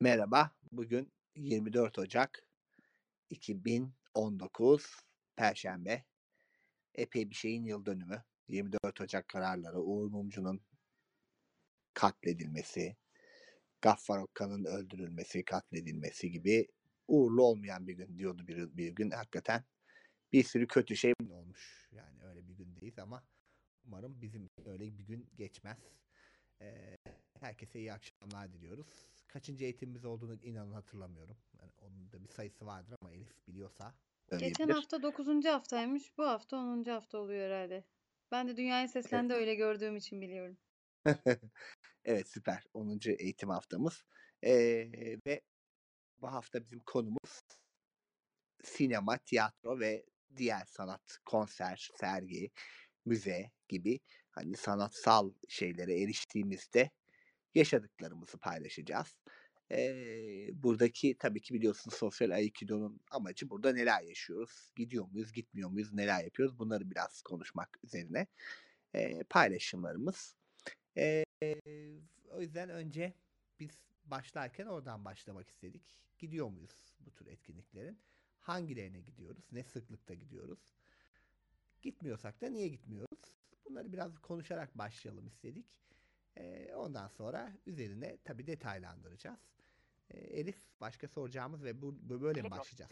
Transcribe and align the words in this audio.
Merhaba, 0.00 0.50
bugün 0.72 1.12
24 1.36 1.98
Ocak 1.98 2.42
2019 3.30 4.86
Perşembe. 5.36 6.04
Epey 6.94 7.30
bir 7.30 7.34
şeyin 7.34 7.64
yıl 7.64 7.86
dönümü. 7.86 8.24
24 8.48 9.00
Ocak 9.00 9.28
kararları, 9.28 9.80
Uğur 9.80 10.10
Mumcu'nun 10.10 10.60
katledilmesi, 11.94 12.96
Gaffar 13.82 14.18
Okkan'ın 14.18 14.64
öldürülmesi, 14.64 15.44
katledilmesi 15.44 16.30
gibi 16.30 16.68
uğurlu 17.08 17.42
olmayan 17.42 17.86
bir 17.86 17.94
gün 17.94 18.18
diyordu 18.18 18.46
bir, 18.46 18.76
bir 18.76 18.88
gün. 18.88 19.10
Hakikaten 19.10 19.64
bir 20.32 20.44
sürü 20.44 20.66
kötü 20.66 20.96
şey 20.96 21.12
olmuş. 21.30 21.88
Yani 21.92 22.24
öyle 22.24 22.48
bir 22.48 22.54
gündeyiz 22.54 22.98
ama 22.98 23.24
umarım 23.84 24.22
bizim 24.22 24.48
öyle 24.66 24.98
bir 24.98 25.04
gün 25.04 25.30
geçmez. 25.36 25.78
Ee, 26.60 26.96
herkese 27.40 27.78
iyi 27.78 27.92
akşamlar 27.92 28.52
diliyoruz. 28.52 29.17
Kaçıncı 29.28 29.64
eğitimimiz 29.64 30.04
olduğunu 30.04 30.34
inanın 30.42 30.72
hatırlamıyorum. 30.72 31.36
Yani 31.60 31.72
onun 31.78 32.12
da 32.12 32.22
bir 32.24 32.28
sayısı 32.28 32.66
vardır 32.66 32.96
ama 33.00 33.12
Elif 33.12 33.46
biliyorsa 33.48 33.94
Geçen 34.38 34.68
hafta 34.68 35.02
9. 35.02 35.44
haftaymış. 35.44 36.18
Bu 36.18 36.26
hafta 36.26 36.56
10. 36.56 36.84
hafta 36.84 37.18
oluyor 37.18 37.46
herhalde. 37.46 37.84
Ben 38.32 38.48
de 38.48 38.56
Dünyaya 38.56 38.88
Seslendi 38.88 39.34
öyle 39.34 39.54
gördüğüm 39.54 39.96
için 39.96 40.20
biliyorum. 40.20 40.58
evet 42.04 42.28
süper. 42.28 42.64
10. 42.74 42.98
eğitim 43.18 43.48
haftamız. 43.48 44.04
Ee, 44.44 44.90
ve 45.26 45.40
bu 46.20 46.32
hafta 46.32 46.64
bizim 46.64 46.80
konumuz 46.80 47.40
sinema, 48.64 49.18
tiyatro 49.18 49.80
ve 49.80 50.04
diğer 50.36 50.64
sanat, 50.64 51.18
konser, 51.24 51.90
sergi, 51.94 52.50
müze 53.04 53.50
gibi 53.68 54.00
hani 54.30 54.56
sanatsal 54.56 55.32
şeylere 55.48 56.02
eriştiğimizde 56.02 56.90
yaşadıklarımızı 57.54 58.38
paylaşacağız. 58.38 59.16
Ee, 59.70 60.62
buradaki 60.62 61.16
tabii 61.18 61.40
ki 61.40 61.54
biliyorsunuz 61.54 61.96
sosyal 61.96 62.30
Aikido'nun 62.30 63.00
amacı 63.10 63.50
burada 63.50 63.72
neler 63.72 64.02
yaşıyoruz, 64.02 64.72
gidiyor 64.76 65.06
muyuz, 65.12 65.32
gitmiyor 65.32 65.70
muyuz, 65.70 65.92
neler 65.92 66.24
yapıyoruz 66.24 66.58
bunları 66.58 66.90
biraz 66.90 67.22
konuşmak 67.22 67.78
üzerine 67.84 68.26
e, 68.94 69.22
paylaşımlarımız. 69.24 70.36
E, 70.96 71.24
o 72.30 72.40
yüzden 72.40 72.68
önce 72.68 73.14
biz 73.60 73.70
başlarken 74.04 74.66
oradan 74.66 75.04
başlamak 75.04 75.48
istedik. 75.48 75.82
Gidiyor 76.18 76.48
muyuz 76.48 76.96
bu 77.00 77.10
tür 77.14 77.26
etkinliklerin? 77.26 77.98
Hangilerine 78.40 79.00
gidiyoruz? 79.00 79.44
Ne 79.52 79.64
sıklıkta 79.64 80.14
gidiyoruz? 80.14 80.58
Gitmiyorsak 81.82 82.40
da 82.40 82.48
niye 82.48 82.68
gitmiyoruz? 82.68 83.18
Bunları 83.64 83.92
biraz 83.92 84.18
konuşarak 84.18 84.78
başlayalım 84.78 85.26
istedik. 85.26 85.66
E, 86.36 86.74
ondan 86.74 87.08
sonra 87.08 87.52
üzerine 87.66 88.18
tabii 88.24 88.46
detaylandıracağız. 88.46 89.40
E, 90.10 90.18
Elif 90.18 90.80
başka 90.80 91.08
soracağımız 91.08 91.64
ve 91.64 91.82
bu, 91.82 91.98
bu 92.02 92.22
böyle 92.22 92.42
mi 92.42 92.50
başlayacağız? 92.50 92.90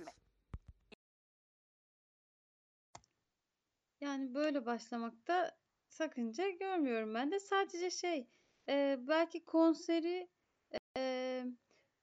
Yani 4.00 4.34
böyle 4.34 4.66
başlamakta 4.66 5.56
sakınca 5.88 6.50
görmüyorum 6.50 7.14
ben 7.14 7.32
de. 7.32 7.40
Sadece 7.40 7.90
şey 7.90 8.28
e, 8.68 8.98
belki 9.08 9.44
konseri 9.44 10.28
e, 10.96 11.44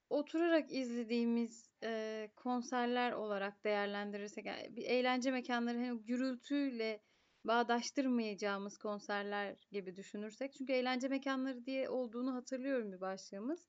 oturarak 0.10 0.72
izlediğimiz 0.72 1.70
e, 1.84 2.30
konserler 2.36 3.12
olarak 3.12 3.64
değerlendirirsek 3.64 4.46
yani 4.46 4.76
bir 4.76 4.84
eğlence 4.86 5.32
mekanları 5.32 5.78
hani 5.78 6.04
gürültüyle 6.04 7.02
bağdaştırmayacağımız 7.46 8.78
konserler 8.78 9.56
gibi 9.72 9.96
düşünürsek 9.96 10.54
çünkü 10.54 10.74
eğlence 10.74 11.08
mekanları 11.08 11.66
diye 11.66 11.90
olduğunu 11.90 12.36
hatırlıyorum 12.36 12.92
bir 12.92 13.02
başlığımız. 13.02 13.68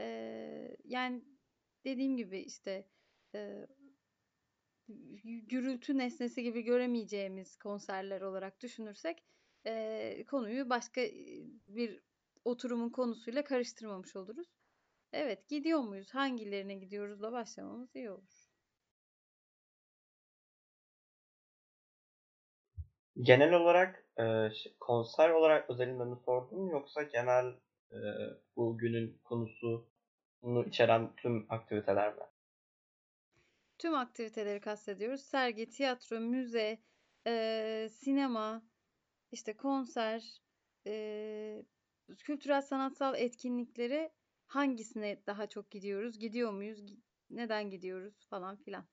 E, 0.00 0.06
yani 0.84 1.24
dediğim 1.84 2.16
gibi 2.16 2.38
işte 2.40 2.86
e, 3.34 3.66
gürültü 5.48 5.98
nesnesi 5.98 6.42
gibi 6.42 6.62
göremeyeceğimiz 6.62 7.56
konserler 7.56 8.20
olarak 8.20 8.60
düşünürsek 8.60 9.24
e, 9.66 10.24
konuyu 10.26 10.70
başka 10.70 11.00
bir 11.68 12.00
oturumun 12.44 12.90
konusuyla 12.90 13.44
karıştırmamış 13.44 14.16
oluruz. 14.16 14.48
Evet, 15.12 15.48
gidiyor 15.48 15.80
muyuz? 15.80 16.14
Hangilerine 16.14 16.74
gidiyoruzla 16.74 17.32
başlamamız 17.32 17.96
iyi 17.96 18.10
olur. 18.10 18.41
Genel 23.20 23.52
olarak 23.52 24.04
e, 24.18 24.48
konser 24.80 25.30
olarak 25.30 25.70
özelinde 25.70 26.04
mi 26.04 26.16
sordun 26.24 26.66
yoksa 26.66 27.02
genel 27.02 27.46
e, 27.92 27.96
bu 28.56 28.78
günün 28.78 29.20
konusunu 29.24 30.64
içeren 30.66 31.16
tüm 31.16 31.46
aktiviteler 31.48 32.14
mi? 32.14 32.22
Tüm 33.78 33.94
aktiviteleri 33.94 34.60
kastediyoruz. 34.60 35.20
Sergi, 35.22 35.68
tiyatro, 35.68 36.20
müze, 36.20 36.78
e, 37.26 37.88
sinema, 37.92 38.62
işte 39.32 39.56
konser, 39.56 40.42
e, 40.86 41.64
kültürel 42.18 42.62
sanatsal 42.62 43.14
etkinlikleri 43.14 44.10
hangisine 44.46 45.22
daha 45.26 45.46
çok 45.46 45.70
gidiyoruz? 45.70 46.18
Gidiyor 46.18 46.52
muyuz? 46.52 46.80
Neden 47.30 47.70
gidiyoruz 47.70 48.26
falan 48.30 48.56
filan. 48.56 48.86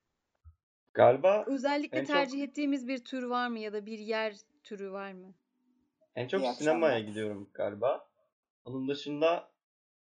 Galiba 0.94 1.44
özellikle 1.48 2.04
tercih 2.04 2.40
çok... 2.40 2.50
ettiğimiz 2.50 2.88
bir 2.88 3.04
tür 3.06 3.24
var 3.24 3.48
mı 3.48 3.60
ya 3.60 3.74
da 3.74 3.86
bir 3.86 4.00
yer 4.00 4.36
türü 4.64 4.92
var 4.92 5.12
mı? 5.12 5.36
En 6.16 6.28
çok 6.28 6.42
İyi 6.42 6.54
sinemaya 6.54 6.94
akşamlar. 6.94 7.10
gidiyorum 7.10 7.50
galiba. 7.54 8.10
Onun 8.66 8.88
dışında 8.88 9.52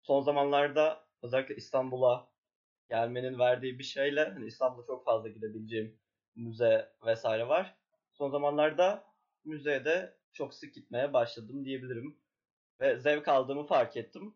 son 0.02 0.22
zamanlarda 0.22 1.08
özellikle 1.24 1.56
İstanbul'a 1.56 2.32
gelmenin 2.90 3.40
verdiği 3.40 3.80
bir 3.80 3.84
şeyle 3.84 4.24
hani 4.30 4.46
İstanbul'da 4.46 4.86
çok 4.88 5.06
fazla 5.06 5.30
gidebileceğim 5.30 6.00
müze 6.36 6.92
vesaire 7.06 7.48
var. 7.48 7.78
Son 8.14 8.30
zamanlarda 8.30 9.04
müzeye 9.46 9.86
de 9.86 10.18
çok 10.34 10.54
sık 10.54 10.74
gitmeye 10.76 11.14
başladım 11.14 11.66
diyebilirim. 11.66 12.20
Ve 12.80 13.00
zevk 13.00 13.28
aldığımı 13.28 13.66
fark 13.68 13.98
ettim. 13.98 14.36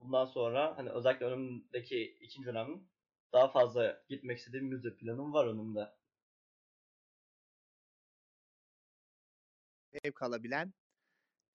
Bundan 0.00 0.24
sonra 0.24 0.78
hani 0.78 0.90
özellikle 0.90 1.26
önümdeki 1.26 2.16
ikinci 2.20 2.46
dönem 2.48 2.82
daha 3.36 3.48
fazla 3.48 4.02
gitmek 4.08 4.38
istediğim 4.38 4.66
müze 4.66 4.96
planım 4.96 5.32
var 5.32 5.46
önümde. 5.46 5.88
Zevk 9.92 10.22
alabilen 10.22 10.74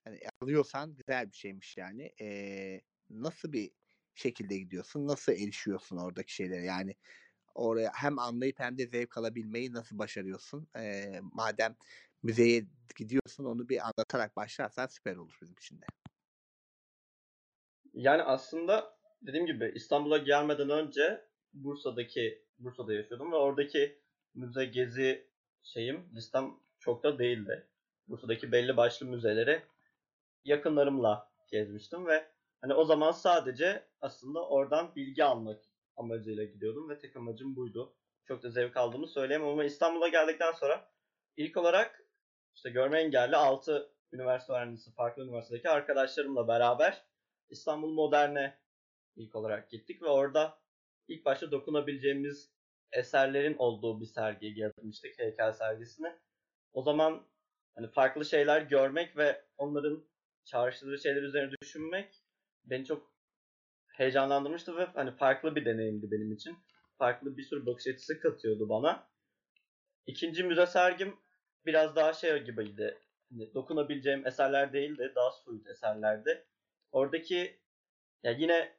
hani 0.03 0.19
alıyorsan 0.41 0.95
güzel 0.95 1.31
bir 1.31 1.35
şeymiş 1.37 1.77
yani. 1.77 2.13
Ee, 2.21 2.81
nasıl 3.09 3.53
bir 3.53 3.71
şekilde 4.15 4.57
gidiyorsun? 4.57 5.07
Nasıl 5.07 5.31
erişiyorsun 5.31 5.97
oradaki 5.97 6.33
şeylere? 6.33 6.65
Yani 6.65 6.95
oraya 7.55 7.91
hem 7.93 8.19
anlayıp 8.19 8.59
hem 8.59 8.77
de 8.77 8.87
zevk 8.87 9.17
alabilmeyi 9.17 9.73
nasıl 9.73 9.97
başarıyorsun? 9.97 10.67
Ee, 10.77 11.19
madem 11.21 11.75
müzeye 12.23 12.65
gidiyorsun 12.95 13.45
onu 13.45 13.69
bir 13.69 13.79
anlatarak 13.79 14.35
başlarsan 14.35 14.87
süper 14.87 15.15
olur 15.15 15.37
bizim 15.41 15.55
için 15.55 15.81
de. 15.81 15.85
Yani 17.93 18.23
aslında 18.23 18.97
dediğim 19.21 19.45
gibi 19.45 19.71
İstanbul'a 19.75 20.17
gelmeden 20.17 20.69
önce 20.69 21.30
Bursa'daki 21.53 22.45
Bursa'da 22.59 22.94
yaşıyordum 22.94 23.31
ve 23.31 23.35
oradaki 23.35 24.00
müze 24.34 24.66
gezi 24.66 25.28
şeyim 25.63 26.09
listem 26.16 26.53
çok 26.79 27.03
da 27.03 27.19
değildi. 27.19 27.67
Bursa'daki 28.07 28.51
belli 28.51 28.78
başlı 28.78 29.06
müzeleri 29.06 29.61
yakınlarımla 30.45 31.31
gezmiştim 31.51 32.07
ve 32.07 32.28
hani 32.61 32.73
o 32.73 32.85
zaman 32.85 33.11
sadece 33.11 33.84
aslında 34.01 34.47
oradan 34.47 34.95
bilgi 34.95 35.23
almak 35.23 35.61
amacıyla 35.97 36.44
gidiyordum 36.44 36.90
ve 36.90 37.00
tek 37.00 37.16
amacım 37.16 37.56
buydu. 37.56 37.94
Çok 38.25 38.44
da 38.44 38.50
zevk 38.50 38.78
aldığımı 38.78 39.07
söyleyemem 39.07 39.47
ama 39.47 39.63
İstanbul'a 39.63 40.07
geldikten 40.07 40.51
sonra 40.51 40.91
ilk 41.38 41.57
olarak 41.57 42.06
işte 42.56 42.69
görme 42.69 43.00
engelli 43.01 43.35
6 43.35 43.91
üniversite 44.11 44.53
öğrencisi 44.53 44.94
farklı 44.94 45.23
üniversitedeki 45.23 45.69
arkadaşlarımla 45.69 46.47
beraber 46.47 47.06
İstanbul 47.50 47.94
Modern'e 47.94 48.59
ilk 49.16 49.35
olarak 49.35 49.69
gittik 49.69 50.01
ve 50.01 50.07
orada 50.07 50.60
ilk 51.07 51.25
başta 51.25 51.51
dokunabileceğimiz 51.51 52.51
eserlerin 52.91 53.55
olduğu 53.57 54.01
bir 54.01 54.05
sergiye 54.05 54.51
gezmiştik 54.51 55.19
heykel 55.19 55.53
sergisini. 55.53 56.15
O 56.73 56.81
zaman 56.81 57.27
hani 57.75 57.91
farklı 57.91 58.25
şeyler 58.25 58.61
görmek 58.61 59.17
ve 59.17 59.45
onların 59.57 60.05
çağrıştırdığı 60.45 60.99
şeyler 60.99 61.21
üzerine 61.21 61.51
düşünmek 61.61 62.23
beni 62.65 62.85
çok 62.85 63.13
heyecanlandırmıştı 63.87 64.77
ve 64.77 64.85
hani 64.85 65.15
farklı 65.15 65.55
bir 65.55 65.65
deneyimdi 65.65 66.11
benim 66.11 66.31
için. 66.31 66.57
Farklı 66.97 67.37
bir 67.37 67.43
sürü 67.43 67.65
bakış 67.65 67.87
açısı 67.87 68.19
katıyordu 68.19 68.69
bana. 68.69 69.07
İkinci 70.07 70.43
müze 70.43 70.65
sergim 70.65 71.15
biraz 71.65 71.95
daha 71.95 72.13
şey 72.13 72.43
gibiydi. 72.43 72.97
Hani 73.29 73.53
dokunabileceğim 73.53 74.27
eserler 74.27 74.73
değildi, 74.73 75.11
daha 75.15 75.31
soyut 75.31 75.67
eserlerdi. 75.67 76.45
Oradaki 76.91 77.59
ya 78.23 78.31
yine 78.31 78.75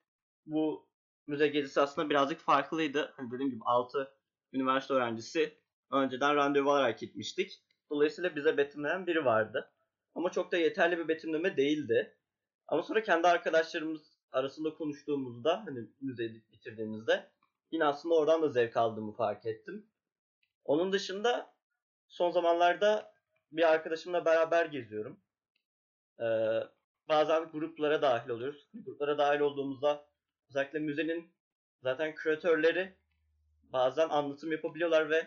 bu 0.46 0.91
müze 1.26 1.48
gezisi 1.48 1.80
aslında 1.80 2.10
birazcık 2.10 2.40
farklıydı. 2.40 3.12
Hani 3.16 3.30
dediğim 3.30 3.50
gibi 3.50 3.62
6 3.64 4.14
üniversite 4.52 4.94
öğrencisi 4.94 5.58
önceden 5.92 6.36
randevu 6.36 6.70
alarak 6.70 6.98
gitmiştik. 6.98 7.62
Dolayısıyla 7.90 8.36
bize 8.36 8.56
betimleyen 8.56 9.06
biri 9.06 9.24
vardı. 9.24 9.72
Ama 10.14 10.30
çok 10.30 10.52
da 10.52 10.56
yeterli 10.56 10.98
bir 10.98 11.08
betimleme 11.08 11.56
değildi. 11.56 12.16
Ama 12.68 12.82
sonra 12.82 13.02
kendi 13.02 13.28
arkadaşlarımız 13.28 14.18
arasında 14.32 14.74
konuştuğumuzda 14.74 15.62
hani 15.66 15.88
müzeyi 16.00 16.42
bitirdiğimizde 16.52 17.30
yine 17.70 17.84
aslında 17.84 18.14
oradan 18.14 18.42
da 18.42 18.48
zevk 18.48 18.76
aldığımı 18.76 19.12
fark 19.12 19.46
ettim. 19.46 19.86
Onun 20.64 20.92
dışında 20.92 21.54
son 22.08 22.30
zamanlarda 22.30 23.14
bir 23.52 23.72
arkadaşımla 23.72 24.24
beraber 24.24 24.66
geziyorum. 24.66 25.20
Ee, 26.20 26.60
bazen 27.08 27.50
gruplara 27.50 28.02
dahil 28.02 28.30
oluyoruz. 28.30 28.68
Gruplara 28.74 29.18
dahil 29.18 29.40
olduğumuzda 29.40 30.11
özellikle 30.52 30.78
müzenin 30.78 31.32
zaten 31.82 32.14
küratörleri 32.14 32.92
bazen 33.72 34.08
anlatım 34.08 34.52
yapabiliyorlar 34.52 35.10
ve 35.10 35.26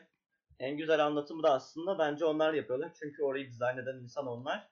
en 0.59 0.77
güzel 0.77 1.05
anlatımı 1.05 1.43
da 1.43 1.53
aslında 1.53 1.99
bence 1.99 2.25
onlar 2.25 2.53
yapıyorlar. 2.53 2.91
Çünkü 2.99 3.23
orayı 3.23 3.49
dizayn 3.49 3.77
eden 3.77 3.95
insan 3.95 4.27
onlar. 4.27 4.67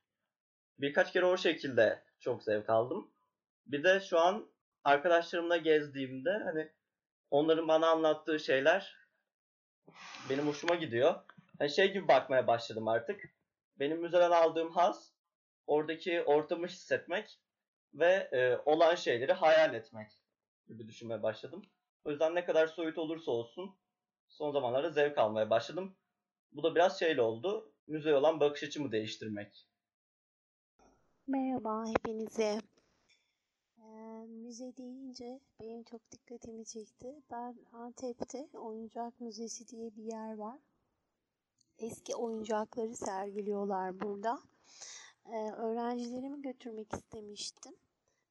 Birkaç 0.79 1.13
kere 1.13 1.25
o 1.25 1.38
şekilde 1.38 2.03
çok 2.19 2.44
zevk 2.44 2.69
aldım. 2.69 3.11
Bir 3.65 3.83
de 3.83 4.00
şu 4.00 4.19
an 4.19 4.47
arkadaşlarımla 4.83 5.57
gezdiğimde 5.57 6.31
hani 6.44 6.71
onların 7.31 7.67
bana 7.67 7.88
anlattığı 7.88 8.39
şeyler 8.39 8.95
benim 10.29 10.47
hoşuma 10.47 10.75
gidiyor. 10.75 11.15
Hani 11.59 11.69
şey 11.69 11.94
gibi 11.94 12.07
bakmaya 12.07 12.47
başladım 12.47 12.88
artık. 12.88 13.21
Benim 13.79 14.01
müzeden 14.01 14.31
aldığım 14.31 14.71
haz 14.71 15.13
oradaki 15.67 16.23
ortamı 16.23 16.67
hissetmek 16.67 17.39
ve 17.94 18.29
e, 18.31 18.57
olan 18.65 18.95
şeyleri 18.95 19.33
hayal 19.33 19.73
etmek 19.73 20.22
gibi 20.68 20.88
düşünmeye 20.88 21.24
başladım. 21.24 21.62
O 22.06 22.12
yüzden 22.12 22.36
ne 22.36 22.45
kadar 22.45 22.68
soyut 22.68 22.98
olursa 22.98 23.31
olsun 23.31 23.75
son 24.27 24.51
zamanlarda 24.51 24.89
zevk 24.89 25.18
almaya 25.18 25.50
başladım. 25.50 25.95
Bu 26.51 26.63
da 26.63 26.75
biraz 26.75 27.00
şeyle 27.00 27.21
oldu. 27.21 27.74
Müzeye 27.88 28.15
olan 28.15 28.39
bakış 28.39 28.63
açımı 28.63 28.92
değiştirmek. 28.92 29.68
Merhaba 31.27 31.86
hepinize. 31.88 32.62
Ee, 33.77 34.25
müze 34.27 34.77
deyince 34.77 35.39
benim 35.60 35.83
çok 35.83 36.12
dikkatimi 36.12 36.66
çekti. 36.66 37.21
Ben 37.31 37.57
Antep'te 37.74 38.48
Oyuncak 38.54 39.21
Müzesi 39.21 39.68
diye 39.68 39.95
bir 39.95 40.04
yer 40.04 40.38
var. 40.38 40.59
Eski 41.77 42.16
oyuncakları 42.16 42.95
sergiliyorlar 42.95 44.00
burada. 44.00 44.39
Ee, 45.25 45.51
öğrencilerimi 45.51 46.42
götürmek 46.42 46.94
istemiştim. 46.94 47.75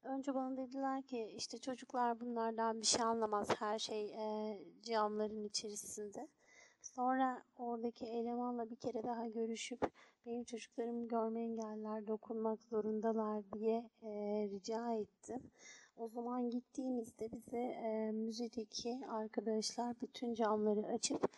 Önce 0.03 0.35
bana 0.35 0.57
dediler 0.57 1.01
ki 1.01 1.33
işte 1.37 1.57
çocuklar 1.57 2.19
bunlardan 2.19 2.81
bir 2.81 2.85
şey 2.85 3.01
anlamaz. 3.01 3.47
Her 3.59 3.79
şey 3.79 4.05
e, 4.05 4.59
camların 4.81 5.43
içerisinde. 5.43 6.27
Sonra 6.81 7.43
oradaki 7.57 8.05
elemanla 8.05 8.69
bir 8.69 8.75
kere 8.75 9.03
daha 9.03 9.27
görüşüp 9.27 9.91
benim 10.25 10.43
çocuklarım 10.43 11.07
görme 11.07 11.41
engelliler 11.41 12.07
dokunmak 12.07 12.63
zorundalar 12.63 13.43
diye 13.53 13.89
e, 14.01 14.09
rica 14.51 14.93
ettim. 14.93 15.41
O 15.97 16.07
zaman 16.07 16.49
gittiğimizde 16.49 17.31
bize 17.31 17.57
e, 17.57 18.11
müzedeki 18.11 18.99
arkadaşlar 19.09 20.01
bütün 20.01 20.33
camları 20.33 20.85
açıp 20.85 21.29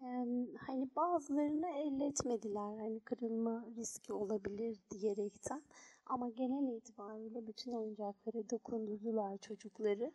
e, 0.00 0.06
hani 0.66 0.88
bazılarını 0.96 1.68
elletmediler. 1.68 2.78
Hani 2.78 3.00
kırılma 3.00 3.64
riski 3.76 4.12
olabilir 4.12 4.78
diyerekten. 4.90 5.62
Ama 6.08 6.28
genel 6.28 6.76
itibariyle 6.76 7.46
bütün 7.46 7.72
oyuncaklara 7.72 8.50
dokundurdular 8.50 9.38
çocukları. 9.38 10.12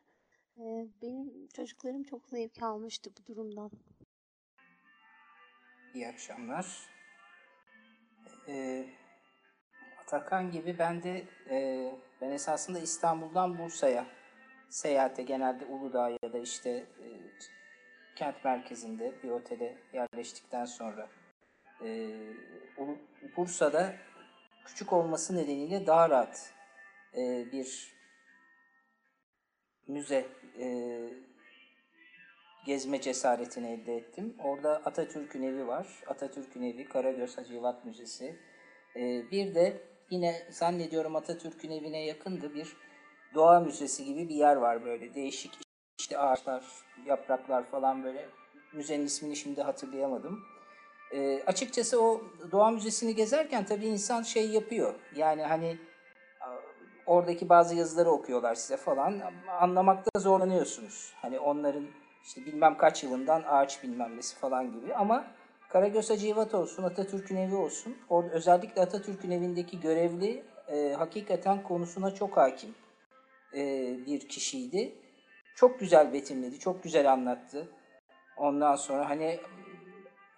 E, 0.58 0.64
benim 1.02 1.48
çocuklarım 1.48 2.04
çok 2.04 2.30
zevk 2.30 2.64
almıştı 2.64 3.12
bu 3.20 3.26
durumdan. 3.26 3.72
İyi 5.94 6.08
akşamlar. 6.08 6.90
Ee, 8.48 8.86
Atakan 10.02 10.52
gibi 10.52 10.80
ben 10.80 11.04
de 11.04 11.24
e, 11.50 11.90
ben 12.22 12.30
esasında 12.30 12.80
İstanbul'dan 12.80 13.58
Bursa'ya 13.58 14.06
seyahate 14.70 15.24
genelde 15.24 15.66
Uludağ 15.66 16.10
ya 16.10 16.34
da 16.34 16.38
işte 16.38 16.70
e, 16.70 17.08
kent 18.16 18.46
merkezinde 18.46 19.24
bir 19.24 19.30
otele 19.30 19.78
yerleştikten 19.94 20.66
sonra 20.66 21.10
e, 21.86 22.10
Bursa'da 23.38 23.96
küçük 24.66 24.94
olması 24.94 25.36
nedeniyle 25.36 25.88
daha 25.88 26.10
rahat 26.10 26.54
e, 27.18 27.52
bir 27.52 27.94
müze 29.88 30.28
e, 30.60 30.68
gezme 32.66 33.02
cesaretini 33.02 33.72
elde 33.72 33.96
ettim. 33.96 34.36
Orada 34.44 34.82
Atatürk'ün 34.86 35.44
evi 35.44 35.68
var. 35.68 35.88
Atatürk'ün 36.08 36.64
evi, 36.64 36.86
Karagöz 36.90 37.38
Hacivat 37.38 37.86
Müzesi. 37.86 38.36
Ee, 38.96 39.32
bir 39.32 39.56
de 39.56 39.82
yine 40.10 40.48
zannediyorum 40.50 41.16
Atatürk'ün 41.16 41.72
evine 41.72 42.06
yakındı 42.06 42.54
bir 42.54 42.78
doğa 43.34 43.60
müzesi 43.60 44.06
gibi 44.06 44.30
bir 44.30 44.36
yer 44.36 44.56
var 44.56 44.86
böyle. 44.86 45.14
Değişik 45.14 45.52
işte 46.00 46.18
ağaçlar, 46.18 46.66
yapraklar 47.06 47.64
falan 47.64 48.04
böyle. 48.04 48.30
Müzenin 48.74 49.06
ismini 49.06 49.36
şimdi 49.36 49.62
hatırlayamadım. 49.62 50.44
Ee, 51.14 51.44
açıkçası 51.48 52.02
o 52.04 52.22
doğa 52.52 52.72
müzesini 52.72 53.16
gezerken 53.16 53.66
tabii 53.66 53.86
insan 53.86 54.22
şey 54.22 54.50
yapıyor. 54.50 54.94
Yani 55.16 55.44
hani 55.44 55.78
oradaki 57.06 57.50
bazı 57.50 57.76
yazıları 57.76 58.12
okuyorlar 58.12 58.56
size 58.56 58.78
falan. 58.78 59.22
Anlamakta 59.60 60.20
zorlanıyorsunuz. 60.20 61.14
Hani 61.22 61.40
onların 61.40 61.86
işte 62.24 62.46
bilmem 62.46 62.78
kaç 62.78 63.04
yılından 63.04 63.44
ağaç 63.48 63.84
bilmem 63.84 64.18
nesi 64.18 64.36
falan 64.36 64.72
gibi 64.72 64.96
ama 64.96 65.26
Karagöz 65.70 66.10
Hacivat 66.10 66.56
olsun, 66.56 66.84
Atatürk'ün 66.84 67.36
evi 67.36 67.56
olsun. 67.56 67.98
Orada 68.10 68.34
özellikle 68.34 68.82
Atatürk'ün 68.82 69.32
evindeki 69.32 69.80
görevli 69.80 70.44
e, 70.68 70.94
hakikaten 70.98 71.64
konusuna 71.64 72.14
çok 72.14 72.38
hakim 72.38 72.76
e, 73.54 73.60
bir 74.06 74.28
kişiydi. 74.28 74.96
Çok 75.56 75.80
güzel 75.80 76.14
betimledi, 76.14 76.60
çok 76.60 76.84
güzel 76.84 77.12
anlattı. 77.12 77.68
Ondan 78.38 78.76
sonra 78.76 79.10
hani 79.10 79.40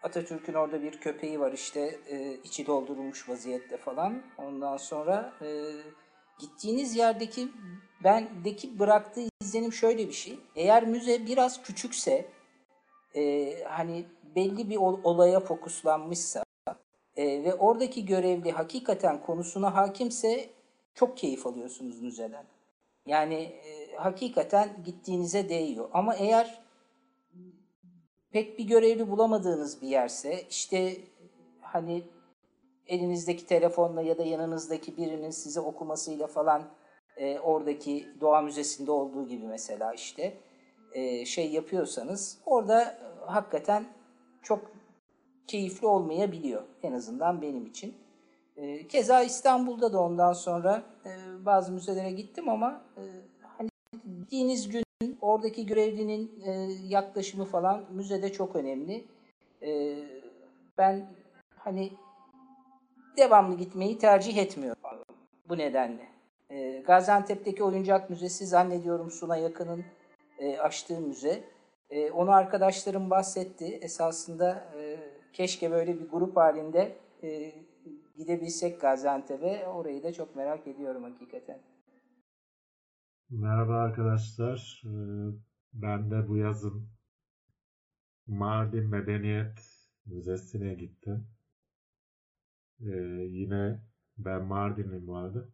Atatürk'ün 0.06 0.54
orada 0.54 0.84
bir 0.84 1.00
köpeği 1.00 1.40
var 1.40 1.52
işte 1.52 2.00
e, 2.10 2.34
içi 2.44 2.68
doldurulmuş 2.68 3.30
vaziyette 3.30 3.78
falan. 3.78 4.24
Ondan 4.38 4.78
sonra 4.78 5.34
e, 5.42 5.48
gittiğiniz 6.40 6.96
yerdeki 6.96 7.48
bendeki 8.04 8.80
bıraktığı 8.80 9.22
izlenim 9.42 9.74
şöyle 9.74 10.07
bir 10.07 10.13
şey. 10.13 10.40
Eğer 10.56 10.88
müze 10.88 11.25
biraz 11.25 11.63
küçükse 11.63 12.25
e, 13.16 13.54
hani 13.63 14.06
belli 14.36 14.69
bir 14.69 14.78
ol- 14.78 15.00
olaya 15.04 15.40
fokuslanmışsa 15.40 16.44
e, 17.16 17.44
ve 17.44 17.54
oradaki 17.54 18.06
görevli 18.06 18.52
hakikaten 18.52 19.22
konusuna 19.22 19.75
hakimse 19.75 20.50
çok 20.94 21.18
keyif 21.18 21.48
alıyorsunuz 21.48 22.02
müzeden. 22.02 22.46
Yani 23.06 23.36
e, 23.36 23.96
hakikaten 23.96 24.69
gittiğinize 24.86 25.50
değiyor. 25.50 25.90
Ama 25.94 26.16
eğer 26.16 26.65
pek 28.35 28.59
bir 28.59 28.63
görevli 28.63 29.09
bulamadığınız 29.11 29.81
bir 29.81 29.87
yerse 29.87 30.44
işte 30.49 30.97
hani 31.61 32.04
elinizdeki 32.87 33.45
telefonla 33.45 34.01
ya 34.01 34.18
da 34.18 34.23
yanınızdaki 34.23 34.97
birinin 34.97 35.30
size 35.30 35.59
okumasıyla 35.59 36.27
falan 36.27 36.63
e, 37.18 37.39
oradaki 37.39 38.07
doğa 38.21 38.42
müzesinde 38.42 38.92
olduğu 38.92 39.27
gibi 39.27 39.45
mesela 39.47 39.94
işte 39.94 40.37
e, 40.94 41.25
şey 41.25 41.51
yapıyorsanız 41.51 42.37
orada 42.45 42.97
hakikaten 43.25 43.85
çok 44.44 44.71
keyifli 45.47 45.87
olmayabiliyor 45.87 46.61
en 46.83 46.94
azından 46.94 47.42
benim 47.42 47.65
için. 47.65 47.94
E, 48.57 48.87
keza 48.87 49.21
İstanbul'da 49.21 49.94
da 49.94 50.01
ondan 50.01 50.33
sonra 50.33 50.83
e, 51.06 51.09
bazı 51.45 51.71
müzelere 51.71 52.11
gittim 52.11 52.49
ama 52.49 52.81
e, 52.97 53.04
hani 53.57 53.69
gittiğiniz 54.06 54.69
gün 54.69 54.84
oradaki 55.21 55.66
görevlinin 55.66 56.42
e, 56.45 56.52
yaklaşımı 56.87 57.45
falan 57.45 57.85
müzede 57.92 58.31
çok 58.31 58.56
önemli. 58.56 59.06
E, 59.61 59.97
ben 60.78 61.06
hani 61.57 61.92
devamlı 63.18 63.57
gitmeyi 63.57 63.97
tercih 63.97 64.37
etmiyorum 64.37 64.81
bu 65.49 65.57
nedenle. 65.57 66.07
E, 66.49 66.80
Gaziantep'teki 66.80 67.64
Oyuncak 67.64 68.09
Müzesi 68.09 68.45
zannediyorum 68.45 69.11
Suna 69.11 69.37
Yakın'ın 69.37 69.85
e, 70.40 70.57
açtığı 70.57 71.02
müze. 71.02 71.44
E, 71.90 72.11
onu 72.11 72.31
arkadaşlarım 72.31 73.09
bahsetti. 73.09 73.80
Esasında 73.81 74.73
e, 74.78 74.97
keşke 75.33 75.71
böyle 75.71 75.99
bir 75.99 76.09
grup 76.09 76.37
halinde 76.37 76.95
e, 77.23 77.52
gidebilsek 78.18 78.81
Gaziantep'e. 78.81 79.68
Orayı 79.68 80.04
da 80.04 80.14
çok 80.14 80.35
merak 80.35 80.68
ediyorum 80.68 81.04
hakikaten. 81.04 81.59
Merhaba 83.30 83.76
arkadaşlar. 83.78 84.82
Ee, 84.86 84.90
Ben 85.74 86.12
de 86.12 86.28
bu 86.28 86.38
yazın 86.38 86.90
Mardin 88.28 88.86
Medeniyet 88.90 89.88
Müzesi'ne 90.06 90.74
gittim. 90.74 91.28
Ee, 92.82 92.92
yine 93.30 93.80
ben 94.18 94.44
Mardinliyim 94.44 95.08
bu 95.08 95.16
arada. 95.18 95.46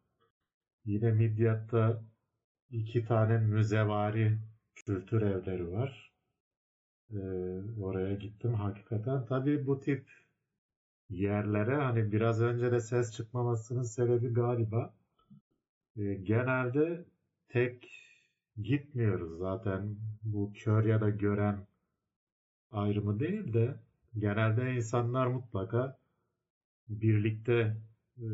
Yine 0.86 1.12
Midyat'ta 1.12 2.04
iki 2.72 3.06
tane 3.06 3.38
müzevari 3.38 4.40
kültür 4.76 5.22
evleri 5.22 5.72
var. 5.72 6.14
Ee, 7.12 7.18
oraya 7.82 8.16
gittim 8.16 8.54
hakikaten. 8.54 9.26
Tabii 9.26 9.68
bu 9.68 9.80
tip 9.80 10.10
yerlere 11.10 11.76
hani 11.76 12.12
biraz 12.12 12.42
önce 12.42 12.72
de 12.72 12.80
ses 12.80 13.12
çıkmamasının 13.14 13.84
sebebi 13.84 14.34
galiba 14.34 14.94
e, 15.98 16.14
genelde 16.14 17.06
tek 17.54 17.92
gitmiyoruz. 18.62 19.40
Zaten 19.40 19.98
bu 20.24 20.54
kör 20.54 20.86
ya 20.86 21.02
da 21.02 21.10
gören 21.10 21.68
ayrımı 22.72 23.20
değil 23.20 23.54
de 23.54 23.76
genelde 24.18 24.76
insanlar 24.76 25.28
mutlaka 25.28 26.00
birlikte 26.90 27.78
e, 28.18 28.28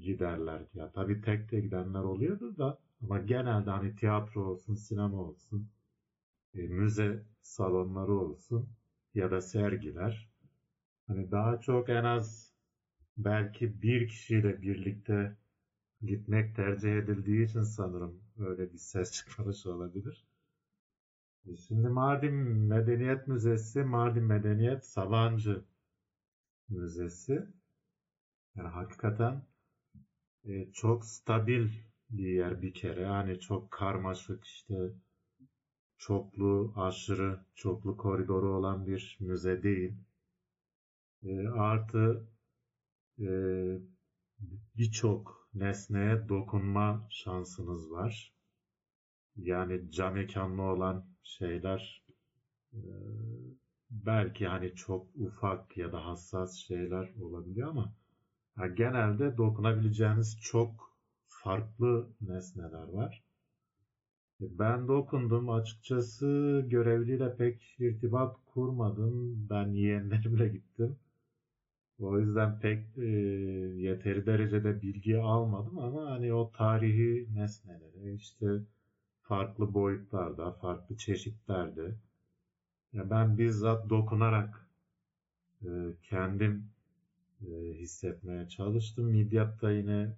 giderler. 0.00 0.62
Ya 0.74 0.92
tabii 0.92 1.20
tek 1.20 1.52
de 1.52 1.60
gidenler 1.60 2.00
oluyordu 2.00 2.58
da 2.58 2.78
ama 3.02 3.18
genelde 3.18 3.70
hani 3.70 3.96
tiyatro 3.96 4.44
olsun, 4.44 4.74
sinema 4.74 5.16
olsun, 5.16 5.70
e, 6.54 6.58
müze 6.62 7.22
salonları 7.42 8.12
olsun 8.12 8.68
ya 9.14 9.30
da 9.30 9.40
sergiler. 9.40 10.28
Hani 11.06 11.30
daha 11.30 11.60
çok 11.60 11.88
en 11.88 12.04
az 12.04 12.54
belki 13.16 13.82
bir 13.82 14.08
kişiyle 14.08 14.62
birlikte 14.62 15.36
gitmek 16.02 16.56
tercih 16.56 16.98
edildiği 16.98 17.46
için 17.46 17.62
sanırım 17.62 18.21
öyle 18.38 18.72
bir 18.72 18.78
ses 18.78 19.12
çıkmış 19.16 19.66
olabilir. 19.66 20.24
E, 21.46 21.56
şimdi 21.56 21.88
Mardin 21.88 22.34
Medeniyet 22.68 23.28
Müzesi, 23.28 23.82
Mardin 23.82 24.24
Medeniyet 24.24 24.86
Sabancı 24.86 25.64
Müzesi. 26.68 27.46
Yani 28.56 28.68
hakikaten 28.68 29.42
e, 30.44 30.72
çok 30.72 31.04
stabil 31.04 31.68
bir 32.10 32.28
yer 32.28 32.62
bir 32.62 32.74
kere. 32.74 33.00
Yani 33.00 33.40
çok 33.40 33.70
karmaşık 33.70 34.44
işte 34.44 34.92
çoklu, 35.98 36.72
aşırı 36.76 37.40
çoklu 37.54 37.96
koridoru 37.96 38.56
olan 38.56 38.86
bir 38.86 39.16
müze 39.20 39.62
değil. 39.62 39.94
E, 41.22 41.48
artı 41.48 42.26
e, 43.20 43.28
birçok 44.76 45.41
nesneye 45.54 46.28
dokunma 46.28 47.06
şansınız 47.10 47.90
var. 47.90 48.32
Yani 49.36 49.90
cam 49.90 50.14
mekanlı 50.14 50.62
olan 50.62 51.04
şeyler 51.22 52.02
e, 52.72 52.80
belki 53.90 54.46
hani 54.46 54.74
çok 54.74 55.06
ufak 55.14 55.76
ya 55.76 55.92
da 55.92 56.06
hassas 56.06 56.56
şeyler 56.56 57.12
olabiliyor 57.20 57.68
ama 57.68 57.92
genelde 58.74 59.36
dokunabileceğiniz 59.36 60.38
çok 60.40 60.92
farklı 61.28 62.08
nesneler 62.20 62.88
var. 62.88 63.22
Ben 64.40 64.88
dokundum. 64.88 65.50
Açıkçası 65.50 66.26
görevliyle 66.68 67.36
pek 67.36 67.76
irtibat 67.78 68.36
kurmadım. 68.54 69.46
Ben 69.50 69.68
yeğenlerimle 69.68 70.48
gittim. 70.48 70.96
O 71.98 72.18
yüzden 72.18 72.60
pek 72.60 72.98
e, 72.98 73.06
yeteri 73.78 74.26
derecede 74.26 74.82
bilgi 74.82 75.18
almadım 75.18 75.78
ama 75.78 76.10
hani 76.10 76.32
o 76.32 76.50
tarihi 76.52 77.28
nesneleri 77.34 78.14
işte 78.14 78.46
farklı 79.22 79.74
boyutlarda, 79.74 80.52
farklı 80.52 80.96
çeşitlerde 80.96 81.94
ya 82.92 83.10
ben 83.10 83.38
bizzat 83.38 83.90
dokunarak 83.90 84.66
e, 85.64 85.68
kendim 86.02 86.64
e, 87.42 87.50
hissetmeye 87.74 88.48
çalıştım. 88.48 89.04
Midyat'ta 89.04 89.70
yine 89.70 90.16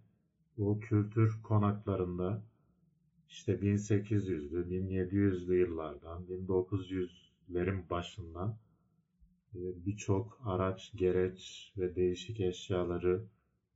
o 0.58 0.78
kültür 0.78 1.42
konaklarında 1.42 2.42
işte 3.30 3.52
1800'lü, 3.52 4.68
1700'lü 4.68 5.54
yıllardan, 5.54 6.22
1900'lerin 6.22 7.90
başından 7.90 8.56
birçok 9.54 10.40
araç, 10.44 10.92
gereç 10.94 11.72
ve 11.76 11.96
değişik 11.96 12.40
eşyaları 12.40 13.24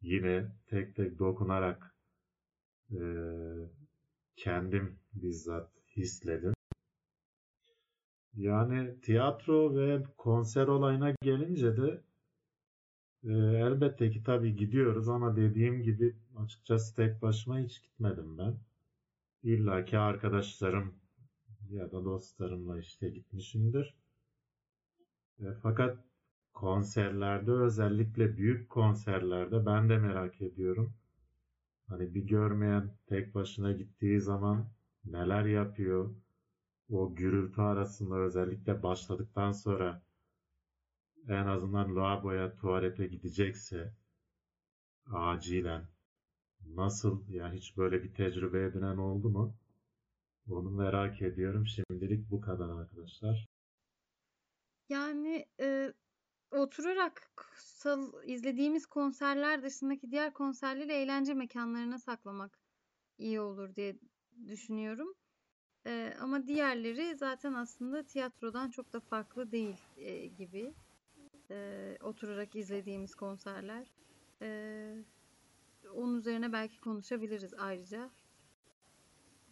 yine 0.00 0.52
tek 0.66 0.96
tek 0.96 1.18
dokunarak 1.18 1.94
e, 2.90 3.00
kendim 4.36 4.98
bizzat 5.14 5.70
hisledim. 5.96 6.54
Yani 8.34 9.00
tiyatro 9.00 9.76
ve 9.76 10.02
konser 10.16 10.66
olayına 10.66 11.14
gelince 11.22 11.76
de 11.76 12.02
e, 13.24 13.32
elbette 13.32 14.10
ki 14.10 14.22
tabii 14.22 14.56
gidiyoruz 14.56 15.08
ama 15.08 15.36
dediğim 15.36 15.82
gibi 15.82 16.16
açıkçası 16.36 16.96
tek 16.96 17.22
başıma 17.22 17.58
hiç 17.58 17.82
gitmedim 17.82 18.38
ben. 18.38 18.58
İlla 19.42 19.84
ki 19.84 19.98
arkadaşlarım 19.98 20.94
ya 21.70 21.92
da 21.92 22.04
dostlarımla 22.04 22.80
işte 22.80 23.08
gitmişimdir. 23.10 23.97
E, 25.40 25.46
fakat 25.62 25.98
konserlerde 26.54 27.50
özellikle 27.52 28.36
büyük 28.36 28.68
konserlerde 28.68 29.66
ben 29.66 29.88
de 29.88 29.98
merak 29.98 30.42
ediyorum. 30.42 30.94
Hani 31.88 32.14
bir 32.14 32.22
görmeyen 32.22 32.90
tek 33.06 33.34
başına 33.34 33.72
gittiği 33.72 34.20
zaman 34.20 34.68
neler 35.04 35.44
yapıyor? 35.44 36.14
O 36.90 37.14
gürültü 37.14 37.60
arasında 37.60 38.16
özellikle 38.16 38.82
başladıktan 38.82 39.52
sonra 39.52 40.02
en 41.28 41.46
azından 41.46 41.96
lavaboya, 41.96 42.56
tuvalete 42.56 43.06
gidecekse 43.06 43.92
acilen 45.12 45.88
nasıl 46.74 47.28
ya 47.28 47.52
hiç 47.52 47.76
böyle 47.76 48.04
bir 48.04 48.14
tecrübe 48.14 48.64
edinen 48.64 48.96
oldu 48.96 49.30
mu? 49.30 49.54
Onu 50.50 50.70
merak 50.70 51.22
ediyorum. 51.22 51.66
Şimdilik 51.66 52.30
bu 52.30 52.40
kadar 52.40 52.68
arkadaşlar. 52.68 53.47
Yani 54.88 55.46
e, 55.60 55.92
oturarak 56.50 57.30
sal, 57.56 58.12
izlediğimiz 58.24 58.86
konserler 58.86 59.62
dışındaki 59.62 60.10
diğer 60.10 60.32
konserleri 60.32 60.92
eğlence 60.92 61.34
mekanlarına 61.34 61.98
saklamak 61.98 62.58
iyi 63.18 63.40
olur 63.40 63.74
diye 63.76 63.96
düşünüyorum. 64.48 65.14
E, 65.86 66.14
ama 66.20 66.46
diğerleri 66.46 67.16
zaten 67.16 67.52
aslında 67.52 68.02
tiyatrodan 68.02 68.70
çok 68.70 68.92
da 68.92 69.00
farklı 69.00 69.52
değil 69.52 69.76
e, 69.96 70.26
gibi. 70.26 70.74
E, 71.50 71.96
oturarak 72.02 72.56
izlediğimiz 72.56 73.14
konserler. 73.14 73.86
E, 74.42 74.94
onun 75.94 76.18
üzerine 76.18 76.52
belki 76.52 76.80
konuşabiliriz 76.80 77.54
ayrıca. 77.54 78.10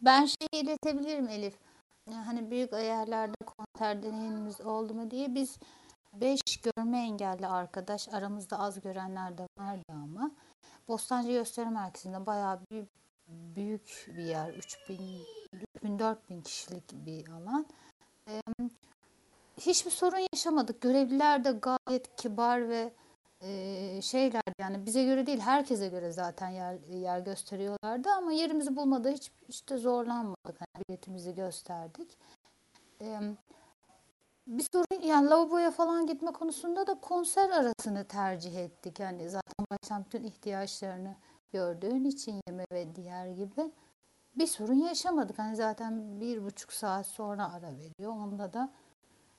Ben 0.01 0.25
şey 0.25 0.61
iletebilirim 0.61 1.29
Elif. 1.29 1.55
Hani 2.05 2.51
büyük 2.51 2.71
yerlerde 2.71 3.36
konser 3.77 4.03
deneyimimiz 4.03 4.61
oldu 4.61 4.93
mu 4.93 5.11
diye 5.11 5.35
biz 5.35 5.57
5 6.13 6.41
görme 6.61 6.99
engelli 6.99 7.47
arkadaş 7.47 8.07
aramızda 8.09 8.59
az 8.59 8.81
görenler 8.81 9.37
de 9.37 9.47
vardı 9.59 9.83
ama 9.89 10.31
Bostancı 10.87 11.31
Gösteri 11.31 11.69
Merkezi'nde 11.69 12.25
bayağı 12.25 12.59
bir 12.71 12.85
büyük 13.27 14.05
bir 14.07 14.23
yer. 14.23 14.53
3000 14.53 14.99
3000 15.75 15.99
4000 15.99 16.41
kişilik 16.41 16.93
bir 16.93 17.27
alan. 17.29 17.65
Ee, 18.27 18.41
hiçbir 19.57 19.91
sorun 19.91 20.27
yaşamadık. 20.33 20.81
Görevliler 20.81 21.43
de 21.43 21.51
gayet 21.51 22.15
kibar 22.15 22.69
ve 22.69 22.93
e, 23.41 24.01
şeyler 24.01 24.41
yani 24.59 24.85
bize 24.85 25.03
göre 25.03 25.25
değil 25.25 25.39
herkese 25.39 25.87
göre 25.87 26.11
zaten 26.11 26.49
yer, 26.49 26.77
yer 26.89 27.19
gösteriyorlardı 27.19 28.09
ama 28.09 28.31
yerimizi 28.31 28.75
bulmada 28.75 29.09
hiç 29.09 29.31
işte 29.49 29.77
zorlanmadık. 29.77 30.61
Yani 30.61 30.83
biletimizi 30.89 31.35
gösterdik. 31.35 32.17
Ee, 33.01 33.19
bir 34.47 34.65
sorun 34.73 35.01
yani 35.01 35.29
lavaboya 35.29 35.71
falan 35.71 36.07
gitme 36.07 36.31
konusunda 36.31 36.87
da 36.87 36.99
konser 37.01 37.49
arasını 37.49 38.03
tercih 38.03 38.55
ettik. 38.55 38.99
Yani 38.99 39.29
zaten 39.29 39.65
baştan 39.71 40.05
bütün 40.05 40.23
ihtiyaçlarını 40.23 41.15
gördüğün 41.53 42.03
için 42.05 42.41
yeme 42.47 42.65
ve 42.71 42.95
diğer 42.95 43.27
gibi 43.27 43.71
bir 44.35 44.47
sorun 44.47 44.73
yaşamadık. 44.73 45.39
Hani 45.39 45.55
zaten 45.55 46.21
bir 46.21 46.43
buçuk 46.43 46.73
saat 46.73 47.05
sonra 47.05 47.53
ara 47.53 47.71
veriyor. 47.71 48.11
Onda 48.11 48.53
da 48.53 48.69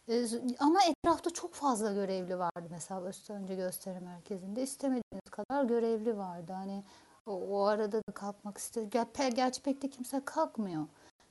e, 0.08 0.26
ama 0.58 0.78
etrafta 0.84 1.30
çok 1.30 1.54
fazla 1.54 1.92
görevli 1.92 2.38
vardı. 2.38 2.68
Mesela 2.70 3.00
Öztönce 3.00 3.54
Gösteri 3.54 4.00
Merkezi'nde 4.00 4.62
istemediğiniz 4.62 5.30
kadar 5.30 5.64
görevli 5.64 6.16
vardı. 6.16 6.52
Hani 6.52 6.84
o, 7.26 7.32
o 7.32 7.64
arada 7.64 8.02
da 8.08 8.12
kalkmak 8.12 8.58
istedi. 8.58 8.90
Ger 8.90 9.32
gerçi 9.32 9.62
pek 9.62 9.82
de 9.82 9.90
kimse 9.90 10.24
kalkmıyor 10.24 10.86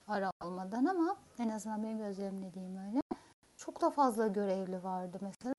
ara 0.07 0.31
olmadan 0.43 0.86
ama 0.86 1.17
en 1.39 1.50
azından 1.50 1.84
benim 1.84 1.98
gözlemlediğim 1.98 2.77
öyle. 2.77 3.07
Çok 3.68 3.82
da 3.82 3.90
fazla 3.90 4.28
görevli 4.28 4.84
vardı 4.84 5.18
mesela. 5.22 5.56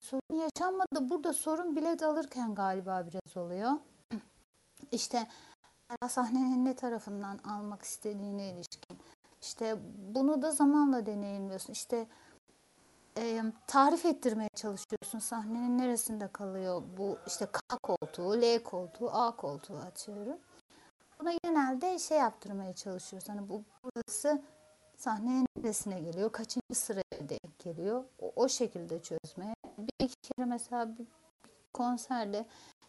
Sorun 0.00 0.34
yaşanmadı. 0.34 1.10
Burada 1.10 1.32
sorun 1.32 1.76
bilet 1.76 2.02
alırken 2.02 2.54
galiba 2.54 3.06
biraz 3.06 3.36
oluyor. 3.36 3.70
İşte 4.92 5.26
sahnenin 6.08 6.64
ne 6.64 6.76
tarafından 6.76 7.38
almak 7.38 7.82
istediğine 7.82 8.50
ilişkin. 8.50 8.98
İşte 9.42 9.78
bunu 10.14 10.42
da 10.42 10.50
zamanla 10.50 11.06
deneyimliyorsun. 11.06 11.72
İşte 11.72 12.06
e, 13.18 13.42
tarif 13.66 14.06
ettirmeye 14.06 14.50
çalışıyorsun. 14.54 15.18
Sahnenin 15.18 15.78
neresinde 15.78 16.28
kalıyor 16.28 16.82
bu 16.96 17.18
işte 17.26 17.46
K 17.46 17.60
koltuğu, 17.82 18.42
L 18.42 18.62
koltuğu, 18.62 19.10
A 19.10 19.36
koltuğu 19.36 19.76
açıyorum. 19.76 20.38
Buna 21.20 21.32
genelde 21.44 21.98
şey 21.98 22.18
yaptırmaya 22.18 22.74
çalışıyoruz. 22.74 23.28
Hani 23.28 23.48
bu 23.48 23.62
burası 23.84 24.42
sahnenin 24.98 25.46
neresine 25.56 26.00
geliyor, 26.00 26.32
kaçıncı 26.32 26.74
sıraya 26.74 27.28
denk 27.28 27.58
geliyor. 27.58 28.04
O, 28.20 28.32
o 28.36 28.48
şekilde 28.48 29.02
çözmeye. 29.02 29.54
Bir 29.78 30.04
iki 30.04 30.16
kere 30.16 30.46
mesela 30.46 30.98
bir, 30.98 31.06
konserde 31.74 32.46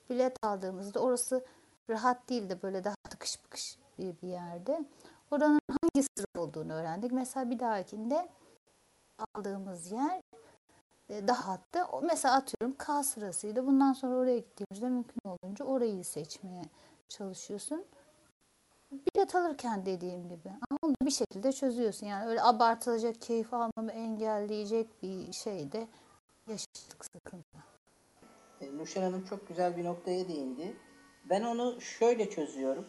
bilet 0.09 0.37
aldığımızda 0.43 0.99
orası 0.99 1.45
rahat 1.89 2.29
değildi. 2.29 2.59
Böyle 2.63 2.83
daha 2.83 2.95
tıkış 3.09 3.45
bıkış 3.45 3.77
bir, 3.97 4.21
bir 4.21 4.27
yerde. 4.27 4.85
Oranın 5.31 5.59
hangi 5.69 6.07
sıra 6.17 6.41
olduğunu 6.41 6.73
öğrendik. 6.73 7.11
Mesela 7.11 7.49
bir 7.49 7.59
dahakinde 7.59 8.29
aldığımız 9.35 9.91
yer 9.91 10.21
e, 11.09 11.27
daha 11.27 11.47
hatta 11.47 11.89
mesela 12.01 12.35
atıyorum 12.35 12.77
K 12.77 13.03
sırasıydı. 13.03 13.65
Bundan 13.67 13.93
sonra 13.93 14.15
oraya 14.15 14.37
gittiğimizde 14.37 14.89
mümkün 14.89 15.21
olduğunca 15.29 15.65
orayı 15.65 16.05
seçmeye 16.05 16.63
çalışıyorsun. 17.09 17.85
Bilet 18.91 19.35
alırken 19.35 19.85
dediğim 19.85 20.29
gibi. 20.29 20.49
Ama 20.49 20.79
onu 20.81 20.95
bir 21.01 21.11
şekilde 21.11 21.51
çözüyorsun. 21.51 22.07
Yani 22.07 22.29
öyle 22.29 22.41
abartılacak, 22.41 23.21
keyif 23.21 23.53
almamı 23.53 23.91
engelleyecek 23.91 25.03
bir 25.03 25.33
şey 25.33 25.71
de 25.71 25.87
yaşadık 26.47 27.05
sıkıntı. 27.05 27.57
E, 28.61 28.77
Nuşen 28.77 29.01
Hanım 29.01 29.25
çok 29.25 29.47
güzel 29.47 29.77
bir 29.77 29.83
noktaya 29.83 30.27
değindi. 30.27 30.77
Ben 31.29 31.43
onu 31.43 31.81
şöyle 31.81 32.29
çözüyorum. 32.29 32.87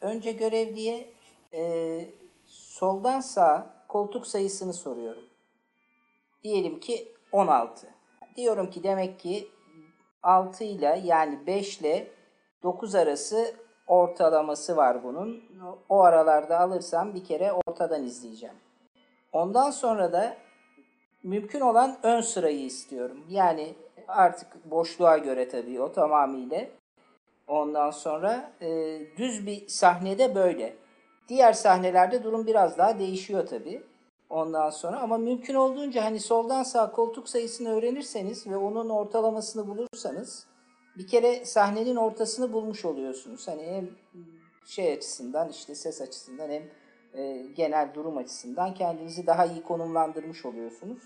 Önce 0.00 0.32
görevliye 0.32 1.12
e, 1.52 2.10
soldan 2.46 3.20
sağa 3.20 3.84
koltuk 3.88 4.26
sayısını 4.26 4.72
soruyorum. 4.72 5.24
Diyelim 6.44 6.80
ki 6.80 7.14
16. 7.32 7.88
Diyorum 8.36 8.70
ki 8.70 8.82
demek 8.82 9.20
ki 9.20 9.48
6 10.22 10.64
ile 10.64 11.02
yani 11.04 11.46
5 11.46 11.80
ile 11.80 12.10
9 12.62 12.94
arası 12.94 13.65
ortalaması 13.86 14.76
var 14.76 15.04
bunun. 15.04 15.42
O 15.88 16.00
aralarda 16.02 16.60
alırsam 16.60 17.14
bir 17.14 17.24
kere 17.24 17.52
ortadan 17.52 18.04
izleyeceğim. 18.04 18.54
Ondan 19.32 19.70
sonra 19.70 20.12
da 20.12 20.36
mümkün 21.22 21.60
olan 21.60 21.96
ön 22.02 22.20
sırayı 22.20 22.64
istiyorum. 22.64 23.24
Yani 23.28 23.74
artık 24.08 24.70
boşluğa 24.70 25.18
göre 25.18 25.48
tabii 25.48 25.80
o 25.80 25.92
tamamıyla. 25.92 26.66
Ondan 27.48 27.90
sonra 27.90 28.52
e, 28.60 29.00
düz 29.16 29.46
bir 29.46 29.68
sahnede 29.68 30.34
böyle. 30.34 30.76
Diğer 31.28 31.52
sahnelerde 31.52 32.24
durum 32.24 32.46
biraz 32.46 32.78
daha 32.78 32.98
değişiyor 32.98 33.46
tabii. 33.46 33.82
Ondan 34.30 34.70
sonra 34.70 35.00
ama 35.00 35.18
mümkün 35.18 35.54
olduğunca 35.54 36.04
hani 36.04 36.20
soldan 36.20 36.62
sağ 36.62 36.90
koltuk 36.90 37.28
sayısını 37.28 37.76
öğrenirseniz 37.76 38.46
ve 38.46 38.56
onun 38.56 38.88
ortalamasını 38.88 39.68
bulursanız 39.68 40.46
bir 40.98 41.06
kere 41.06 41.44
sahnenin 41.44 41.96
ortasını 41.96 42.52
bulmuş 42.52 42.84
oluyorsunuz. 42.84 43.48
Hani 43.48 43.62
hem 43.62 43.88
şey 44.66 44.92
açısından 44.92 45.48
işte 45.48 45.74
ses 45.74 46.00
açısından 46.00 46.50
hem 46.50 46.62
e, 47.14 47.46
genel 47.56 47.94
durum 47.94 48.16
açısından 48.16 48.74
kendinizi 48.74 49.26
daha 49.26 49.46
iyi 49.46 49.62
konumlandırmış 49.62 50.46
oluyorsunuz. 50.46 50.98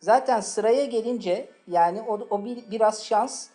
Zaten 0.00 0.40
sıraya 0.40 0.84
gelince 0.84 1.50
yani 1.66 2.00
o, 2.00 2.14
o 2.30 2.44
bir, 2.44 2.70
biraz 2.70 3.04
şans, 3.04 3.48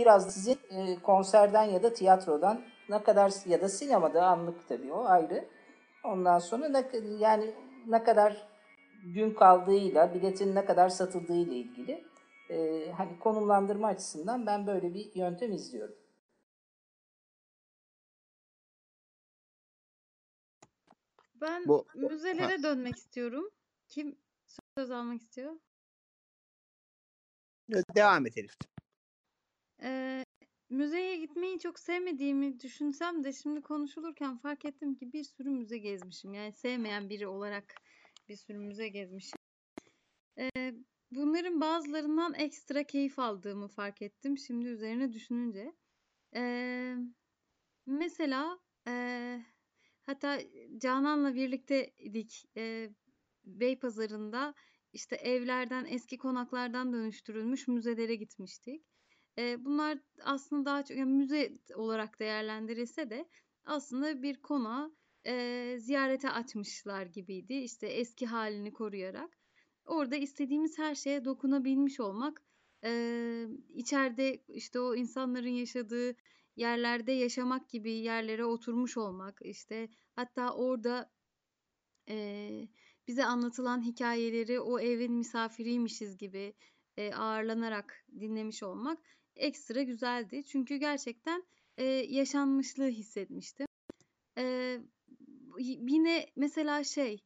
biraz 0.00 0.34
sizin 0.34 0.58
e, 0.70 1.02
konserden 1.02 1.64
ya 1.64 1.82
da 1.82 1.92
tiyatrodan 1.92 2.60
ne 2.88 3.02
kadar 3.02 3.32
ya 3.46 3.60
da 3.60 3.68
sinemada 3.68 4.26
anlık 4.26 4.68
tabii 4.68 4.92
o 4.92 5.04
ayrı. 5.04 5.44
Ondan 6.04 6.38
sonra 6.38 6.68
ne, 6.68 6.84
yani 7.18 7.54
ne 7.86 8.04
kadar 8.04 8.46
gün 9.04 9.34
kaldığıyla, 9.34 10.14
biletin 10.14 10.54
ne 10.54 10.64
kadar 10.64 10.88
satıldığıyla 10.88 11.54
ilgili 11.54 12.04
e, 12.54 12.92
hani 12.92 13.18
konumlandırma 13.18 13.86
açısından 13.88 14.46
ben 14.46 14.66
böyle 14.66 14.94
bir 14.94 15.14
yöntem 15.14 15.52
izliyorum. 15.52 15.96
Ben 21.34 21.68
Bu- 21.68 21.86
müzelere 21.94 22.62
dönmek 22.62 22.96
istiyorum. 22.96 23.50
Kim 23.88 24.18
söz 24.78 24.90
almak 24.90 25.20
istiyor? 25.20 25.60
Devam 27.96 28.26
et 28.26 28.38
Elif. 28.38 28.54
Ee, 29.82 30.24
müzeye 30.70 31.16
gitmeyi 31.16 31.58
çok 31.58 31.78
sevmediğimi 31.78 32.60
düşünsem 32.60 33.24
de 33.24 33.32
şimdi 33.32 33.62
konuşulurken 33.62 34.38
fark 34.38 34.64
ettim 34.64 34.94
ki 34.94 35.12
bir 35.12 35.24
sürü 35.24 35.50
müze 35.50 35.78
gezmişim. 35.78 36.34
Yani 36.34 36.52
sevmeyen 36.52 37.08
biri 37.10 37.26
olarak 37.26 37.74
bir 38.28 38.36
sürü 38.36 38.58
müze 38.58 38.88
gezmişim. 38.88 39.43
Ee, 41.14 41.16
bunların 41.16 41.60
bazılarından 41.60 42.34
ekstra 42.34 42.84
keyif 42.84 43.18
aldığımı 43.18 43.68
fark 43.68 44.02
ettim 44.02 44.38
şimdi 44.38 44.68
üzerine 44.68 45.12
düşününce. 45.12 45.72
Ee, 46.34 46.96
mesela 47.86 48.58
e, 48.88 49.40
hatta 50.02 50.40
Canan'la 50.78 51.34
birlikteydik 51.34 52.44
e, 52.56 52.90
Beypazarı'nda 53.44 54.54
işte 54.92 55.16
evlerden 55.16 55.84
eski 55.84 56.18
konaklardan 56.18 56.92
dönüştürülmüş 56.92 57.68
müzelere 57.68 58.14
gitmiştik. 58.14 58.86
E, 59.38 59.64
bunlar 59.64 59.98
aslında 60.24 60.64
daha 60.64 60.84
çok 60.84 60.96
yani 60.96 61.12
müze 61.12 61.58
olarak 61.74 62.20
değerlendirilse 62.20 63.10
de 63.10 63.28
aslında 63.64 64.22
bir 64.22 64.42
konağı 64.42 64.96
e, 65.26 65.76
ziyarete 65.78 66.30
açmışlar 66.30 67.06
gibiydi. 67.06 67.54
İşte 67.54 67.86
eski 67.86 68.26
halini 68.26 68.72
koruyarak. 68.72 69.43
Orada 69.86 70.16
istediğimiz 70.16 70.78
her 70.78 70.94
şeye 70.94 71.24
dokunabilmiş 71.24 72.00
olmak, 72.00 72.42
e, 72.84 73.46
içeride 73.74 74.42
işte 74.48 74.80
o 74.80 74.94
insanların 74.94 75.48
yaşadığı 75.48 76.16
yerlerde 76.56 77.12
yaşamak 77.12 77.68
gibi 77.68 77.92
yerlere 77.92 78.44
oturmuş 78.44 78.96
olmak, 78.96 79.40
işte 79.42 79.88
hatta 80.16 80.54
orada 80.54 81.10
e, 82.08 82.68
bize 83.08 83.24
anlatılan 83.24 83.82
hikayeleri 83.82 84.60
o 84.60 84.80
evin 84.80 85.12
misafiriymişiz 85.12 86.16
gibi 86.18 86.54
e, 86.96 87.14
ağırlanarak 87.14 88.04
dinlemiş 88.20 88.62
olmak 88.62 88.98
ekstra 89.36 89.82
güzeldi. 89.82 90.44
Çünkü 90.44 90.76
gerçekten 90.76 91.44
e, 91.78 91.84
yaşanmışlığı 91.84 92.88
hissetmiştim. 92.88 93.66
E, 94.38 94.78
yine 95.58 96.26
mesela 96.36 96.84
şey 96.84 97.24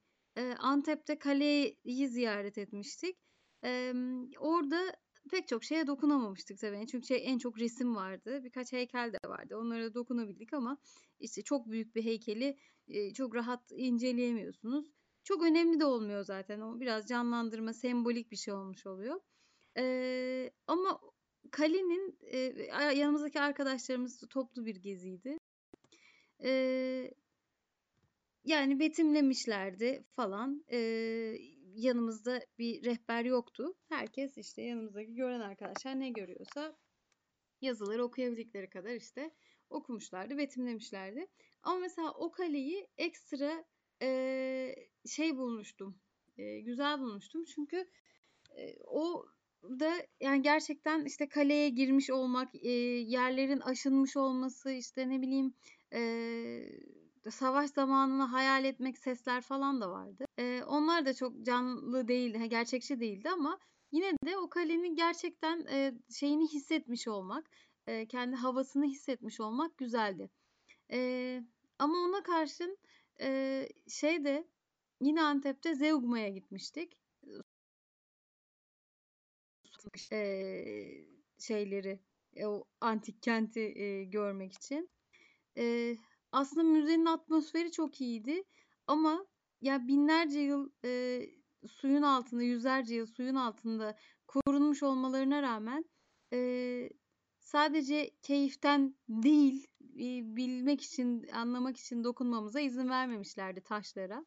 Antep'te 0.58 1.18
kaleyi 1.18 2.08
ziyaret 2.08 2.58
etmiştik. 2.58 3.16
Orada 4.38 4.96
pek 5.30 5.48
çok 5.48 5.64
şeye 5.64 5.86
dokunamamıştık 5.86 6.58
tabii. 6.58 6.86
Çünkü 6.86 7.06
şey, 7.06 7.22
en 7.24 7.38
çok 7.38 7.58
resim 7.58 7.96
vardı. 7.96 8.44
Birkaç 8.44 8.72
heykel 8.72 9.12
de 9.12 9.28
vardı. 9.28 9.56
Onlara 9.56 9.94
dokunabildik 9.94 10.54
ama 10.54 10.78
işte 11.20 11.42
çok 11.42 11.70
büyük 11.70 11.94
bir 11.94 12.04
heykeli 12.04 12.56
çok 13.14 13.34
rahat 13.34 13.72
inceleyemiyorsunuz. 13.72 14.92
Çok 15.24 15.42
önemli 15.42 15.80
de 15.80 15.84
olmuyor 15.84 16.24
zaten. 16.24 16.60
O 16.60 16.80
biraz 16.80 17.08
canlandırma, 17.08 17.72
sembolik 17.72 18.30
bir 18.30 18.36
şey 18.36 18.54
olmuş 18.54 18.86
oluyor. 18.86 19.20
Ama 20.66 21.00
kalenin 21.50 22.18
yanımızdaki 22.96 23.40
arkadaşlarımız 23.40 24.24
toplu 24.30 24.66
bir 24.66 24.76
geziydi. 24.76 25.38
Yani 28.48 28.80
betimlemişlerdi 28.80 30.04
falan. 30.16 30.64
E, 30.72 30.78
yanımızda 31.74 32.40
bir 32.58 32.84
rehber 32.84 33.24
yoktu. 33.24 33.74
Herkes 33.88 34.38
işte 34.38 34.62
yanımızdaki 34.62 35.14
gören 35.14 35.40
arkadaşlar 35.40 36.00
ne 36.00 36.10
görüyorsa 36.10 36.76
yazıları 37.60 38.04
okuyabildikleri 38.04 38.70
kadar 38.70 38.94
işte 38.94 39.30
okumuşlardı, 39.70 40.38
betimlemişlerdi. 40.38 41.26
Ama 41.62 41.78
mesela 41.78 42.12
o 42.12 42.32
kaleyi 42.32 42.88
ekstra 42.98 43.64
e, 44.02 44.74
şey 45.06 45.36
bulmuştum, 45.36 46.00
e, 46.38 46.60
güzel 46.60 47.00
bulmuştum. 47.00 47.44
Çünkü 47.44 47.88
e, 48.56 48.76
o 48.86 49.26
da 49.62 49.92
yani 50.20 50.42
gerçekten 50.42 51.04
işte 51.04 51.28
kaleye 51.28 51.68
girmiş 51.68 52.10
olmak, 52.10 52.54
e, 52.54 52.68
yerlerin 52.68 53.60
aşınmış 53.60 54.16
olması, 54.16 54.70
işte 54.70 55.08
ne 55.08 55.22
bileyim 55.22 55.54
e, 55.92 56.00
savaş 57.30 57.70
zamanını 57.70 58.22
hayal 58.22 58.64
etmek 58.64 58.98
sesler 58.98 59.40
falan 59.42 59.80
da 59.80 59.90
vardı. 59.90 60.24
E, 60.38 60.62
onlar 60.66 61.06
da 61.06 61.14
çok 61.14 61.42
canlı 61.42 62.08
değildi, 62.08 62.48
gerçekçi 62.48 63.00
değildi 63.00 63.30
ama 63.30 63.58
yine 63.92 64.12
de 64.26 64.38
o 64.38 64.48
kalenin 64.48 64.94
gerçekten 64.94 65.66
e, 65.66 65.94
şeyini 66.14 66.48
hissetmiş 66.48 67.08
olmak, 67.08 67.50
e, 67.86 68.06
kendi 68.06 68.36
havasını 68.36 68.84
hissetmiş 68.84 69.40
olmak 69.40 69.78
güzeldi. 69.78 70.30
E, 70.92 71.40
ama 71.78 71.98
ona 71.98 72.22
karşın 72.22 72.78
e, 73.20 73.68
şey 73.88 74.24
de 74.24 74.48
yine 75.00 75.22
Antep'te 75.22 75.74
Zeugma'ya 75.74 76.28
gitmiştik 76.28 76.98
e, 80.12 81.04
şeyleri, 81.38 82.00
o 82.44 82.64
antik 82.80 83.22
kenti 83.22 83.60
e, 83.60 84.04
görmek 84.04 84.52
için. 84.52 84.90
E, 85.58 85.96
aslında 86.32 86.62
müzenin 86.62 87.06
atmosferi 87.06 87.72
çok 87.72 88.00
iyiydi 88.00 88.44
ama 88.86 89.26
ya 89.60 89.88
binlerce 89.88 90.40
yıl 90.40 90.70
e, 90.84 91.20
suyun 91.68 92.02
altında, 92.02 92.42
yüzlerce 92.42 92.94
yıl 92.94 93.06
suyun 93.06 93.34
altında 93.34 93.96
korunmuş 94.26 94.82
olmalarına 94.82 95.42
rağmen 95.42 95.84
e, 96.32 96.90
sadece 97.40 98.10
keyiften 98.22 98.94
değil, 99.08 99.66
e, 99.80 100.36
bilmek 100.36 100.82
için, 100.82 101.26
anlamak 101.28 101.76
için 101.76 102.04
dokunmamıza 102.04 102.60
izin 102.60 102.88
vermemişlerdi 102.88 103.60
taşlara. 103.60 104.26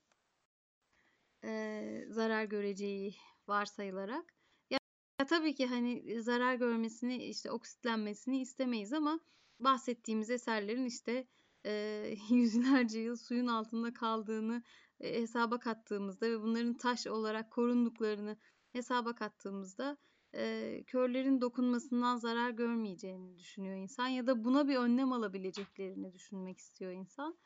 E, 1.44 2.06
zarar 2.10 2.44
göreceği 2.44 3.16
varsayılarak. 3.48 4.34
Ya 4.70 4.80
tabii 5.28 5.56
ki 5.56 5.66
hani 5.68 6.22
zarar 6.22 6.56
görmesini, 6.56 7.24
işte 7.24 7.52
oksitlenmesini 7.52 8.42
istemeyiz 8.42 8.94
ama 8.94 9.20
bahsettiğimiz 9.60 10.30
eserlerin 10.30 10.86
işte 10.86 11.28
e, 11.66 12.16
yüzlerce 12.30 13.00
yıl 13.00 13.16
suyun 13.16 13.48
altında 13.48 13.94
kaldığını 13.94 14.64
e, 15.00 15.22
hesaba 15.22 15.60
kattığımızda 15.60 16.30
ve 16.30 16.42
bunların 16.42 16.74
taş 16.78 17.08
olarak 17.08 17.52
korunduklarını 17.52 18.38
hesaba 18.72 19.16
kattığımızda 19.16 19.98
e, 20.36 20.84
körlerin 20.88 21.42
dokunmasından 21.42 22.18
zarar 22.18 22.50
görmeyeceğini 22.50 23.38
düşünüyor 23.38 23.76
insan 23.76 24.08
ya 24.08 24.28
da 24.28 24.44
buna 24.44 24.68
bir 24.68 24.76
önlem 24.76 25.14
alabileceklerini 25.14 26.14
düşünmek 26.14 26.60
istiyor 26.60 26.92
insan. 26.92 27.38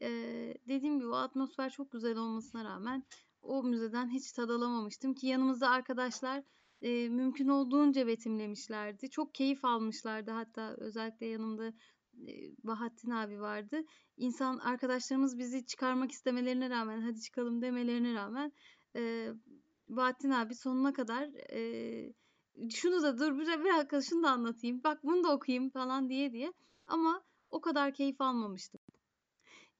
E, 0.00 0.08
dediğim 0.68 0.98
gibi 0.98 1.08
o 1.08 1.14
atmosfer 1.14 1.70
çok 1.70 1.92
güzel 1.92 2.16
olmasına 2.16 2.64
rağmen 2.64 3.04
o 3.42 3.62
müzeden 3.62 4.10
hiç 4.10 4.32
tad 4.32 4.48
alamamıştım 4.48 5.14
ki 5.14 5.26
yanımızda 5.26 5.70
arkadaşlar 5.70 6.42
e, 6.82 7.08
mümkün 7.08 7.48
olduğunca 7.48 8.06
betimlemişlerdi. 8.06 9.10
Çok 9.10 9.34
keyif 9.34 9.64
almışlardı 9.64 10.30
hatta 10.30 10.74
özellikle 10.78 11.26
yanımda 11.26 11.72
Bahattin 12.64 13.10
abi 13.10 13.40
vardı. 13.40 13.84
İnsan 14.16 14.58
arkadaşlarımız 14.58 15.38
bizi 15.38 15.66
çıkarmak 15.66 16.12
istemelerine 16.12 16.70
rağmen 16.70 17.00
hadi 17.00 17.20
çıkalım 17.20 17.62
demelerine 17.62 18.14
rağmen 18.14 18.52
e, 18.96 19.32
Bahattin 19.88 20.30
abi 20.30 20.54
sonuna 20.54 20.92
kadar 20.92 21.28
e, 21.52 22.12
şunu 22.70 23.02
da 23.02 23.18
dur 23.18 23.38
bir, 23.38 23.64
bir 23.64 23.78
dakika 23.78 24.02
şunu 24.02 24.22
da 24.22 24.30
anlatayım 24.30 24.84
bak 24.84 25.04
bunu 25.04 25.24
da 25.24 25.32
okuyayım 25.32 25.70
falan 25.70 26.08
diye 26.08 26.32
diye 26.32 26.52
ama 26.86 27.22
o 27.50 27.60
kadar 27.60 27.94
keyif 27.94 28.20
almamıştım. 28.20 28.80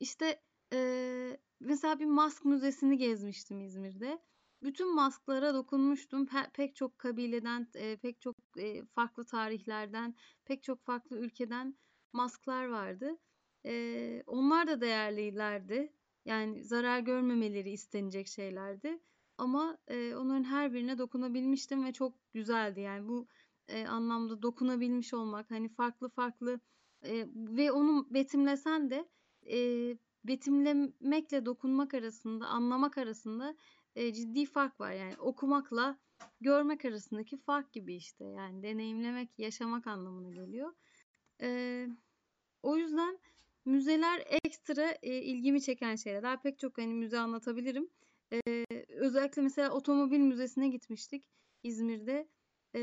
İşte 0.01 0.41
e, 0.73 1.39
mesela 1.61 2.01
bir 2.01 2.05
mask 2.05 2.45
müzesini 2.45 2.99
gezmiştim 2.99 3.61
İzmir'de. 3.61 4.19
Bütün 4.63 4.95
masklara 4.95 5.55
dokunmuştum. 5.55 6.25
Pe- 6.25 6.51
pek 6.53 6.77
çok 6.77 6.99
kabileden, 6.99 7.69
e, 7.75 7.97
pek 7.97 8.21
çok 8.21 8.37
e, 8.59 8.85
farklı 8.85 9.25
tarihlerden, 9.25 10.15
pek 10.45 10.63
çok 10.63 10.85
farklı 10.85 11.19
ülkeden 11.19 11.77
masklar 12.15 12.67
vardı. 12.67 13.19
E, 13.67 14.23
onlar 14.27 14.67
da 14.67 14.81
değerlilerdi. 14.81 15.93
Yani 16.25 16.65
zarar 16.65 17.01
görmemeleri 17.01 17.71
istenecek 17.71 18.29
şeylerdi. 18.29 18.99
Ama 19.39 19.79
e, 19.89 20.15
onların 20.15 20.45
her 20.45 20.73
birine 20.75 20.99
dokunabilmiştim 20.99 21.85
ve 21.85 21.93
çok 21.93 22.33
güzeldi. 22.33 22.81
Yani 22.81 23.09
bu 23.09 23.27
e, 23.69 23.87
anlamda 23.87 24.43
dokunabilmiş 24.43 25.15
olmak, 25.15 25.51
hani 25.51 25.69
farklı 25.69 26.09
farklı 26.09 26.61
e, 27.03 27.27
ve 27.35 27.73
onu 27.73 28.07
betimlesen 28.11 28.91
de 28.91 29.09
e, 29.51 29.59
betimlemekle 30.25 31.47
dokunmak 31.47 31.95
arasında, 31.95 32.47
anlamak 32.47 32.99
arasında 32.99 33.57
e, 33.97 34.13
ciddi 34.13 34.47
fark 34.47 34.81
var. 34.81 34.93
Yani 34.93 35.17
okumakla 35.19 35.99
görmek 36.41 36.85
arasındaki 36.85 37.37
fark 37.37 37.73
gibi 37.73 37.95
işte. 37.95 38.25
Yani 38.25 38.63
deneyimlemek, 38.63 39.39
yaşamak 39.39 39.87
anlamına 39.87 40.31
geliyor. 40.31 40.73
E, 41.41 41.89
o 42.65 42.77
yüzden 42.77 43.19
müzeler 43.65 44.25
ekstra 44.45 44.95
e, 45.03 45.23
ilgimi 45.23 45.63
çeken 45.63 45.97
şeyler. 45.97 46.23
Daha 46.23 46.41
pek 46.41 46.59
çok 46.59 46.79
hani 46.79 46.95
müze 46.95 47.19
anlatabilirim. 47.19 47.91
E, 48.33 48.65
özellikle 48.89 49.43
mesela 49.43 49.71
otomobil 49.71 50.19
müzesine 50.19 50.69
gitmiştik 50.69 51.25
İzmir'de. 51.63 52.29
E, 52.75 52.81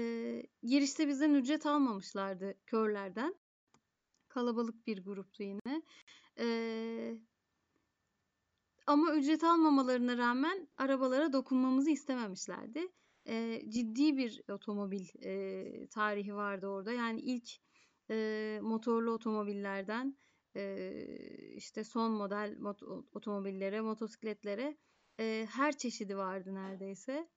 girişte 0.63 1.07
bizden 1.07 1.33
ücret 1.33 1.65
almamışlardı 1.65 2.55
körlerden. 2.65 3.35
Kalabalık 4.27 4.87
bir 4.87 5.03
gruptu 5.03 5.43
yine. 5.43 5.81
E, 6.39 6.47
ama 8.87 9.15
ücret 9.15 9.43
almamalarına 9.43 10.17
rağmen 10.17 10.67
arabalara 10.77 11.33
dokunmamızı 11.33 11.89
istememişlerdi. 11.89 12.87
E, 13.27 13.61
ciddi 13.69 14.17
bir 14.17 14.41
otomobil 14.51 15.05
e, 15.23 15.87
tarihi 15.87 16.35
vardı 16.35 16.67
orada. 16.67 16.91
Yani 16.91 17.21
ilk 17.21 17.49
e, 18.11 18.59
motorlu 18.61 19.11
otomobillerden 19.11 20.17
e, 20.55 20.93
işte 21.55 21.83
son 21.83 22.11
model 22.11 22.57
mot- 22.59 23.05
otomobillere, 23.11 23.81
motosikletlere 23.81 24.77
e, 25.19 25.47
her 25.51 25.77
çeşidi 25.77 26.17
vardı 26.17 26.55
neredeyse. 26.55 27.27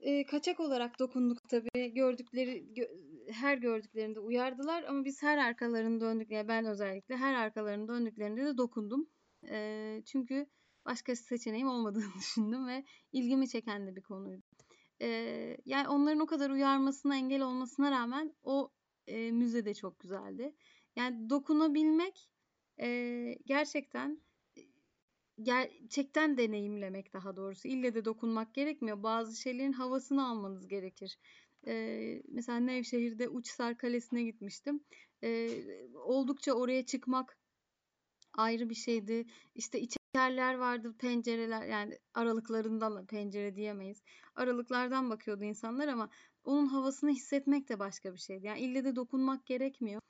E, 0.00 0.26
kaçak 0.26 0.60
olarak 0.60 0.98
dokunduk 0.98 1.48
tabii. 1.48 1.94
Gördükleri 1.94 2.72
gö- 2.72 3.32
her 3.32 3.58
gördüklerinde 3.58 4.20
uyardılar 4.20 4.82
ama 4.82 5.04
biz 5.04 5.22
her 5.22 5.38
arkalarını 5.38 6.00
döndük 6.00 6.30
yani 6.30 6.48
ben 6.48 6.64
özellikle 6.64 7.16
her 7.16 7.34
arkalarını 7.34 7.88
döndüklerinde 7.88 8.44
de 8.44 8.58
dokundum. 8.58 9.08
E, 9.48 10.02
çünkü 10.06 10.46
başka 10.86 11.16
seçeneğim 11.16 11.68
olmadığını 11.68 12.14
düşündüm 12.18 12.66
ve 12.66 12.84
ilgimi 13.12 13.48
çeken 13.48 13.86
de 13.86 13.96
bir 13.96 14.02
konuydu. 14.02 14.42
E, 15.02 15.08
yani 15.66 15.88
onların 15.88 16.20
o 16.20 16.26
kadar 16.26 16.50
uyarmasına 16.50 17.16
engel 17.16 17.42
olmasına 17.42 17.90
rağmen 17.90 18.34
o 18.42 18.70
e, 19.10 19.32
müze 19.32 19.64
de 19.64 19.74
çok 19.74 20.00
güzeldi. 20.00 20.54
Yani 20.96 21.30
dokunabilmek 21.30 22.30
e, 22.80 23.38
gerçekten 23.46 24.20
gerçekten 25.42 26.38
deneyimlemek 26.38 27.12
daha 27.12 27.36
doğrusu. 27.36 27.68
İlle 27.68 27.94
de 27.94 28.04
dokunmak 28.04 28.54
gerekmiyor. 28.54 29.02
Bazı 29.02 29.40
şeylerin 29.40 29.72
havasını 29.72 30.28
almanız 30.28 30.68
gerekir. 30.68 31.18
Ee, 31.66 32.22
mesela 32.28 32.60
Nevşehir'de 32.60 33.28
Uçsar 33.28 33.76
Kalesi'ne 33.76 34.22
gitmiştim. 34.22 34.80
Ee, 35.22 35.48
oldukça 35.94 36.52
oraya 36.52 36.86
çıkmak 36.86 37.38
ayrı 38.32 38.70
bir 38.70 38.74
şeydi. 38.74 39.26
İşte 39.54 39.80
içerler 39.80 40.54
vardı, 40.54 40.94
pencereler 40.98 41.66
yani 41.66 41.98
aralıklarından 42.14 43.06
pencere 43.06 43.56
diyemeyiz. 43.56 44.02
Aralıklardan 44.34 45.10
bakıyordu 45.10 45.44
insanlar 45.44 45.88
ama 45.88 46.10
onun 46.44 46.66
havasını 46.66 47.10
hissetmek 47.10 47.68
de 47.68 47.78
başka 47.78 48.12
bir 48.12 48.18
şeydi. 48.18 48.46
Yani 48.46 48.60
ille 48.60 48.84
de 48.84 48.96
dokunmak 48.96 49.46
gerekmiyor. 49.46 50.00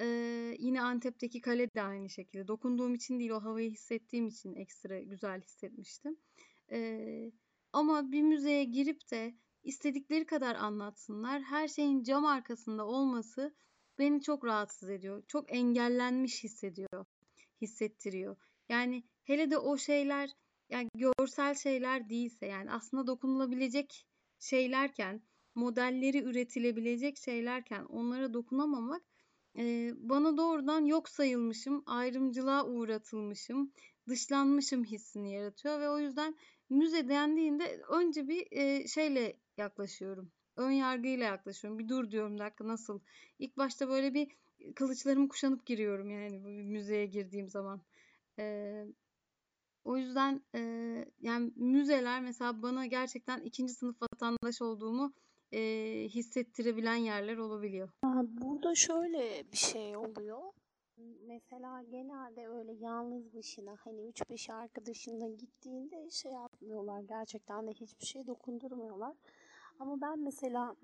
Ee, 0.00 0.56
yine 0.58 0.82
Antep'teki 0.82 1.40
kale 1.40 1.74
de 1.74 1.82
aynı 1.82 2.10
şekilde. 2.10 2.48
Dokunduğum 2.48 2.94
için 2.94 3.18
değil 3.18 3.30
o 3.30 3.42
havayı 3.42 3.70
hissettiğim 3.70 4.28
için 4.28 4.54
ekstra 4.54 5.00
güzel 5.00 5.42
hissetmiştim. 5.42 6.16
Ee, 6.70 7.32
ama 7.72 8.12
bir 8.12 8.22
müzeye 8.22 8.64
girip 8.64 9.10
de 9.10 9.34
istedikleri 9.62 10.26
kadar 10.26 10.54
anlatsınlar. 10.54 11.42
Her 11.42 11.68
şeyin 11.68 12.02
cam 12.02 12.24
arkasında 12.24 12.86
olması 12.86 13.54
beni 13.98 14.22
çok 14.22 14.44
rahatsız 14.44 14.90
ediyor. 14.90 15.22
Çok 15.28 15.52
engellenmiş 15.56 16.44
hissediyor, 16.44 17.04
hissettiriyor. 17.60 18.36
Yani 18.68 19.04
hele 19.24 19.50
de 19.50 19.58
o 19.58 19.78
şeyler 19.78 20.30
yani 20.70 20.88
görsel 20.94 21.54
şeyler 21.54 22.08
değilse 22.08 22.46
yani 22.46 22.72
aslında 22.72 23.06
dokunulabilecek 23.06 24.06
şeylerken, 24.38 25.22
modelleri 25.58 26.22
üretilebilecek 26.22 27.18
şeylerken 27.18 27.84
onlara 27.84 28.34
dokunamamak 28.34 29.02
bana 29.96 30.36
doğrudan 30.36 30.84
yok 30.84 31.08
sayılmışım, 31.08 31.82
ayrımcılığa 31.86 32.66
uğratılmışım, 32.66 33.72
dışlanmışım 34.08 34.84
hissini 34.84 35.32
yaratıyor 35.32 35.80
ve 35.80 35.90
o 35.90 35.98
yüzden 35.98 36.34
müze 36.70 37.08
dendiğinde 37.08 37.82
önce 37.88 38.28
bir 38.28 38.46
şeyle 38.88 39.36
yaklaşıyorum. 39.56 40.32
Ön 40.56 40.70
yargıyla 40.70 41.26
yaklaşıyorum. 41.26 41.78
Bir 41.78 41.88
dur 41.88 42.10
diyorum 42.10 42.38
dakika 42.38 42.68
nasıl? 42.68 43.00
İlk 43.38 43.56
başta 43.56 43.88
böyle 43.88 44.14
bir 44.14 44.28
kılıçlarımı 44.74 45.28
kuşanıp 45.28 45.66
giriyorum 45.66 46.10
yani 46.10 46.38
müzeye 46.62 47.06
girdiğim 47.06 47.48
zaman. 47.48 47.80
O 49.84 49.96
yüzden 49.96 50.42
yani 51.20 51.52
müzeler 51.56 52.22
mesela 52.22 52.62
bana 52.62 52.86
gerçekten 52.86 53.40
ikinci 53.40 53.72
sınıf 53.72 53.96
vatandaş 54.02 54.62
olduğumu 54.62 55.12
e, 55.52 55.60
hissettirebilen 56.08 56.96
yerler 56.96 57.36
olabiliyor. 57.36 57.88
Burada 58.22 58.74
şöyle 58.74 59.52
bir 59.52 59.56
şey 59.56 59.96
oluyor. 59.96 60.52
Mesela 61.26 61.82
genelde 61.82 62.48
öyle 62.48 62.72
yalnız 62.72 63.34
başına 63.34 63.76
hani 63.84 64.00
3-5 64.00 64.52
arkadaşınla 64.52 65.28
gittiğinde 65.28 66.10
şey 66.10 66.32
yapmıyorlar. 66.32 67.00
Gerçekten 67.00 67.66
de 67.66 67.70
hiçbir 67.70 68.06
şey 68.06 68.26
dokundurmuyorlar. 68.26 69.16
Ama 69.80 70.00
ben 70.00 70.18
mesela 70.18 70.76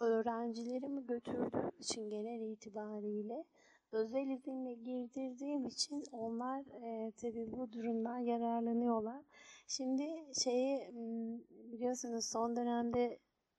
öğrencilerimi 0.00 1.06
götürdüğüm 1.06 1.70
için 1.80 2.10
genel 2.10 2.40
itibariyle 2.40 3.44
özel 3.92 4.26
izinle 4.26 4.74
girdirdiğim 4.74 5.66
için 5.66 6.04
onlar 6.12 6.60
e, 6.60 7.12
tabii 7.12 7.52
bu 7.52 7.72
durumdan 7.72 8.18
yararlanıyorlar. 8.18 9.22
Şimdi 9.68 10.34
şeyi 10.44 10.90
biliyorsunuz 11.72 12.24
son 12.24 12.56
dönemde 12.56 13.18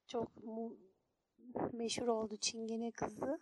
çok 0.10 0.32
meşhur 1.74 2.08
oldu 2.08 2.38
Çingene 2.38 2.92
kızı. 2.92 3.40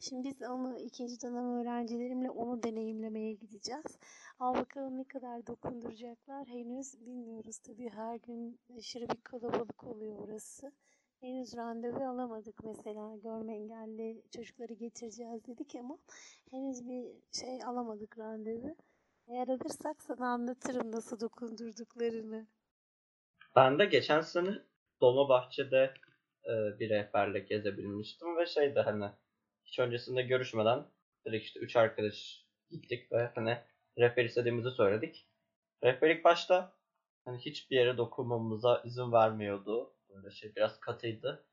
Şimdi 0.00 0.28
biz 0.28 0.42
onu 0.42 0.78
ikinci 0.78 1.22
dönem 1.22 1.44
öğrencilerimle 1.44 2.30
onu 2.30 2.62
deneyimlemeye 2.62 3.32
gideceğiz. 3.32 3.98
Al 4.38 4.54
bakalım 4.54 4.98
ne 4.98 5.04
kadar 5.04 5.46
dokunduracaklar 5.46 6.46
henüz 6.46 7.00
bilmiyoruz. 7.00 7.58
Tabii 7.58 7.90
her 7.90 8.16
gün 8.16 8.60
aşırı 8.78 9.08
bir 9.08 9.20
kalabalık 9.20 9.84
oluyor 9.84 10.18
orası. 10.18 10.72
Henüz 11.20 11.56
randevu 11.56 12.04
alamadık 12.04 12.64
mesela 12.64 13.16
görme 13.16 13.54
engelli 13.54 14.22
çocukları 14.30 14.72
getireceğiz 14.72 15.46
dedik 15.46 15.74
ama 15.74 15.98
henüz 16.50 16.88
bir 16.88 17.06
şey 17.32 17.64
alamadık 17.64 18.18
randevu. 18.18 18.76
Eğer 19.26 19.48
alırsak 19.48 20.02
sana 20.02 20.28
anlatırım 20.28 20.92
nasıl 20.92 21.20
dokundurduklarını. 21.20 22.46
Ben 23.56 23.78
de 23.78 23.84
geçen 23.84 24.20
sene 24.20 24.50
Dolmabahçe'de 25.00 25.94
e, 26.44 26.78
bir 26.78 26.90
rehberle 26.90 27.38
gezebilmiştim 27.38 28.36
ve 28.36 28.46
şeydi 28.46 28.80
hani 28.80 29.10
hiç 29.64 29.78
öncesinde 29.78 30.22
görüşmeden 30.22 30.84
direkt 31.26 31.44
işte 31.44 31.60
üç 31.60 31.76
arkadaş 31.76 32.44
gittik 32.70 33.12
ve 33.12 33.30
hani 33.34 33.58
rehber 33.98 34.24
istediğimizi 34.24 34.70
söyledik. 34.70 35.26
Rehber 35.84 36.10
ilk 36.10 36.24
başta 36.24 36.72
hani 37.24 37.38
hiçbir 37.38 37.76
yere 37.76 37.96
dokunmamıza 37.96 38.82
izin 38.84 39.12
vermiyordu. 39.12 39.92
Böyle 40.08 40.30
şey 40.30 40.56
biraz 40.56 40.80
katıydı. 40.80 41.44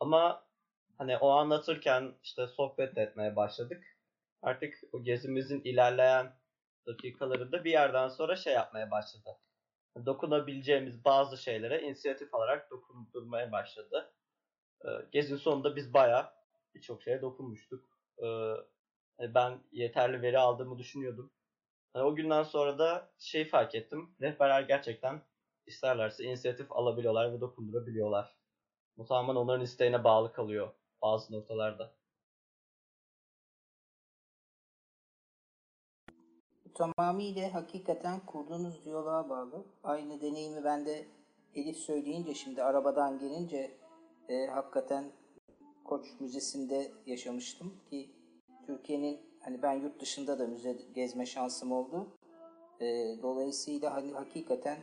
Ama 0.00 0.44
hani 0.98 1.16
o 1.16 1.28
anlatırken 1.28 2.14
işte 2.22 2.46
sohbet 2.46 2.98
etmeye 2.98 3.36
başladık. 3.36 3.84
Artık 4.42 4.74
o 4.92 5.02
gezimizin 5.02 5.60
ilerleyen 5.60 6.32
dakikalarında 6.86 7.64
bir 7.64 7.70
yerden 7.70 8.08
sonra 8.08 8.36
şey 8.36 8.52
yapmaya 8.52 8.90
başladı. 8.90 9.38
Dokunabileceğimiz 10.06 11.04
bazı 11.04 11.36
şeylere 11.36 11.82
inisiyatif 11.82 12.34
alarak 12.34 12.70
dokundurmaya 12.70 13.52
başladı. 13.52 14.12
Ee, 14.84 14.88
gezin 15.12 15.36
sonunda 15.36 15.76
biz 15.76 15.94
bayağı 15.94 16.30
birçok 16.74 17.02
şeye 17.02 17.22
dokunmuştuk. 17.22 17.84
Ee, 18.22 18.54
ben 19.20 19.60
yeterli 19.72 20.22
veri 20.22 20.38
aldığımı 20.38 20.78
düşünüyordum. 20.78 21.32
Yani 21.94 22.06
o 22.06 22.14
günden 22.14 22.42
sonra 22.42 22.78
da 22.78 23.10
şey 23.18 23.44
fark 23.44 23.74
ettim. 23.74 24.14
Rehberler 24.20 24.62
gerçekten 24.62 25.22
isterlerse 25.66 26.24
inisiyatif 26.24 26.72
alabiliyorlar 26.72 27.32
ve 27.32 27.40
dokundurabiliyorlar. 27.40 28.36
Bu 28.96 29.06
tamamen 29.06 29.34
onların 29.34 29.64
isteğine 29.64 30.04
bağlı 30.04 30.32
kalıyor 30.32 30.72
bazı 31.02 31.32
noktalarda. 31.32 31.94
Tamamıyla 36.74 37.54
hakikaten 37.54 38.26
kurduğunuz 38.26 38.84
diyaloğa 38.84 39.28
bağlı. 39.30 39.64
Aynı 39.84 40.20
deneyimi 40.20 40.64
ben 40.64 40.86
de 40.86 41.08
Elif 41.54 41.76
söyleyince 41.76 42.34
şimdi 42.34 42.62
arabadan 42.62 43.18
gelince 43.18 43.81
e, 44.28 44.46
hakikaten 44.46 45.04
Koç 45.84 46.06
Müzesi'nde 46.20 46.92
yaşamıştım 47.06 47.72
ki 47.90 48.10
Türkiye'nin 48.66 49.20
hani 49.40 49.62
ben 49.62 49.72
yurt 49.72 50.00
dışında 50.00 50.38
da 50.38 50.46
müze 50.46 50.76
gezme 50.94 51.26
şansım 51.26 51.72
oldu. 51.72 52.06
E, 52.80 52.86
dolayısıyla 53.22 53.94
hani 53.94 54.12
hakikaten 54.12 54.76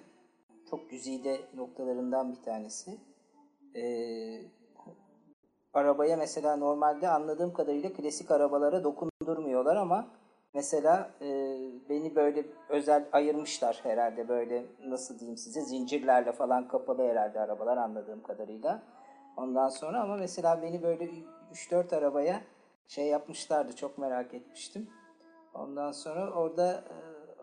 çok 0.69 0.89
güzide 0.89 1.39
noktalarından 1.56 2.32
bir 2.32 2.41
tanesi. 2.41 2.97
E, 3.75 3.84
arabaya 5.73 6.17
mesela 6.17 6.56
normalde 6.56 7.10
anladığım 7.10 7.54
kadarıyla 7.54 7.93
klasik 7.93 8.32
arabalara 8.32 8.84
dokundurmuyorlar 8.84 9.75
ama 9.75 10.08
mesela 10.54 11.12
e, 11.21 11.58
beni 11.89 12.15
böyle 12.15 12.45
özel 12.69 13.06
ayırmışlar 13.12 13.80
herhalde 13.84 14.28
böyle 14.28 14.65
nasıl 14.86 15.19
diyeyim 15.19 15.38
size 15.38 15.62
zincirlerle 15.62 16.32
falan 16.32 16.67
kapalı 16.67 17.02
herhalde 17.02 17.39
arabalar 17.39 17.78
anladığım 17.78 18.23
kadarıyla. 18.23 18.84
Ondan 19.43 19.69
sonra 19.69 20.02
ama 20.02 20.17
mesela 20.17 20.62
beni 20.62 20.84
böyle 20.84 21.10
3-4 21.54 21.95
arabaya 21.95 22.41
şey 22.88 23.08
yapmışlardı 23.08 23.75
çok 23.75 23.97
merak 23.97 24.34
etmiştim. 24.34 24.89
Ondan 25.54 25.91
sonra 25.91 26.32
orada 26.32 26.71
e, 26.73 26.95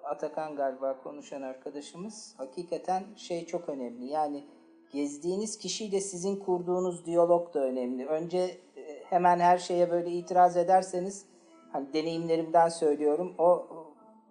Atakan 0.07 0.57
galiba 0.57 1.03
konuşan 1.03 1.43
arkadaşımız 1.43 2.35
hakikaten 2.37 3.05
şey 3.17 3.47
çok 3.47 3.69
önemli. 3.69 4.07
Yani 4.07 4.45
gezdiğiniz 4.93 5.59
kişiyle 5.59 6.01
sizin 6.01 6.37
kurduğunuz 6.37 7.07
diyalog 7.07 7.55
da 7.55 7.61
önemli. 7.61 8.07
Önce 8.07 8.39
e, 8.77 9.05
hemen 9.05 9.41
her 9.41 9.59
şeye 9.59 9.91
böyle 9.91 10.11
itiraz 10.11 10.57
ederseniz 10.57 11.27
hani 11.73 11.93
deneyimlerimden 11.93 12.69
söylüyorum. 12.69 13.35
O 13.39 13.67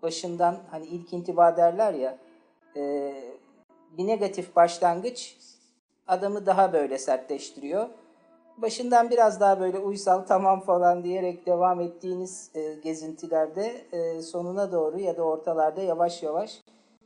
başından 0.02 0.58
hani 0.72 0.86
ilk 0.86 1.14
intiba 1.14 1.58
derler 1.58 1.94
ya 1.94 2.18
e, 2.76 3.14
bir 3.98 4.08
negatif 4.08 4.56
başlangıç 4.56 5.38
adamı 6.08 6.46
daha 6.46 6.74
böyle 6.74 6.98
sertleştiriyor. 6.98 7.90
Başından 8.58 9.10
biraz 9.10 9.40
daha 9.40 9.60
böyle 9.60 9.80
uysal 9.80 10.22
tamam 10.22 10.60
falan 10.62 11.04
diyerek 11.04 11.46
devam 11.46 11.82
ettiğiniz 11.82 12.52
e, 12.56 12.74
gezintilerde 12.74 13.82
e, 13.92 14.22
sonuna 14.22 14.72
doğru 14.72 15.00
ya 15.00 15.18
da 15.18 15.24
ortalarda 15.24 15.82
yavaş 15.82 16.24
yavaş 16.24 16.62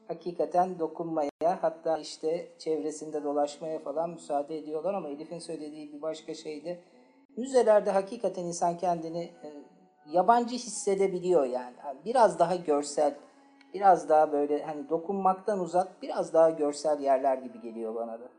hakikaten 0.07 0.79
dokunmaya 0.79 1.29
hatta 1.61 1.97
işte 1.97 2.47
çevresinde 2.59 3.23
dolaşmaya 3.23 3.79
falan 3.79 4.09
müsaade 4.09 4.57
ediyorlar 4.57 4.93
ama 4.93 5.09
Elif'in 5.09 5.39
söylediği 5.39 5.93
bir 5.93 6.01
başka 6.01 6.33
şey 6.33 6.65
de 6.65 6.79
müzelerde 7.37 7.91
hakikaten 7.91 8.43
insan 8.43 8.77
kendini 8.77 9.23
e, 9.23 9.49
yabancı 10.11 10.55
hissedebiliyor 10.55 11.45
yani. 11.45 11.75
Biraz 12.05 12.39
daha 12.39 12.55
görsel, 12.55 13.15
biraz 13.73 14.09
daha 14.09 14.31
böyle 14.31 14.63
hani 14.63 14.89
dokunmaktan 14.89 15.59
uzak, 15.59 16.01
biraz 16.01 16.33
daha 16.33 16.49
görsel 16.49 16.99
yerler 16.99 17.37
gibi 17.37 17.61
geliyor 17.61 17.95
bana 17.95 18.19
da. 18.19 18.38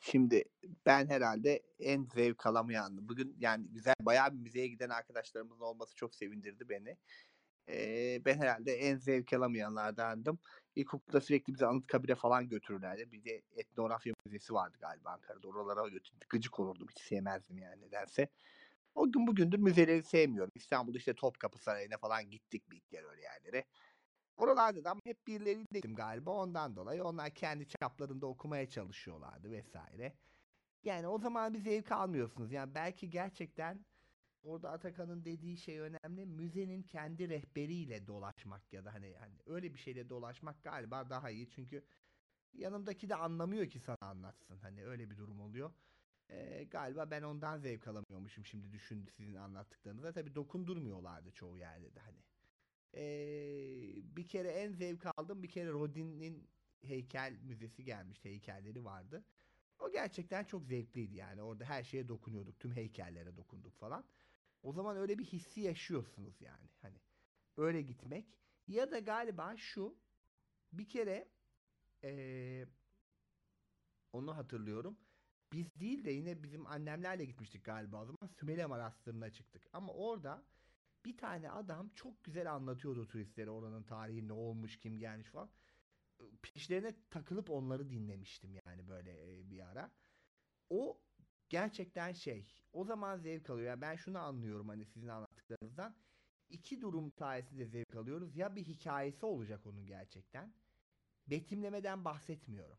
Şimdi 0.00 0.44
ben 0.86 1.06
herhalde 1.06 1.62
en 1.78 2.04
zevk 2.04 2.46
alamayandı. 2.46 3.08
Bugün 3.08 3.36
yani 3.38 3.66
güzel 3.68 3.94
bayağı 4.00 4.32
bir 4.32 4.38
müzeye 4.38 4.68
giden 4.68 4.88
arkadaşlarımızın 4.90 5.64
olması 5.64 5.94
çok 5.94 6.14
sevindirdi 6.14 6.68
beni. 6.68 6.96
Ee, 7.68 8.22
ben 8.24 8.38
herhalde 8.38 8.72
en 8.72 8.96
zevk 8.96 9.32
alamayanlardandım. 9.32 10.38
İlkokulda 10.76 11.20
sürekli 11.20 11.54
bizi 11.54 11.66
Anıtkabir'e 11.66 12.14
falan 12.14 12.48
götürürlerdi. 12.48 13.12
Bir 13.12 13.24
de 13.24 13.42
etnografya 13.56 14.14
müzesi 14.26 14.54
vardı 14.54 14.76
galiba 14.80 15.10
Ankara'da. 15.10 15.48
Oralara 15.48 15.88
götürdük. 15.88 16.30
Gıcık 16.30 16.60
olurdum. 16.60 16.86
Hiç 16.90 17.02
sevmezdim 17.02 17.58
yani 17.58 17.82
nedense. 17.82 18.28
O 18.94 19.12
gün 19.12 19.26
bugündür 19.26 19.58
müzeleri 19.58 20.02
sevmiyorum. 20.02 20.52
İstanbul'da 20.54 20.98
işte 20.98 21.14
Topkapı 21.14 21.58
Sarayı'na 21.58 21.98
falan 21.98 22.30
gittik 22.30 22.70
bir 22.70 22.80
kere 22.80 23.06
öyle 23.06 23.22
yerlere. 23.22 23.64
Oralarda 24.36 24.84
da 24.84 24.94
hep 25.04 25.26
birileriyle 25.26 25.80
galiba 25.80 26.30
ondan 26.30 26.76
dolayı. 26.76 27.04
Onlar 27.04 27.30
kendi 27.30 27.68
çaplarında 27.68 28.26
okumaya 28.26 28.68
çalışıyorlardı 28.68 29.50
vesaire. 29.50 30.12
Yani 30.84 31.08
o 31.08 31.18
zaman 31.18 31.54
bir 31.54 31.58
zevk 31.58 31.92
almıyorsunuz. 31.92 32.52
Yani 32.52 32.74
belki 32.74 33.10
gerçekten 33.10 33.84
orada 34.42 34.70
Atakan'ın 34.70 35.24
dediği 35.24 35.56
şey 35.56 35.80
önemli. 35.80 36.26
Müzenin 36.26 36.82
kendi 36.82 37.28
rehberiyle 37.28 38.06
dolaşmak 38.06 38.72
ya 38.72 38.84
da 38.84 38.94
hani, 38.94 39.14
hani 39.20 39.34
öyle 39.46 39.74
bir 39.74 39.78
şeyle 39.78 40.08
dolaşmak 40.10 40.62
galiba 40.64 41.10
daha 41.10 41.30
iyi. 41.30 41.50
Çünkü 41.50 41.84
yanımdaki 42.54 43.08
de 43.08 43.14
anlamıyor 43.16 43.66
ki 43.70 43.80
sana 43.80 43.96
anlatsın. 44.00 44.58
Hani 44.58 44.84
öyle 44.84 45.10
bir 45.10 45.16
durum 45.16 45.40
oluyor. 45.40 45.72
Ee, 46.30 46.64
galiba 46.64 47.10
ben 47.10 47.22
ondan 47.22 47.58
zevk 47.58 47.88
alamıyormuşum 47.88 48.46
şimdi 48.46 48.72
düşün 48.72 49.06
sizin 49.16 49.34
anlattıklarınıza. 49.34 50.12
Tabii 50.12 50.34
dokundurmuyorlardı 50.34 51.32
çoğu 51.32 51.58
yerde 51.58 51.94
de 51.94 52.00
hani. 52.00 52.18
Bir 54.16 54.28
kere 54.28 54.48
en 54.48 54.72
zevk 54.72 55.06
aldım. 55.16 55.42
Bir 55.42 55.48
kere 55.48 55.70
Rodin'in 55.70 56.48
heykel 56.82 57.32
müzesi 57.42 57.84
gelmişti. 57.84 58.28
Heykelleri 58.28 58.84
vardı. 58.84 59.24
O 59.78 59.90
gerçekten 59.92 60.44
çok 60.44 60.64
zevkliydi 60.66 61.16
yani. 61.16 61.42
Orada 61.42 61.64
her 61.64 61.82
şeye 61.84 62.08
dokunuyorduk. 62.08 62.60
Tüm 62.60 62.72
heykellere 62.72 63.36
dokunduk 63.36 63.76
falan. 63.76 64.04
O 64.62 64.72
zaman 64.72 64.96
öyle 64.96 65.18
bir 65.18 65.24
hissi 65.24 65.60
yaşıyorsunuz 65.60 66.40
yani. 66.40 66.68
Hani 66.82 67.00
öyle 67.56 67.82
gitmek. 67.82 68.26
Ya 68.68 68.90
da 68.90 68.98
galiba 68.98 69.56
şu 69.56 69.98
bir 70.72 70.88
kere 70.88 71.28
ee, 72.04 72.66
onu 74.12 74.36
hatırlıyorum. 74.36 74.98
Biz 75.52 75.74
değil 75.80 76.04
de 76.04 76.10
yine 76.10 76.42
bizim 76.42 76.66
annemlerle 76.66 77.24
gitmiştik 77.24 77.64
galiba 77.64 78.02
o 78.02 78.04
zaman. 78.04 78.26
Sümele 78.40 78.66
Manastırı'na 78.66 79.30
çıktık. 79.30 79.68
Ama 79.72 79.92
orada 79.92 80.44
bir 81.06 81.16
tane 81.16 81.50
adam 81.50 81.90
çok 81.94 82.24
güzel 82.24 82.52
anlatıyordu 82.52 83.08
turistlere 83.08 83.50
oranın 83.50 83.82
tarihi 83.82 84.28
ne 84.28 84.32
olmuş, 84.32 84.78
kim 84.78 84.98
gelmiş 84.98 85.28
falan. 85.28 85.50
Peşlerine 86.42 86.94
takılıp 87.10 87.50
onları 87.50 87.90
dinlemiştim 87.90 88.50
yani 88.66 88.88
böyle 88.88 89.40
bir 89.50 89.60
ara. 89.60 89.90
O 90.70 91.00
gerçekten 91.48 92.12
şey. 92.12 92.46
O 92.72 92.84
zaman 92.84 93.18
zevk 93.18 93.50
alıyor. 93.50 93.68
Yani 93.68 93.80
ben 93.80 93.96
şunu 93.96 94.18
anlıyorum 94.18 94.68
hani 94.68 94.86
sizin 94.86 95.08
anlattıklarınızdan. 95.08 95.96
İki 96.50 96.80
durum 96.80 97.12
sayesinde 97.12 97.66
zevk 97.66 97.96
alıyoruz. 97.96 98.36
Ya 98.36 98.56
bir 98.56 98.64
hikayesi 98.64 99.26
olacak 99.26 99.66
onun 99.66 99.86
gerçekten. 99.86 100.54
Betimlemeden 101.26 102.04
bahsetmiyorum. 102.04 102.78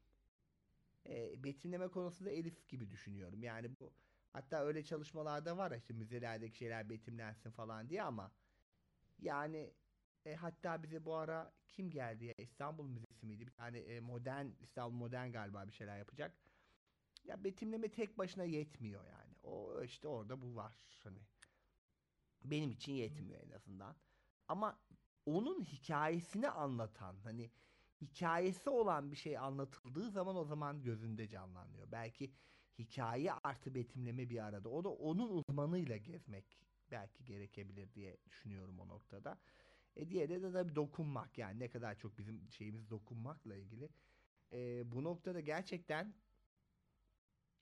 E, 1.09 1.43
betimleme 1.43 1.87
konusunda 1.87 2.29
Elif 2.29 2.67
gibi 2.69 2.89
düşünüyorum. 2.91 3.43
Yani 3.43 3.69
bu 3.79 3.93
hatta 4.37 4.63
öyle 4.63 4.83
çalışmalarda 4.83 5.57
var 5.57 5.71
işte 5.71 5.93
müzelerdeki 5.93 6.57
şeyler 6.57 6.89
betimlensin 6.89 7.51
falan 7.51 7.89
diye 7.89 8.03
ama 8.03 8.31
yani 9.19 9.73
e, 10.25 10.35
hatta 10.35 10.83
bize 10.83 11.05
bu 11.05 11.15
ara 11.15 11.53
kim 11.67 11.89
geldi 11.89 12.25
ya 12.25 12.33
İstanbul 12.37 12.87
Müzesi 12.87 13.25
miydi? 13.25 13.47
Bir 13.47 13.51
tane 13.51 13.79
e, 13.79 13.99
modern 13.99 14.47
İstanbul 14.61 14.97
Modern 14.97 15.31
galiba 15.31 15.67
bir 15.67 15.73
şeyler 15.73 15.97
yapacak. 15.97 16.37
Ya 17.25 17.43
betimleme 17.43 17.91
tek 17.91 18.17
başına 18.17 18.43
yetmiyor 18.43 19.05
yani. 19.05 19.35
O 19.43 19.83
işte 19.83 20.07
orada 20.07 20.41
bu 20.41 20.55
var 20.55 20.73
hani. 21.03 21.19
Benim 22.43 22.71
için 22.71 22.93
yetmiyor 22.93 23.41
en 23.41 23.51
azından. 23.51 23.95
Ama 24.47 24.79
onun 25.25 25.61
hikayesini 25.63 26.49
anlatan 26.49 27.17
hani 27.23 27.51
hikayesi 28.01 28.69
olan 28.69 29.11
bir 29.11 29.15
şey 29.15 29.37
anlatıldığı 29.37 30.09
zaman 30.11 30.35
o 30.35 30.43
zaman 30.45 30.83
gözünde 30.83 31.29
canlanıyor. 31.29 31.91
Belki 31.91 32.31
hikaye 32.79 33.33
artı 33.33 33.75
betimleme 33.75 34.29
bir 34.29 34.45
arada. 34.45 34.69
O 34.69 34.83
da 34.83 34.89
onun 34.89 35.29
uzmanıyla 35.29 35.97
gezmek 35.97 36.45
belki 36.91 37.25
gerekebilir 37.25 37.93
diye 37.93 38.17
düşünüyorum 38.25 38.79
o 38.79 38.87
noktada. 38.87 39.39
E 39.95 40.09
diğeri 40.09 40.43
de 40.43 40.51
tabii 40.51 40.75
dokunmak 40.75 41.37
yani 41.37 41.59
ne 41.59 41.69
kadar 41.69 41.95
çok 41.97 42.17
bizim 42.17 42.51
şeyimiz 42.51 42.89
dokunmakla 42.89 43.55
ilgili. 43.55 43.89
E, 44.53 44.91
bu 44.91 45.03
noktada 45.03 45.39
gerçekten 45.39 46.13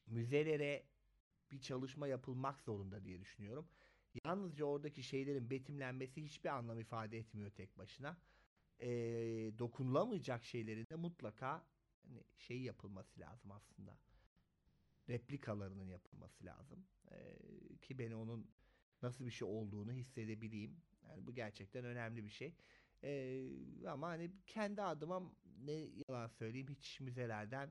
müzelere 0.08 0.84
bir 1.52 1.62
çalışma 1.62 2.08
yapılmak 2.08 2.62
zorunda 2.62 3.04
diye 3.04 3.22
düşünüyorum. 3.22 3.70
Yalnızca 4.26 4.66
oradaki 4.66 5.04
şeylerin 5.04 5.50
betimlenmesi 5.50 6.24
hiçbir 6.24 6.50
anlam 6.50 6.80
ifade 6.80 7.18
etmiyor 7.18 7.52
tek 7.52 7.78
başına. 7.78 8.18
Ee, 8.80 9.52
dokunulamayacak 9.60 10.46
şeylerin 10.46 10.86
de 10.92 10.96
mutlaka 10.96 11.68
hani 12.08 12.24
şey 12.38 12.62
yapılması 12.62 13.20
lazım 13.20 13.52
aslında. 13.52 13.98
Replikalarının 15.10 15.88
yapılması 15.88 16.46
lazım. 16.46 16.86
Ee, 17.12 17.38
ki 17.82 18.00
beni 18.00 18.16
onun 18.16 18.52
nasıl 19.02 19.26
bir 19.26 19.32
şey 19.32 19.48
olduğunu 19.48 19.92
hissedebileyim. 19.92 20.82
Yani 21.04 21.28
bu 21.28 21.36
gerçekten 21.36 21.86
önemli 21.86 22.26
bir 22.26 22.30
şey. 22.30 22.56
Ee, 23.04 23.50
ama 23.88 24.08
hani 24.08 24.32
kendi 24.48 24.82
adıma 24.82 25.32
ne 25.66 25.72
yalan 26.10 26.28
söyleyeyim 26.28 26.68
hiç 26.70 27.00
müzelerden 27.00 27.70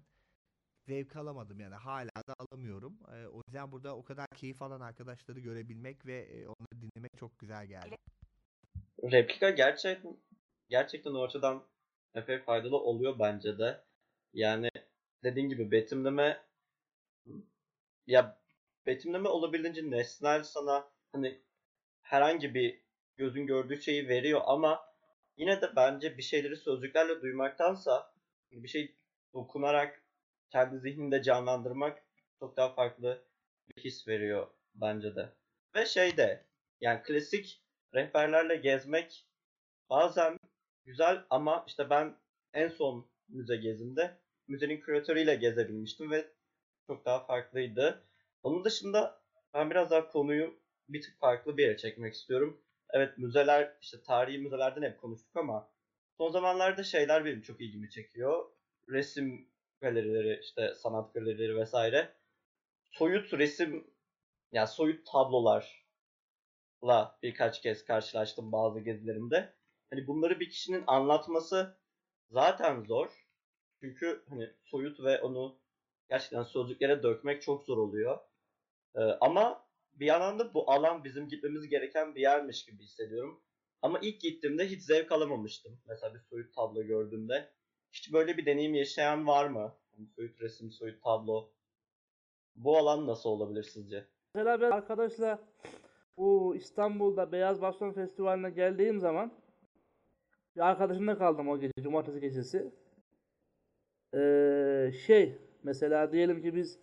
zevk 0.88 1.16
alamadım 1.16 1.60
yani 1.60 1.74
hala 1.74 2.10
da 2.28 2.34
alamıyorum. 2.38 2.98
Ee, 3.12 3.26
o 3.26 3.40
yüzden 3.46 3.72
burada 3.72 3.96
o 3.96 4.02
kadar 4.02 4.26
keyif 4.36 4.62
alan 4.62 4.80
arkadaşları 4.80 5.40
görebilmek 5.40 6.06
ve 6.06 6.22
e, 6.22 6.46
onları 6.46 6.80
dinlemek 6.80 7.16
çok 7.18 7.38
güzel 7.38 7.66
geldi. 7.66 7.96
Replika 9.02 9.50
gerçekten 9.50 10.16
gerçekten 10.68 11.14
o 11.14 11.22
açıdan 11.22 11.64
epey 12.14 12.38
faydalı 12.38 12.76
oluyor 12.76 13.18
bence 13.18 13.58
de. 13.58 13.84
Yani 14.32 14.70
dediğin 15.22 15.48
gibi 15.48 15.70
betimleme 15.70 16.43
ya 18.06 18.40
betimleme 18.86 19.28
olabildiğince 19.28 19.90
nesnel 19.90 20.42
sana 20.42 20.90
hani 21.12 21.40
herhangi 22.02 22.54
bir 22.54 22.80
gözün 23.16 23.46
gördüğü 23.46 23.82
şeyi 23.82 24.08
veriyor 24.08 24.40
ama 24.44 24.86
yine 25.36 25.60
de 25.60 25.76
bence 25.76 26.18
bir 26.18 26.22
şeyleri 26.22 26.56
sözcüklerle 26.56 27.20
duymaktansa 27.20 28.14
bir 28.50 28.68
şey 28.68 28.96
dokunarak 29.34 30.02
kendi 30.50 30.78
zihninde 30.78 31.22
canlandırmak 31.22 32.02
çok 32.38 32.56
daha 32.56 32.74
farklı 32.74 33.24
bir 33.68 33.82
his 33.82 34.08
veriyor 34.08 34.46
bence 34.74 35.16
de. 35.16 35.32
Ve 35.74 35.86
şey 35.86 36.16
de 36.16 36.46
yani 36.80 37.02
klasik 37.02 37.62
rehberlerle 37.94 38.56
gezmek 38.56 39.26
bazen 39.90 40.38
güzel 40.84 41.24
ama 41.30 41.64
işte 41.66 41.90
ben 41.90 42.16
en 42.52 42.68
son 42.68 43.10
müze 43.28 43.56
gezimde 43.56 44.18
müzenin 44.48 44.80
küratörüyle 44.80 45.34
gezebilmiştim 45.34 46.10
ve 46.10 46.33
çok 46.86 47.04
daha 47.04 47.24
farklıydı. 47.24 48.04
Onun 48.42 48.64
dışında 48.64 49.22
ben 49.54 49.70
biraz 49.70 49.90
daha 49.90 50.08
konuyu 50.08 50.54
bir 50.88 51.02
tık 51.02 51.20
farklı 51.20 51.56
bir 51.56 51.62
yere 51.62 51.76
çekmek 51.76 52.14
istiyorum. 52.14 52.60
Evet 52.90 53.18
müzeler 53.18 53.76
işte 53.80 54.02
tarihi 54.02 54.38
müzelerden 54.38 54.82
hep 54.82 55.00
konuştuk 55.00 55.36
ama 55.36 55.70
son 56.18 56.30
zamanlarda 56.30 56.82
şeyler 56.82 57.24
benim 57.24 57.42
çok 57.42 57.60
ilgimi 57.60 57.90
çekiyor. 57.90 58.50
Resim 58.88 59.48
galerileri 59.80 60.40
işte 60.42 60.74
sanat 60.74 61.14
galerileri 61.14 61.56
vesaire. 61.56 62.12
Soyut 62.90 63.32
resim 63.32 63.90
yani 64.52 64.68
soyut 64.68 65.06
tablolarla 65.06 65.68
birkaç 67.22 67.62
kez 67.62 67.84
karşılaştım 67.84 68.52
bazı 68.52 68.80
gezilerimde. 68.80 69.54
Hani 69.90 70.06
bunları 70.06 70.40
bir 70.40 70.50
kişinin 70.50 70.84
anlatması 70.86 71.78
zaten 72.30 72.84
zor. 72.84 73.26
Çünkü 73.80 74.24
hani 74.28 74.50
soyut 74.64 75.00
ve 75.00 75.20
onu 75.20 75.63
gerçekten 76.08 76.42
sözcüklere 76.42 77.02
dökmek 77.02 77.42
çok 77.42 77.64
zor 77.64 77.78
oluyor. 77.78 78.18
Ee, 78.94 79.00
ama 79.00 79.64
bir 79.94 80.06
yandan 80.06 80.38
da 80.38 80.54
bu 80.54 80.70
alan 80.70 81.04
bizim 81.04 81.28
gitmemiz 81.28 81.68
gereken 81.68 82.14
bir 82.14 82.20
yermiş 82.20 82.64
gibi 82.64 82.82
hissediyorum. 82.82 83.40
Ama 83.82 83.98
ilk 84.02 84.20
gittiğimde 84.20 84.66
hiç 84.66 84.82
zevk 84.82 85.12
alamamıştım. 85.12 85.80
Mesela 85.86 86.14
bir 86.14 86.20
soyut 86.20 86.54
tablo 86.54 86.82
gördüğümde. 86.82 87.50
Hiç 87.92 88.12
böyle 88.12 88.36
bir 88.36 88.46
deneyim 88.46 88.74
yaşayan 88.74 89.26
var 89.26 89.48
mı? 89.48 89.74
Yani 89.98 90.08
soyut 90.08 90.40
resim, 90.40 90.72
soyut 90.72 91.02
tablo. 91.02 91.50
Bu 92.56 92.78
alan 92.78 93.06
nasıl 93.06 93.30
olabilir 93.30 93.62
sizce? 93.62 94.06
Mesela 94.34 94.60
ben 94.60 94.70
arkadaşla 94.70 95.38
bu 96.16 96.56
İstanbul'da 96.56 97.32
Beyaz 97.32 97.62
Baston 97.62 97.92
Festivali'ne 97.92 98.50
geldiğim 98.50 99.00
zaman 99.00 99.32
bir 100.56 100.60
arkadaşımda 100.60 101.18
kaldım 101.18 101.48
o 101.48 101.60
gece, 101.60 101.72
cumartesi 101.82 102.20
gecesi. 102.20 102.72
Ee, 104.14 104.92
şey, 105.06 105.38
mesela 105.64 106.12
diyelim 106.12 106.42
ki 106.42 106.54
biz 106.54 106.78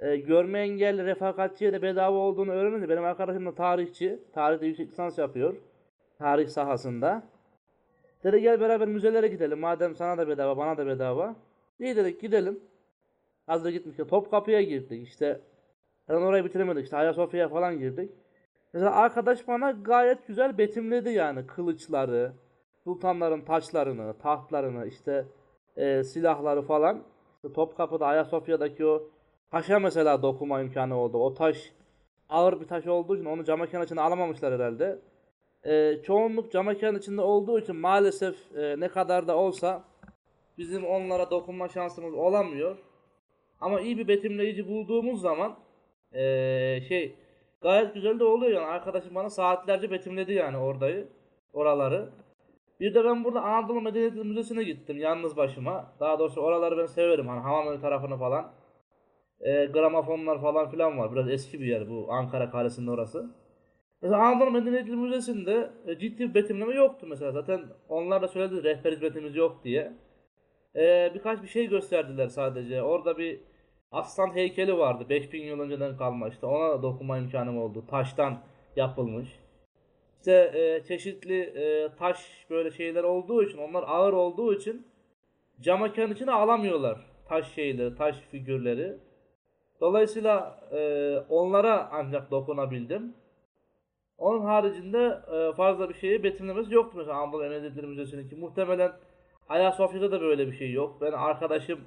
e, 0.00 0.16
görme 0.16 0.60
engelli 0.60 1.04
refakatçiye 1.04 1.72
de 1.72 1.82
bedava 1.82 2.16
olduğunu 2.16 2.50
öğrenince 2.52 2.88
benim 2.88 3.04
arkadaşım 3.04 3.46
da 3.46 3.54
tarihçi, 3.54 4.18
tarihte 4.32 4.66
yüksek 4.66 4.90
lisans 4.90 5.18
yapıyor. 5.18 5.56
Tarih 6.18 6.48
sahasında. 6.48 7.22
Dedi 8.24 8.40
gel 8.40 8.60
beraber 8.60 8.88
müzelere 8.88 9.28
gidelim 9.28 9.60
madem 9.60 9.96
sana 9.96 10.18
da 10.18 10.28
bedava 10.28 10.56
bana 10.56 10.76
da 10.76 10.86
bedava. 10.86 11.36
İyi 11.80 11.96
dedik 11.96 12.20
gidelim. 12.20 12.60
Hazır 13.46 13.70
gitmişken 13.70 14.06
Topkapı'ya 14.06 14.62
girdik 14.62 15.08
işte. 15.08 15.40
Ben 16.08 16.14
orayı 16.14 16.44
bitiremedik 16.44 16.84
işte 16.84 16.96
Ayasofya'ya 16.96 17.48
falan 17.48 17.78
girdik. 17.78 18.10
Mesela 18.72 18.94
arkadaş 18.94 19.48
bana 19.48 19.70
gayet 19.70 20.26
güzel 20.26 20.58
betimledi 20.58 21.10
yani 21.10 21.46
kılıçları, 21.46 22.32
sultanların 22.84 23.40
taçlarını, 23.40 24.18
tahtlarını, 24.18 24.86
işte 24.86 25.24
e, 25.76 26.04
silahları 26.04 26.62
falan. 26.62 27.02
Topkapı'da 27.52 28.06
Ayasofya'daki 28.06 28.86
o 28.86 29.02
taşa 29.50 29.78
mesela 29.78 30.22
dokuma 30.22 30.60
imkanı 30.60 30.98
oldu. 30.98 31.18
O 31.18 31.34
taş 31.34 31.72
ağır 32.28 32.60
bir 32.60 32.66
taş 32.66 32.86
olduğu 32.86 33.16
için 33.16 33.24
onu 33.24 33.44
cam 33.44 33.60
mekan 33.60 33.82
içine 33.82 34.00
alamamışlar 34.00 34.54
herhalde. 34.54 34.98
E, 35.64 36.02
çoğunluk 36.02 36.52
cam 36.52 36.66
mekan 36.66 36.96
içinde 36.96 37.20
olduğu 37.20 37.58
için 37.58 37.76
maalesef 37.76 38.56
e, 38.56 38.80
ne 38.80 38.88
kadar 38.88 39.28
da 39.28 39.36
olsa 39.36 39.84
bizim 40.58 40.86
onlara 40.86 41.30
dokunma 41.30 41.68
şansımız 41.68 42.14
olamıyor. 42.14 42.76
Ama 43.60 43.80
iyi 43.80 43.98
bir 43.98 44.08
betimleyici 44.08 44.68
bulduğumuz 44.68 45.20
zaman 45.20 45.56
eee, 46.14 46.84
şey 46.88 47.14
gayet 47.60 47.94
güzel 47.94 48.18
de 48.20 48.24
oluyor 48.24 48.52
yani. 48.52 48.66
Arkadaşım 48.66 49.14
bana 49.14 49.30
saatlerce 49.30 49.90
betimledi 49.90 50.32
yani 50.32 50.56
oradayı, 50.56 51.08
oraları. 51.52 52.08
Bir 52.80 52.94
de 52.94 53.04
ben 53.04 53.24
burada 53.24 53.42
Anadolu 53.42 53.80
Medeniyetleri 53.80 54.24
Müzesi'ne 54.24 54.62
gittim 54.64 54.98
yalnız 54.98 55.36
başıma. 55.36 55.92
Daha 56.00 56.18
doğrusu 56.18 56.40
oraları 56.40 56.78
ben 56.78 56.86
severim 56.86 57.28
hani 57.28 57.40
Hamamönü 57.40 57.80
tarafını 57.80 58.18
falan. 58.18 58.52
Eee 59.40 59.66
gramofonlar 59.66 60.40
falan 60.40 60.70
filan 60.70 60.98
var. 60.98 61.12
Biraz 61.12 61.30
eski 61.30 61.60
bir 61.60 61.66
yer 61.66 61.90
bu 61.90 62.06
Ankara 62.12 62.50
Kalesi'nin 62.50 62.86
orası. 62.86 63.30
Mesela 64.02 64.22
Anadolu 64.22 64.50
Medeniyetleri 64.50 64.96
Müzesi'nde 64.96 65.70
e, 65.86 65.98
ciddi 65.98 66.28
bir 66.28 66.34
betimleme 66.34 66.74
yoktu 66.74 67.06
mesela. 67.10 67.32
Zaten 67.32 67.60
onlar 67.88 68.22
da 68.22 68.28
söyledi 68.28 68.64
rehber 68.64 68.92
hizmetimiz 68.92 69.36
yok 69.36 69.64
diye. 69.64 69.92
Ee, 70.76 71.10
birkaç 71.14 71.42
bir 71.42 71.48
şey 71.48 71.66
gösterdiler 71.68 72.28
sadece. 72.28 72.82
Orada 72.82 73.18
bir 73.18 73.40
aslan 73.92 74.34
heykeli 74.34 74.78
vardı. 74.78 75.08
5000 75.08 75.42
yıl 75.42 75.60
önceden 75.60 75.96
kalma 75.96 76.28
işte. 76.28 76.46
Ona 76.46 76.70
da 76.70 76.82
dokunma 76.82 77.18
imkanım 77.18 77.58
oldu. 77.58 77.84
Taştan 77.90 78.38
yapılmış. 78.76 79.28
İşte 80.24 80.52
e, 80.54 80.84
çeşitli 80.84 81.40
e, 81.40 81.88
taş 81.98 82.46
böyle 82.50 82.70
şeyler 82.70 83.04
olduğu 83.04 83.42
için, 83.42 83.58
onlar 83.58 83.84
ağır 83.86 84.12
olduğu 84.12 84.54
için 84.54 84.86
cam 85.60 85.82
mekanın 85.82 86.14
içine 86.14 86.32
alamıyorlar. 86.32 86.98
Taş 87.28 87.52
şeyleri, 87.54 87.96
taş 87.96 88.16
figürleri. 88.20 88.96
Dolayısıyla 89.80 90.60
e, 90.72 91.18
onlara 91.28 91.88
ancak 91.92 92.30
dokunabildim. 92.30 93.14
Onun 94.18 94.40
haricinde 94.40 95.18
e, 95.32 95.52
fazla 95.56 95.88
bir 95.88 95.94
şeyi 95.94 96.22
betimlemesi 96.22 96.74
yoktu 96.74 96.98
mesela 96.98 97.16
Anadolu 97.16 97.42
Medeniyetleri 97.42 97.86
Müzesi'ninki. 97.86 98.36
Muhtemelen 98.36 98.92
Ayasofya'da 99.48 100.12
da 100.12 100.20
böyle 100.20 100.46
bir 100.46 100.56
şey 100.56 100.72
yok. 100.72 101.00
Ben 101.00 101.12
arkadaşım 101.12 101.80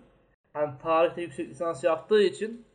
hem 0.54 0.78
tarihte 0.78 1.22
yüksek 1.22 1.50
lisans 1.50 1.84
yaptığı 1.84 2.24
için 2.24 2.66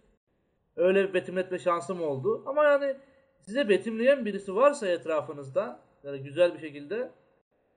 öyle 0.76 1.08
bir 1.08 1.14
betimletme 1.14 1.58
şansım 1.58 2.02
oldu. 2.02 2.42
Ama 2.46 2.64
yani 2.64 2.96
size 3.42 3.68
betimleyen 3.68 4.24
birisi 4.24 4.56
varsa 4.56 4.88
etrafınızda 4.88 5.80
yani 6.04 6.22
güzel 6.22 6.54
bir 6.54 6.58
şekilde 6.58 7.10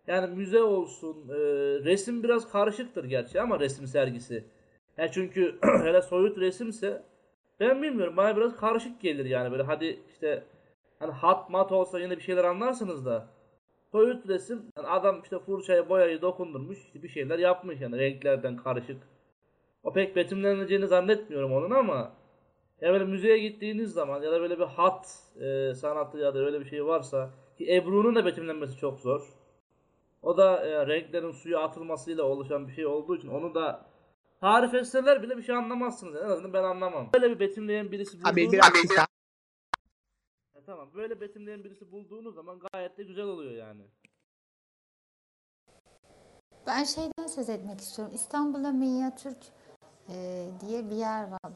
yani 0.08 0.36
müze 0.36 0.64
olsun 0.64 1.30
e, 1.30 1.36
resim 1.86 2.24
biraz 2.24 2.52
karışıktır 2.52 3.04
gerçi 3.06 3.42
ama 3.42 3.60
resim 3.60 3.88
sergisi. 3.88 4.44
Yani 4.98 5.10
çünkü 5.14 5.60
hele 5.64 6.02
soyut 6.02 6.38
resimse 6.38 7.04
ben 7.60 7.82
bilmiyorum 7.82 8.18
bana 8.18 8.38
biraz 8.38 8.56
karışık 8.56 9.02
gelir 9.02 9.26
yani 9.26 9.52
böyle 9.52 9.64
hadi 9.64 10.00
işte 10.12 10.44
hani 11.00 11.12
hat 11.12 11.50
mat 11.50 11.72
olsa 11.72 12.00
yine 12.00 12.18
bir 12.18 12.24
şeyler 12.24 12.44
anlarsınız 12.44 13.06
da 13.06 13.28
soyut 13.92 14.28
resim 14.28 14.62
yani 14.78 14.88
adam 14.88 15.22
işte 15.24 15.40
fırçayı 15.40 15.90
boyayı 15.90 16.22
dokundurmuş 16.22 16.78
işte 16.78 17.04
bir 17.04 17.10
şeyler 17.10 17.40
yapmış 17.40 17.82
yani 17.82 17.98
renklerden 17.98 18.58
karışık. 18.58 18.98
O 19.84 19.94
pek 19.94 20.16
betimleneceğini 20.16 20.88
zannetmiyorum 20.88 21.52
onun 21.54 21.72
ama 21.72 22.12
ya 22.82 22.94
böyle 22.94 23.06
müzeye 23.06 23.38
gittiğiniz 23.38 23.94
zaman 23.94 24.22
ya 24.22 24.32
da 24.32 24.42
böyle 24.42 24.60
bir 24.60 24.66
hat 24.66 25.24
e, 25.40 25.74
sanatı 25.76 26.18
ya 26.18 26.34
da 26.34 26.40
öyle 26.40 26.60
bir 26.60 26.66
şey 26.66 26.86
varsa 26.86 27.34
ki 27.58 27.76
Ebru'nun 27.76 28.16
da 28.16 28.26
betimlenmesi 28.26 28.78
çok 28.78 29.00
zor. 29.00 29.34
O 30.22 30.38
da 30.38 30.66
e, 30.66 30.88
renklerin 30.88 31.32
suya 31.32 31.60
atılmasıyla 31.60 32.24
oluşan 32.24 32.68
bir 32.68 32.74
şey 32.74 32.86
olduğu 32.86 33.18
için 33.18 33.28
onu 33.28 33.56
da 33.56 33.86
tarif 34.42 34.74
etseler 34.74 35.24
bile 35.24 35.38
bir 35.38 35.44
şey 35.44 35.56
anlamazsınız. 35.56 36.16
En 36.16 36.30
azından 36.30 36.54
ben 36.54 36.64
anlamam. 36.64 37.10
Böyle 37.14 37.30
bir 37.30 37.40
betimleyen 37.40 37.92
birisi 37.92 38.18
bulduğunuz 38.18 38.60
kısa. 38.82 39.08
Ya 40.56 40.62
tamam 40.66 40.90
böyle 40.96 41.22
betimleyen 41.22 41.64
birisi 41.64 41.92
bulduğunuz 41.92 42.36
zaman 42.36 42.60
gayet 42.72 42.98
de 42.98 43.04
güzel 43.04 43.26
oluyor 43.26 43.52
yani. 43.52 43.82
Ben 46.68 46.84
şeyden 46.84 47.28
söz 47.28 47.50
etmek 47.50 47.80
istiyorum. 47.80 48.14
İstanbul'da 48.16 48.72
Minyatürk 48.72 49.44
e, 50.10 50.48
diye 50.62 50.90
bir 50.90 50.96
yer 50.96 51.32
var. 51.32 51.54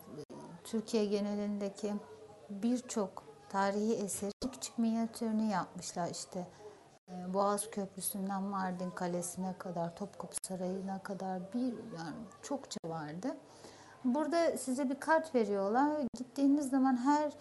Türkiye 0.72 1.05
genelindeki 1.05 1.93
birçok 2.49 3.24
tarihi 3.49 3.93
eseri 3.93 4.32
küçük 4.51 4.78
minyatürünü 4.78 5.43
yapmışlar 5.43 6.09
işte. 6.09 6.47
Ee, 7.09 7.34
Boğaz 7.34 7.70
Köprüsü'nden 7.72 8.43
Mardin 8.43 8.91
Kalesi'ne 8.91 9.53
kadar, 9.57 9.95
Topkapı 9.95 10.36
Sarayı'na 10.41 11.03
kadar 11.03 11.53
bir 11.53 11.74
yani 11.97 12.15
çokça 12.43 12.80
vardı. 12.86 13.38
Burada 14.03 14.57
size 14.57 14.89
bir 14.89 14.99
kart 14.99 15.36
veriyorlar. 15.36 16.01
Gittiğiniz 16.17 16.70
zaman 16.70 16.97
her 16.97 17.32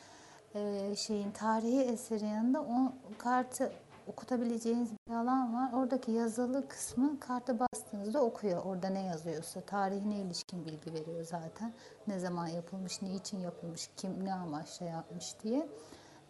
e, 0.54 0.96
şeyin 0.96 1.30
tarihi 1.30 1.80
eseri 1.80 2.24
yanında 2.26 2.62
o 2.62 2.92
kartı 3.18 3.72
okutabileceğiniz 4.08 4.90
bir 5.08 5.14
alan 5.14 5.54
var. 5.54 5.72
Oradaki 5.72 6.10
yazılı 6.10 6.68
kısmı 6.68 7.20
karta 7.20 7.58
bastığınızda 7.58 8.22
okuyor. 8.24 8.64
Orada 8.64 8.88
ne 8.88 9.02
yazıyorsa 9.02 9.60
tarihine 9.60 10.16
ilişkin 10.16 10.66
bilgi 10.66 10.94
veriyor 10.94 11.24
zaten. 11.24 11.72
Ne 12.06 12.18
zaman 12.18 12.46
yapılmış, 12.46 13.02
niçin 13.02 13.40
yapılmış, 13.40 13.90
kim 13.96 14.24
ne 14.24 14.34
amaçla 14.34 14.86
yapmış 14.86 15.34
diye. 15.42 15.68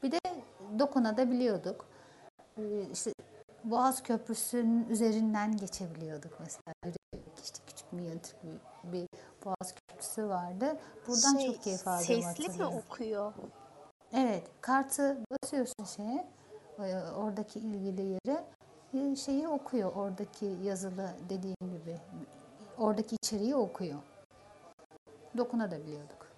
Bir 0.03 0.12
de 0.12 0.18
dokunabiliyorduk. 0.79 1.87
Ee, 2.57 2.83
işte 2.93 3.12
Boğaz 3.64 4.03
Köprüsü'nün 4.03 4.89
üzerinden 4.89 5.57
geçebiliyorduk 5.57 6.33
mesela. 6.41 6.97
İşte 7.43 7.59
küçük 7.66 7.93
minyatür 7.93 8.35
bir, 8.43 8.93
bir 8.93 9.09
Boğaz 9.45 9.74
Köprüsü 9.74 10.29
vardı. 10.29 10.76
Buradan 11.09 11.39
Şey, 11.39 11.47
çok 11.47 11.62
keyif 11.62 11.89
aldım 11.89 12.05
Sesli 12.05 12.59
mi 12.59 12.66
okuyor? 12.66 13.33
Evet, 14.12 14.43
kartı 14.61 15.18
basıyorsun 15.31 15.85
şeye, 15.97 16.29
oradaki 17.16 17.59
ilgili 17.59 18.03
yere, 18.03 18.45
e, 18.95 19.16
şeyi 19.16 19.49
okuyor, 19.49 19.93
oradaki 19.97 20.47
yazılı 20.64 21.11
dediğim 21.29 21.57
gibi, 21.61 21.97
oradaki 22.79 23.16
içeriği 23.22 23.57
okuyor. 23.57 23.99
Dokunabiliyorduk. 25.37 26.29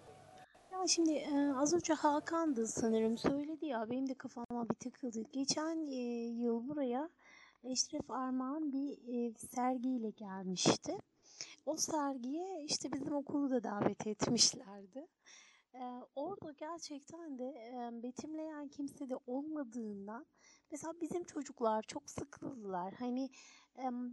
Ya 0.72 0.86
şimdi 0.86 1.12
e, 1.12 1.52
az 1.56 1.74
önce 1.74 1.92
Hakan'dı 1.92 2.66
sanırım 2.66 3.18
söyledi 3.18 3.66
ya 3.66 3.90
benim 3.90 4.08
de 4.08 4.14
kafama 4.14 4.68
bir 4.68 4.74
takıldı. 4.74 5.22
Geçen 5.32 5.86
e, 5.86 6.26
yıl 6.26 6.68
buraya 6.68 7.10
Eşref 7.64 8.10
Armağan 8.10 8.72
bir 8.72 8.92
e, 8.92 9.34
sergiyle 9.34 10.10
gelmişti. 10.10 10.98
O 11.66 11.76
sergiye 11.76 12.64
işte 12.64 12.92
bizim 12.92 13.14
okulu 13.14 13.50
da 13.50 13.62
davet 13.62 14.06
etmişlerdi. 14.06 15.06
Orada 16.14 16.52
gerçekten 16.52 17.38
de 17.38 17.54
betimleyen 18.02 18.68
kimse 18.68 19.10
de 19.10 19.16
olmadığından 19.26 20.26
mesela 20.70 20.92
bizim 21.00 21.24
çocuklar 21.24 21.82
çok 21.82 22.10
sıkıldılar. 22.10 22.94
Hani 22.94 23.30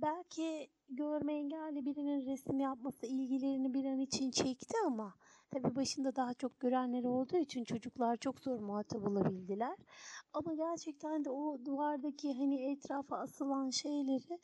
belki 0.02 0.70
görme 0.90 1.34
engelli 1.34 1.86
birinin 1.86 2.26
resim 2.26 2.60
yapması 2.60 3.06
ilgilerini 3.06 3.74
bir 3.74 3.86
an 3.86 4.00
için 4.00 4.32
çekti 4.32 4.74
ama 4.86 5.14
Tabii 5.52 5.76
başında 5.76 6.16
daha 6.16 6.34
çok 6.34 6.60
görenler 6.60 7.04
olduğu 7.04 7.38
için 7.38 7.64
çocuklar 7.64 8.18
çok 8.18 8.40
zor 8.40 8.60
muhatap 8.60 9.08
olabildiler. 9.08 9.78
Ama 10.34 10.54
gerçekten 10.54 11.26
de 11.26 11.30
o 11.30 11.66
duvardaki 11.66 12.34
hani 12.34 12.72
etrafa 12.72 13.18
asılan 13.18 13.70
şeyleri 13.70 14.40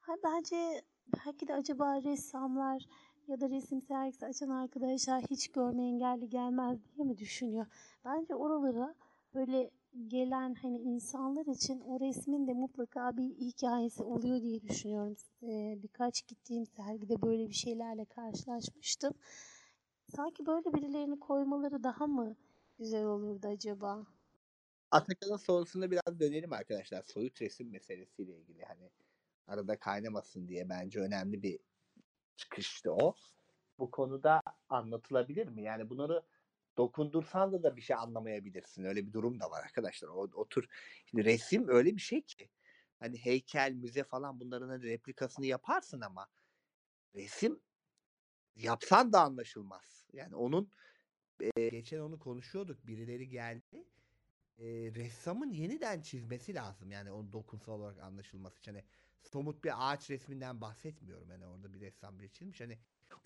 ha 0.00 0.12
bence 0.24 0.82
belki 1.16 1.48
de 1.48 1.54
acaba 1.54 2.02
ressamlar 2.02 2.82
ya 3.28 3.40
da 3.40 3.50
resim 3.50 3.82
sergisi 3.82 4.26
açan 4.26 4.48
arkadaşlar 4.48 5.22
hiç 5.30 5.48
görme 5.48 5.84
engelli 5.84 6.28
gelmez 6.28 6.78
diye 6.84 7.06
mi 7.06 7.18
düşünüyor? 7.18 7.66
Bence 8.04 8.34
oralara 8.34 8.94
böyle 9.34 9.70
gelen 10.06 10.54
hani 10.54 10.78
insanlar 10.78 11.46
için 11.46 11.80
o 11.80 12.00
resmin 12.00 12.46
de 12.46 12.52
mutlaka 12.52 13.16
bir 13.16 13.22
hikayesi 13.22 14.02
oluyor 14.02 14.40
diye 14.42 14.62
düşünüyorum. 14.62 15.16
Ee, 15.42 15.78
birkaç 15.82 16.26
gittiğim 16.26 16.66
sergide 16.66 17.22
böyle 17.22 17.48
bir 17.48 17.54
şeylerle 17.54 18.04
karşılaşmıştım. 18.04 19.14
Sanki 20.16 20.46
böyle 20.46 20.74
birilerini 20.74 21.20
koymaları 21.20 21.82
daha 21.82 22.06
mı 22.06 22.36
güzel 22.78 23.04
olurdu 23.04 23.46
acaba? 23.46 24.06
Atakan'ın 24.90 25.36
sorusuna 25.36 25.90
biraz 25.90 26.20
dönelim 26.20 26.52
arkadaşlar. 26.52 27.02
Soyut 27.02 27.42
resim 27.42 27.70
meselesiyle 27.70 28.36
ilgili 28.36 28.62
hani 28.64 28.90
arada 29.46 29.78
kaynamasın 29.78 30.48
diye 30.48 30.68
bence 30.68 31.00
önemli 31.00 31.42
bir 31.42 31.58
çıkıştı 32.42 32.92
o. 32.92 33.14
Bu 33.78 33.90
konuda 33.90 34.42
anlatılabilir 34.68 35.48
mi? 35.48 35.62
Yani 35.62 35.90
bunları 35.90 36.22
dokundursan 36.76 37.52
da 37.52 37.62
da 37.62 37.76
bir 37.76 37.82
şey 37.82 37.96
anlamayabilirsin. 37.96 38.84
Öyle 38.84 39.06
bir 39.06 39.12
durum 39.12 39.40
da 39.40 39.50
var 39.50 39.62
arkadaşlar. 39.64 40.08
O, 40.08 40.28
o 40.34 40.48
tür 40.48 40.68
şimdi 41.06 41.24
resim 41.24 41.68
öyle 41.68 41.96
bir 41.96 42.00
şey 42.00 42.22
ki 42.22 42.50
hani 43.00 43.18
heykel, 43.18 43.72
müze 43.72 44.04
falan 44.04 44.40
bunların 44.40 44.68
hani 44.68 44.82
replikasını 44.82 45.46
yaparsın 45.46 46.00
ama 46.00 46.28
resim 47.14 47.60
yapsan 48.56 49.12
da 49.12 49.20
anlaşılmaz. 49.20 50.06
Yani 50.12 50.36
onun 50.36 50.70
e, 51.56 51.68
geçen 51.68 51.98
onu 51.98 52.18
konuşuyorduk. 52.18 52.86
Birileri 52.86 53.28
geldi. 53.28 53.84
E, 54.58 54.66
ressamın 54.94 55.50
yeniden 55.50 56.00
çizmesi 56.00 56.54
lazım. 56.54 56.90
Yani 56.90 57.12
onun 57.12 57.32
dokunsal 57.32 57.72
olarak 57.72 57.98
anlaşılması 57.98 58.58
için. 58.58 58.72
Hani 58.72 58.84
somut 59.22 59.64
bir 59.64 59.72
ağaç 59.76 60.10
resminden 60.10 60.60
bahsetmiyorum. 60.60 61.30
Yani 61.30 61.46
orada 61.46 61.72
bir 61.72 61.80
ressam 61.80 62.18
bir 62.18 62.28
çizmiş. 62.28 62.60
Hani 62.60 62.78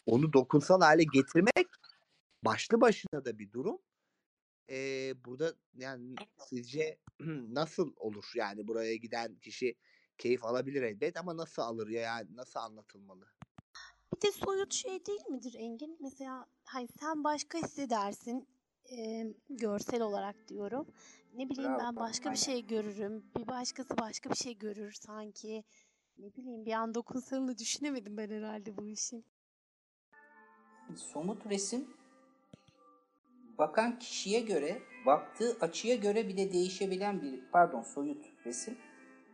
onu 0.07 0.33
dokunsal 0.33 0.81
hale 0.81 1.05
getirmek 1.13 1.67
başlı 2.43 2.81
başına 2.81 3.25
da 3.25 3.39
bir 3.39 3.53
durum. 3.53 3.79
E, 4.71 4.77
burada 5.25 5.55
yani 5.75 6.15
sizce 6.39 6.99
nasıl 7.49 7.93
olur? 7.97 8.33
Yani 8.35 8.69
buraya 8.69 8.97
giden 8.97 9.35
kişi 9.35 9.75
keyif 10.19 10.45
alabilir 10.45 10.83
elbet 10.83 11.17
ama 11.17 11.37
nasıl 11.37 11.63
alır 11.63 11.89
ya 11.89 12.03
yani 12.03 12.37
nasıl 12.37 12.61
anlatılmalı? 12.61 13.27
Bir 14.17 14.21
de 14.21 14.33
soyut 14.33 14.73
şey 14.73 15.07
değil 15.07 15.27
midir 15.31 15.55
Engin? 15.55 15.97
Mesela 16.01 16.47
hani 16.65 16.89
sen 17.01 17.25
başka 17.25 17.59
hissedersin 17.59 18.49
e, 18.91 19.27
görsel 19.51 20.03
olarak 20.03 20.49
diyorum. 20.49 20.87
Ne 21.35 21.51
bileyim 21.51 21.71
Bravo, 21.71 21.79
ben 21.79 21.97
başka 21.97 22.25
bir 22.25 22.29
aynen. 22.29 22.41
şey 22.41 22.67
görürüm. 22.67 23.25
Bir 23.37 23.47
başkası 23.47 23.99
başka 23.99 24.31
bir 24.31 24.37
şey 24.37 24.59
görür 24.59 24.93
sanki. 24.93 25.65
Ne 26.19 26.35
bileyim 26.35 26.67
bir 26.67 26.73
an 26.73 26.95
dokunsalını 26.95 27.59
düşünemedim 27.59 28.17
ben 28.17 28.31
herhalde 28.31 28.77
bu 28.77 28.87
işin. 28.87 29.25
Somut 30.97 31.47
resim 31.47 31.89
bakan 33.59 33.99
kişiye 33.99 34.41
göre, 34.41 34.83
baktığı 35.07 35.57
açıya 35.61 35.95
göre 35.95 36.29
bile 36.29 36.53
değişebilen 36.53 37.23
bir, 37.23 37.41
pardon 37.53 37.83
soyut 37.83 38.27
resim, 38.47 38.79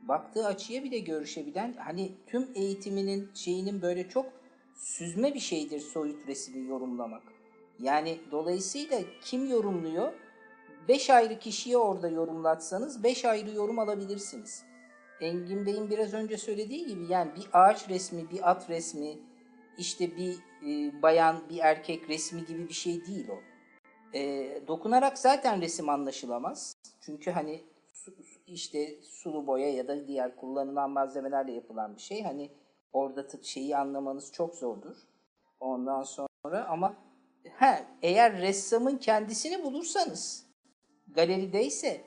baktığı 0.03 0.47
açıya 0.47 0.85
bile 0.85 0.99
görüşebilen, 0.99 1.73
hani 1.73 2.13
tüm 2.27 2.49
eğitiminin 2.55 3.31
şeyinin 3.35 3.83
böyle 3.83 4.09
çok 4.09 4.27
süzme 4.75 5.35
bir 5.35 5.41
şeydir 5.41 5.81
soyut 5.81 6.27
resmi 6.27 6.69
yorumlamak. 6.69 7.23
Yani 7.81 8.19
dolayısıyla 8.31 9.01
kim 9.21 9.51
yorumluyor? 9.51 10.13
Beş 10.89 11.11
ayrı 11.11 11.39
kişiye 11.39 11.77
orada 11.77 12.09
yorumlatsanız 12.09 13.03
beş 13.03 13.25
ayrı 13.25 13.51
yorum 13.51 13.79
alabilirsiniz. 13.79 14.72
Engin 15.23 15.67
Bey'in 15.67 15.91
biraz 15.91 16.15
önce 16.15 16.39
söylediği 16.39 16.87
gibi 16.87 17.07
yani 17.13 17.31
bir 17.37 17.49
ağaç 17.53 17.89
resmi, 17.89 18.31
bir 18.31 18.51
at 18.51 18.71
resmi, 18.71 19.19
işte 19.79 20.17
bir 20.17 20.35
e, 20.67 21.03
bayan, 21.03 21.49
bir 21.51 21.59
erkek 21.59 22.09
resmi 22.09 22.45
gibi 22.45 22.69
bir 22.69 22.75
şey 22.75 23.07
değil 23.07 23.29
o. 23.29 23.39
E, 24.15 24.49
dokunarak 24.67 25.19
zaten 25.19 25.61
resim 25.63 25.89
anlaşılamaz. 25.89 26.77
Çünkü 27.01 27.31
hani 27.31 27.61
su- 27.93 28.15
işte 28.47 29.03
sulu 29.03 29.47
boya 29.47 29.73
ya 29.73 29.89
da 29.89 30.09
diğer 30.09 30.37
kullanılan 30.37 30.91
malzemelerle 30.91 31.53
yapılan 31.53 31.97
bir 31.97 32.01
şey. 32.01 32.23
Hani 32.23 32.51
orada 32.93 33.27
şeyi 33.43 33.77
anlamanız 33.77 34.33
çok 34.33 34.55
zordur. 34.55 34.97
Ondan 35.61 36.03
sonra 36.03 36.67
ama 36.69 36.95
he, 37.45 37.87
eğer 38.03 38.41
ressamın 38.41 38.97
kendisini 38.97 39.65
bulursanız 39.65 40.47
galerideyse 41.15 42.01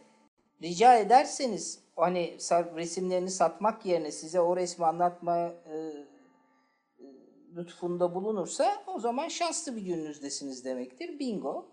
rica 0.62 0.98
ederseniz 0.98 1.85
hani 1.96 2.38
resimlerini 2.76 3.30
satmak 3.30 3.86
yerine 3.86 4.12
size 4.12 4.42
o 4.42 4.56
resmi 4.56 4.86
anlatma 4.86 5.38
e, 5.38 6.06
lütfunda 7.56 8.16
bulunursa 8.16 8.84
o 8.88 9.00
zaman 9.00 9.28
şanslı 9.28 9.76
bir 9.76 9.82
gününüzdesiniz 9.82 10.66
demektir. 10.66 11.20
Bingo. 11.20 11.66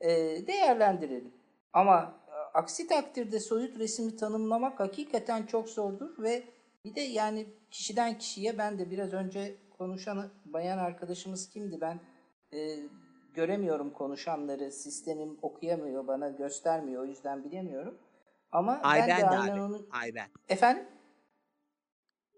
Ee, 0.00 0.46
değerlendirelim. 0.46 1.32
Ama 1.72 2.14
e, 2.28 2.58
aksi 2.58 2.86
takdirde 2.86 3.40
soyut 3.40 3.78
resmi 3.78 4.16
tanımlamak 4.16 4.80
hakikaten 4.80 5.46
çok 5.46 5.68
zordur 5.68 6.22
ve 6.22 6.42
bir 6.84 6.94
de 6.94 7.00
yani 7.00 7.46
kişiden 7.70 8.18
kişiye 8.18 8.58
ben 8.58 8.78
de 8.78 8.90
biraz 8.90 9.12
önce 9.12 9.54
konuşan 9.78 10.30
bayan 10.44 10.78
arkadaşımız 10.78 11.48
kimdi 11.48 11.80
ben 11.80 12.00
e, 12.52 12.78
göremiyorum 13.34 13.90
konuşanları 13.90 14.72
sistemim 14.72 15.38
okuyamıyor 15.42 16.06
bana 16.06 16.28
göstermiyor 16.28 17.02
o 17.02 17.06
yüzden 17.06 17.44
bilemiyorum. 17.44 17.98
Ama 18.54 18.80
ben 18.84 18.88
Ayben 18.88 19.18
de 19.18 19.22
de 19.22 19.26
aynen 19.38 19.52
abi. 19.52 19.60
onu 19.62 19.86
Ayben. 19.92 20.26
efendim 20.48 20.84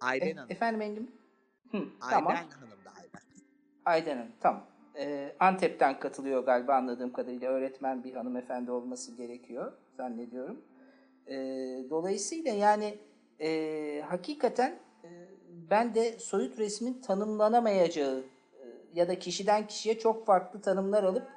Ayben 0.01 0.27
E- 0.27 0.35
Hanım. 0.35 0.51
efendim 0.53 0.81
Engin? 0.83 1.11
Hı, 1.71 1.77
Ayben 1.77 2.11
tamam. 2.11 2.35
Hanım 2.35 2.85
da 2.85 2.91
Ayben. 2.99 3.21
Aydan 3.85 4.17
Hanım, 4.17 4.33
tamam. 4.41 4.67
Ee, 4.99 5.37
Antep'ten 5.41 6.01
katılıyor 6.01 6.45
galiba 6.45 6.75
anladığım 6.75 7.13
kadarıyla. 7.13 7.51
Öğretmen 7.51 8.05
bir 8.05 8.15
hanımefendi 8.15 8.71
olması 8.71 9.13
gerekiyor 9.17 9.73
zannediyorum. 9.97 10.61
Ee, 11.27 11.35
dolayısıyla 11.91 12.53
yani 12.53 12.99
e, 13.41 14.01
hakikaten 14.09 14.79
e, 15.05 15.09
ben 15.71 15.95
de 15.95 16.19
soyut 16.19 16.59
resmin 16.59 17.01
tanımlanamayacağı 17.01 18.19
e, 18.63 18.65
ya 18.95 19.09
da 19.09 19.19
kişiden 19.19 19.67
kişiye 19.67 19.99
çok 19.99 20.27
farklı 20.27 20.61
tanımlar 20.61 21.05
alıp 21.05 21.29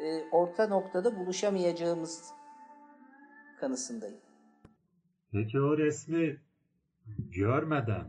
e, 0.00 0.28
orta 0.32 0.66
noktada 0.68 1.16
buluşamayacağımız 1.18 2.32
kanısındayım. 3.64 4.16
Peki 5.32 5.60
o 5.60 5.78
resmi 5.78 6.36
görmeden 7.18 8.06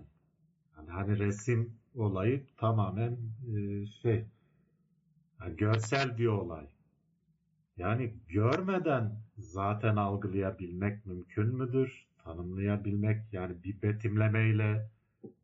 yani 0.78 0.90
hani 0.90 1.20
resim 1.20 1.78
olayı 1.96 2.46
tamamen 2.58 3.18
e, 3.56 3.86
şey 3.86 4.26
yani 5.42 5.56
görsel 5.58 6.18
bir 6.18 6.28
olay. 6.28 6.68
Yani 7.78 8.14
görmeden 8.28 9.20
zaten 9.38 9.96
algılayabilmek 9.96 11.06
mümkün 11.06 11.56
müdür? 11.56 12.08
Tanımlayabilmek 12.24 13.34
yani 13.34 13.64
bir 13.64 13.82
betimlemeyle 13.82 14.90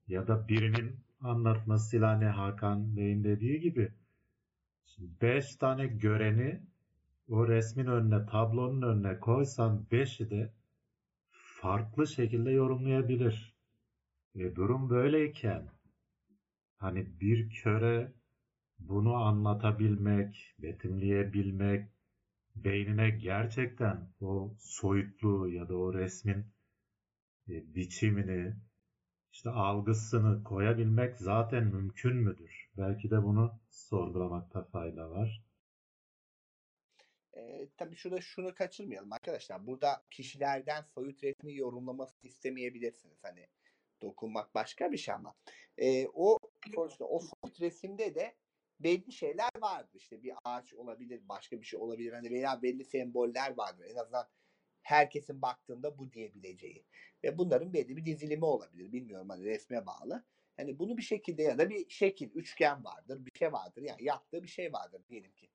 ya 0.07 0.28
da 0.28 0.47
birinin 0.47 0.95
anlatmasıyla 1.22 2.09
hani 2.09 2.26
Hakan 2.26 2.97
Bey'in 2.97 3.24
dediği 3.24 3.59
gibi 3.59 3.91
beş 4.99 5.55
tane 5.55 5.88
göreni 5.88 6.62
o 7.32 7.47
resmin 7.47 7.86
önüne, 7.86 8.25
tablonun 8.25 8.82
önüne 8.82 9.19
koysan 9.19 9.86
beşi 9.91 10.29
de 10.29 10.53
farklı 11.32 12.07
şekilde 12.07 12.51
yorumlayabilir. 12.51 13.55
E, 14.36 14.55
durum 14.55 14.89
böyleyken 14.89 15.69
hani 16.77 17.19
bir 17.21 17.49
köre 17.49 18.11
bunu 18.79 19.15
anlatabilmek, 19.15 20.55
betimleyebilmek, 20.59 21.89
beynine 22.55 23.09
gerçekten 23.09 24.07
o 24.21 24.55
soyutluğu 24.59 25.49
ya 25.49 25.69
da 25.69 25.75
o 25.77 25.93
resmin 25.93 26.45
e, 27.49 27.75
biçimini, 27.75 28.55
işte 29.32 29.49
algısını 29.49 30.43
koyabilmek 30.43 31.17
zaten 31.17 31.63
mümkün 31.63 32.15
müdür? 32.15 32.69
Belki 32.77 33.11
de 33.11 33.23
bunu 33.23 33.51
sorgulamakta 33.69 34.63
fayda 34.63 35.09
var. 35.09 35.51
E, 37.38 37.69
tabii 37.77 37.95
şurada 37.95 38.21
şunu 38.21 38.55
kaçırmayalım 38.55 39.13
arkadaşlar. 39.13 39.67
Burada 39.67 40.03
kişilerden 40.11 40.82
soyut 40.82 41.23
resmi 41.23 41.55
yorumlaması 41.55 42.27
istemeyebilirsiniz. 42.27 43.17
Hani 43.23 43.47
dokunmak 44.01 44.55
başka 44.55 44.91
bir 44.91 44.97
şey 44.97 45.13
ama. 45.13 45.36
E, 45.77 46.07
o 46.07 46.38
sonuçta 46.75 47.05
o 47.05 47.19
soyut 47.19 47.61
resimde 47.61 48.15
de 48.15 48.36
belli 48.79 49.11
şeyler 49.11 49.49
vardır. 49.61 49.93
İşte 49.93 50.23
bir 50.23 50.34
ağaç 50.45 50.73
olabilir, 50.73 51.21
başka 51.29 51.61
bir 51.61 51.65
şey 51.65 51.79
olabilir. 51.79 52.13
Hani 52.13 52.29
veya 52.29 52.61
belli 52.61 52.86
semboller 52.86 53.57
vardır. 53.57 53.86
En 53.86 53.95
azından 53.95 54.29
herkesin 54.82 55.41
baktığında 55.41 55.97
bu 55.97 56.13
diyebileceği. 56.13 56.86
Ve 57.23 57.38
bunların 57.38 57.73
belli 57.73 57.97
bir 57.97 58.05
dizilimi 58.05 58.45
olabilir. 58.45 58.91
Bilmiyorum 58.91 59.29
hani 59.29 59.45
resme 59.45 59.86
bağlı. 59.86 60.25
Hani 60.57 60.79
bunu 60.79 60.97
bir 60.97 61.01
şekilde 61.01 61.43
ya 61.43 61.57
da 61.57 61.69
bir 61.69 61.89
şekil, 61.89 62.32
üçgen 62.36 62.84
vardır, 62.86 63.25
bir 63.25 63.32
şey 63.39 63.53
vardır. 63.53 63.82
Yani 63.82 64.03
yaptığı 64.03 64.43
bir 64.43 64.47
şey 64.47 64.73
vardır 64.73 65.01
diyelim 65.09 65.32
ki. 65.32 65.49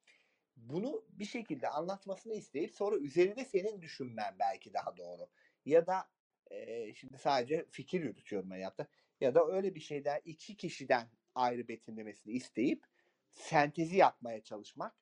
Bunu 0.56 1.04
bir 1.08 1.24
şekilde 1.24 1.68
anlatmasını 1.68 2.34
isteyip 2.34 2.74
sonra 2.74 2.96
üzerine 2.96 3.44
senin 3.44 3.82
düşünmen 3.82 4.36
belki 4.38 4.74
daha 4.74 4.96
doğru. 4.96 5.28
Ya 5.64 5.86
da 5.86 6.08
e, 6.50 6.94
şimdi 6.94 7.18
sadece 7.18 7.66
fikir 7.70 8.00
yürütüyorum 8.02 8.58
yaptım. 8.58 8.86
Ya 9.20 9.34
da 9.34 9.46
öyle 9.46 9.74
bir 9.74 9.80
şeyden 9.80 10.20
iki 10.24 10.56
kişiden 10.56 11.08
ayrı 11.34 11.68
betimlemesini 11.68 12.32
isteyip 12.32 12.86
sentezi 13.30 13.96
yapmaya 13.96 14.40
çalışmak 14.42 14.94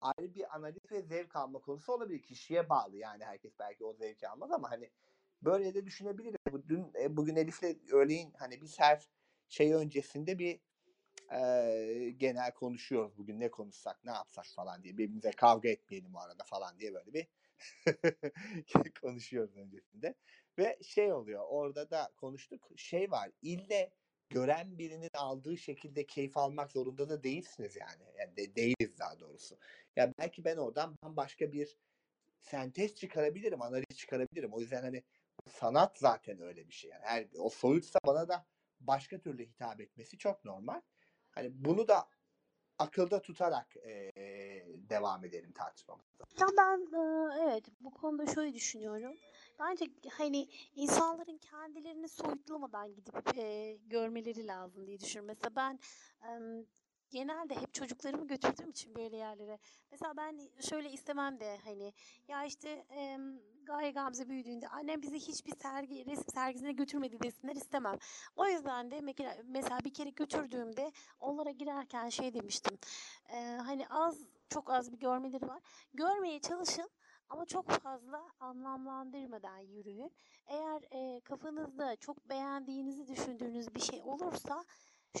ayrı 0.00 0.34
bir 0.34 0.56
analiz 0.56 0.92
ve 0.92 1.02
zevk 1.02 1.36
alma 1.36 1.58
konusu 1.58 1.92
olabilir. 1.92 2.22
Kişiye 2.22 2.68
bağlı 2.68 2.96
yani 2.96 3.24
herkes 3.24 3.58
belki 3.58 3.84
o 3.84 3.94
zevki 3.94 4.28
almaz 4.28 4.52
ama 4.52 4.70
hani 4.70 4.90
böyle 5.42 5.74
de 5.74 5.86
düşünebiliriz. 5.86 6.68
Dün, 6.68 6.92
e, 7.00 7.16
bugün 7.16 7.36
Elif'le 7.36 7.92
öğleyin 7.92 8.32
hani 8.38 8.62
biz 8.62 8.80
her 8.80 9.08
şey 9.48 9.74
öncesinde 9.74 10.38
bir 10.38 10.60
e, 11.34 12.10
genel 12.16 12.54
konuşuyoruz 12.54 13.18
bugün 13.18 13.40
ne 13.40 13.50
konuşsak 13.50 14.04
ne 14.04 14.10
yapsak 14.10 14.46
falan 14.46 14.82
diye 14.84 14.94
birbirimize 14.94 15.30
kavga 15.30 15.68
etmeyelim 15.68 16.14
o 16.14 16.18
arada 16.18 16.44
falan 16.44 16.78
diye 16.78 16.94
böyle 16.94 17.12
bir 17.14 17.26
konuşuyoruz 19.00 19.56
öncesinde 19.56 20.14
ve 20.58 20.78
şey 20.82 21.12
oluyor 21.12 21.44
orada 21.48 21.90
da 21.90 22.12
konuştuk 22.16 22.68
şey 22.76 23.10
var 23.10 23.30
ille 23.42 23.92
gören 24.30 24.78
birinin 24.78 25.10
aldığı 25.14 25.56
şekilde 25.56 26.06
keyif 26.06 26.36
almak 26.36 26.72
zorunda 26.72 27.08
da 27.08 27.22
değilsiniz 27.22 27.76
yani. 27.76 28.02
Yani 28.18 28.36
de, 28.36 28.56
değiliz 28.56 28.98
daha 28.98 29.20
doğrusu. 29.20 29.54
Ya 29.54 29.60
yani 30.04 30.14
belki 30.18 30.44
ben 30.44 30.56
oradan 30.56 30.96
bambaşka 31.02 31.52
bir 31.52 31.76
sentez 32.40 32.94
çıkarabilirim, 32.94 33.62
analiz 33.62 33.96
çıkarabilirim. 33.96 34.52
O 34.52 34.60
yüzden 34.60 34.82
hani 34.82 35.02
sanat 35.48 35.98
zaten 35.98 36.40
öyle 36.40 36.68
bir 36.68 36.72
şey. 36.72 36.90
Yani 36.90 37.02
her 37.04 37.26
o 37.38 37.48
soyutsa 37.48 37.98
bana 38.06 38.28
da 38.28 38.46
başka 38.80 39.20
türlü 39.20 39.46
hitap 39.46 39.80
etmesi 39.80 40.18
çok 40.18 40.44
normal. 40.44 40.80
Hani 41.32 41.50
bunu 41.52 41.88
da 41.88 42.08
akılda 42.78 43.22
tutarak 43.22 43.76
e, 43.76 44.12
devam 44.90 45.24
edelim 45.24 45.52
tartışmamıza. 45.52 46.24
Ya 46.40 46.46
ben 46.58 46.80
e, 46.80 47.42
evet 47.44 47.64
bu 47.80 47.90
konuda 47.90 48.34
şöyle 48.34 48.54
düşünüyorum. 48.54 49.16
Bence 49.60 49.86
hani 50.10 50.48
insanların 50.74 51.38
kendilerini 51.38 52.08
soyutlamadan 52.08 52.94
gidip 52.94 53.38
e, 53.38 53.72
görmeleri 53.86 54.46
lazım 54.46 54.86
diye 54.86 55.00
düşünüyorum. 55.00 55.26
Mesela 55.38 55.56
ben 55.56 55.78
e, 56.28 56.30
genelde 57.12 57.54
hep 57.54 57.74
çocuklarımı 57.74 58.26
götürdüğüm 58.26 58.70
için 58.70 58.94
böyle 58.94 59.16
yerlere. 59.16 59.58
Mesela 59.90 60.16
ben 60.16 60.40
şöyle 60.60 60.90
istemem 60.90 61.40
de 61.40 61.58
hani 61.64 61.92
ya 62.28 62.44
işte 62.44 62.86
e, 62.90 63.18
Gaye 63.64 63.90
Gamze 63.90 64.28
büyüdüğünde 64.28 64.68
annem 64.68 65.02
bizi 65.02 65.16
hiçbir 65.16 65.52
sergi, 65.56 66.06
resim 66.06 66.32
sergisine 66.34 66.72
götürmedi 66.72 67.22
desinler 67.22 67.56
istemem. 67.56 67.98
O 68.36 68.46
yüzden 68.46 68.90
de 68.90 69.00
mesela 69.44 69.78
bir 69.84 69.94
kere 69.94 70.10
götürdüğümde 70.10 70.92
onlara 71.20 71.50
girerken 71.50 72.08
şey 72.08 72.34
demiştim. 72.34 72.78
E, 73.32 73.56
hani 73.56 73.88
az 73.88 74.18
çok 74.48 74.70
az 74.70 74.92
bir 74.92 74.98
görmeleri 74.98 75.48
var. 75.48 75.60
Görmeye 75.94 76.40
çalışın 76.40 76.90
ama 77.28 77.46
çok 77.46 77.68
fazla 77.68 78.22
anlamlandırmadan 78.40 79.58
yürüyün. 79.58 80.12
Eğer 80.46 80.82
e, 80.90 81.20
kafanızda 81.20 81.96
çok 81.96 82.28
beğendiğinizi 82.28 83.06
düşündüğünüz 83.08 83.74
bir 83.74 83.80
şey 83.80 84.02
olursa 84.02 84.64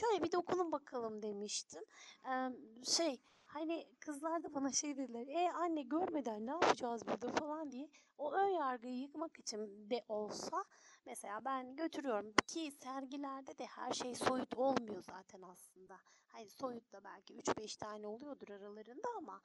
şöyle 0.00 0.22
bir 0.22 0.32
dokunun 0.32 0.72
bakalım 0.72 1.22
demiştim. 1.22 1.82
Ee, 2.28 2.48
şey 2.84 3.20
hani 3.44 3.86
kızlar 4.00 4.42
da 4.42 4.54
bana 4.54 4.72
şey 4.72 4.96
dediler. 4.96 5.26
E 5.26 5.52
anne 5.52 5.82
görmeden 5.82 6.46
ne 6.46 6.50
yapacağız 6.50 7.06
burada 7.06 7.28
falan 7.28 7.72
diye. 7.72 7.90
O 8.18 8.32
ön 8.32 8.48
yargıyı 8.48 8.98
yıkmak 8.98 9.38
için 9.38 9.90
de 9.90 10.04
olsa 10.08 10.64
mesela 11.06 11.44
ben 11.44 11.76
götürüyorum 11.76 12.34
ki 12.46 12.70
sergilerde 12.70 13.58
de 13.58 13.66
her 13.66 13.92
şey 13.92 14.14
soyut 14.14 14.54
olmuyor 14.56 15.02
zaten 15.02 15.42
aslında. 15.42 15.98
Hani 16.28 16.50
soyut 16.50 16.92
da 16.92 17.04
belki 17.04 17.34
3-5 17.34 17.78
tane 17.78 18.06
oluyordur 18.06 18.48
aralarında 18.48 19.08
ama 19.18 19.40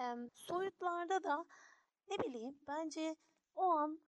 e, 0.00 0.30
soyutlarda 0.34 1.22
da 1.22 1.44
ne 2.10 2.18
bileyim 2.18 2.58
bence 2.68 3.16
o 3.54 3.62
an 3.62 4.00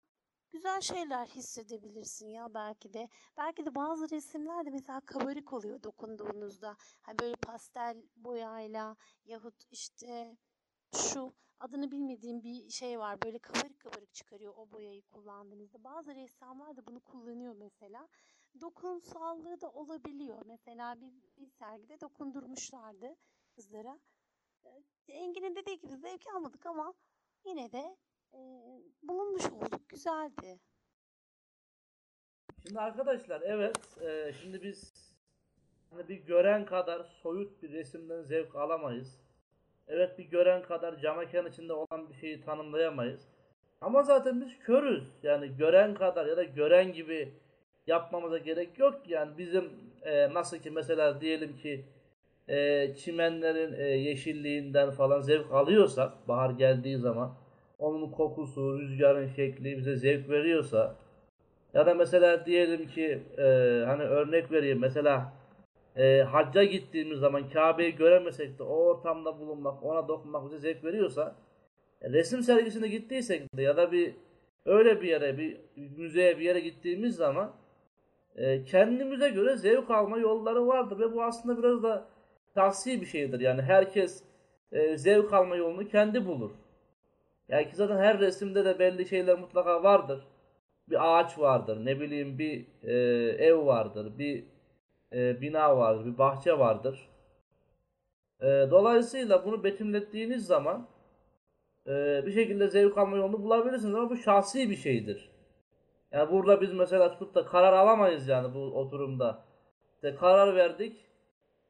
güzel 0.51 0.81
şeyler 0.81 1.25
hissedebilirsin 1.25 2.27
ya 2.27 2.53
belki 2.53 2.93
de. 2.93 3.09
Belki 3.37 3.65
de 3.65 3.75
bazı 3.75 4.09
resimler 4.09 4.65
de 4.65 4.69
mesela 4.69 5.01
kabarık 5.01 5.53
oluyor 5.53 5.83
dokunduğunuzda. 5.83 6.77
Hani 7.01 7.19
böyle 7.19 7.35
pastel 7.35 8.03
boyayla 8.15 8.95
yahut 9.25 9.63
işte 9.71 10.37
şu 10.95 11.33
adını 11.59 11.91
bilmediğim 11.91 12.43
bir 12.43 12.69
şey 12.69 12.99
var. 12.99 13.21
Böyle 13.21 13.39
kabarık 13.39 13.79
kabarık 13.79 14.13
çıkarıyor 14.13 14.53
o 14.57 14.71
boyayı 14.71 15.01
kullandığınızda. 15.01 15.83
Bazı 15.83 16.15
ressamlar 16.15 16.75
da 16.75 16.85
bunu 16.85 16.99
kullanıyor 16.99 17.55
mesela. 17.55 18.07
Dokunsallığı 18.61 19.61
da 19.61 19.69
olabiliyor. 19.69 20.41
Mesela 20.45 21.01
bir, 21.01 21.13
bir 21.37 21.49
sergide 21.49 21.99
dokundurmuşlardı 22.01 23.15
kızlara. 23.55 23.99
Engin'in 25.07 25.55
dediği 25.55 25.79
gibi 25.79 25.97
zevk 25.97 26.27
almadık 26.35 26.65
ama 26.65 26.93
yine 27.45 27.71
de 27.71 27.97
bulunmuş 29.03 29.45
olduk. 29.45 29.89
Güzeldi. 29.89 30.59
Şimdi 32.63 32.79
arkadaşlar 32.79 33.41
evet 33.41 33.97
e, 34.01 34.33
şimdi 34.41 34.63
biz 34.63 34.93
hani 35.89 36.07
bir 36.09 36.15
gören 36.15 36.65
kadar 36.65 37.03
soyut 37.03 37.63
bir 37.63 37.71
resimden 37.71 38.21
zevk 38.21 38.55
alamayız. 38.55 39.19
Evet 39.87 40.17
bir 40.17 40.23
gören 40.23 40.63
kadar 40.63 40.99
cam 40.99 41.21
içinde 41.47 41.73
olan 41.73 42.09
bir 42.09 42.13
şeyi 42.13 42.41
tanımlayamayız. 42.41 43.27
Ama 43.81 44.03
zaten 44.03 44.41
biz 44.41 44.59
körüz. 44.59 45.03
Yani 45.23 45.57
gören 45.57 45.93
kadar 45.93 46.25
ya 46.25 46.37
da 46.37 46.43
gören 46.43 46.93
gibi 46.93 47.33
yapmamıza 47.87 48.37
gerek 48.37 48.79
yok. 48.79 49.01
Yani 49.07 49.37
bizim 49.37 49.71
e, 50.01 50.33
nasıl 50.33 50.57
ki 50.57 50.71
mesela 50.71 51.21
diyelim 51.21 51.57
ki 51.57 51.85
e, 52.47 52.87
çimenlerin 52.95 53.73
e, 53.73 53.83
yeşilliğinden 53.83 54.91
falan 54.91 55.21
zevk 55.21 55.51
alıyorsak 55.51 56.27
bahar 56.27 56.49
geldiği 56.49 56.97
zaman 56.97 57.40
onun 57.81 58.11
kokusu, 58.11 58.79
rüzgarın 58.79 59.27
şekli 59.27 59.77
bize 59.77 59.95
zevk 59.95 60.29
veriyorsa 60.29 60.95
ya 61.73 61.85
da 61.85 61.93
mesela 61.93 62.45
diyelim 62.45 62.87
ki 62.87 63.19
e, 63.37 63.43
hani 63.85 64.03
örnek 64.03 64.51
vereyim 64.51 64.79
mesela 64.79 65.33
e, 65.95 66.21
hacca 66.21 66.63
gittiğimiz 66.63 67.19
zaman 67.19 67.49
Kabe'yi 67.49 67.95
göremesek 67.95 68.59
de 68.59 68.63
o 68.63 68.75
ortamda 68.75 69.39
bulunmak, 69.39 69.83
ona 69.83 70.07
dokunmak 70.07 70.45
bize 70.45 70.57
zevk 70.59 70.83
veriyorsa 70.83 71.35
e, 72.01 72.09
resim 72.09 72.41
sergisine 72.43 72.87
gittiysek 72.87 73.57
de 73.57 73.61
ya 73.61 73.77
da 73.77 73.91
bir 73.91 74.15
öyle 74.65 75.01
bir 75.01 75.07
yere, 75.07 75.37
bir 75.37 75.57
müzeye 75.97 76.39
bir 76.39 76.43
yere 76.43 76.59
gittiğimiz 76.59 77.15
zaman 77.15 77.51
e, 78.35 78.63
kendimize 78.63 79.29
göre 79.29 79.57
zevk 79.57 79.91
alma 79.91 80.17
yolları 80.17 80.67
vardır 80.67 80.99
ve 80.99 81.13
bu 81.13 81.23
aslında 81.23 81.63
biraz 81.63 81.83
da 81.83 82.05
tavsiye 82.55 83.01
bir 83.01 83.05
şeydir. 83.05 83.39
Yani 83.39 83.61
herkes 83.61 84.23
e, 84.71 84.97
zevk 84.97 85.33
alma 85.33 85.55
yolunu 85.55 85.87
kendi 85.87 86.25
bulur. 86.25 86.51
Yani 87.51 87.69
ki 87.69 87.75
zaten 87.75 87.97
her 87.97 88.19
resimde 88.19 88.65
de 88.65 88.79
belli 88.79 89.05
şeyler 89.05 89.39
mutlaka 89.39 89.83
vardır. 89.83 90.27
Bir 90.89 91.19
ağaç 91.19 91.39
vardır, 91.39 91.85
ne 91.85 91.99
bileyim 91.99 92.39
bir 92.39 92.65
e, 92.83 92.93
ev 93.45 93.65
vardır, 93.65 94.17
bir 94.17 94.43
e, 95.13 95.41
bina 95.41 95.77
vardır, 95.77 96.05
bir 96.05 96.17
bahçe 96.17 96.59
vardır. 96.59 97.09
E, 98.41 98.47
dolayısıyla 98.71 99.45
bunu 99.45 99.63
betimlettiğiniz 99.63 100.45
zaman 100.45 100.87
e, 101.87 102.23
bir 102.25 102.31
şekilde 102.31 102.67
zevk 102.67 102.97
alma 102.97 103.17
yolunu 103.17 103.43
bulabilirsiniz 103.43 103.95
ama 103.95 104.09
bu 104.09 104.17
şahsi 104.17 104.69
bir 104.69 104.75
şeydir. 104.75 105.31
Yani 106.11 106.31
burada 106.31 106.61
biz 106.61 106.73
mesela 106.73 107.11
tutup 107.11 107.35
da 107.35 107.45
karar 107.45 107.73
alamayız 107.73 108.27
yani 108.27 108.53
bu 108.53 108.59
oturumda. 108.59 109.43
İşte 109.95 110.15
karar 110.15 110.55
verdik. 110.55 111.05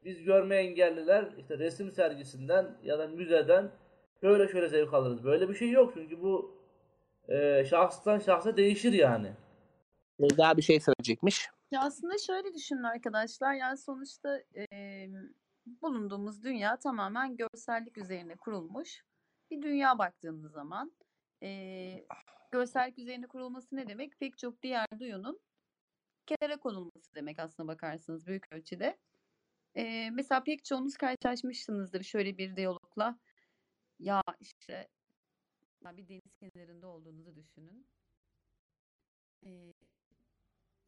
Biz 0.04 0.24
görme 0.24 0.56
engelliler 0.56 1.28
işte 1.38 1.58
resim 1.58 1.92
sergisinden 1.92 2.78
ya 2.82 2.98
da 2.98 3.06
müzeden 3.06 3.70
şöyle 4.22 4.48
şöyle 4.48 4.68
zevk 4.68 4.94
alırız. 4.94 5.24
Böyle 5.24 5.48
bir 5.48 5.54
şey 5.54 5.70
yok 5.70 5.92
çünkü 5.94 6.22
bu 6.22 6.56
e, 7.28 7.64
şahstan 7.64 8.18
şahsa 8.18 8.56
değişir 8.56 8.92
yani. 8.92 9.32
Daha 10.38 10.56
bir 10.56 10.62
şey 10.62 10.80
söyleyecekmiş. 10.80 11.48
Ya 11.70 11.80
aslında 11.82 12.18
şöyle 12.18 12.54
düşünün 12.54 12.82
arkadaşlar. 12.82 13.54
Yani 13.54 13.76
sonuçta 13.78 14.40
eee, 14.54 15.10
bulunduğumuz 15.66 16.42
dünya 16.44 16.76
tamamen 16.78 17.36
görsellik 17.36 17.98
üzerine 17.98 18.36
kurulmuş 18.36 19.04
bir 19.50 19.62
dünya 19.62 19.98
baktığınız 19.98 20.52
zaman. 20.52 20.92
Eee 21.42 22.06
görsellik 22.52 22.98
üzerine 22.98 23.26
kurulması 23.26 23.76
ne 23.76 23.88
demek? 23.88 24.18
Pek 24.20 24.38
çok 24.38 24.62
diğer 24.62 24.86
duyunun 25.00 25.40
kenara 26.26 26.56
konulması 26.60 27.14
demek 27.14 27.38
aslına 27.38 27.68
bakarsanız 27.68 28.26
büyük 28.26 28.52
ölçüde. 28.52 28.96
Eee, 29.74 30.10
mesela 30.10 30.42
pek 30.44 30.64
çoğunuz 30.64 30.96
karşılaşmışsınızdır 30.96 32.02
şöyle 32.02 32.38
bir 32.38 32.56
diyalogla. 32.56 33.18
Ya 34.02 34.22
işte 34.40 34.88
bir 35.84 36.08
deniz 36.08 36.36
kenarında 36.36 36.86
olduğunuzu 36.88 37.36
düşünün. 37.36 37.86
Eee, 39.42 39.72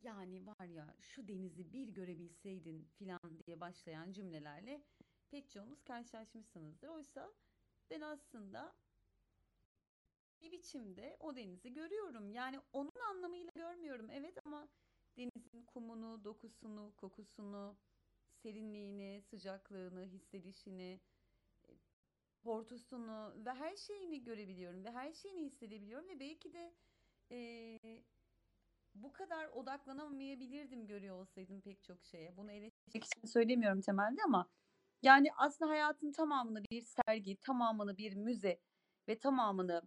yani 0.00 0.46
var 0.46 0.66
ya 0.66 0.96
şu 1.00 1.28
denizi 1.28 1.72
bir 1.72 1.88
görebilseydin 1.88 2.84
filan 2.98 3.20
diye 3.46 3.60
başlayan 3.60 4.12
cümlelerle 4.12 4.84
pek 5.30 5.50
çoğunuz 5.50 5.84
karşılaşmışsınızdır. 5.84 6.88
Oysa 6.88 7.34
ben 7.90 8.00
aslında 8.00 8.76
bir 10.42 10.52
biçimde 10.52 11.16
o 11.20 11.36
denizi 11.36 11.72
görüyorum. 11.72 12.30
Yani 12.30 12.60
onun 12.72 12.90
anlamıyla 13.10 13.50
görmüyorum 13.56 14.10
evet 14.10 14.38
ama 14.44 14.68
denizin 15.18 15.66
kumunu, 15.66 16.24
dokusunu, 16.24 16.94
kokusunu, 16.96 17.78
serinliğini, 18.30 19.22
sıcaklığını, 19.22 20.04
hissedişini, 20.04 21.00
portusunu 22.44 23.34
ve 23.46 23.50
her 23.50 23.76
şeyini 23.76 24.22
görebiliyorum 24.24 24.84
ve 24.84 24.90
her 24.90 25.12
şeyini 25.12 25.44
hissedebiliyorum 25.44 26.08
ve 26.08 26.20
belki 26.20 26.52
de 26.52 26.74
eee, 27.30 27.78
bu 28.94 29.12
kadar 29.12 29.46
odaklanamayabilirdim 29.48 30.86
görüyor 30.86 31.16
olsaydım 31.16 31.60
pek 31.60 31.84
çok 31.84 32.04
şeye. 32.04 32.36
Bunu 32.36 32.52
eleştirmek 32.52 33.04
için 33.04 33.26
söylemiyorum 33.28 33.80
temelde 33.80 34.22
ama 34.26 34.48
yani 35.02 35.28
aslında 35.36 35.70
hayatın 35.70 36.12
tamamını 36.12 36.62
bir 36.70 36.82
sergi, 36.82 37.36
tamamını 37.36 37.96
bir 37.96 38.14
müze 38.14 38.60
ve 39.08 39.18
tamamını 39.18 39.82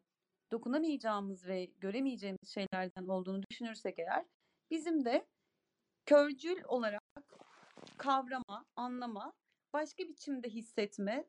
dokunamayacağımız 0.51 1.47
ve 1.47 1.66
göremeyeceğimiz 1.66 2.49
şeylerden 2.53 3.08
olduğunu 3.08 3.43
düşünürsek 3.51 3.99
eğer 3.99 4.26
bizim 4.72 5.05
de 5.05 5.28
körcül 6.05 6.64
olarak 6.68 7.01
kavrama, 7.97 8.66
anlama, 8.76 9.34
başka 9.74 10.03
biçimde 10.03 10.49
hissetme 10.49 11.28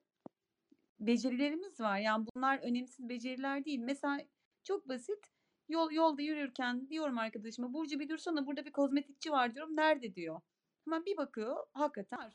becerilerimiz 1.01 1.81
var. 1.81 1.99
Yani 1.99 2.27
bunlar 2.35 2.59
önemsiz 2.59 3.09
beceriler 3.09 3.65
değil. 3.65 3.79
Mesela 3.79 4.21
çok 4.65 4.89
basit 4.89 5.31
yol 5.69 5.91
yolda 5.93 6.23
yürürken 6.23 6.89
diyorum 6.89 7.19
arkadaşıma 7.19 7.73
Burcu 7.75 8.01
bir 8.01 8.09
dursana 8.09 8.47
burada 8.47 8.65
bir 8.65 8.73
kozmetikçi 8.73 9.33
var 9.33 9.55
diyorum. 9.55 9.77
Nerede 9.77 10.15
diyor. 10.15 10.41
Hemen 10.85 11.05
bir 11.07 11.17
bakıyor 11.17 11.67
hakikaten 11.73 12.19
var. 12.19 12.35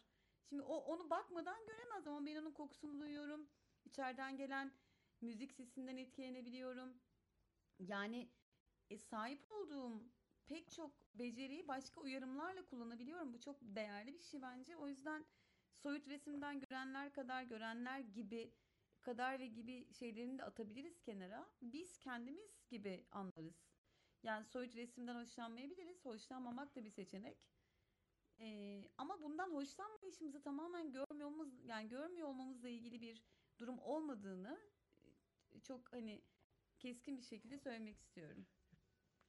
Şimdi 0.50 0.62
o 0.62 0.76
onu 0.76 1.10
bakmadan 1.10 1.66
göremez 1.68 2.08
ama 2.08 2.26
ben 2.26 2.36
onun 2.36 2.52
kokusunu 2.52 3.00
duyuyorum. 3.00 3.50
İçeriden 3.86 4.38
gelen 4.38 4.72
müzik 5.22 5.54
sesinden 5.54 5.98
etkilenebiliyorum. 5.98 6.94
Yani 7.80 8.30
e, 8.90 8.98
sahip 8.98 9.52
olduğum 9.52 10.04
pek 10.48 10.72
çok 10.72 10.92
beceriyi 11.16 11.68
başka 11.68 12.02
uyarımlarla 12.02 12.66
kullanabiliyorum. 12.66 13.34
Bu 13.34 13.40
çok 13.40 13.58
değerli 13.62 14.14
bir 14.14 14.24
şey 14.24 14.42
bence. 14.42 14.78
O 14.78 14.88
yüzden 14.88 15.26
soyut 15.74 16.08
resimden 16.08 16.60
görenler 16.60 17.14
kadar 17.14 17.44
görenler 17.44 18.00
gibi 18.00 18.54
kadar 19.02 19.40
ve 19.40 19.48
gibi 19.48 19.94
şeylerini 19.94 20.40
de 20.40 20.44
atabiliriz 20.44 21.02
kenara. 21.02 21.50
Biz 21.62 21.98
kendimiz 21.98 22.64
gibi 22.70 23.06
anlarız. 23.12 23.74
Yani 24.24 24.46
soyut 24.46 24.76
resimden 24.76 25.16
hoşlanmayabiliriz. 25.16 26.06
Hoşlanmamak 26.06 26.76
da 26.76 26.86
bir 26.86 26.90
seçenek. 26.90 27.38
Ee, 28.40 28.90
ama 28.98 29.22
bundan 29.22 29.52
hoşlanmayışımızı 29.54 30.42
tamamen 30.42 30.92
görmüyorumuz 30.92 31.66
yani 31.66 31.90
görmüyor 31.90 32.28
olmamızla 32.28 32.70
ilgili 32.70 33.02
bir 33.02 33.24
durum 33.60 33.80
olmadığını 33.80 34.60
e, 35.52 35.60
çok 35.60 35.94
hani 35.94 36.22
keskin 36.80 37.18
bir 37.18 37.24
şekilde 37.24 37.58
söylemek 37.58 37.98
istiyorum. 37.98 38.46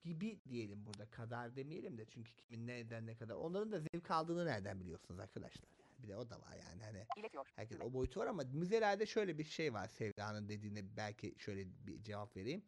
Gibi 0.02 0.40
diyelim 0.48 0.86
burada 0.86 1.10
kadar 1.10 1.56
demeyelim 1.56 1.98
de 1.98 2.06
çünkü 2.06 2.32
kimin 2.36 2.66
nereden 2.66 3.06
ne 3.06 3.16
kadar 3.16 3.34
onların 3.34 3.72
da 3.72 3.80
zevk 3.80 4.10
aldığını 4.10 4.46
nereden 4.46 4.80
biliyorsunuz 4.80 5.20
arkadaşlar 5.20 5.83
bir 6.04 6.08
de 6.08 6.16
o 6.16 6.30
da 6.30 6.40
var 6.40 6.56
yani 6.68 6.82
hani 6.84 7.06
herkes 7.56 7.80
o 7.80 7.92
boyutu 7.92 8.20
var 8.20 8.26
ama 8.26 8.42
müzelerde 8.52 9.06
şöyle 9.06 9.38
bir 9.38 9.44
şey 9.44 9.74
var 9.74 9.88
Sevda'nın 9.88 10.48
dediğine 10.48 10.96
belki 10.96 11.34
şöyle 11.38 11.66
bir 11.86 12.02
cevap 12.02 12.36
vereyim. 12.36 12.62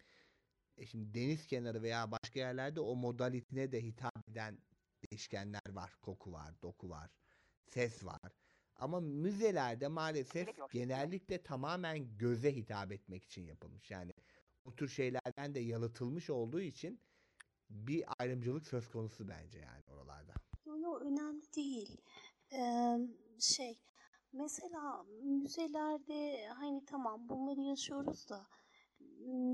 E 0.78 0.86
şimdi 0.86 1.14
deniz 1.14 1.46
kenarı 1.46 1.82
veya 1.82 2.10
başka 2.10 2.38
yerlerde 2.38 2.80
o 2.80 2.96
modalitine 2.96 3.72
de 3.72 3.82
hitap 3.82 4.28
eden 4.28 4.58
değişkenler 5.10 5.70
var. 5.70 5.92
Koku 6.02 6.32
var, 6.32 6.62
doku 6.62 6.88
var, 6.90 7.10
ses 7.66 8.04
var. 8.04 8.32
Ama 8.76 9.00
müzelerde 9.00 9.88
maalesef 9.88 10.48
genellikle 10.72 11.42
tamamen 11.42 12.18
göze 12.18 12.56
hitap 12.56 12.92
etmek 12.92 13.24
için 13.24 13.42
yapılmış. 13.42 13.90
Yani 13.90 14.12
o 14.64 14.74
tür 14.76 14.88
şeylerden 14.88 15.54
de 15.54 15.60
yalıtılmış 15.60 16.30
olduğu 16.30 16.60
için 16.60 17.00
bir 17.70 18.04
ayrımcılık 18.18 18.66
söz 18.66 18.88
konusu 18.88 19.28
bence 19.28 19.58
yani 19.58 19.82
oralarda. 19.88 20.34
Yo 20.66 20.78
yo 20.78 20.98
önemli 20.98 21.52
değil. 21.56 22.00
Ee, 22.52 22.98
şey 23.40 23.78
mesela 24.32 25.04
müzelerde 25.22 26.48
hani 26.48 26.84
tamam 26.84 27.28
bunları 27.28 27.60
yaşıyoruz 27.60 28.28
da 28.28 28.46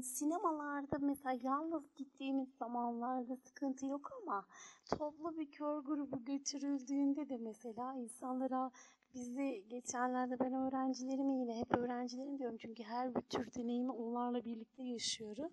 sinemalarda 0.03 0.99
mesela 0.99 1.39
yalnız 1.43 1.95
gittiğimiz 1.95 2.49
zamanlarda 2.59 3.37
sıkıntı 3.37 3.87
yok 3.87 4.11
ama 4.23 4.47
toplu 4.91 5.37
bir 5.39 5.51
kör 5.51 5.79
grubu 5.79 6.25
götürüldüğünde 6.25 7.29
de 7.29 7.39
mesela 7.39 7.95
insanlara 7.95 8.71
bizi 9.15 9.65
geçenlerde 9.69 10.41
ben 10.41 10.53
öğrencilerimi 10.53 11.41
yine 11.41 11.59
hep 11.59 11.77
öğrencilerim 11.79 12.39
diyorum 12.39 12.57
çünkü 12.61 12.83
her 12.83 13.15
bir 13.15 13.21
tür 13.21 13.55
deneyimi 13.55 13.93
onlarla 13.93 14.45
birlikte 14.45 14.83
yaşıyorum. 14.83 15.53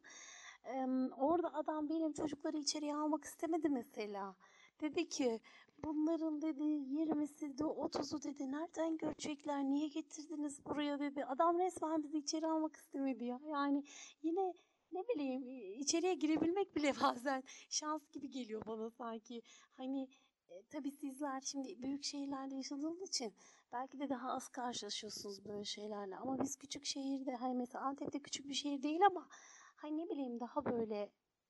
Ee, 0.65 0.85
orada 1.17 1.53
adam 1.53 1.89
benim 1.89 2.13
çocukları 2.13 2.57
içeriye 2.57 2.95
almak 2.95 3.23
istemedi 3.23 3.69
mesela. 3.69 4.35
Dedi 4.81 5.09
ki 5.09 5.39
bunların 5.83 6.41
dedi 6.41 6.63
20'si 6.63 7.57
de 7.57 7.63
30'u 7.63 8.23
dedi 8.23 8.51
nereden 8.51 8.97
görecekler 8.97 9.63
niye 9.63 9.87
getirdiniz 9.87 10.65
buraya 10.65 10.99
dedi. 10.99 11.25
Adam 11.25 11.59
resmen 11.59 12.03
bizi 12.03 12.17
içeri 12.17 12.47
almak 12.47 12.75
istemedi 12.75 13.25
ya. 13.25 13.39
Yani 13.51 13.83
yine 14.23 14.53
ne 14.91 15.07
bileyim 15.07 15.43
içeriye 15.81 16.13
girebilmek 16.13 16.75
bile 16.75 16.93
bazen 17.03 17.43
şans 17.69 18.11
gibi 18.11 18.29
geliyor 18.29 18.61
bana 18.65 18.89
sanki. 18.89 19.41
Hani 19.71 20.09
e, 20.49 20.63
tabii 20.69 20.91
sizler 20.91 21.41
şimdi 21.41 21.81
büyük 21.81 22.03
şehirlerde 22.03 22.55
yaşadığınız 22.55 23.01
için 23.01 23.33
belki 23.73 23.99
de 23.99 24.09
daha 24.09 24.31
az 24.31 24.47
karşılaşıyorsunuz 24.47 25.45
böyle 25.45 25.63
şeylerle. 25.63 26.17
Ama 26.17 26.39
biz 26.39 26.55
küçük 26.55 26.85
şehirde 26.85 27.35
hani 27.35 27.55
mesela 27.55 27.85
Antep'te 27.85 28.19
küçük 28.19 28.49
bir 28.49 28.53
şehir 28.53 28.83
değil 28.83 29.05
ama 29.05 29.27
hani 29.75 29.97
ne 29.97 30.09
bileyim 30.09 30.39
daha 30.39 30.65
böyle 30.65 31.09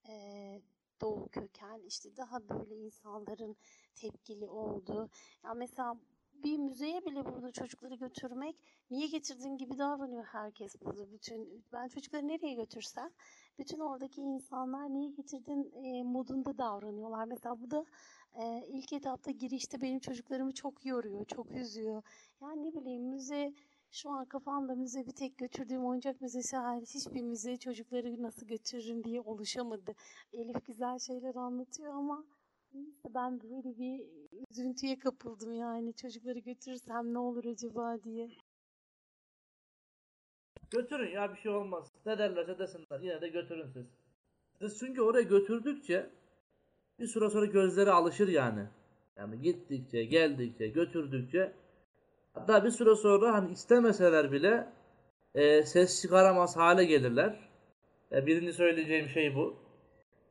e, 0.10 0.14
doğu 1.02 1.30
köken 1.30 1.82
işte 1.88 2.18
daha 2.18 2.50
böyle 2.50 2.76
insanların 2.76 3.58
tepkili 4.02 4.48
olduğu. 4.48 5.10
Ya 5.44 5.54
mesela 5.54 5.98
bir 6.44 6.58
müzeye 6.58 7.06
bile 7.06 7.26
burada 7.26 7.52
çocukları 7.52 7.96
götürmek 7.96 8.56
niye 8.90 9.08
getirdin 9.08 9.58
gibi 9.58 9.78
davranıyor 9.78 10.26
herkes 10.26 10.76
burada. 10.82 11.12
Bütün 11.12 11.66
ben 11.74 11.88
çocukları 11.88 12.28
nereye 12.28 12.54
götürsem 12.54 13.10
bütün 13.60 13.80
oradaki 13.80 14.22
insanlar 14.22 14.94
niye 14.94 15.10
getirdin 15.10 15.72
e, 15.84 16.04
modunda 16.04 16.58
davranıyorlar. 16.58 17.26
Mesela 17.26 17.62
bu 17.62 17.72
da 17.72 17.86
e, 18.34 18.66
ilk 18.68 18.94
etapta 18.94 19.32
girişte 19.32 19.82
benim 19.82 20.00
çocuklarımı 20.00 20.54
çok 20.54 20.86
yoruyor, 20.86 21.26
çok 21.26 21.52
üzüyor. 21.52 22.04
Yani 22.42 22.64
ne 22.64 22.74
bileyim 22.74 23.04
müze 23.04 23.54
şu 23.92 24.10
an 24.10 24.26
kafamda 24.26 24.76
müze 24.76 25.06
bir 25.06 25.12
tek 25.12 25.38
götürdüğüm 25.38 25.86
oyuncak 25.86 26.22
müzesi 26.22 26.58
hariç 26.58 26.96
hiçbir 26.96 27.22
müze 27.22 27.58
çocukları 27.58 28.24
nasıl 28.24 28.48
götürürüm 28.48 29.04
diye 29.04 29.22
oluşamadı. 29.22 29.96
Elif 30.34 30.66
güzel 30.66 31.00
şeyler 31.00 31.36
anlatıyor 31.36 31.94
ama 31.94 32.26
ben 33.16 33.42
böyle 33.42 33.78
bir 33.78 34.06
üzüntüye 34.52 35.00
kapıldım 35.00 35.54
yani 35.54 35.94
çocukları 35.94 36.40
götürürsem 36.40 37.14
ne 37.14 37.20
olur 37.20 37.46
acaba 37.46 38.04
diye. 38.04 38.30
Götürün 40.72 41.12
ya 41.12 41.34
bir 41.34 41.40
şey 41.40 41.52
olmaz. 41.52 41.92
Ne 42.06 42.18
derlerse 42.18 42.60
desinler. 42.60 43.00
Yine 43.02 43.22
de 43.22 43.28
götürün 43.28 43.68
siz. 43.74 43.86
Siz 44.60 44.80
çünkü 44.80 45.02
oraya 45.02 45.22
götürdükçe 45.22 46.10
bir 47.00 47.08
süre 47.08 47.30
sonra 47.30 47.46
gözleri 47.46 47.92
alışır 47.92 48.28
yani. 48.28 48.68
Yani 49.18 49.42
gittikçe, 49.42 50.04
geldikçe, 50.04 50.68
götürdükçe 50.68 51.54
hatta 52.34 52.66
bir 52.66 52.72
süre 52.72 52.96
sonra 52.96 53.34
hani 53.34 53.52
istemeseler 53.52 54.32
bile 54.32 54.74
e, 55.36 55.64
ses 55.64 56.02
çıkaramaz 56.02 56.58
hale 56.58 56.86
gelirler. 56.86 57.50
E, 58.12 58.26
birinci 58.26 58.54
söyleyeceğim 58.54 59.10
şey 59.10 59.36
bu. 59.36 59.69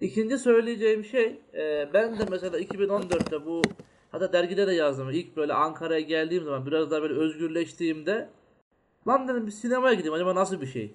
İkinci 0.01 0.38
söyleyeceğim 0.38 1.05
şey 1.05 1.40
e, 1.55 1.90
ben 1.94 2.18
de 2.18 2.24
mesela 2.30 2.61
2014'te 2.61 3.46
bu 3.46 3.62
hatta 4.11 4.32
dergide 4.32 4.66
de 4.66 4.72
yazdım. 4.72 5.11
İlk 5.11 5.36
böyle 5.36 5.53
Ankara'ya 5.53 6.01
geldiğim 6.01 6.44
zaman 6.44 6.66
biraz 6.66 6.90
daha 6.90 7.03
böyle 7.03 7.14
özgürleştiğimde 7.14 8.28
lan 9.09 9.28
dedim 9.28 9.46
bir 9.46 9.53
sinemaya 9.53 9.94
gideyim 9.94 10.14
acaba 10.14 10.34
nasıl 10.34 10.61
bir 10.61 10.66
şey? 10.66 10.94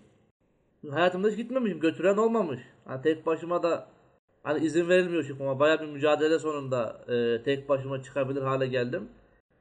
Hayatımda 0.92 1.30
hiç 1.30 1.38
gitmemişim. 1.38 1.80
Götüren 1.80 2.18
olmamış. 2.18 2.60
Hani 2.86 3.02
tek 3.02 3.26
başıma 3.26 3.64
da 3.64 3.88
hani 4.44 4.66
izin 4.66 4.90
verilmiyor 4.90 5.24
çıkmama. 5.28 5.60
Bayağı 5.60 5.82
bir 5.82 5.88
mücadele 5.88 6.40
sonunda 6.40 7.06
e, 7.08 7.44
tek 7.44 7.70
başıma 7.70 8.04
çıkabilir 8.04 8.42
hale 8.42 8.68
geldim. 8.68 9.10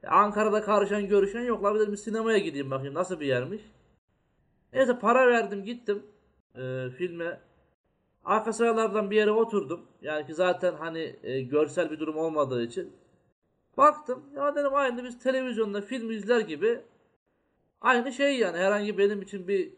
E, 0.03 0.07
Ankara'da 0.07 0.61
karışan 0.61 1.07
görüşen 1.07 1.41
yok. 1.41 1.63
La 1.63 1.75
bir 1.75 1.79
dedim 1.79 1.91
bir 1.91 1.97
sinemaya 1.97 2.37
gideyim 2.37 2.71
bakayım 2.71 2.93
nasıl 2.93 3.19
bir 3.19 3.25
yermiş. 3.25 3.61
Neyse 4.73 4.99
para 4.99 5.27
verdim 5.27 5.65
gittim 5.65 6.03
e, 6.55 6.89
filme. 6.97 7.39
Arka 8.25 8.53
sıralardan 8.53 9.11
bir 9.11 9.15
yere 9.15 9.31
oturdum. 9.31 9.81
Yani 10.01 10.25
ki 10.25 10.33
zaten 10.33 10.73
hani 10.73 11.15
e, 11.23 11.41
görsel 11.41 11.91
bir 11.91 11.99
durum 11.99 12.17
olmadığı 12.17 12.63
için. 12.63 12.93
Baktım 13.77 14.23
ya 14.35 14.55
dedim 14.55 14.73
aynı 14.73 15.03
biz 15.03 15.19
televizyonda 15.19 15.81
film 15.81 16.11
izler 16.11 16.39
gibi 16.39 16.81
aynı 17.81 18.11
şey 18.11 18.37
yani 18.37 18.57
herhangi 18.57 18.97
benim 18.97 19.21
için 19.21 19.47
bir 19.47 19.73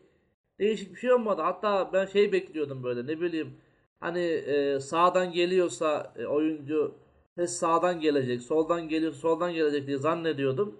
değişik 0.59 0.93
bir 0.95 0.99
şey 0.99 1.13
olmadı. 1.13 1.41
Hatta 1.41 1.89
ben 1.93 2.05
şey 2.05 2.31
bekliyordum 2.31 2.83
böyle 2.83 3.07
ne 3.07 3.21
bileyim 3.21 3.57
hani 3.99 4.23
e, 4.23 4.79
sağdan 4.79 5.31
geliyorsa 5.31 6.13
e, 6.17 6.25
oyuncu 6.25 6.95
ses 7.35 7.57
sağdan 7.59 7.99
gelecek, 7.99 8.41
soldan 8.41 8.89
geliyorsa 8.89 9.19
soldan 9.19 9.53
gelecek 9.53 9.87
diye 9.87 9.97
zannediyordum. 9.97 10.79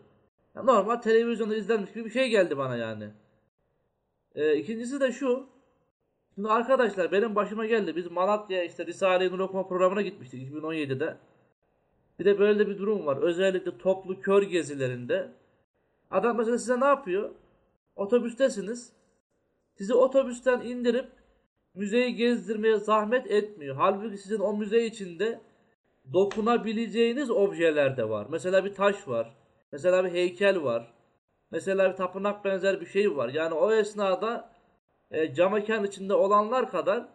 Ya 0.55 0.63
normal 0.63 0.95
televizyonda 0.95 1.55
izlenmiş 1.55 1.93
gibi 1.93 2.05
bir 2.05 2.09
şey 2.09 2.29
geldi 2.29 2.57
bana 2.57 2.75
yani. 2.77 3.09
E, 4.35 4.55
ikincisi 4.57 4.99
de 4.99 5.11
şu. 5.11 5.54
Şimdi 6.35 6.47
arkadaşlar 6.49 7.11
benim 7.11 7.35
başıma 7.35 7.65
geldi. 7.65 7.95
Biz 7.95 8.11
Malatya 8.11 8.63
işte 8.63 8.85
Risale-i 8.85 9.31
Nur 9.31 9.39
okuma 9.39 9.67
programına 9.67 10.01
gitmiştik 10.01 10.51
2017'de. 10.51 11.17
Bir 12.19 12.25
de 12.25 12.39
böyle 12.39 12.67
bir 12.67 12.77
durum 12.77 13.05
var. 13.05 13.17
Özellikle 13.17 13.77
toplu 13.77 14.21
kör 14.21 14.43
gezilerinde. 14.43 15.31
Adam 16.11 16.37
mesela 16.37 16.57
size 16.57 16.79
ne 16.79 16.85
yapıyor? 16.85 17.29
Otobüstesiniz. 17.95 18.93
Sizi 19.77 19.93
otobüsten 19.93 20.61
indirip 20.61 21.05
müzeyi 21.73 22.15
gezdirmeye 22.15 22.77
zahmet 22.77 23.31
etmiyor. 23.31 23.75
Halbuki 23.75 24.17
sizin 24.17 24.39
o 24.39 24.57
müze 24.57 24.85
içinde 24.85 25.39
dokunabileceğiniz 26.13 27.31
objeler 27.31 27.97
de 27.97 28.09
var. 28.09 28.27
Mesela 28.29 28.65
bir 28.65 28.73
taş 28.73 29.07
var. 29.07 29.35
Mesela 29.71 30.05
bir 30.05 30.11
heykel 30.11 30.63
var. 30.63 30.93
Mesela 31.51 31.91
bir 31.91 31.97
tapınak 31.97 32.45
benzer 32.45 32.81
bir 32.81 32.85
şey 32.85 33.17
var. 33.17 33.29
Yani 33.29 33.53
o 33.53 33.71
esnada 33.71 34.54
e, 35.11 35.33
cam 35.33 35.53
mekan 35.53 35.83
içinde 35.83 36.13
olanlar 36.13 36.71
kadar 36.71 37.07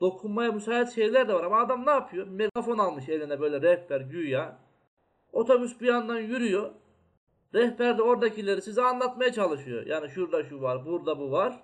dokunmaya 0.00 0.52
müsait 0.52 0.94
şeyler 0.94 1.28
de 1.28 1.34
var. 1.34 1.44
Ama 1.44 1.60
adam 1.60 1.86
ne 1.86 1.90
yapıyor? 1.90 2.26
Megafon 2.26 2.78
almış 2.78 3.08
eline 3.08 3.40
böyle 3.40 3.62
rehber 3.62 4.00
güya. 4.00 4.58
Otobüs 5.32 5.80
bir 5.80 5.86
yandan 5.86 6.18
yürüyor. 6.18 6.70
Rehber 7.54 7.98
de 7.98 8.02
oradakileri 8.02 8.62
size 8.62 8.82
anlatmaya 8.82 9.32
çalışıyor. 9.32 9.86
Yani 9.86 10.08
şurada 10.08 10.44
şu 10.44 10.62
var, 10.62 10.86
burada 10.86 11.18
bu 11.18 11.30
var. 11.30 11.60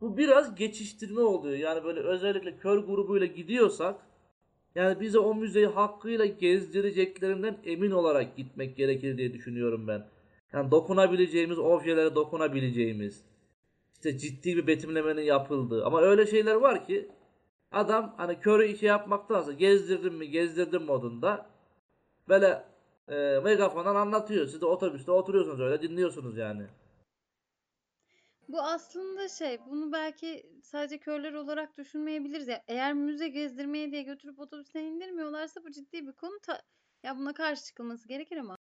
Bu 0.00 0.16
biraz 0.16 0.54
geçiştirme 0.54 1.20
oluyor. 1.20 1.56
Yani 1.56 1.84
böyle 1.84 2.00
özellikle 2.00 2.56
kör 2.56 2.78
grubuyla 2.78 3.26
gidiyorsak 3.26 4.00
yani 4.74 5.00
bize 5.00 5.18
o 5.18 5.34
müzeyi 5.34 5.66
hakkıyla 5.66 6.26
gezdireceklerinden 6.26 7.56
emin 7.64 7.90
olarak 7.90 8.36
gitmek 8.36 8.76
gerekir 8.76 9.18
diye 9.18 9.32
düşünüyorum 9.32 9.88
ben. 9.88 10.06
Yani 10.52 10.70
dokunabileceğimiz 10.70 11.58
objelere 11.58 12.14
dokunabileceğimiz 12.14 13.24
işte 13.98 14.18
ciddi 14.18 14.56
bir 14.56 14.66
betimlemenin 14.66 15.22
yapıldığı 15.22 15.84
ama 15.84 16.00
öyle 16.00 16.26
şeyler 16.26 16.54
var 16.54 16.86
ki 16.86 17.08
adam 17.72 18.14
hani 18.16 18.40
körü 18.40 18.66
işe 18.66 18.86
yapmaktansa 18.86 19.52
gezdirdim 19.52 20.14
mi 20.14 20.30
gezdirdim 20.30 20.82
modunda 20.82 21.46
böyle 22.28 22.64
e, 23.08 23.40
megafondan 23.44 23.94
anlatıyor. 23.94 24.46
Siz 24.46 24.60
de 24.60 24.66
otobüste 24.66 25.10
oturuyorsunuz 25.10 25.60
öyle 25.60 25.82
dinliyorsunuz 25.82 26.36
yani. 26.36 26.66
Bu 28.48 28.62
aslında 28.62 29.28
şey, 29.28 29.58
bunu 29.70 29.92
belki 29.92 30.50
sadece 30.62 30.98
körler 30.98 31.32
olarak 31.32 31.78
düşünmeyebiliriz. 31.78 32.48
Ya, 32.48 32.64
eğer 32.68 32.94
müze 32.94 33.28
gezdirmeye 33.28 33.92
diye 33.92 34.02
götürüp 34.02 34.38
otobüsten 34.38 34.84
indirmiyorlarsa 34.84 35.64
bu 35.64 35.70
ciddi 35.70 36.06
bir 36.06 36.12
konu. 36.12 36.38
Ta- 36.42 36.62
ya 37.02 37.16
buna 37.16 37.32
karşı 37.34 37.64
çıkılması 37.64 38.08
gerekir 38.08 38.36
ama 38.36 38.56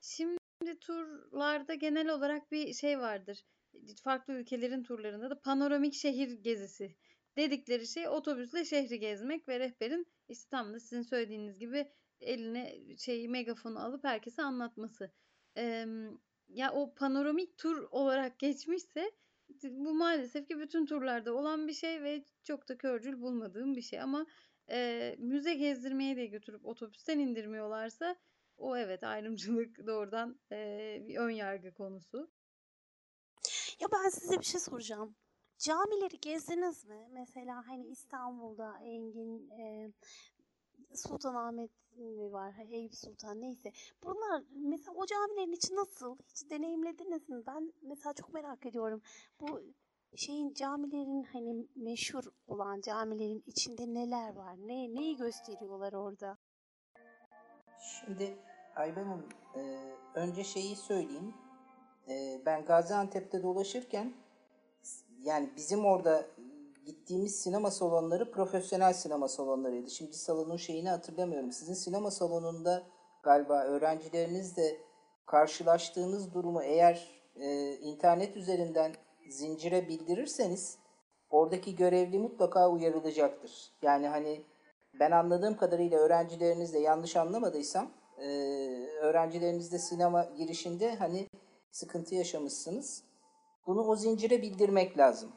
şimdi 0.00 0.38
turlarda 0.80 1.74
genel 1.74 2.08
olarak 2.08 2.52
bir 2.52 2.72
şey 2.72 2.98
vardır. 2.98 3.44
Farklı 4.02 4.32
ülkelerin 4.34 4.82
turlarında 4.82 5.30
da 5.30 5.40
panoramik 5.40 5.94
şehir 5.94 6.32
gezisi 6.32 6.96
dedikleri 7.36 7.86
şey 7.86 8.08
otobüsle 8.08 8.64
şehri 8.64 8.98
gezmek 9.00 9.48
ve 9.48 9.60
rehberin 9.60 10.06
işte 10.28 10.48
tam 10.50 10.72
da 10.74 10.80
sizin 10.80 11.02
söylediğiniz 11.02 11.58
gibi 11.58 11.92
eline 12.20 12.96
şeyi 12.96 13.28
megafonu 13.28 13.80
alıp 13.84 14.04
herkese 14.04 14.42
anlatması. 14.42 15.12
Eee, 15.56 15.86
ya 16.48 16.72
o 16.72 16.94
panoramik 16.94 17.58
tur 17.58 17.88
olarak 17.90 18.38
geçmişse 18.38 19.10
bu 19.62 19.94
maalesef 19.94 20.48
ki 20.48 20.58
bütün 20.58 20.86
turlarda 20.86 21.34
olan 21.34 21.68
bir 21.68 21.72
şey 21.72 22.02
ve 22.02 22.24
çok 22.44 22.68
da 22.68 22.78
körcül 22.78 23.20
bulmadığım 23.20 23.76
bir 23.76 23.82
şey 23.82 24.00
ama 24.00 24.26
e, 24.70 25.16
müze 25.18 25.54
gezdirmeye 25.54 26.16
diye 26.16 26.26
götürüp 26.26 26.66
otobüsten 26.66 27.18
indirmiyorlarsa 27.18 28.16
o 28.56 28.76
evet 28.76 29.04
ayrımcılık 29.04 29.86
doğrudan 29.86 30.40
e, 30.52 30.98
bir 31.08 31.16
ön 31.16 31.30
yargı 31.30 31.74
konusu. 31.74 32.30
Ya 33.80 33.88
ben 33.92 34.08
size 34.08 34.38
bir 34.38 34.44
şey 34.44 34.60
soracağım. 34.60 35.14
Camileri 35.58 36.20
gezdiniz 36.20 36.84
mi? 36.84 37.08
Mesela 37.12 37.68
hani 37.68 37.86
İstanbul'da 37.86 38.78
Engin, 38.78 39.50
e, 39.50 39.92
Sultanahmet 40.94 41.70
mi 41.96 42.32
var, 42.32 42.54
Eyüp 42.70 42.94
Sultan 42.94 43.40
neyse. 43.40 43.72
Bunlar 44.04 44.42
mesela 44.50 44.92
o 44.96 45.06
camilerin 45.06 45.52
içi 45.52 45.76
nasıl? 45.76 46.16
Hiç 46.28 46.50
deneyimlediniz 46.50 47.28
mi? 47.28 47.46
Ben 47.46 47.72
mesela 47.82 48.12
çok 48.12 48.34
merak 48.34 48.66
ediyorum. 48.66 49.02
Bu 49.40 49.60
şeyin 50.16 50.54
camilerin 50.54 51.22
hani 51.22 51.66
meşhur 51.76 52.24
olan 52.46 52.80
camilerin 52.80 53.42
içinde 53.46 53.94
neler 53.94 54.34
var? 54.34 54.56
Ne 54.58 54.94
neyi 54.94 55.16
gösteriyorlar 55.16 55.92
orada? 55.92 56.38
Şimdi 57.80 58.38
Ayben 58.76 59.04
Hanım, 59.04 59.28
e, 59.56 59.60
önce 60.14 60.44
şeyi 60.44 60.76
söyleyeyim. 60.76 61.34
E, 62.10 62.40
ben 62.46 62.64
Gaziantep'te 62.64 63.42
dolaşırken 63.42 64.12
yani 65.22 65.50
bizim 65.56 65.84
orada 65.84 66.26
gittiğimiz 66.86 67.40
sinema 67.42 67.70
salonları 67.70 68.30
profesyonel 68.30 68.92
sinema 68.92 69.28
salonlarıydı. 69.28 69.90
Şimdi 69.90 70.12
salonun 70.12 70.56
şeyini 70.56 70.88
hatırlamıyorum. 70.88 71.52
Sizin 71.52 71.74
sinema 71.74 72.10
salonunda 72.10 72.82
galiba 73.22 73.62
öğrencilerinizle 73.64 74.76
karşılaştığınız 75.26 76.34
durumu 76.34 76.62
eğer 76.62 77.22
e, 77.36 77.76
internet 77.76 78.36
üzerinden 78.36 78.92
zincire 79.28 79.88
bildirirseniz 79.88 80.78
oradaki 81.30 81.76
görevli 81.76 82.18
mutlaka 82.18 82.70
uyarılacaktır. 82.70 83.72
Yani 83.82 84.08
hani 84.08 84.44
ben 85.00 85.10
anladığım 85.10 85.56
kadarıyla 85.56 85.98
öğrencilerinizle 85.98 86.78
yanlış 86.78 87.16
anlamadıysam 87.16 87.90
e, 88.18 88.26
öğrencilerinizde 89.00 89.78
sinema 89.78 90.24
girişinde 90.24 90.94
hani 90.94 91.26
sıkıntı 91.70 92.14
yaşamışsınız. 92.14 93.02
Bunu 93.66 93.84
o 93.84 93.96
zincire 93.96 94.42
bildirmek 94.42 94.98
lazım. 94.98 95.32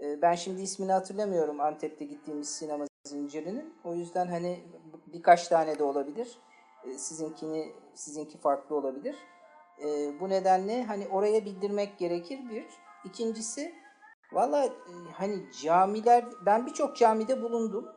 E, 0.00 0.22
ben 0.22 0.34
şimdi 0.34 0.62
ismini 0.62 0.92
hatırlamıyorum 0.92 1.60
Antep'te 1.60 2.04
gittiğimiz 2.04 2.48
sinema 2.48 2.84
zincirinin. 3.04 3.74
O 3.84 3.94
yüzden 3.94 4.26
hani 4.26 4.60
birkaç 5.06 5.48
tane 5.48 5.78
de 5.78 5.84
olabilir. 5.84 6.38
E, 6.84 6.98
sizinkini 6.98 7.72
sizinki 7.94 8.38
farklı 8.38 8.76
olabilir. 8.76 9.16
E, 9.84 10.20
bu 10.20 10.28
nedenle 10.28 10.84
hani 10.84 11.08
oraya 11.08 11.44
bildirmek 11.44 11.98
gerekir 11.98 12.40
bir. 12.50 12.64
İkincisi 13.04 13.74
valla 14.32 14.64
e, 14.64 14.70
hani 15.12 15.36
camiler 15.62 16.24
ben 16.46 16.66
birçok 16.66 16.96
camide 16.96 17.42
bulundum. 17.42 17.88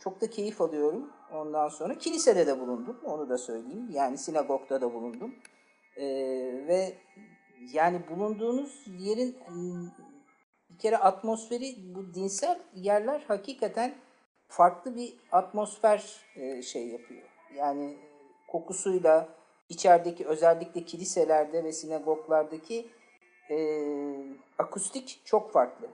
Çok 0.00 0.20
da 0.20 0.30
keyif 0.30 0.60
alıyorum. 0.60 1.10
Ondan 1.32 1.68
sonra 1.68 1.98
kilisede 1.98 2.46
de 2.46 2.60
bulundum. 2.60 3.00
Onu 3.04 3.28
da 3.28 3.38
söyleyeyim. 3.38 3.88
Yani 3.92 4.18
sinagogda 4.18 4.80
da 4.80 4.94
bulundum. 4.94 5.34
E, 5.96 6.04
ve 6.68 6.94
yani 7.72 8.00
bulunduğunuz 8.08 8.84
yerin 8.98 9.36
bir 10.70 10.78
kere 10.78 10.96
atmosferi 10.96 11.76
bu 11.94 12.14
dinsel 12.14 12.58
yerler 12.74 13.24
hakikaten 13.28 13.94
farklı 14.48 14.96
bir 14.96 15.14
atmosfer 15.32 16.24
e, 16.36 16.62
şey 16.62 16.88
yapıyor. 16.88 17.22
Yani 17.56 17.96
kokusuyla 18.48 19.28
içerideki 19.68 20.26
özellikle 20.26 20.84
kiliselerde 20.84 21.64
ve 21.64 21.72
sinagoglardaki 21.72 22.90
e, 23.50 23.56
akustik 24.58 25.20
çok 25.24 25.52
farklı. 25.52 25.88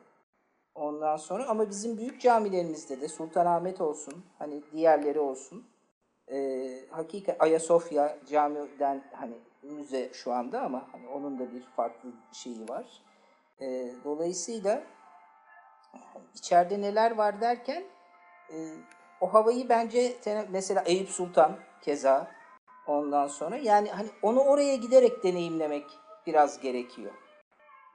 Ondan 0.75 1.17
sonra 1.17 1.47
ama 1.47 1.71
bizim 1.71 1.99
büyük 1.99 2.21
camilerimizde 2.21 3.01
de 3.01 3.09
Sultanahmet 3.09 3.81
olsun, 3.81 4.25
hani 4.39 4.63
diğerleri 4.73 5.21
olsun. 5.21 5.67
E, 6.33 6.69
hakikaten 6.91 7.47
Ayasofya 7.47 8.19
camiden 8.31 9.05
hani 9.13 9.35
müze 9.63 10.11
şu 10.13 10.33
anda 10.33 10.61
ama 10.61 10.89
hani 10.93 11.09
onun 11.09 11.39
da 11.39 11.53
bir 11.53 11.63
farklı 11.63 12.11
şeyi 12.33 12.69
var. 12.69 13.03
E, 13.61 13.95
dolayısıyla 14.05 14.83
içeride 16.35 16.81
neler 16.81 17.11
var 17.11 17.41
derken 17.41 17.85
e, 18.53 18.57
o 19.21 19.35
havayı 19.35 19.69
bence 19.69 20.17
mesela 20.49 20.83
Eyüp 20.87 21.09
Sultan 21.09 21.59
keza 21.83 22.31
ondan 22.87 23.27
sonra 23.27 23.57
yani 23.57 23.91
hani 23.91 24.09
onu 24.23 24.41
oraya 24.41 24.77
giderek 24.77 25.25
deneyimlemek 25.25 25.87
biraz 26.27 26.61
gerekiyor. 26.61 27.15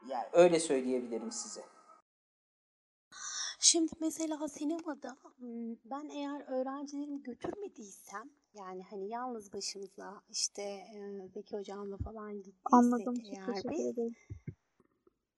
Yani 0.07 0.25
öyle 0.33 0.59
söyleyebilirim 0.59 1.31
size. 1.31 1.61
Şimdi 3.59 3.91
mesela 3.99 4.47
sinemada 4.47 5.17
ben 5.85 6.09
eğer 6.09 6.41
öğrencilerimi 6.47 7.23
götürmediysem 7.23 8.29
yani 8.53 8.83
hani 8.83 9.09
yalnız 9.09 9.53
başımıza 9.53 10.21
işte 10.29 10.61
e, 10.61 11.27
Zeki 11.33 11.57
hocamla 11.57 11.97
falan 11.97 12.33
gittiysek 12.33 12.73
Anladım. 12.73 13.13
Eğer 13.31 13.63
biz 13.71 13.97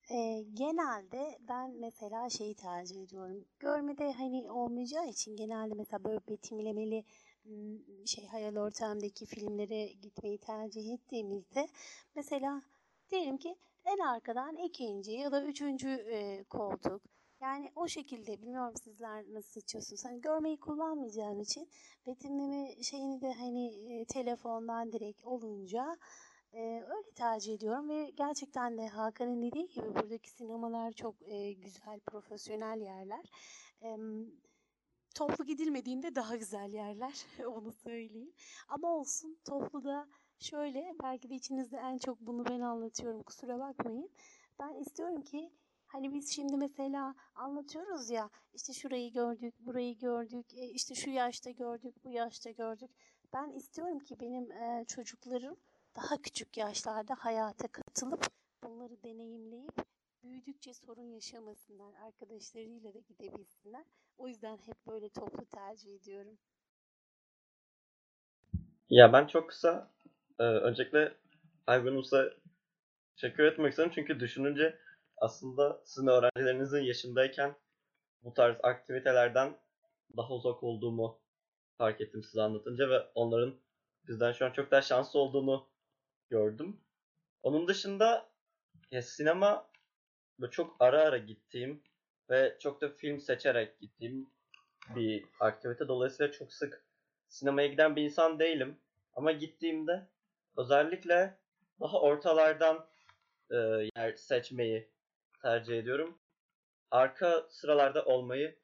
e, 0.09 0.41
genelde 0.53 1.37
ben 1.49 1.71
mesela 1.79 2.29
şeyi 2.29 2.55
tercih 2.55 3.03
ediyorum. 3.03 3.45
Görmede 3.59 4.11
hani 4.11 4.51
olmayacağı 4.51 5.07
için 5.07 5.35
genelde 5.35 5.73
mesela 5.73 6.03
böyle 6.03 6.19
betimlemeli 6.29 7.03
şey 8.05 8.27
hayal 8.27 8.55
ortamdaki 8.55 9.25
filmlere 9.25 9.85
gitmeyi 9.85 10.37
tercih 10.37 10.93
ettiğimizde 10.93 11.67
mesela 12.15 12.61
diyelim 13.09 13.37
ki 13.37 13.55
en 13.85 13.97
arkadan 13.97 14.57
ikinci 14.57 15.11
ya 15.11 15.31
da 15.31 15.43
üçüncü 15.43 15.89
e, 15.89 16.43
koltuk. 16.43 17.01
Yani 17.45 17.71
o 17.75 17.87
şekilde 17.87 18.41
bilmiyorum 18.41 18.73
sizler 18.83 19.33
nasıl 19.33 19.49
seçiyorsunuz. 19.61 20.05
Hani 20.05 20.21
görmeyi 20.21 20.59
kullanmayacağım 20.59 21.39
için 21.39 21.69
betimleme 22.07 22.83
şeyini 22.83 23.21
de 23.21 23.33
hani 23.33 23.93
e, 23.93 24.05
telefondan 24.05 24.91
direkt 24.91 25.25
olunca 25.25 25.97
e, 26.53 26.61
öyle 26.89 27.11
tercih 27.15 27.53
ediyorum 27.53 27.89
ve 27.89 28.09
gerçekten 28.09 28.77
de 28.77 28.87
Hakan'ın 28.87 29.41
dediği 29.41 29.67
gibi 29.69 29.95
buradaki 29.95 30.29
sinemalar 30.29 30.91
çok 30.91 31.15
e, 31.21 31.53
güzel, 31.53 31.99
profesyonel 31.99 32.81
yerler. 32.81 33.25
E, 33.81 33.97
toplu 35.15 35.45
gidilmediğinde 35.45 36.15
daha 36.15 36.35
güzel 36.35 36.73
yerler, 36.73 37.25
onu 37.47 37.71
söyleyeyim. 37.71 38.33
Ama 38.67 38.95
olsun 38.95 39.37
toplu 39.45 39.83
da 39.83 40.07
şöyle, 40.39 40.95
belki 41.03 41.29
de 41.29 41.35
içinizde 41.35 41.77
en 41.77 41.97
çok 41.97 42.21
bunu 42.21 42.45
ben 42.45 42.59
anlatıyorum, 42.59 43.23
kusura 43.23 43.59
bakmayın. 43.59 44.09
Ben 44.59 44.73
istiyorum 44.73 45.21
ki 45.21 45.51
Hani 45.87 46.13
biz 46.13 46.35
şimdi 46.35 46.57
mesela 46.57 47.15
anlatıyoruz 47.35 48.09
ya 48.09 48.29
işte 48.53 48.73
şurayı 48.73 49.13
gördük, 49.13 49.53
burayı 49.59 49.97
gördük, 49.97 50.45
e, 50.53 50.67
işte 50.67 50.95
şu 50.95 51.09
yaşta 51.09 51.51
gördük, 51.51 51.95
bu 52.03 52.11
yaşta 52.11 52.51
gördük. 52.51 52.89
Ben 53.33 53.49
istiyorum 53.49 53.99
ki 53.99 54.19
benim 54.19 54.51
e, 54.51 54.85
çocuklarım 54.87 55.57
daha 55.95 56.21
küçük 56.21 56.57
yaşlarda 56.57 57.15
hayata 57.17 57.67
katılıp 57.67 58.25
bunları 58.63 59.03
deneyimleyip 59.03 59.85
büyüdükçe 60.23 60.73
sorun 60.73 61.03
yaşamasınlar, 61.03 61.93
arkadaşlarıyla 61.93 62.93
da 62.93 62.99
gidebilsinler. 62.99 63.85
O 64.17 64.27
yüzden 64.27 64.57
hep 64.57 64.87
böyle 64.87 65.09
toplu 65.09 65.45
tercih 65.45 65.95
ediyorum. 65.95 66.37
Ya 68.89 69.13
ben 69.13 69.27
çok 69.27 69.49
kısa 69.49 69.91
e, 70.39 70.43
öncelikle 70.43 71.17
Aygun 71.67 71.95
Usta 71.95 72.33
teşekkür 73.15 73.43
etmek 73.43 73.69
istiyorum 73.69 73.93
çünkü 73.95 74.19
düşününce 74.19 74.79
aslında 75.17 75.81
sizin 75.85 76.07
öğrencilerinizin 76.07 76.81
yaşındayken 76.81 77.55
bu 78.23 78.33
tarz 78.33 78.57
aktivitelerden 78.63 79.57
daha 80.17 80.33
uzak 80.33 80.63
olduğumu 80.63 81.19
fark 81.77 82.01
ettim 82.01 82.23
size 82.23 82.41
anlatınca 82.41 82.89
ve 82.89 82.99
onların 83.15 83.55
bizden 84.07 84.31
şu 84.31 84.45
an 84.45 84.51
çok 84.51 84.71
daha 84.71 84.81
şanslı 84.81 85.19
olduğunu 85.19 85.67
gördüm. 86.29 86.79
Onun 87.43 87.67
dışında 87.67 88.29
ya 88.91 89.01
sinema 89.01 89.67
çok 90.51 90.75
ara 90.79 91.01
ara 91.01 91.17
gittiğim 91.17 91.83
ve 92.29 92.57
çok 92.59 92.81
da 92.81 92.89
film 92.89 93.19
seçerek 93.19 93.79
gittiğim 93.79 94.29
bir 94.95 95.25
aktivite. 95.39 95.87
Dolayısıyla 95.87 96.31
çok 96.31 96.53
sık 96.53 96.85
sinemaya 97.27 97.67
giden 97.67 97.95
bir 97.95 98.03
insan 98.03 98.39
değilim. 98.39 98.77
Ama 99.13 99.31
gittiğimde 99.31 100.07
özellikle 100.57 101.37
daha 101.81 102.01
ortalardan 102.01 102.85
e, 103.51 103.55
yer 103.95 104.15
seçmeyi 104.15 104.89
tercih 105.45 105.79
ediyorum. 105.79 106.19
Arka 106.91 107.47
sıralarda 107.49 108.05
olmayı 108.05 108.55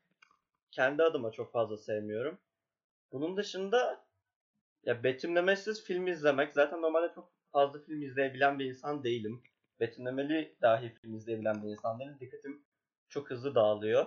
kendi 0.71 1.03
adıma 1.03 1.31
çok 1.31 1.51
fazla 1.51 1.77
sevmiyorum. 1.77 2.39
Bunun 3.11 3.37
dışında 3.37 4.05
ya 4.83 5.03
betimlemesiz 5.03 5.83
film 5.83 6.07
izlemek 6.07 6.53
zaten 6.53 6.81
normalde 6.81 7.13
çok 7.15 7.31
fazla 7.51 7.79
film 7.79 8.01
izleyebilen 8.01 8.59
bir 8.59 8.65
insan 8.65 9.03
değilim. 9.03 9.43
Betimlemeli 9.79 10.55
dahi 10.61 10.93
film 10.93 11.15
izleyebilen 11.15 11.63
bir 11.63 11.69
insan 11.69 11.99
değilim. 11.99 12.17
Dikkatim 12.19 12.65
çok 13.09 13.29
hızlı 13.29 13.55
dağılıyor. 13.55 14.05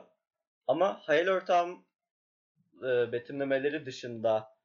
Ama 0.66 1.00
hayal 1.02 1.28
ortam 1.28 1.84
e, 2.82 3.12
betimlemeleri 3.12 3.86
dışında 3.86 4.56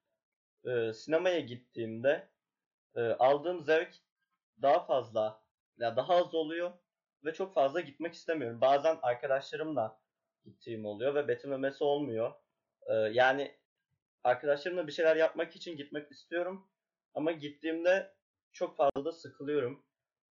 e, 0.65 0.93
sinemaya 0.93 1.39
gittiğimde 1.39 2.27
e, 2.95 3.01
aldığım 3.01 3.61
zevk 3.61 3.95
daha 4.61 4.85
fazla 4.85 5.41
ya 5.77 5.95
daha 5.95 6.15
az 6.15 6.35
oluyor 6.35 6.71
ve 7.25 7.33
çok 7.33 7.53
fazla 7.53 7.79
gitmek 7.79 8.13
istemiyorum. 8.13 8.61
Bazen 8.61 8.99
arkadaşlarımla 9.01 9.99
gittiğim 10.45 10.85
oluyor 10.85 11.15
ve 11.15 11.27
betimlemesi 11.27 11.83
olmuyor. 11.83 12.33
Ee, 12.87 12.93
yani 12.93 13.57
arkadaşlarımla 14.23 14.87
bir 14.87 14.91
şeyler 14.91 15.15
yapmak 15.15 15.55
için 15.55 15.77
gitmek 15.77 16.11
istiyorum 16.11 16.67
ama 17.13 17.31
gittiğimde 17.31 18.13
çok 18.51 18.77
fazla 18.77 19.05
da 19.05 19.11
sıkılıyorum. 19.11 19.85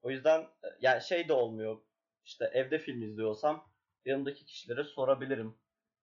O 0.01 0.09
yüzden 0.09 0.47
yani 0.81 1.01
şey 1.01 1.27
de 1.27 1.33
olmuyor. 1.33 1.77
İşte 2.25 2.51
evde 2.53 2.79
film 2.79 3.01
izliyorsam 3.01 3.73
yanımdaki 4.05 4.45
kişilere 4.45 4.83
sorabilirim. 4.83 5.57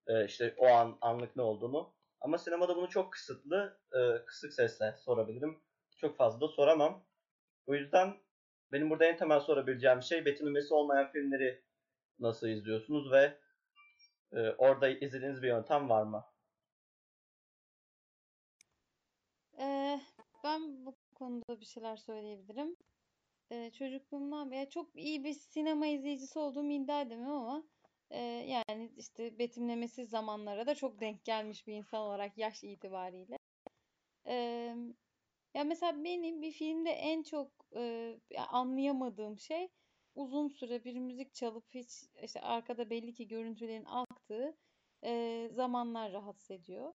Ee, 0.06 0.24
işte 0.24 0.54
o 0.58 0.66
an 0.66 0.98
anlık 1.00 1.36
ne 1.36 1.42
olduğunu. 1.42 1.94
Ama 2.20 2.38
sinemada 2.38 2.76
bunu 2.76 2.88
çok 2.88 3.12
kısıtlı, 3.12 3.80
e, 3.92 4.24
kısık 4.24 4.52
sesle 4.52 4.94
sorabilirim. 4.98 5.62
Çok 5.96 6.16
fazla 6.16 6.40
da 6.40 6.48
soramam. 6.48 7.06
O 7.66 7.74
yüzden 7.74 8.16
benim 8.72 8.90
burada 8.90 9.04
en 9.04 9.16
temel 9.16 9.40
sorabileceğim 9.40 10.02
şey 10.02 10.24
betimlemesi 10.24 10.74
olmayan 10.74 11.12
filmleri 11.12 11.62
nasıl 12.18 12.48
izliyorsunuz 12.48 13.12
ve 13.12 13.38
e, 14.32 14.50
orada 14.50 14.88
izlediğiniz 14.88 15.42
bir 15.42 15.48
yöntem 15.48 15.88
var 15.88 16.02
mı? 16.02 16.24
Ee, 19.58 20.00
ben 20.44 20.86
bu 20.86 20.96
konuda 21.14 21.60
bir 21.60 21.64
şeyler 21.64 21.96
söyleyebilirim. 21.96 22.76
Ee, 23.50 23.70
çocukluğumdan 23.70 24.50
beri 24.50 24.70
çok 24.70 24.96
iyi 24.96 25.24
bir 25.24 25.34
sinema 25.34 25.86
izleyicisi 25.86 26.38
olduğumu 26.38 26.72
iddia 26.72 27.00
edemem 27.00 27.30
ama 27.30 27.64
e, 28.10 28.20
yani 28.22 28.92
işte 28.96 29.38
betimlemesiz 29.38 30.10
zamanlara 30.10 30.66
da 30.66 30.74
çok 30.74 31.00
denk 31.00 31.24
gelmiş 31.24 31.66
bir 31.66 31.74
insan 31.74 32.00
olarak 32.00 32.38
yaş 32.38 32.64
itibariyle. 32.64 33.36
Ee, 34.26 34.76
ya 35.54 35.64
mesela 35.64 36.04
benim 36.04 36.42
bir 36.42 36.52
filmde 36.52 36.90
en 36.90 37.22
çok 37.22 37.50
e, 37.76 38.16
anlayamadığım 38.48 39.38
şey 39.38 39.68
uzun 40.14 40.48
süre 40.48 40.84
bir 40.84 40.98
müzik 40.98 41.34
çalıp 41.34 41.74
hiç 41.74 42.04
işte 42.22 42.40
arkada 42.40 42.90
belli 42.90 43.14
ki 43.14 43.28
görüntülerin 43.28 43.84
aktığı 43.84 44.56
e, 45.04 45.48
zamanlar 45.52 46.12
rahatsız 46.12 46.50
ediyor. 46.50 46.92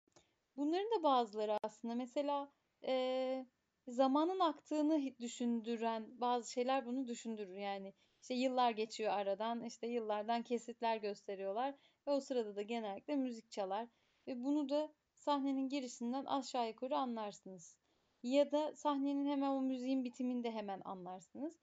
Bunların 0.58 1.00
da 1.00 1.04
bazıları 1.04 1.58
aslında 1.64 1.96
mesela 1.96 2.52
e, 2.84 3.46
zamanın 3.88 4.40
aktığını 4.40 5.20
düşündüren 5.20 6.22
bazı 6.22 6.52
şeyler 6.52 6.86
bunu 6.86 7.08
düşündürür. 7.08 7.58
Yani 7.58 7.94
işte 8.22 8.34
yıllar 8.34 8.72
geçiyor 8.72 9.14
aradan 9.14 9.64
işte 9.64 9.88
yıllardan 9.88 10.44
kesitler 10.44 10.98
gösteriyorlar 10.98 11.76
ve 12.08 12.12
o 12.12 12.20
sırada 12.20 12.56
da 12.56 12.62
genellikle 12.62 13.16
müzik 13.16 13.52
çalar 13.52 13.88
ve 14.28 14.44
bunu 14.44 14.70
da 14.70 14.94
sahnenin 15.14 15.70
girişinden 15.70 16.26
aşağı 16.26 16.68
yukarı 16.68 16.98
anlarsınız. 16.98 17.83
Ya 18.24 18.52
da 18.52 18.76
sahnenin 18.76 19.26
hemen 19.26 19.50
o 19.50 19.62
müziğin 19.62 20.04
bitiminde 20.04 20.52
hemen 20.52 20.82
anlarsınız. 20.86 21.60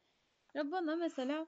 Ya 0.55 0.73
bana 0.73 0.97
mesela 0.97 1.47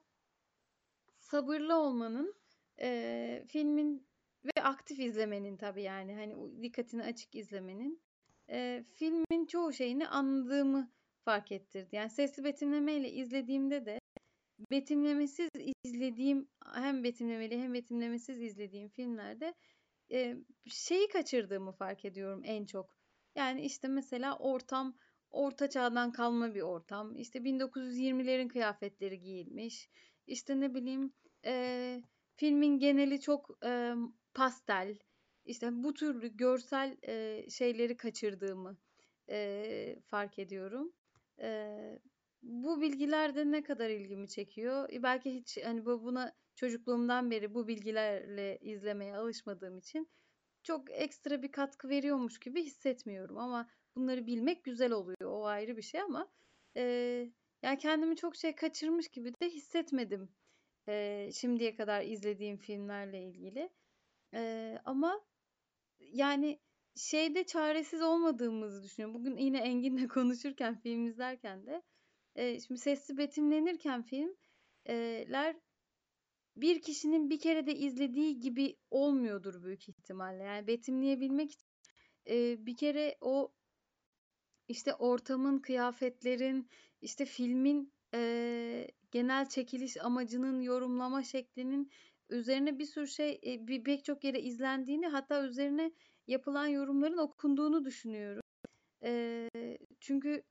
sabırlı 1.21 1.77
olmanın 1.77 2.35
e, 2.81 3.45
filmin 3.49 4.07
ve 4.45 4.63
aktif 4.63 4.99
izlemenin 4.99 5.57
tabii 5.57 5.83
yani 5.83 6.15
hani 6.15 6.63
dikkatini 6.63 7.03
açık 7.03 7.35
izlemenin 7.35 8.03
e, 8.51 8.85
filmin 8.95 9.47
çoğu 9.47 9.73
şeyini 9.73 10.09
anladığımı 10.09 10.93
fark 11.25 11.53
ettirdi. 11.53 11.97
Yani 11.97 12.11
sesli 12.11 12.45
betimlemeyle 12.45 13.11
izlediğimde 13.11 13.87
de 13.87 13.99
betimlemesiz 14.71 15.49
izlediğim 15.85 16.49
hem 16.75 17.05
betimlemeli 17.05 17.59
hem 17.63 17.75
betimlemesiz 17.75 18.41
izlediğim 18.43 18.89
filmlerde 18.89 19.55
e, 20.13 20.37
şeyi 20.67 21.09
kaçırdığımı 21.09 21.73
fark 21.73 22.05
ediyorum 22.05 22.43
en 22.45 22.67
çok. 22.67 22.95
Yani 23.37 23.63
işte 23.63 23.89
mesela 23.89 24.39
ortam 24.39 24.95
orta 25.33 25.71
çağdan 25.71 26.13
kalma 26.13 26.55
bir 26.55 26.63
ortam. 26.63 27.17
İşte 27.17 27.45
1920'lerin 27.45 28.49
kıyafetleri 28.49 29.21
giyilmiş. 29.21 29.91
işte 30.27 30.61
ne 30.61 30.75
bileyim 30.75 31.13
e, 31.47 32.03
filmin 32.37 32.79
geneli 32.79 33.21
çok 33.21 33.59
e, 33.65 33.95
pastel 34.35 34.99
işte 35.45 35.71
bu 35.73 35.95
türlü 35.95 36.37
görsel 36.37 36.97
e, 37.09 37.45
şeyleri 37.51 37.97
kaçırdığımı 37.97 38.77
e, 39.31 39.97
fark 40.07 40.39
ediyorum. 40.39 40.93
E, 41.43 41.69
bu 42.43 42.81
bilgiler 42.81 43.35
de 43.35 43.51
ne 43.51 43.63
kadar 43.63 43.91
ilgimi 43.91 44.29
çekiyor? 44.29 44.89
E, 44.93 45.03
belki 45.03 45.35
hiç 45.35 45.59
hani 45.65 45.85
bu- 45.87 46.05
buna 46.05 46.33
çocukluğumdan 46.55 47.31
beri 47.31 47.55
bu 47.55 47.69
bilgilerle 47.69 48.59
izlemeye 48.59 49.17
alışmadığım 49.17 49.79
için 49.79 50.09
çok 50.63 50.91
ekstra 50.91 51.43
bir 51.43 51.53
katkı 51.53 51.89
veriyormuş 51.89 52.41
gibi 52.41 52.63
hissetmiyorum 52.65 53.39
ama 53.39 53.69
bunları 53.97 54.27
bilmek 54.27 54.65
güzel 54.65 54.93
oluyor. 54.93 55.17
O 55.25 55.45
ayrı 55.45 55.77
bir 55.77 55.83
şey 55.83 56.01
ama 56.01 56.29
e, 56.77 56.83
yani 57.63 57.79
kendimi 57.79 58.17
çok 58.17 58.37
şey 58.37 58.55
kaçırmış 58.55 59.09
gibi 59.09 59.33
de 59.41 59.51
hissetmedim 59.51 60.29
e, 60.89 61.31
şimdiye 61.35 61.77
kadar 61.77 62.03
izlediğim 62.05 62.57
filmlerle 62.57 63.23
ilgili. 63.23 63.71
E, 64.35 64.79
ama 64.85 65.21
yani 66.01 66.59
şeyde 66.97 67.45
çaresiz 67.45 68.03
olmadığımızı 68.03 68.83
düşünüyorum. 68.83 69.21
Bugün 69.21 69.37
yine 69.37 69.59
Engin'le 69.59 70.09
konuşurken, 70.09 70.81
film 70.81 71.07
izlerken 71.07 71.67
de 71.67 71.83
e, 72.37 72.61
şimdi 72.61 72.81
sesli 72.81 73.17
betimlenirken 73.17 74.03
filmler 74.03 75.57
bir 76.57 76.83
kişinin 76.83 77.31
bir 77.31 77.41
kere 77.41 77.67
de 77.67 77.75
izlediği 77.75 78.41
gibi 78.41 78.77
olmuyordur 78.91 79.63
büyük 79.65 79.89
ihtimalle. 79.89 80.43
Yani 80.43 80.67
betimleyebilmek 80.67 81.51
için 81.53 81.69
e, 82.31 82.67
bir 82.67 82.77
kere 82.77 83.17
o 83.21 83.53
işte 84.69 84.95
ortamın, 84.95 85.59
kıyafetlerin, 85.59 86.69
işte 87.01 87.25
filmin 87.25 87.93
e, 88.15 88.89
genel 89.11 89.49
çekiliş 89.49 89.97
amacının 90.05 90.61
yorumlama 90.61 91.23
şeklinin 91.23 91.91
üzerine 92.31 92.79
bir 92.79 92.85
sürü 92.85 93.09
şey, 93.09 93.41
e, 93.47 93.67
bir 93.67 93.85
pek 93.85 94.05
çok 94.05 94.25
yere 94.25 94.41
izlendiğini, 94.41 95.07
hatta 95.07 95.45
üzerine 95.47 95.93
yapılan 96.27 96.67
yorumların 96.67 97.19
okunduğunu 97.19 97.85
düşünüyorum. 97.85 98.43
E, 99.05 99.49
çünkü 100.01 100.43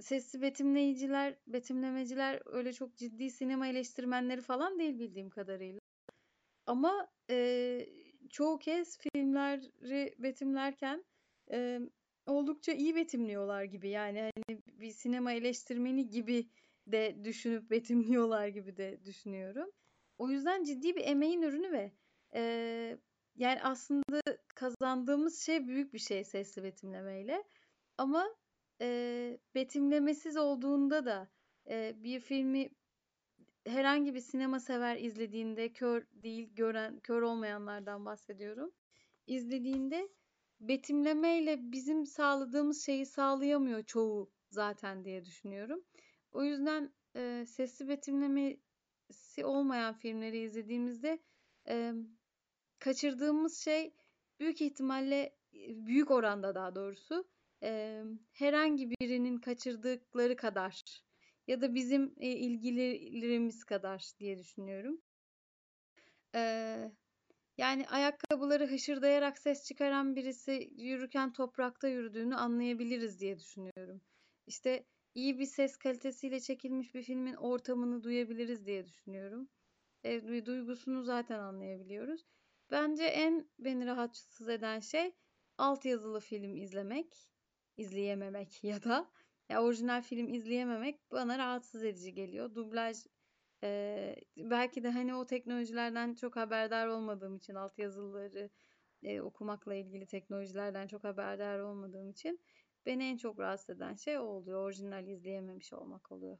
sesli 0.00 0.42
betimleyiciler, 0.42 1.38
betimlemeciler 1.46 2.42
öyle 2.46 2.72
çok 2.72 2.96
ciddi 2.96 3.30
sinema 3.30 3.66
eleştirmenleri 3.68 4.40
falan 4.40 4.78
değil 4.78 4.98
bildiğim 4.98 5.30
kadarıyla. 5.30 5.80
Ama 6.66 7.08
e, 7.30 7.86
çoğu 8.30 8.58
kez 8.58 8.98
filmleri 8.98 10.14
betimlerken 10.18 11.04
e, 11.52 11.80
oldukça 12.26 12.72
iyi 12.72 12.96
betimliyorlar 12.96 13.64
gibi. 13.64 13.88
Yani 13.88 14.20
hani 14.20 14.62
bir 14.66 14.90
sinema 14.90 15.32
eleştirmeni 15.32 16.08
gibi 16.08 16.48
de 16.86 17.24
düşünüp 17.24 17.70
betimliyorlar 17.70 18.48
gibi 18.48 18.76
de 18.76 19.04
düşünüyorum. 19.04 19.70
O 20.18 20.30
yüzden 20.30 20.64
ciddi 20.64 20.96
bir 20.96 21.04
emeğin 21.04 21.42
ürünü 21.42 21.72
ve 21.72 21.92
e, 22.34 22.42
yani 23.36 23.62
aslında 23.62 24.20
kazandığımız 24.54 25.40
şey 25.42 25.66
büyük 25.68 25.94
bir 25.94 25.98
şey 25.98 26.24
sesli 26.24 26.62
betimlemeyle. 26.62 27.44
Ama 27.98 28.28
e, 28.80 29.38
betimlemesiz 29.54 30.36
olduğunda 30.36 31.04
da 31.04 31.30
e, 31.70 31.94
bir 31.96 32.20
filmi 32.20 32.70
herhangi 33.66 34.14
bir 34.14 34.20
sinema 34.20 34.60
sever 34.60 34.96
izlediğinde 34.96 35.72
kör 35.72 36.06
değil 36.12 36.54
gören 36.54 37.00
kör 37.00 37.22
olmayanlardan 37.22 38.06
bahsediyorum. 38.06 38.72
İzlediğinde 39.26 40.08
betimlemeyle 40.60 41.72
bizim 41.72 42.06
sağladığımız 42.06 42.86
şeyi 42.86 43.06
sağlayamıyor 43.06 43.82
çoğu 43.82 44.30
zaten 44.50 45.04
diye 45.04 45.24
düşünüyorum. 45.24 45.84
O 46.32 46.44
yüzden 46.44 46.94
e, 47.16 47.44
sesli 47.46 47.88
betimlemesi 47.88 49.44
olmayan 49.44 49.94
filmleri 49.94 50.38
izlediğimizde 50.38 51.18
e, 51.68 51.92
kaçırdığımız 52.78 53.58
şey 53.58 53.94
büyük 54.40 54.60
ihtimalle 54.60 55.36
büyük 55.68 56.10
oranda 56.10 56.54
daha 56.54 56.74
doğrusu 56.74 57.28
e, 57.62 58.02
herhangi 58.32 58.90
birinin 58.90 59.36
kaçırdıkları 59.36 60.36
kadar 60.36 61.02
ya 61.46 61.60
da 61.60 61.74
bizim 61.74 62.14
e, 62.16 62.28
ilgilerimiz 62.28 63.64
kadar 63.64 64.12
diye 64.18 64.38
düşünüyorum. 64.38 65.00
E, 66.34 66.92
yani 67.60 67.88
ayakkabıları 67.88 68.66
hışırdayarak 68.66 69.38
ses 69.38 69.64
çıkaran 69.64 70.16
birisi 70.16 70.72
yürürken 70.76 71.32
toprakta 71.32 71.88
yürüdüğünü 71.88 72.36
anlayabiliriz 72.36 73.20
diye 73.20 73.38
düşünüyorum. 73.38 74.00
İşte 74.46 74.84
iyi 75.14 75.38
bir 75.38 75.46
ses 75.46 75.76
kalitesiyle 75.76 76.40
çekilmiş 76.40 76.94
bir 76.94 77.02
filmin 77.02 77.34
ortamını 77.34 78.02
duyabiliriz 78.02 78.66
diye 78.66 78.86
düşünüyorum. 78.86 79.48
E, 80.04 80.46
duygusunu 80.46 81.02
zaten 81.02 81.38
anlayabiliyoruz. 81.38 82.26
Bence 82.70 83.04
en 83.04 83.50
beni 83.58 83.86
rahatsız 83.86 84.48
eden 84.48 84.80
şey 84.80 85.12
altyazılı 85.58 86.20
film 86.20 86.56
izlemek, 86.56 87.28
izleyememek 87.76 88.64
ya 88.64 88.82
da 88.82 89.10
ya 89.48 89.62
orijinal 89.62 90.02
film 90.02 90.28
izleyememek 90.28 91.00
bana 91.12 91.38
rahatsız 91.38 91.84
edici 91.84 92.14
geliyor. 92.14 92.54
Dublaj 92.54 92.96
e, 93.62 94.16
belki 94.36 94.82
de 94.82 94.90
hani 94.90 95.14
o 95.14 95.26
teknolojilerden 95.26 96.14
çok 96.14 96.36
haberdar 96.36 96.86
olmadığım 96.86 97.36
için 97.36 97.54
altyazıları 97.54 98.50
e, 99.02 99.20
okumakla 99.20 99.74
ilgili 99.74 100.06
teknolojilerden 100.06 100.86
çok 100.86 101.04
haberdar 101.04 101.58
olmadığım 101.58 102.10
için 102.10 102.40
beni 102.86 103.04
en 103.04 103.16
çok 103.16 103.38
rahatsız 103.38 103.76
eden 103.76 103.94
şey 103.94 104.18
o 104.18 104.22
oluyor. 104.22 104.64
Orijinal 104.64 105.08
izleyememiş 105.08 105.72
olmak 105.72 106.12
oluyor. 106.12 106.38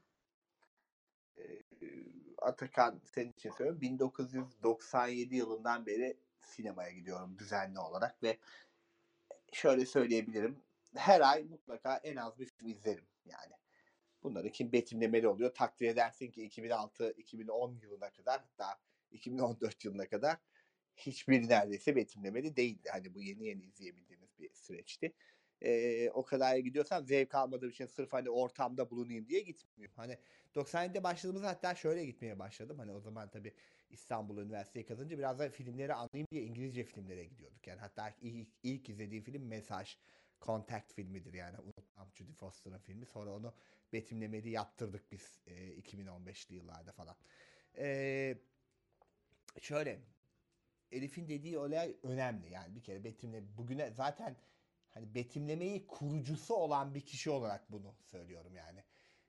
Atakan 2.37 3.01
senin 3.05 3.31
için 3.31 3.51
söylüyorum. 3.51 3.81
1997 3.81 5.35
yılından 5.35 5.85
beri 5.85 6.17
sinemaya 6.41 6.91
gidiyorum 6.91 7.39
düzenli 7.39 7.79
olarak 7.79 8.23
ve 8.23 8.37
şöyle 9.53 9.85
söyleyebilirim. 9.85 10.59
Her 10.95 11.21
ay 11.21 11.43
mutlaka 11.43 11.97
en 11.97 12.15
az 12.15 12.39
bir 12.39 12.45
film 12.45 12.67
izlerim 12.67 13.05
yani. 13.25 13.60
Bunları 14.23 14.51
kim 14.51 14.71
betimlemeli 14.71 15.27
oluyor? 15.27 15.53
Takdir 15.53 15.87
edersin 15.87 16.31
ki 16.31 16.47
2006-2010 16.47 17.81
yılına 17.81 18.11
kadar 18.11 18.39
hatta 18.41 18.79
2014 19.11 19.85
yılına 19.85 20.07
kadar 20.07 20.37
hiçbir 20.95 21.49
neredeyse 21.49 21.95
betimlemeli 21.95 22.55
değildi. 22.55 22.89
Hani 22.91 23.13
bu 23.13 23.21
yeni 23.21 23.45
yeni 23.45 23.63
izleyebildiğimiz 23.63 24.39
bir 24.39 24.53
süreçti. 24.53 25.13
Ee, 25.61 26.09
o 26.09 26.25
kadar 26.25 26.57
gidiyorsam 26.57 27.05
zevk 27.05 27.35
almadığım 27.35 27.69
için 27.69 27.85
sırf 27.85 28.13
hani 28.13 28.29
ortamda 28.29 28.89
bulunayım 28.89 29.27
diye 29.27 29.41
gitmiyorum. 29.41 29.95
Hani 29.97 30.17
97'de 30.55 31.03
başladığımızda 31.03 31.47
hatta 31.47 31.75
şöyle 31.75 32.05
gitmeye 32.05 32.39
başladım. 32.39 32.79
Hani 32.79 32.91
o 32.91 32.99
zaman 32.99 33.29
tabii 33.29 33.53
İstanbul 33.89 34.37
Üniversitesi 34.37 34.85
kazanınca 34.85 35.17
biraz 35.17 35.39
da 35.39 35.49
filmleri 35.49 35.93
anlayayım 35.93 36.27
diye 36.31 36.43
İngilizce 36.43 36.83
filmlere 36.83 37.25
gidiyorduk. 37.25 37.67
Yani 37.67 37.79
hatta 37.79 38.15
ilk, 38.21 38.49
ilk 38.63 38.89
izlediğim 38.89 39.23
film 39.23 39.47
Mesaj, 39.47 39.97
Contact 40.41 40.93
filmidir 40.93 41.33
yani. 41.33 41.57
Unutmam 41.59 42.09
Judy 42.15 42.33
Foster'ın 42.33 42.79
filmi. 42.79 43.05
Sonra 43.05 43.33
onu 43.33 43.53
betimlemeli 43.93 44.49
yaptırdık 44.49 45.11
biz 45.11 45.39
e, 45.47 45.75
2015'li 45.75 46.55
yıllarda 46.55 46.91
falan. 46.91 47.15
E, 47.77 48.37
şöyle 49.61 50.01
Elif'in 50.91 51.27
dediği 51.27 51.57
olay 51.57 51.95
önemli. 52.03 52.51
Yani 52.51 52.75
bir 52.75 52.83
kere 52.83 53.03
betimle 53.03 53.57
bugüne 53.57 53.91
zaten 53.91 54.37
hani 54.89 55.15
betimlemeyi 55.15 55.87
kurucusu 55.87 56.55
olan 56.55 56.95
bir 56.95 57.01
kişi 57.01 57.29
olarak 57.29 57.71
bunu 57.71 57.95
söylüyorum 58.01 58.55
yani. 58.55 58.83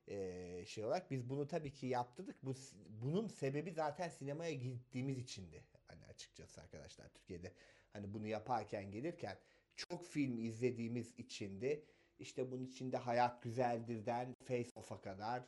Ee, 0.08 0.64
şey 0.66 0.84
olarak 0.84 1.10
biz 1.10 1.28
bunu 1.28 1.46
tabii 1.48 1.72
ki 1.72 1.86
yaptırdık. 1.86 2.44
Bu 2.44 2.54
bunun 2.88 3.28
sebebi 3.28 3.72
zaten 3.72 4.08
sinemaya 4.08 4.52
gittiğimiz 4.54 5.18
içindi. 5.18 5.64
Hani 5.86 6.06
açıkçası 6.06 6.60
arkadaşlar 6.60 7.08
Türkiye'de 7.08 7.52
hani 7.92 8.14
bunu 8.14 8.26
yaparken 8.26 8.90
gelirken 8.90 9.38
çok 9.76 10.06
film 10.06 10.38
izlediğimiz 10.38 11.14
içindi. 11.18 11.84
İşte 12.18 12.50
bunun 12.50 12.64
içinde 12.66 12.96
Hayat 12.96 13.42
Güzeldir'den 13.42 14.34
Face 14.44 14.70
Off'a 14.74 15.00
kadar 15.00 15.42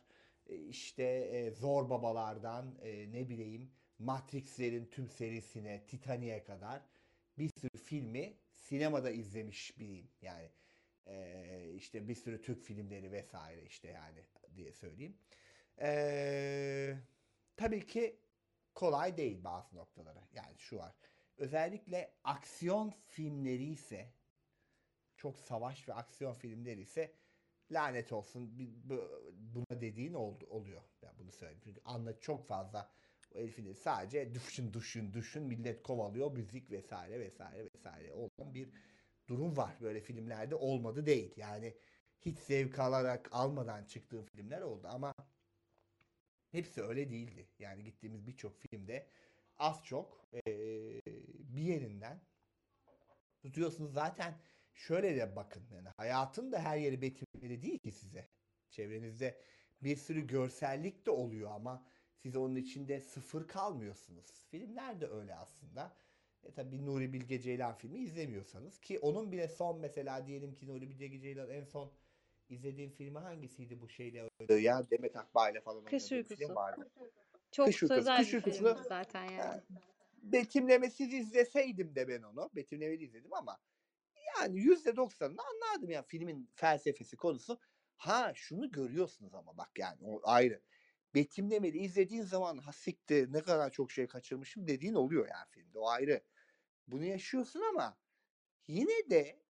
işte 0.47 1.03
e, 1.03 1.51
Zor 1.51 1.91
Babalardan 1.91 2.79
e, 2.83 3.13
ne 3.13 3.29
bileyim 3.29 3.71
Matrix'lerin 3.99 4.87
tüm 4.87 5.09
serisine 5.09 5.87
Titanic'e 5.87 6.45
kadar 6.45 6.83
bir 7.39 7.51
sürü 7.61 7.79
filmi 7.79 8.39
sinemada 8.53 9.11
izlemiş 9.11 9.79
biriyim. 9.79 10.11
Yani 10.23 10.51
e, 11.07 11.73
işte 11.75 12.09
bir 12.09 12.15
sürü 12.15 12.43
Türk 12.43 12.63
filmleri 12.63 13.13
vesaire 13.13 13.63
işte 13.63 13.89
yani 13.89 14.25
diye 14.57 14.73
söyleyeyim. 14.73 15.19
E, 15.81 16.97
tabii 17.57 17.87
ki 17.87 18.21
kolay 18.75 19.17
değil 19.17 19.45
bazı 19.45 19.77
noktaları. 19.77 20.21
Yani 20.35 20.59
şu 20.59 20.77
var. 20.77 20.95
Özellikle 21.37 22.15
aksiyon 22.25 22.91
filmleri 22.91 23.65
ise 23.65 24.13
çok 25.25 25.41
savaş 25.41 25.89
ve 25.89 25.95
aksiyon 25.95 26.35
filmleri 26.35 26.81
ise 26.81 27.13
lanet 27.71 28.13
olsun 28.13 28.53
buna 29.55 29.81
dediğin 29.81 30.15
oldu, 30.15 30.47
oluyor. 30.51 30.83
Ben 31.03 31.11
bunu 31.19 31.33
söyleyeyim. 31.33 31.61
Çünkü 31.65 31.81
anla 31.85 32.21
çok 32.21 32.47
fazla 32.47 32.91
o 33.35 33.39
herifin 33.39 33.73
sadece 33.73 34.35
düşün 34.35 34.73
düşün 34.73 35.13
düşün 35.13 35.43
millet 35.43 35.83
kovalıyor 35.83 36.33
müzik 36.33 36.71
vesaire 36.71 37.21
vesaire 37.21 37.69
vesaire 37.75 38.13
olan 38.13 38.55
bir 38.55 38.69
durum 39.29 39.57
var. 39.57 39.77
Böyle 39.81 40.01
filmlerde 40.01 40.55
olmadı 40.55 41.07
değil. 41.07 41.33
Yani 41.37 41.75
hiç 42.21 42.39
zevk 42.39 42.79
alarak 42.79 43.29
almadan 43.33 43.85
çıktığım 43.85 44.25
filmler 44.25 44.61
oldu 44.61 44.89
ama 44.91 45.15
hepsi 46.53 46.83
öyle 46.83 47.11
değildi. 47.11 47.49
Yani 47.59 47.85
gittiğimiz 47.85 48.27
birçok 48.27 48.59
filmde 48.61 49.07
az 49.59 49.85
çok 49.85 50.29
eee, 50.47 51.01
bir 51.39 51.63
yerinden 51.63 52.21
tutuyorsunuz. 53.43 53.93
Zaten 53.93 54.35
şöyle 54.75 55.17
de 55.17 55.37
bakın 55.37 55.63
yani 55.71 55.89
hayatın 55.97 56.53
da 56.53 56.59
her 56.59 56.77
yeri 56.77 57.03
betimlemeli 57.03 57.63
değil 57.63 57.79
ki 57.79 57.93
size. 57.93 58.29
Çevrenizde 58.71 59.39
bir 59.83 59.97
sürü 59.97 60.27
görsellik 60.27 61.07
de 61.07 61.11
oluyor 61.11 61.51
ama 61.51 61.87
siz 62.17 62.37
onun 62.37 62.57
içinde 62.57 63.01
sıfır 63.01 63.49
kalmıyorsunuz. 63.49 64.27
Filmler 64.51 65.01
de 65.01 65.07
öyle 65.07 65.35
aslında. 65.35 65.97
E 66.45 66.53
tabii 66.53 66.87
Nuri 66.87 67.13
Bilge 67.13 67.41
Ceylan 67.41 67.75
filmi 67.75 67.99
izlemiyorsanız 67.99 68.81
ki 68.81 68.99
onun 68.99 69.33
bile 69.33 69.49
son 69.49 69.81
mesela 69.81 70.27
diyelim 70.27 70.55
ki 70.55 70.67
Nuri 70.67 70.89
Bilge 70.89 71.21
Ceylan 71.21 71.51
en 71.51 71.65
son 71.65 71.93
izlediğim 72.49 72.91
filmi 72.91 73.19
hangisiydi 73.19 73.81
bu 73.81 73.89
şeyle 73.89 74.23
oynadığı 74.23 74.61
ya 74.61 74.91
Demet 74.91 75.17
Akbağ'la 75.17 75.61
falan 75.61 75.85
Kış 75.85 76.09
film 76.09 76.19
Uykusu. 76.19 76.55
vardı. 76.55 76.91
Çok 77.51 77.67
Kış 77.67 77.83
Uykusu. 77.83 77.95
sözel 78.01 78.17
Kış 78.17 78.31
film 78.31 78.77
zaten 78.89 79.25
yani. 79.25 79.37
yani 79.37 79.63
betimlemesiz 80.23 81.15
izleseydim 81.15 81.95
de 81.95 82.09
ben 82.09 82.23
onu. 82.23 82.51
Betimlemeli 82.57 83.05
izledim 83.05 83.35
ama 83.35 83.59
yani 84.41 84.59
%90'ını 84.59 85.41
anlardım 85.43 85.91
ya 85.91 86.03
filmin 86.03 86.51
felsefesi 86.55 87.17
konusu. 87.17 87.59
Ha 87.97 88.33
şunu 88.35 88.71
görüyorsunuz 88.71 89.35
ama 89.35 89.57
bak 89.57 89.71
yani 89.79 89.99
o 90.03 90.21
ayrı. 90.25 90.63
Betimlemeli 91.15 91.79
izlediğin 91.79 92.23
zaman 92.23 92.59
ha 92.59 92.73
siktir 92.73 93.33
ne 93.33 93.43
kadar 93.43 93.71
çok 93.71 93.93
şey 93.93 94.07
kaçırmışım 94.07 94.67
dediğin 94.67 94.95
oluyor 94.95 95.29
yani 95.29 95.47
filmde 95.51 95.79
o 95.79 95.89
ayrı. 95.89 96.23
Bunu 96.89 97.05
yaşıyorsun 97.05 97.63
ama 97.73 97.99
yine 98.69 99.11
de 99.11 99.43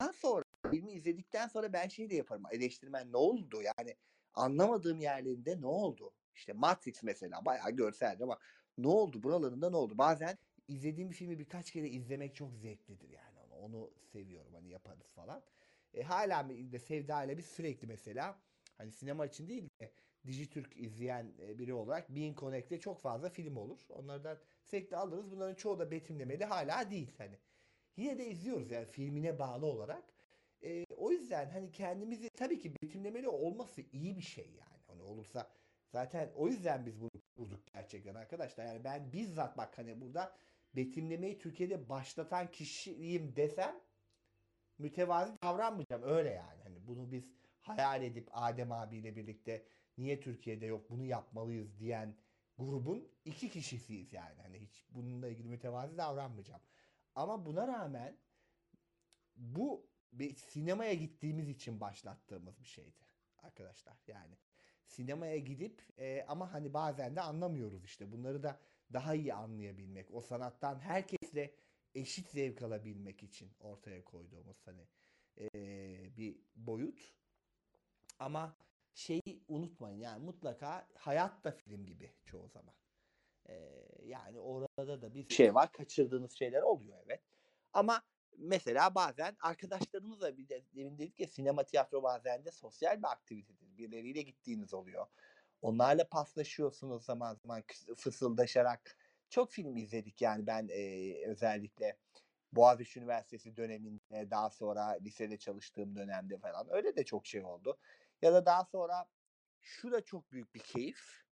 daha 0.00 0.12
sonra 0.12 0.44
filmi 0.70 0.92
izledikten 0.92 1.48
sonra 1.48 1.72
ben 1.72 1.88
şey 1.88 2.10
de 2.10 2.14
yaparım. 2.14 2.42
Eleştirmen 2.52 3.12
ne 3.12 3.16
oldu? 3.16 3.62
Yani 3.62 3.96
anlamadığım 4.34 5.00
yerlerinde 5.00 5.60
ne 5.60 5.66
oldu? 5.66 6.14
İşte 6.34 6.52
Matrix 6.52 7.02
mesela 7.02 7.44
bayağı 7.44 7.70
görseldi 7.70 8.24
ama 8.24 8.38
ne 8.78 8.88
oldu? 8.88 9.22
Buralarında 9.22 9.70
ne 9.70 9.76
oldu? 9.76 9.98
Bazen 9.98 10.38
izlediğim 10.68 11.10
bir 11.10 11.16
filmi 11.16 11.38
birkaç 11.38 11.70
kere 11.70 11.88
izlemek 11.88 12.34
çok 12.34 12.56
zevklidir 12.56 13.10
yani. 13.10 13.29
Onu, 13.60 13.90
seviyorum 14.12 14.54
hani 14.54 14.68
yaparız 14.68 15.06
falan. 15.14 15.42
E, 15.94 16.02
hala 16.02 16.48
de 16.48 16.78
Sevda 16.78 17.24
ile 17.24 17.38
biz 17.38 17.46
sürekli 17.46 17.86
mesela 17.86 18.38
hani 18.78 18.92
sinema 18.92 19.26
için 19.26 19.48
değil 19.48 19.68
de 19.80 19.92
Dijitürk 20.26 20.76
izleyen 20.76 21.32
e, 21.38 21.58
biri 21.58 21.74
olarak 21.74 22.10
Bean 22.10 22.34
Connect'te 22.34 22.80
çok 22.80 23.00
fazla 23.00 23.28
film 23.28 23.56
olur. 23.56 23.80
Onlardan 23.88 24.38
sürekli 24.62 24.96
alırız. 24.96 25.30
Bunların 25.30 25.54
çoğu 25.54 25.78
da 25.78 25.90
betimlemeli 25.90 26.44
hala 26.44 26.90
değil 26.90 27.12
hani. 27.18 27.38
Yine 27.96 28.18
de 28.18 28.26
izliyoruz 28.30 28.70
yani 28.70 28.86
filmine 28.86 29.38
bağlı 29.38 29.66
olarak. 29.66 30.04
E, 30.62 30.84
o 30.96 31.10
yüzden 31.12 31.50
hani 31.50 31.72
kendimizi 31.72 32.30
tabii 32.30 32.58
ki 32.58 32.74
betimlemeli 32.82 33.28
olması 33.28 33.82
iyi 33.92 34.16
bir 34.16 34.22
şey 34.22 34.50
yani. 34.58 34.80
Hani 34.86 35.02
olursa 35.02 35.50
zaten 35.92 36.30
o 36.36 36.48
yüzden 36.48 36.86
biz 36.86 37.00
bunu 37.00 37.10
kurduk 37.36 37.66
gerçekten 37.74 38.14
arkadaşlar. 38.14 38.66
Yani 38.66 38.84
ben 38.84 39.12
bizzat 39.12 39.58
bak 39.58 39.78
hani 39.78 40.00
burada 40.00 40.36
betimlemeyi 40.76 41.38
Türkiye'de 41.38 41.88
başlatan 41.88 42.50
kişiyim 42.50 43.36
desem 43.36 43.80
mütevazi 44.78 45.32
davranmayacağım. 45.42 46.02
Öyle 46.02 46.30
yani. 46.30 46.62
Hani 46.62 46.86
bunu 46.86 47.12
biz 47.12 47.24
hayal 47.60 48.02
edip 48.02 48.28
Adem 48.32 48.72
abiyle 48.72 49.16
birlikte 49.16 49.66
niye 49.98 50.20
Türkiye'de 50.20 50.66
yok 50.66 50.90
bunu 50.90 51.04
yapmalıyız 51.04 51.78
diyen 51.78 52.16
grubun 52.58 53.08
iki 53.24 53.50
kişisiyiz 53.50 54.12
yani. 54.12 54.42
Hani 54.42 54.60
hiç 54.60 54.84
bununla 54.90 55.28
ilgili 55.28 55.48
mütevazi 55.48 55.98
davranmayacağım. 55.98 56.62
Ama 57.14 57.46
buna 57.46 57.68
rağmen 57.68 58.16
bu 59.36 59.90
sinemaya 60.36 60.94
gittiğimiz 60.94 61.48
için 61.48 61.80
başlattığımız 61.80 62.60
bir 62.60 62.66
şeydi 62.66 63.04
arkadaşlar. 63.38 63.96
Yani 64.06 64.38
sinemaya 64.84 65.38
gidip 65.38 65.82
e, 65.98 66.24
ama 66.28 66.52
hani 66.52 66.74
bazen 66.74 67.16
de 67.16 67.20
anlamıyoruz 67.20 67.84
işte. 67.84 68.12
Bunları 68.12 68.42
da 68.42 68.60
daha 68.92 69.14
iyi 69.14 69.34
anlayabilmek, 69.34 70.14
o 70.14 70.20
sanattan 70.20 70.78
herkesle 70.78 71.54
eşit 71.94 72.28
zevk 72.28 72.62
alabilmek 72.62 73.22
için 73.22 73.52
ortaya 73.60 74.04
koyduğumuz 74.04 74.66
hani 74.66 74.88
e, 75.40 75.48
bir 76.16 76.38
boyut. 76.56 77.14
Ama 78.18 78.56
şeyi 78.94 79.44
unutmayın 79.48 79.98
yani 79.98 80.24
mutlaka 80.24 80.88
hayat 80.94 81.44
da 81.44 81.52
film 81.52 81.86
gibi 81.86 82.12
çoğu 82.24 82.48
zaman. 82.48 82.74
E, 83.48 83.54
yani 84.04 84.38
orada 84.38 85.02
da 85.02 85.14
bir 85.14 85.28
şey 85.28 85.54
var, 85.54 85.72
kaçırdığınız 85.72 86.32
şeyler 86.32 86.62
oluyor 86.62 86.98
evet. 87.06 87.22
Ama 87.72 88.02
mesela 88.38 88.94
bazen 88.94 89.36
arkadaşlarınızla 89.40 90.36
bir 90.38 90.48
de 90.48 90.64
demin 90.74 90.98
dedik 90.98 91.20
ya 91.20 91.28
sinema 91.28 91.64
tiyatro 91.64 92.02
bazen 92.02 92.44
de 92.44 92.50
sosyal 92.50 92.98
bir 92.98 93.10
aktivitedir. 93.12 93.78
Birileriyle 93.78 94.22
gittiğiniz 94.22 94.74
oluyor. 94.74 95.06
Onlarla 95.62 96.08
paslaşıyorsunuz 96.08 97.04
zaman 97.04 97.34
zaman 97.34 97.62
fısıldaşarak. 97.96 98.96
Çok 99.30 99.52
film 99.52 99.76
izledik 99.76 100.22
yani 100.22 100.46
ben 100.46 100.68
e, 100.70 101.14
özellikle 101.26 101.96
Boğaziçi 102.52 103.00
Üniversitesi 103.00 103.56
döneminde 103.56 104.30
daha 104.30 104.50
sonra 104.50 104.98
lisede 105.00 105.38
çalıştığım 105.38 105.96
dönemde 105.96 106.38
falan 106.38 106.66
öyle 106.70 106.96
de 106.96 107.04
çok 107.04 107.26
şey 107.26 107.44
oldu. 107.44 107.78
Ya 108.22 108.32
da 108.32 108.46
daha 108.46 108.64
sonra 108.64 109.06
şu 109.60 109.92
da 109.92 110.04
çok 110.04 110.32
büyük 110.32 110.54
bir 110.54 110.60
keyif. 110.60 111.24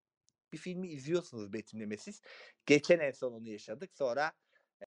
Bir 0.52 0.58
filmi 0.58 0.88
izliyorsunuz 0.88 1.52
betimlemesiz. 1.52 2.22
Geçen 2.66 2.98
en 2.98 3.10
son 3.10 3.32
onu 3.32 3.48
yaşadık. 3.48 3.94
Sonra 3.94 4.32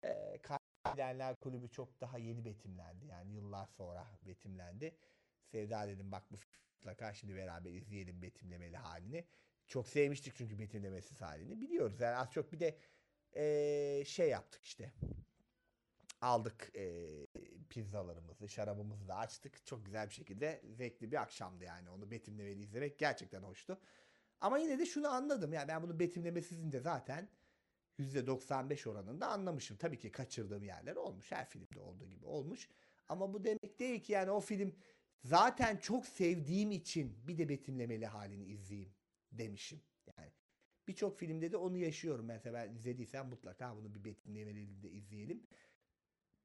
e, 0.04 0.40
Kaybedenler 0.42 1.36
Kulübü 1.36 1.70
çok 1.70 2.02
daha 2.02 2.18
yeni 2.18 2.46
betimlendi. 2.46 3.06
Yani 3.06 3.34
yıllar 3.34 3.68
sonra 3.68 4.08
betimlendi. 4.22 4.96
Sevda 5.52 5.88
dedim 5.88 6.12
bak 6.12 6.24
bu 6.32 6.38
mutlaka 6.82 7.14
şimdi 7.14 7.36
beraber 7.36 7.72
izleyelim 7.72 8.22
betimlemeli 8.22 8.78
halini. 8.78 9.26
Çok 9.68 9.88
sevmiştik 9.88 10.36
çünkü 10.36 10.60
betimlemesiz 10.60 11.22
halini. 11.22 11.62
Biliyoruz 11.62 12.00
yani 12.00 12.16
az 12.16 12.32
çok 12.32 12.52
bir 12.54 12.60
de 12.60 12.78
eee, 13.36 14.04
şey 14.06 14.30
yaptık 14.30 14.64
işte. 14.64 14.92
Aldık 16.22 16.72
eee, 16.76 17.28
pizzalarımızı, 17.70 18.50
şarabımızı 18.50 19.08
da 19.08 19.16
açtık. 19.16 19.66
Çok 19.66 19.86
güzel 19.86 20.08
bir 20.08 20.14
şekilde 20.14 20.62
zevkli 20.78 21.12
bir 21.12 21.22
akşamdı 21.22 21.64
yani. 21.64 21.90
Onu 21.90 22.12
betimlemeli 22.12 22.62
izlemek 22.62 23.00
gerçekten 23.00 23.44
hoştu. 23.44 23.80
Ama 24.42 24.58
yine 24.60 24.80
de 24.80 24.86
şunu 24.86 25.08
anladım. 25.10 25.54
Yani 25.54 25.68
ben 25.68 25.84
bunu 25.84 26.00
betimlemesizin 26.00 26.72
de 26.72 26.80
zaten 26.80 27.30
%95 27.98 28.88
oranında 28.88 29.28
anlamışım. 29.28 29.78
Tabii 29.78 30.00
ki 30.00 30.12
kaçırdığım 30.12 30.64
yerler 30.64 30.96
olmuş. 30.96 31.32
Her 31.32 31.50
filmde 31.50 31.80
olduğu 31.80 32.08
gibi 32.10 32.26
olmuş. 32.26 32.70
Ama 33.10 33.34
bu 33.34 33.44
demek 33.44 33.80
değil 33.80 34.04
ki 34.04 34.14
yani 34.14 34.32
o 34.32 34.40
film 34.40 34.76
zaten 35.24 35.78
çok 35.78 36.06
sevdiğim 36.06 36.72
için 36.72 37.28
bir 37.28 37.38
de 37.38 37.50
betimlemeli 37.50 38.06
halini 38.06 38.46
izleyeyim 38.46 38.94
demişim. 39.32 39.82
Yani 40.18 40.32
birçok 40.88 41.18
filmde 41.20 41.52
de 41.52 41.58
onu 41.58 41.78
yaşıyorum. 41.78 42.26
Mesela 42.26 42.54
ben 42.54 42.74
izlediysen 42.74 43.28
mutlaka 43.28 43.76
bunu 43.76 43.96
bir 43.96 44.04
betimlemeli 44.04 44.84
de 44.84 44.90
izleyelim. 44.90 45.44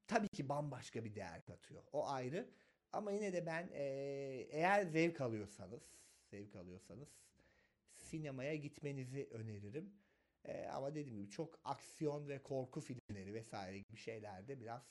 Tabii 0.07 0.27
ki 0.27 0.49
bambaşka 0.49 1.05
bir 1.05 1.15
değer 1.15 1.45
katıyor. 1.45 1.83
O 1.91 2.07
ayrı. 2.07 2.49
Ama 2.93 3.11
yine 3.11 3.33
de 3.33 3.45
ben 3.45 3.69
eğer 3.71 4.83
zevk 4.85 5.21
alıyorsanız, 5.21 5.83
zevk 6.31 6.55
alıyorsanız 6.55 7.09
sinemaya 7.95 8.55
gitmenizi 8.55 9.27
öneririm. 9.31 9.93
Ee, 10.45 10.67
ama 10.67 10.95
dediğim 10.95 11.17
gibi 11.17 11.29
çok 11.29 11.59
aksiyon 11.63 12.27
ve 12.27 12.43
korku 12.43 12.81
filmleri 12.81 13.33
vesaire 13.33 13.79
gibi 13.79 13.97
şeylerde 13.97 14.59
biraz 14.59 14.81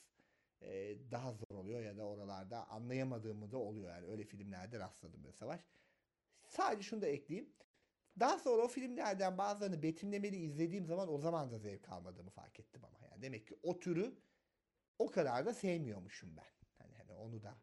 e, 0.63 0.97
daha 1.11 1.33
zor 1.33 1.57
oluyor 1.57 1.81
ya 1.83 1.97
da 1.97 2.07
oralarda 2.09 2.69
anlayamadığımı 2.69 3.53
da 3.53 3.59
oluyor 3.59 3.91
yani 3.91 4.07
öyle 4.07 4.25
filmlerde 4.25 4.79
rastladım 4.79 5.25
ben 5.25 5.31
savaş. 5.31 5.61
Sadece 6.49 6.83
şunu 6.83 7.03
da 7.03 7.07
ekleyeyim. 7.07 7.53
Daha 8.21 8.39
sonra 8.39 8.63
o 8.63 8.69
filmlerden 8.69 9.39
bazılarını 9.39 9.83
betimlemeli 9.83 10.37
izlediğim 10.37 10.87
zaman 10.87 11.09
o 11.09 11.19
zaman 11.19 11.51
da 11.51 11.59
zevk 11.59 11.89
almadığımı 11.89 12.31
fark 12.31 12.61
ettim 12.61 12.85
ama 12.85 12.99
yani 13.11 13.23
demek 13.23 13.47
ki 13.47 13.59
o 13.63 13.81
türü 13.81 14.15
o 14.99 15.11
kadar 15.11 15.47
da 15.47 15.55
sevmiyormuşum 15.55 16.37
ben. 16.37 16.45
Hani, 16.79 16.95
hani 16.97 17.13
onu 17.13 17.43
da 17.43 17.59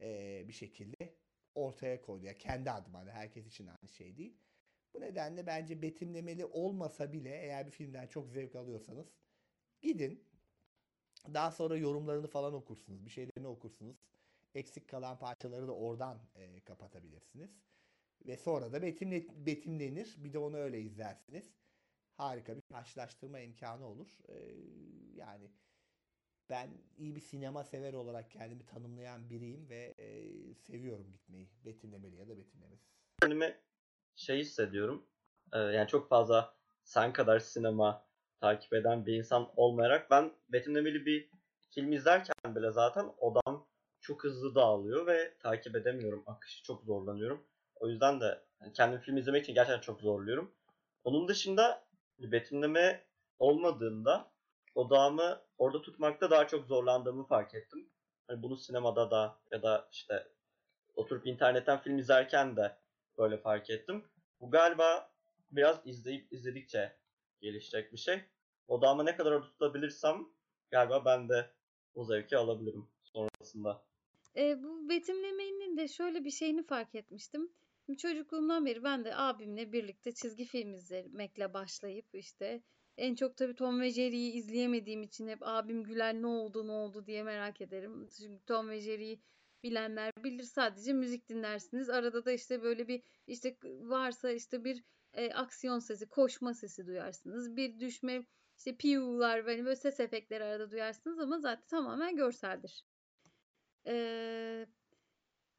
e, 0.00 0.44
bir 0.48 0.52
şekilde 0.52 1.16
ortaya 1.54 2.02
koydu. 2.02 2.24
Ya 2.24 2.38
kendi 2.38 2.70
adıma 2.70 2.98
hani 2.98 3.10
herkes 3.10 3.46
için 3.46 3.66
aynı 3.66 3.88
şey 3.88 4.16
değil. 4.16 4.38
Bu 4.94 5.00
nedenle 5.00 5.46
bence 5.46 5.82
betimlemeli 5.82 6.44
olmasa 6.44 7.12
bile 7.12 7.30
eğer 7.30 7.66
bir 7.66 7.70
filmden 7.72 8.06
çok 8.06 8.30
zevk 8.30 8.56
alıyorsanız 8.56 9.06
gidin. 9.82 10.31
Daha 11.34 11.50
sonra 11.50 11.76
yorumlarını 11.76 12.26
falan 12.26 12.54
okursunuz. 12.54 13.06
Bir 13.06 13.10
şeylerini 13.10 13.46
okursunuz. 13.46 13.96
Eksik 14.54 14.88
kalan 14.88 15.18
parçaları 15.18 15.68
da 15.68 15.72
oradan 15.72 16.18
e, 16.34 16.60
kapatabilirsiniz. 16.60 17.50
Ve 18.26 18.36
sonra 18.36 18.72
da 18.72 18.82
betimle, 18.82 19.46
betimlenir. 19.46 20.14
Bir 20.18 20.32
de 20.32 20.38
onu 20.38 20.56
öyle 20.56 20.80
izlersiniz. 20.80 21.54
Harika 22.16 22.56
bir 22.56 22.62
karşılaştırma 22.62 23.40
imkanı 23.40 23.86
olur. 23.86 24.18
E, 24.28 24.34
yani 25.16 25.50
ben 26.50 26.70
iyi 26.98 27.16
bir 27.16 27.20
sinema 27.20 27.64
sever 27.64 27.92
olarak 27.92 28.30
kendimi 28.30 28.66
tanımlayan 28.66 29.30
biriyim 29.30 29.68
ve 29.68 29.94
e, 29.98 30.54
seviyorum 30.54 31.12
gitmeyi. 31.12 31.48
Betimlemeli 31.64 32.16
ya 32.16 32.28
da 32.28 32.38
betimlemesiz. 32.38 32.88
kendimi 33.20 33.56
şey 34.16 34.38
hissediyorum. 34.38 35.06
Ee, 35.52 35.58
yani 35.58 35.88
çok 35.88 36.08
fazla 36.08 36.54
sen 36.84 37.12
kadar 37.12 37.38
sinema 37.38 38.04
takip 38.42 38.72
eden 38.72 39.06
bir 39.06 39.14
insan 39.14 39.50
olmayarak 39.56 40.10
ben 40.10 40.32
betimlemeli 40.48 41.06
bir 41.06 41.30
film 41.70 41.92
izlerken 41.92 42.56
bile 42.56 42.70
zaten 42.70 43.12
odam 43.18 43.66
çok 44.00 44.24
hızlı 44.24 44.54
dağılıyor 44.54 45.06
ve 45.06 45.34
takip 45.38 45.76
edemiyorum. 45.76 46.22
Akışı 46.26 46.62
çok 46.62 46.84
zorlanıyorum. 46.84 47.46
O 47.74 47.88
yüzden 47.88 48.20
de 48.20 48.44
Yani 48.60 48.72
kendim 48.72 49.00
film 49.00 49.16
izlemek 49.16 49.42
için 49.42 49.54
gerçekten 49.54 49.80
çok 49.80 50.00
zorluyorum. 50.00 50.54
Onun 51.04 51.28
dışında 51.28 51.84
betimleme 52.18 53.04
olmadığında 53.38 54.32
odağımı 54.74 55.42
orada 55.58 55.82
tutmakta 55.82 56.30
daha 56.30 56.46
çok 56.46 56.66
zorlandığımı 56.66 57.24
fark 57.26 57.54
ettim. 57.54 57.88
Hani 58.26 58.42
bunu 58.42 58.56
sinemada 58.56 59.10
da 59.10 59.38
ya 59.50 59.62
da 59.62 59.88
işte 59.92 60.28
oturup 60.94 61.26
internetten 61.26 61.80
film 61.80 61.98
izlerken 61.98 62.56
de 62.56 62.76
böyle 63.18 63.38
fark 63.38 63.70
ettim. 63.70 64.04
Bu 64.40 64.50
galiba 64.50 65.10
biraz 65.50 65.80
izleyip 65.84 66.32
izledikçe 66.32 66.96
gelişecek 67.40 67.92
bir 67.92 67.98
şey. 67.98 68.22
Odağımı 68.68 69.06
ne 69.06 69.16
kadar 69.16 69.42
tutabilirsem 69.42 70.26
galiba 70.70 71.04
ben 71.04 71.28
de 71.28 71.50
o 71.94 72.04
zevki 72.04 72.36
alabilirim 72.36 72.88
sonrasında. 73.02 73.84
E, 74.36 74.62
bu 74.62 74.88
betimlemenin 74.88 75.76
de 75.76 75.88
şöyle 75.88 76.24
bir 76.24 76.30
şeyini 76.30 76.62
fark 76.62 76.94
etmiştim. 76.94 77.52
Çocukluğumdan 77.98 78.66
beri 78.66 78.84
ben 78.84 79.04
de 79.04 79.16
abimle 79.16 79.72
birlikte 79.72 80.14
çizgi 80.14 80.44
film 80.44 80.74
izlemekle 80.74 81.54
başlayıp 81.54 82.06
işte 82.12 82.62
en 82.96 83.14
çok 83.14 83.36
tabii 83.36 83.54
Tom 83.54 83.80
ve 83.80 83.90
Jerry'yi 83.90 84.32
izleyemediğim 84.32 85.02
için 85.02 85.28
hep 85.28 85.38
abim 85.42 85.84
güler 85.84 86.14
ne 86.14 86.26
oldu 86.26 86.66
ne 86.66 86.72
oldu 86.72 87.06
diye 87.06 87.22
merak 87.22 87.60
ederim. 87.60 88.08
Çünkü 88.18 88.44
Tom 88.44 88.68
ve 88.68 88.80
Jerry'yi 88.80 89.20
bilenler 89.62 90.12
bilir 90.24 90.42
sadece 90.42 90.92
müzik 90.92 91.28
dinlersiniz. 91.28 91.90
Arada 91.90 92.24
da 92.24 92.32
işte 92.32 92.62
böyle 92.62 92.88
bir 92.88 93.02
işte 93.26 93.56
varsa 93.80 94.30
işte 94.30 94.64
bir 94.64 94.84
e, 95.14 95.32
aksiyon 95.32 95.78
sesi, 95.78 96.08
koşma 96.08 96.54
sesi 96.54 96.86
duyarsınız. 96.86 97.56
Bir 97.56 97.80
düşme 97.80 98.26
işte 98.62 98.76
piyular 98.76 99.46
böyle, 99.46 99.64
böyle 99.64 99.76
ses 99.76 100.00
efektleri 100.00 100.44
arada 100.44 100.70
duyarsınız 100.70 101.18
ama 101.18 101.38
zaten 101.38 101.66
tamamen 101.66 102.16
görseldir. 102.16 102.84
Ee, 103.86 104.66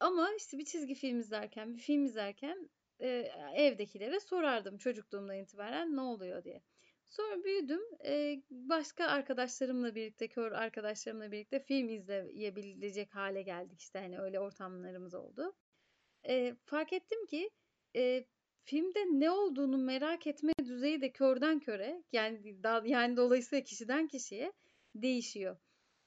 ama 0.00 0.30
işte 0.38 0.58
bir 0.58 0.64
çizgi 0.64 0.94
film 0.94 1.18
izlerken, 1.18 1.76
bir 1.76 1.80
film 1.80 2.04
izlerken 2.04 2.70
e, 3.00 3.08
evdekilere 3.56 4.20
sorardım 4.20 4.78
çocukluğumdan 4.78 5.36
itibaren 5.36 5.96
ne 5.96 6.00
oluyor 6.00 6.44
diye. 6.44 6.62
Sonra 7.04 7.44
büyüdüm. 7.44 7.80
e, 8.06 8.42
başka 8.50 9.06
arkadaşlarımla 9.06 9.94
birlikte, 9.94 10.28
kör 10.28 10.52
arkadaşlarımla 10.52 11.32
birlikte 11.32 11.60
film 11.60 11.88
izleyebilecek 11.88 13.14
hale 13.14 13.42
geldik. 13.42 13.80
işte 13.80 13.98
hani 13.98 14.18
öyle 14.20 14.40
ortamlarımız 14.40 15.14
oldu. 15.14 15.54
E, 16.28 16.56
fark 16.64 16.92
ettim 16.92 17.26
ki 17.26 17.50
e, 17.96 18.24
filmde 18.64 19.00
ne 19.00 19.30
olduğunu 19.30 19.78
merak 19.78 20.26
etme 20.26 20.52
düzeyi 20.64 21.00
de 21.00 21.12
körden 21.12 21.60
köre 21.60 22.02
yani 22.12 22.62
da, 22.62 22.82
yani 22.86 23.16
dolayısıyla 23.16 23.64
kişiden 23.64 24.06
kişiye 24.06 24.52
değişiyor. 24.94 25.56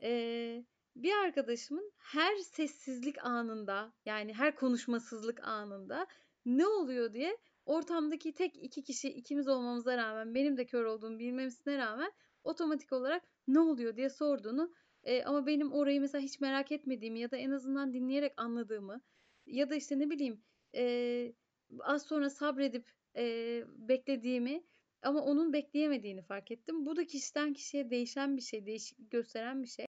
E, 0.02 0.66
bir 0.96 1.14
arkadaşımın 1.14 1.92
her 1.98 2.36
sessizlik 2.38 3.26
anında 3.26 3.94
yani 4.06 4.34
her 4.34 4.56
konuşmasızlık 4.56 5.48
anında 5.48 6.08
ne 6.46 6.68
oluyor 6.68 7.14
diye 7.14 7.38
ortamdaki 7.66 8.34
tek 8.34 8.56
iki 8.64 8.84
kişi 8.84 9.10
ikimiz 9.10 9.48
olmamıza 9.48 9.98
rağmen 9.98 10.36
benim 10.36 10.58
de 10.58 10.66
kör 10.66 10.86
olduğumu 10.86 11.20
bilmemesine 11.20 11.78
rağmen 11.78 12.12
otomatik 12.44 12.94
olarak 12.94 13.24
ne 13.48 13.60
oluyor 13.60 13.96
diye 13.96 14.10
sorduğunu 14.10 14.74
e, 15.04 15.24
ama 15.24 15.46
benim 15.46 15.72
orayı 15.72 16.02
mesela 16.02 16.22
hiç 16.22 16.40
merak 16.40 16.72
etmediğimi 16.72 17.20
ya 17.20 17.32
da 17.32 17.38
en 17.38 17.52
azından 17.52 17.94
dinleyerek 17.94 18.34
anladığımı 18.38 19.02
ya 19.46 19.70
da 19.70 19.76
işte 19.76 20.00
ne 20.00 20.10
bileyim 20.10 20.44
e, 20.76 21.34
az 21.80 22.06
sonra 22.06 22.30
sabredip 22.30 22.92
e, 23.16 23.64
beklediğimi 23.68 24.64
ama 25.02 25.22
onun 25.22 25.54
bekleyemediğini 25.54 26.22
fark 26.22 26.52
ettim. 26.52 26.86
Bu 26.86 26.96
da 26.96 27.08
kişiden 27.08 27.54
kişiye 27.54 27.90
değişen 27.90 28.38
bir 28.38 28.42
şey, 28.42 28.66
değişiklik 28.66 29.12
gösteren 29.12 29.64
bir 29.64 29.68
şey. 29.68 29.86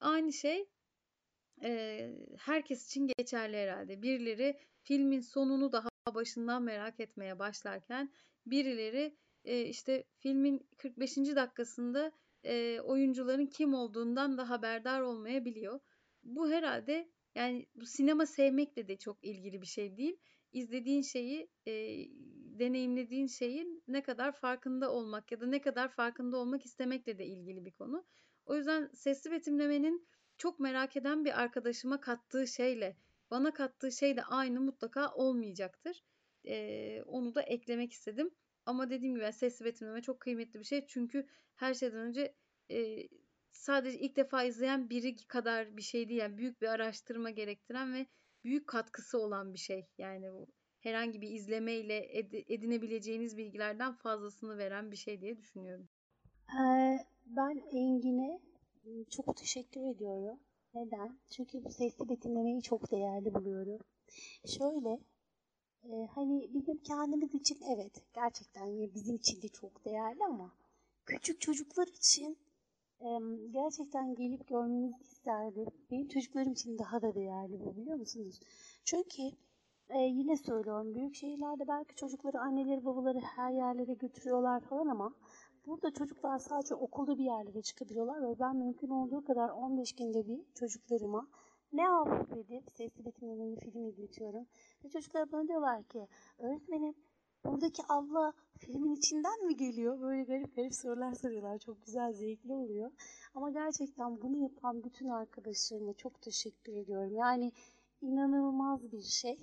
Aynı 0.00 0.32
şey 0.32 0.68
e, 1.62 2.10
herkes 2.38 2.86
için 2.86 3.10
geçerli 3.18 3.56
herhalde. 3.56 4.02
Birileri 4.02 4.58
filmin 4.82 5.20
sonunu 5.20 5.72
daha 5.72 5.88
başından 6.14 6.62
merak 6.62 7.00
etmeye 7.00 7.38
başlarken 7.38 8.12
birileri 8.46 9.16
e, 9.44 9.62
işte 9.62 10.04
filmin 10.18 10.68
45. 10.76 11.16
dakikasında 11.16 12.12
e, 12.44 12.80
oyuncuların 12.80 13.46
kim 13.46 13.74
olduğundan 13.74 14.38
da 14.38 14.50
haberdar 14.50 15.00
olmayabiliyor. 15.00 15.80
Bu 16.22 16.50
herhalde 16.50 17.08
yani 17.34 17.66
bu 17.74 17.86
sinema 17.86 18.26
sevmekle 18.26 18.88
de 18.88 18.96
çok 18.96 19.24
ilgili 19.24 19.60
bir 19.62 19.66
şey 19.66 19.96
değil. 19.96 20.16
İzlediğin 20.54 21.02
şeyi, 21.02 21.50
e, 21.66 21.72
deneyimlediğin 22.58 23.26
şeyin 23.26 23.82
ne 23.88 24.02
kadar 24.02 24.32
farkında 24.32 24.92
olmak 24.92 25.32
ya 25.32 25.40
da 25.40 25.46
ne 25.46 25.60
kadar 25.60 25.88
farkında 25.88 26.36
olmak 26.36 26.64
istemekle 26.66 27.18
de 27.18 27.26
ilgili 27.26 27.64
bir 27.64 27.72
konu. 27.72 28.04
O 28.46 28.56
yüzden 28.56 28.90
sesli 28.94 29.30
betimlemenin 29.30 30.08
çok 30.38 30.60
merak 30.60 30.96
eden 30.96 31.24
bir 31.24 31.42
arkadaşıma 31.42 32.00
kattığı 32.00 32.46
şeyle 32.46 32.96
bana 33.30 33.52
kattığı 33.52 33.92
şey 33.92 34.16
de 34.16 34.22
aynı 34.22 34.60
mutlaka 34.60 35.14
olmayacaktır. 35.14 36.04
Ee, 36.46 37.02
onu 37.06 37.34
da 37.34 37.42
eklemek 37.42 37.92
istedim. 37.92 38.30
Ama 38.66 38.90
dediğim 38.90 39.14
gibi 39.14 39.32
sesli 39.32 39.64
betimleme 39.64 40.02
çok 40.02 40.20
kıymetli 40.20 40.60
bir 40.60 40.64
şey. 40.64 40.86
Çünkü 40.86 41.26
her 41.54 41.74
şeyden 41.74 41.98
önce 41.98 42.34
e, 42.70 43.08
sadece 43.52 43.98
ilk 43.98 44.16
defa 44.16 44.44
izleyen 44.44 44.90
biri 44.90 45.16
kadar 45.16 45.76
bir 45.76 45.82
şey 45.82 46.08
değil. 46.08 46.20
Yani 46.20 46.38
büyük 46.38 46.62
bir 46.62 46.68
araştırma 46.68 47.30
gerektiren 47.30 47.94
ve 47.94 48.06
büyük 48.44 48.66
katkısı 48.66 49.18
olan 49.18 49.52
bir 49.54 49.58
şey. 49.58 49.86
Yani 49.98 50.32
bu 50.32 50.46
herhangi 50.80 51.20
bir 51.20 51.30
izlemeyle 51.30 51.98
ed- 51.98 52.54
edinebileceğiniz 52.54 53.36
bilgilerden 53.36 53.92
fazlasını 53.92 54.58
veren 54.58 54.90
bir 54.90 54.96
şey 54.96 55.20
diye 55.20 55.36
düşünüyorum. 55.36 55.88
Ben 57.26 57.62
Engin'e 57.72 58.40
çok 59.10 59.36
teşekkür 59.36 59.80
ediyorum. 59.80 60.38
Neden? 60.74 61.18
Çünkü 61.30 61.64
bu 61.64 61.70
sesli 61.70 62.08
betimlemeyi 62.08 62.62
çok 62.62 62.90
değerli 62.90 63.34
buluyorum. 63.34 63.78
Şöyle, 64.46 65.00
hani 66.14 66.54
bizim 66.54 66.78
kendimiz 66.78 67.34
için 67.34 67.58
evet 67.74 67.92
gerçekten 68.14 68.94
bizim 68.94 69.16
için 69.16 69.42
de 69.42 69.48
çok 69.48 69.84
değerli 69.84 70.24
ama 70.24 70.54
küçük 71.06 71.40
çocuklar 71.40 71.86
için 71.86 72.38
gerçekten 73.50 74.14
gelip 74.14 74.48
görmenizi 74.48 75.02
isterdim. 75.02 75.66
Benim 75.90 76.08
çocuklarım 76.08 76.52
için 76.52 76.78
daha 76.78 77.02
da 77.02 77.14
değerli 77.14 77.64
bu 77.64 77.76
biliyor 77.76 77.96
musunuz? 77.96 78.40
Çünkü 78.84 79.22
e, 79.88 79.98
yine 79.98 80.36
söylüyorum 80.36 80.94
büyük 80.94 81.14
şehirlerde 81.14 81.68
belki 81.68 81.94
çocukları 81.94 82.40
anneleri 82.40 82.84
babaları 82.84 83.18
her 83.18 83.52
yerlere 83.52 83.94
götürüyorlar 83.94 84.60
falan 84.60 84.88
ama 84.88 85.14
Burada 85.66 85.90
çocuklar 85.90 86.38
sadece 86.38 86.74
okulda 86.74 87.18
bir 87.18 87.24
yerlere 87.24 87.62
çıkabiliyorlar 87.62 88.22
ve 88.22 88.38
ben 88.38 88.56
mümkün 88.56 88.88
olduğu 88.88 89.24
kadar 89.24 89.48
15 89.48 89.92
günde 89.92 90.26
bir 90.26 90.40
çocuklarıma 90.54 91.28
ne 91.72 91.82
yapıp 91.82 92.36
edip 92.36 92.70
sesli 92.70 93.04
betimlemeli 93.04 93.56
film 93.56 93.86
izletiyorum. 93.86 94.46
Ve 94.84 94.88
çocuklar 94.88 95.32
bana 95.32 95.48
diyorlar 95.48 95.82
ki 95.82 96.08
öğretmenim 96.38 96.94
buradaki 97.44 97.82
abla 97.88 98.32
filmin 98.58 98.94
içinden 98.94 99.46
mi 99.46 99.56
geliyor? 99.56 100.00
Böyle 100.00 100.22
garip 100.22 100.56
garip 100.56 100.74
sorular 100.74 101.14
soruyorlar. 101.14 101.58
Çok 101.58 101.86
güzel, 101.86 102.12
zevkli 102.12 102.52
oluyor. 102.52 102.90
Ama 103.34 103.50
gerçekten 103.50 104.22
bunu 104.22 104.36
yapan 104.36 104.84
bütün 104.84 105.08
arkadaşlarıma 105.08 105.94
çok 105.94 106.22
teşekkür 106.22 106.72
ediyorum. 106.76 107.14
Yani 107.16 107.52
inanılmaz 108.02 108.92
bir 108.92 109.02
şey. 109.02 109.38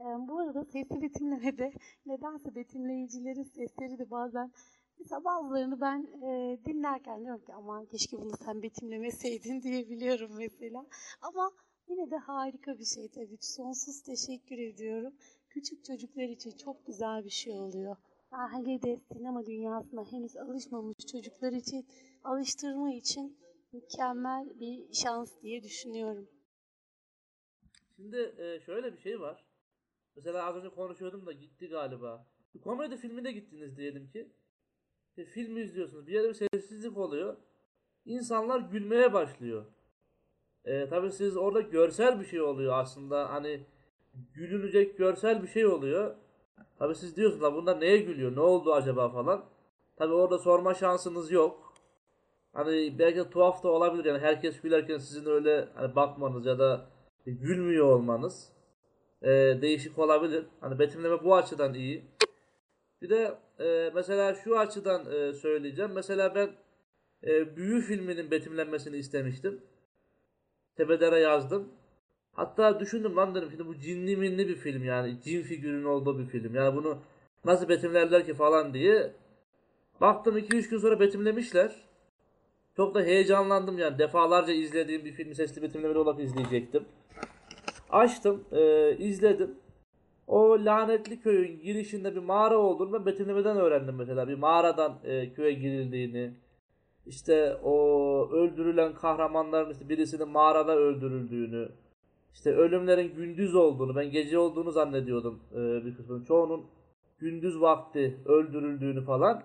Ee, 0.00 0.04
bu 0.04 0.38
arada 0.38 0.64
sesli 0.64 1.02
betimlemede 1.02 1.72
nedense 2.06 2.54
betimleyicilerin 2.54 3.44
sesleri 3.44 3.98
de 3.98 4.10
bazen 4.10 4.52
Mesela 4.98 5.24
bazılarını 5.24 5.80
ben 5.80 6.06
e, 6.22 6.58
dinlerken 6.64 7.24
diyorum 7.24 7.44
ki 7.44 7.54
aman 7.54 7.86
keşke 7.86 8.18
bunu 8.18 8.36
sen 8.44 8.62
betimlemeseydin 8.62 9.62
diyebiliyorum 9.62 10.30
mesela. 10.36 10.86
Ama 11.22 11.50
yine 11.88 12.10
de 12.10 12.16
harika 12.16 12.78
bir 12.78 12.84
şey 12.84 13.08
tabii. 13.08 13.38
Sonsuz 13.40 14.02
teşekkür 14.02 14.58
ediyorum. 14.58 15.14
Küçük 15.56 15.84
çocuklar 15.84 16.28
için 16.28 16.50
çok 16.50 16.86
güzel 16.86 17.24
bir 17.24 17.30
şey 17.30 17.58
oluyor. 17.58 17.96
Hele 18.30 18.82
de 18.82 19.00
sinema 19.12 19.46
dünyasına 19.46 20.04
henüz 20.04 20.36
alışmamış 20.36 20.96
çocuklar 21.12 21.52
için 21.52 21.86
alıştırma 22.24 22.92
için 22.92 23.38
mükemmel 23.72 24.60
bir 24.60 24.92
şans 24.92 25.42
diye 25.42 25.62
düşünüyorum. 25.62 26.28
Şimdi 27.96 28.34
e, 28.38 28.60
şöyle 28.60 28.92
bir 28.92 28.98
şey 28.98 29.20
var. 29.20 29.44
Mesela 30.16 30.46
az 30.46 30.56
önce 30.56 30.68
konuşuyordum 30.68 31.26
da 31.26 31.32
gitti 31.32 31.68
galiba. 31.68 32.26
Bir 32.54 32.60
komedi 32.60 32.96
filmine 32.96 33.32
gittiniz 33.32 33.76
diyelim 33.76 34.10
ki. 34.10 34.32
Bir 35.16 35.24
film 35.24 35.56
izliyorsunuz. 35.56 36.06
Bir 36.06 36.12
yerde 36.12 36.28
bir 36.28 36.48
sessizlik 36.52 36.96
oluyor. 36.96 37.36
İnsanlar 38.04 38.60
gülmeye 38.60 39.12
başlıyor. 39.12 39.66
E, 40.64 40.88
tabii 40.88 41.12
siz 41.12 41.36
orada 41.36 41.60
görsel 41.60 42.20
bir 42.20 42.26
şey 42.26 42.40
oluyor 42.40 42.78
aslında. 42.78 43.30
Hani 43.30 43.66
gülünecek 44.34 44.98
görsel 44.98 45.42
bir 45.42 45.48
şey 45.48 45.66
oluyor. 45.66 46.14
Tabii 46.78 46.94
siz 46.94 47.16
diyorsunuz 47.16 47.42
da 47.42 47.54
bunlar 47.54 47.80
neye 47.80 47.98
gülüyor? 47.98 48.36
Ne 48.36 48.40
oldu 48.40 48.72
acaba 48.74 49.08
falan. 49.08 49.44
Tabii 49.96 50.14
orada 50.14 50.38
sorma 50.38 50.74
şansınız 50.74 51.30
yok. 51.30 51.74
Hani 52.52 52.98
belki 52.98 53.30
tuhaf 53.30 53.62
da 53.62 53.68
olabilir 53.68 54.04
yani 54.04 54.18
herkes 54.18 54.60
gülerken 54.60 54.98
sizin 54.98 55.26
öyle 55.26 55.68
hani 55.74 55.96
bakmanız 55.96 56.46
ya 56.46 56.58
da 56.58 56.86
gülmüyor 57.26 57.86
olmanız 57.86 58.52
e, 59.22 59.28
değişik 59.62 59.98
olabilir. 59.98 60.44
Hani 60.60 60.78
betimleme 60.78 61.24
bu 61.24 61.36
açıdan 61.36 61.74
iyi. 61.74 62.04
Bir 63.02 63.10
de 63.10 63.38
e, 63.60 63.90
mesela 63.94 64.34
şu 64.34 64.58
açıdan 64.58 65.12
e, 65.12 65.32
söyleyeceğim. 65.32 65.92
Mesela 65.92 66.34
ben 66.34 66.50
e, 67.24 67.56
Büyü 67.56 67.80
filminin 67.80 68.30
betimlenmesini 68.30 68.96
istemiştim. 68.96 69.60
Tepedere 70.76 71.18
yazdım. 71.18 71.68
Hatta 72.36 72.80
düşündüm 72.80 73.16
lan 73.16 73.34
dedim 73.34 73.48
şimdi 73.50 73.66
bu 73.66 73.76
cinli 73.76 74.16
minli 74.16 74.48
bir 74.48 74.56
film 74.56 74.84
yani 74.84 75.20
cin 75.24 75.42
figürünün 75.42 75.84
olduğu 75.84 76.18
bir 76.18 76.26
film. 76.26 76.54
Yani 76.54 76.76
bunu 76.76 76.98
nasıl 77.44 77.68
betimlerler 77.68 78.26
ki 78.26 78.34
falan 78.34 78.74
diye. 78.74 79.12
Baktım 80.00 80.38
2-3 80.38 80.70
gün 80.70 80.78
sonra 80.78 81.00
betimlemişler. 81.00 81.72
Çok 82.76 82.94
da 82.94 83.00
heyecanlandım 83.00 83.78
yani 83.78 83.98
defalarca 83.98 84.52
izlediğim 84.52 85.04
bir 85.04 85.12
filmi 85.12 85.34
sesli 85.34 85.62
betimlemeli 85.62 85.98
olarak 85.98 86.20
izleyecektim. 86.20 86.84
Açtım, 87.90 88.44
e, 88.52 88.96
izledim. 88.96 89.54
O 90.26 90.58
lanetli 90.64 91.20
köyün 91.20 91.60
girişinde 91.62 92.14
bir 92.14 92.20
mağara 92.20 92.58
olduğunu 92.58 92.92
ben 92.92 93.06
betimlemeden 93.06 93.56
öğrendim 93.56 93.94
mesela. 93.94 94.28
Bir 94.28 94.34
mağaradan 94.34 94.98
e, 95.04 95.32
köye 95.32 95.52
girildiğini. 95.52 96.32
İşte 97.06 97.56
o 97.62 98.28
öldürülen 98.32 98.94
kahramanların 98.94 99.72
işte 99.72 99.88
birisinin 99.88 100.28
mağarada 100.28 100.76
öldürüldüğünü. 100.76 101.68
İşte 102.36 102.54
ölümlerin 102.54 103.14
gündüz 103.14 103.54
olduğunu, 103.54 103.96
ben 103.96 104.10
gece 104.10 104.38
olduğunu 104.38 104.70
zannediyordum 104.70 105.40
e, 105.52 105.84
bir 105.84 105.96
kısmının. 105.96 106.24
Çoğunun 106.24 106.66
gündüz 107.18 107.60
vakti 107.60 108.16
öldürüldüğünü 108.26 109.04
falan. 109.04 109.42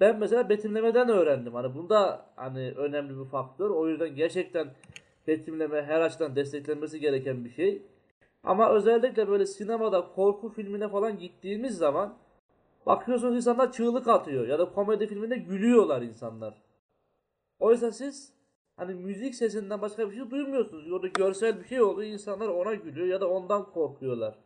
Ben 0.00 0.18
mesela 0.18 0.48
betimlemeden 0.48 1.08
öğrendim. 1.08 1.54
Hani 1.54 1.74
bunda 1.74 2.26
hani 2.36 2.72
önemli 2.76 3.18
bir 3.18 3.24
faktör. 3.24 3.70
O 3.70 3.88
yüzden 3.88 4.16
gerçekten 4.16 4.68
betimleme 5.26 5.82
her 5.82 6.00
açıdan 6.00 6.36
desteklenmesi 6.36 7.00
gereken 7.00 7.44
bir 7.44 7.50
şey. 7.50 7.82
Ama 8.44 8.70
özellikle 8.70 9.28
böyle 9.28 9.46
sinemada 9.46 10.08
korku 10.14 10.48
filmine 10.48 10.88
falan 10.88 11.18
gittiğimiz 11.18 11.78
zaman 11.78 12.14
bakıyorsunuz 12.86 13.36
insanlar 13.36 13.72
çığlık 13.72 14.08
atıyor 14.08 14.48
ya 14.48 14.58
da 14.58 14.72
komedi 14.72 15.06
filminde 15.06 15.36
gülüyorlar 15.36 16.02
insanlar. 16.02 16.54
Oysa 17.60 17.92
siz 17.92 18.37
hani 18.78 18.94
müzik 18.94 19.34
sesinden 19.34 19.82
başka 19.82 20.10
bir 20.10 20.16
şey 20.16 20.30
duymuyorsunuz. 20.30 20.92
Orada 20.92 21.06
görsel 21.06 21.60
bir 21.60 21.68
şey 21.68 21.82
oluyor 21.82 22.12
insanlar 22.12 22.48
ona 22.48 22.74
gülüyor 22.74 23.06
ya 23.06 23.20
da 23.20 23.28
ondan 23.30 23.70
korkuyorlar. 23.70 24.38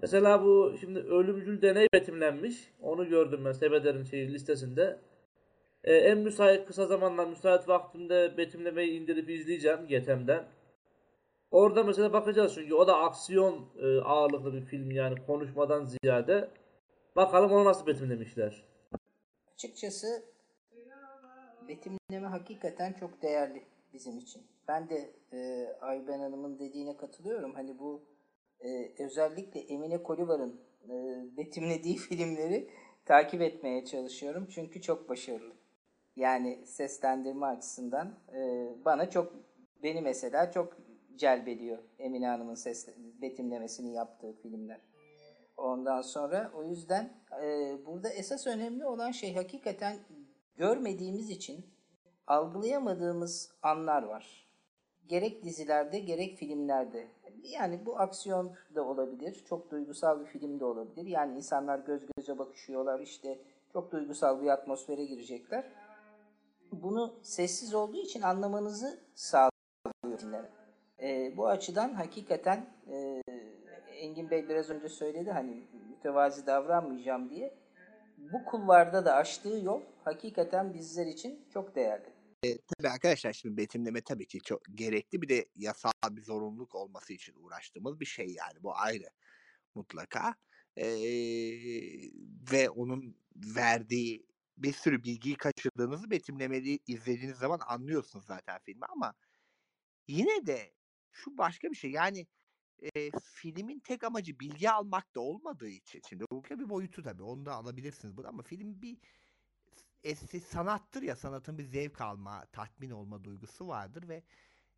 Mesela 0.00 0.44
bu 0.44 0.74
şimdi 0.80 0.98
ölümcül 0.98 1.62
deney 1.62 1.88
betimlenmiş. 1.94 2.72
Onu 2.82 3.08
gördüm 3.08 3.44
ben 3.44 3.52
Sebeder'in 3.52 4.04
şey 4.04 4.32
listesinde. 4.32 4.98
Ee, 5.84 5.94
en 5.94 6.18
müsait 6.18 6.66
kısa 6.66 6.86
zamanla 6.86 7.26
müsait 7.26 7.68
vaktimde 7.68 8.36
betimlemeyi 8.36 9.00
indirip 9.00 9.30
izleyeceğim 9.30 9.86
Getem'den. 9.88 10.44
Orada 11.50 11.82
mesela 11.82 12.12
bakacağız 12.12 12.54
çünkü 12.54 12.74
o 12.74 12.86
da 12.86 12.98
aksiyon 12.98 13.66
e, 13.78 14.00
ağırlıklı 14.00 14.54
bir 14.54 14.60
film 14.60 14.90
yani 14.90 15.26
konuşmadan 15.26 15.84
ziyade. 15.84 16.50
Bakalım 17.16 17.52
onu 17.52 17.64
nasıl 17.64 17.86
betimlemişler. 17.86 18.64
Açıkçası 19.54 20.31
betimleme 21.68 22.26
hakikaten 22.26 22.92
çok 22.92 23.22
değerli 23.22 23.62
bizim 23.92 24.18
için. 24.18 24.42
Ben 24.68 24.88
de 24.88 25.10
e, 25.32 25.68
Ayben 25.80 26.18
Hanım'ın 26.18 26.58
dediğine 26.58 26.96
katılıyorum. 26.96 27.54
Hani 27.54 27.78
bu 27.78 28.02
e, 28.60 28.92
özellikle 28.98 29.60
Emine 29.60 30.02
Kolivar'ın 30.02 30.60
e, 30.88 31.24
betimlediği 31.36 31.96
filmleri 32.08 32.70
takip 33.04 33.42
etmeye 33.42 33.84
çalışıyorum. 33.84 34.46
Çünkü 34.50 34.82
çok 34.82 35.08
başarılı. 35.08 35.54
Yani 36.16 36.66
seslendirme 36.66 37.46
açısından 37.46 38.18
e, 38.34 38.68
bana 38.84 39.10
çok, 39.10 39.32
beni 39.82 40.00
mesela 40.00 40.50
çok 40.50 40.76
celbediyor 41.16 41.78
Emine 41.98 42.26
Hanım'ın 42.26 42.54
ses 42.54 42.88
betimlemesini 43.22 43.94
yaptığı 43.94 44.32
filmler. 44.32 44.80
Ondan 45.56 46.02
sonra 46.02 46.52
o 46.54 46.64
yüzden 46.64 47.12
e, 47.42 47.76
burada 47.86 48.08
esas 48.08 48.46
önemli 48.46 48.86
olan 48.86 49.10
şey 49.10 49.34
hakikaten 49.34 49.96
görmediğimiz 50.56 51.30
için 51.30 51.66
algılayamadığımız 52.26 53.52
anlar 53.62 54.02
var. 54.02 54.48
Gerek 55.08 55.44
dizilerde 55.44 55.98
gerek 55.98 56.36
filmlerde. 56.36 57.08
Yani 57.42 57.86
bu 57.86 57.98
aksiyon 57.98 58.52
da 58.74 58.84
olabilir, 58.84 59.44
çok 59.48 59.70
duygusal 59.70 60.20
bir 60.20 60.26
film 60.26 60.60
de 60.60 60.64
olabilir. 60.64 61.06
Yani 61.06 61.36
insanlar 61.36 61.78
göz 61.78 62.02
göze 62.16 62.38
bakışıyorlar, 62.38 63.00
işte 63.00 63.38
çok 63.72 63.92
duygusal 63.92 64.42
bir 64.42 64.48
atmosfere 64.48 65.04
girecekler. 65.04 65.64
Bunu 66.72 67.14
sessiz 67.22 67.74
olduğu 67.74 67.96
için 67.96 68.22
anlamanızı 68.22 69.00
sağlıyor 69.14 70.20
dinleme. 70.20 70.50
E, 71.02 71.36
bu 71.36 71.48
açıdan 71.48 71.94
hakikaten 71.94 72.66
e, 72.90 73.22
Engin 73.92 74.30
Bey 74.30 74.48
biraz 74.48 74.70
önce 74.70 74.88
söyledi 74.88 75.30
hani 75.30 75.66
mütevazi 75.90 76.46
davranmayacağım 76.46 77.30
diye. 77.30 77.54
Bu 78.32 78.44
kulvarda 78.44 79.04
da 79.04 79.14
açtığı 79.14 79.60
yol 79.64 79.82
hakikaten 80.04 80.74
bizler 80.74 81.06
için 81.06 81.48
çok 81.52 81.74
değerli. 81.74 82.12
E, 82.44 82.58
tabii 82.58 82.88
arkadaşlar 82.88 83.32
şimdi 83.32 83.56
betimleme 83.56 84.00
tabii 84.00 84.26
ki 84.26 84.40
çok 84.40 84.60
gerekli 84.74 85.22
bir 85.22 85.28
de 85.28 85.46
yasal 85.56 85.92
bir 86.10 86.22
zorunluluk 86.22 86.74
olması 86.74 87.12
için 87.12 87.34
uğraştığımız 87.36 88.00
bir 88.00 88.06
şey 88.06 88.26
yani 88.26 88.62
bu 88.62 88.76
ayrı 88.76 89.06
mutlaka. 89.74 90.34
E, 90.76 90.86
ve 92.52 92.70
onun 92.70 93.16
verdiği 93.36 94.26
bir 94.56 94.72
sürü 94.72 95.04
bilgiyi 95.04 95.36
kaçırdığınızı 95.36 96.10
betimlemeli 96.10 96.78
izlediğiniz 96.86 97.38
zaman 97.38 97.60
anlıyorsunuz 97.66 98.26
zaten 98.26 98.58
filmi 98.64 98.84
ama 98.88 99.14
yine 100.08 100.46
de 100.46 100.74
şu 101.12 101.38
başka 101.38 101.70
bir 101.70 101.76
şey 101.76 101.90
yani 101.90 102.26
e, 102.82 103.10
filmin 103.24 103.80
tek 103.80 104.04
amacı 104.04 104.40
bilgi 104.40 104.70
almak 104.70 105.14
da 105.14 105.20
olmadığı 105.20 105.68
için 105.68 106.02
şimdi 106.08 106.24
bu 106.30 106.44
bir 106.44 106.68
boyutu 106.68 107.02
tabii 107.02 107.22
onu 107.22 107.46
da 107.46 107.54
alabilirsiniz 107.54 108.16
burada 108.16 108.28
ama 108.28 108.42
film 108.42 108.82
bir 108.82 108.98
eski 110.04 110.40
sanattır 110.40 111.02
ya 111.02 111.16
sanatın 111.16 111.58
bir 111.58 111.64
zevk 111.64 112.00
alma, 112.00 112.46
tatmin 112.46 112.90
olma 112.90 113.24
duygusu 113.24 113.68
vardır 113.68 114.08
ve 114.08 114.22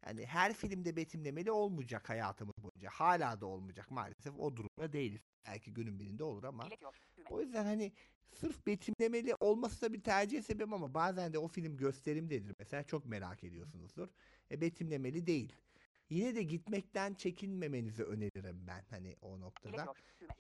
yani 0.06 0.26
her 0.26 0.55
filmde 0.55 0.97
betimlemeli 0.97 1.51
olmayacak 1.51 2.09
hayatımız 2.09 2.55
boyunca. 2.62 2.90
Hala 2.93 3.40
da 3.40 3.47
olmayacak 3.47 3.90
maalesef. 3.90 4.35
O 4.39 4.56
durumda 4.56 4.93
değiliz. 4.93 5.20
Belki 5.47 5.74
günün 5.74 6.01
birinde 6.01 6.24
olur 6.24 6.44
ama. 6.44 6.68
O 7.31 7.40
yüzden 7.40 7.64
hani 7.64 7.93
sırf 8.40 8.66
betimlemeli 8.66 9.35
olması 9.40 9.82
da 9.82 9.93
bir 9.93 10.02
tercih 10.02 10.43
sebep 10.43 10.72
ama 10.72 10.94
bazen 10.94 11.32
de 11.32 11.39
o 11.39 11.48
film 11.48 11.76
gösterimdedir. 11.76 12.55
Mesela 12.59 12.82
çok 12.82 13.06
merak 13.06 13.44
ediyorsunuzdur. 13.44 14.09
E, 14.51 14.60
betimlemeli 14.60 15.26
değil. 15.26 15.52
Yine 16.14 16.34
de 16.34 16.42
gitmekten 16.42 17.14
çekinmemenizi 17.14 18.04
öneririm 18.04 18.66
ben 18.66 18.84
hani 18.90 19.16
o 19.22 19.40
noktada. 19.40 19.86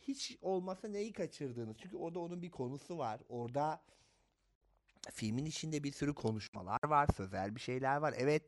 Hiç 0.02 0.38
olmasa 0.42 0.88
neyi 0.88 1.12
kaçırdığınız. 1.12 1.76
Çünkü 1.82 1.96
orada 1.96 2.18
onun 2.18 2.42
bir 2.42 2.50
konusu 2.50 2.98
var. 2.98 3.20
Orada 3.28 3.82
filmin 5.12 5.44
içinde 5.44 5.84
bir 5.84 5.92
sürü 5.92 6.14
konuşmalar 6.14 6.80
var, 6.84 7.08
sözel 7.16 7.54
bir 7.54 7.60
şeyler 7.60 7.96
var. 7.96 8.14
Evet. 8.18 8.42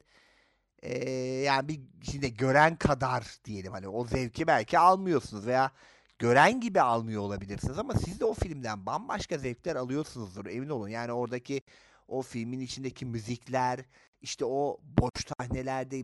Ee, 0.82 1.08
yani 1.42 1.68
bir 1.68 1.80
şimdi 2.02 2.36
gören 2.36 2.76
kadar 2.76 3.36
diyelim 3.44 3.72
hani 3.72 3.88
o 3.88 4.06
zevki 4.06 4.46
belki 4.46 4.78
almıyorsunuz 4.78 5.46
veya 5.46 5.72
gören 6.18 6.60
gibi 6.60 6.80
almıyor 6.80 7.22
olabilirsiniz 7.22 7.78
ama 7.78 7.94
siz 7.94 8.20
de 8.20 8.24
o 8.24 8.34
filmden 8.34 8.86
bambaşka 8.86 9.38
zevkler 9.38 9.76
alıyorsunuzdur 9.76 10.46
emin 10.46 10.68
olun. 10.68 10.88
Yani 10.88 11.12
oradaki 11.12 11.62
o 12.08 12.22
filmin 12.22 12.60
içindeki 12.60 13.06
müzikler, 13.06 13.80
işte 14.20 14.44
o 14.44 14.80
boş 14.82 15.26
sahnelerde 15.38 16.02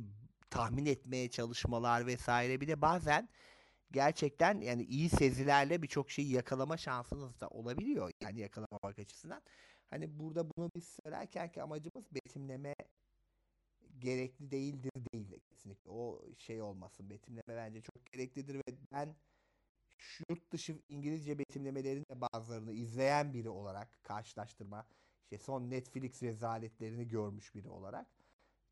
tahmin 0.53 0.87
etmeye 0.87 1.31
çalışmalar 1.31 2.07
vesaire 2.07 2.61
bir 2.61 2.69
de 2.69 2.83
bazen 2.83 3.29
gerçekten 3.91 4.61
yani 4.61 4.83
iyi 4.83 5.09
sezilerle 5.09 5.83
birçok 5.83 6.11
şeyi 6.11 6.33
yakalama 6.33 6.77
şansınız 6.77 7.41
da 7.41 7.49
olabiliyor. 7.49 8.11
Yani 8.21 8.41
yakalamamak 8.41 8.99
açısından. 8.99 9.43
Hani 9.91 10.19
burada 10.19 10.51
bunu 10.57 10.71
biz 10.77 10.97
söylerken 11.05 11.53
ki 11.53 11.63
amacımız 11.63 12.15
betimleme 12.15 12.75
gerekli 13.99 14.51
değildir 14.51 14.93
değil 15.13 15.41
kesinlikle. 15.51 15.91
O 15.91 16.23
şey 16.39 16.63
olmasın. 16.63 17.11
Betimleme 17.11 17.49
bence 17.49 17.81
çok 17.81 18.07
gereklidir 18.13 18.55
ve 18.55 18.75
ben 18.93 19.15
yurt 20.29 20.53
dışı 20.53 20.79
İngilizce 20.89 21.39
betimlemelerin 21.39 22.05
de 22.11 22.21
bazılarını 22.21 22.73
izleyen 22.73 23.35
biri 23.35 23.49
olarak 23.49 24.05
karşılaştırma 24.05 24.87
işte 25.23 25.39
son 25.39 25.71
Netflix 25.71 26.23
rezaletlerini 26.23 27.09
görmüş 27.09 27.55
biri 27.55 27.69
olarak 27.69 28.22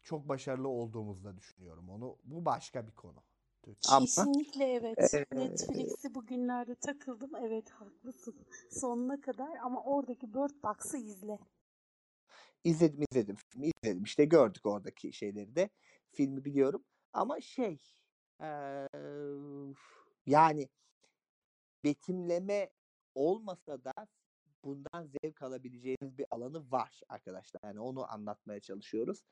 çok 0.02 0.28
başarılı 0.28 0.68
olduğumuzu 0.68 1.24
da 1.24 1.36
düşünüyorum. 1.36 1.88
Onu 1.90 2.18
bu 2.24 2.44
başka 2.44 2.86
bir 2.86 2.92
konu. 2.92 3.22
Ama, 3.88 4.00
Kesinlikle 4.00 4.64
evet. 4.64 5.14
E, 5.14 5.24
Netflix'i 5.32 6.14
bugünlerde 6.14 6.74
takıldım. 6.74 7.30
Evet 7.34 7.70
haklısın. 7.70 8.34
Sonuna 8.70 9.20
kadar 9.20 9.56
ama 9.56 9.82
oradaki 9.82 10.34
Bird 10.34 10.62
Box'ı 10.64 10.96
izle. 10.96 11.38
İzledim 12.64 13.04
izledim. 13.10 13.36
Filmi 13.36 13.66
izledim. 13.66 14.04
İşte 14.04 14.24
gördük 14.24 14.66
oradaki 14.66 15.12
şeyleri 15.12 15.56
de. 15.56 15.70
Filmi 16.10 16.44
biliyorum. 16.44 16.84
Ama 17.12 17.40
şey 17.40 17.78
ee, 18.42 18.86
yani 20.26 20.68
betimleme 21.84 22.70
olmasa 23.14 23.84
da 23.84 23.92
bundan 24.64 25.04
zevk 25.22 25.42
alabileceğiniz 25.42 26.18
bir 26.18 26.26
alanı 26.30 26.70
var 26.70 27.00
arkadaşlar. 27.08 27.60
Yani 27.64 27.80
onu 27.80 28.12
anlatmaya 28.12 28.60
çalışıyoruz. 28.60 29.24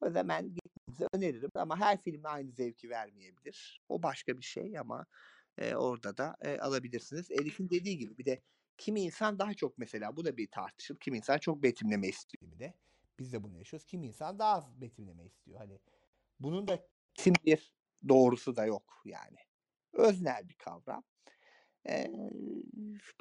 O 0.00 0.14
ben 0.14 0.54
gitmenizi 0.54 1.06
öneririm 1.12 1.50
ama 1.54 1.80
her 1.80 2.02
filme 2.02 2.28
aynı 2.28 2.52
zevki 2.52 2.90
vermeyebilir. 2.90 3.82
O 3.88 4.02
başka 4.02 4.38
bir 4.38 4.44
şey 4.44 4.78
ama 4.78 5.06
e, 5.58 5.74
orada 5.74 6.16
da 6.16 6.36
e, 6.40 6.58
alabilirsiniz. 6.58 7.30
Elif'in 7.30 7.70
dediği 7.70 7.98
gibi 7.98 8.18
bir 8.18 8.24
de 8.24 8.42
kimi 8.78 9.00
insan 9.00 9.38
daha 9.38 9.54
çok 9.54 9.78
mesela 9.78 10.16
bu 10.16 10.24
da 10.24 10.36
bir 10.36 10.50
tartışıl. 10.50 10.96
Kimi 10.96 11.16
insan 11.16 11.38
çok 11.38 11.62
betimleme 11.62 12.08
istiyor 12.08 12.52
bir 12.52 12.58
de. 12.58 12.74
Biz 13.18 13.32
de 13.32 13.42
bunu 13.42 13.58
yaşıyoruz. 13.58 13.86
Kimi 13.86 14.06
insan 14.06 14.38
daha 14.38 14.54
az 14.56 14.80
betimleme 14.80 15.24
istiyor. 15.24 15.58
Hani 15.58 15.80
bunun 16.40 16.68
da 16.68 16.86
kesin 17.14 17.34
bir 17.46 17.72
doğrusu 18.08 18.56
da 18.56 18.64
yok 18.66 19.02
yani. 19.04 19.36
Öznel 19.92 20.48
bir 20.48 20.54
kavram. 20.54 21.04
Eee, 21.88 22.30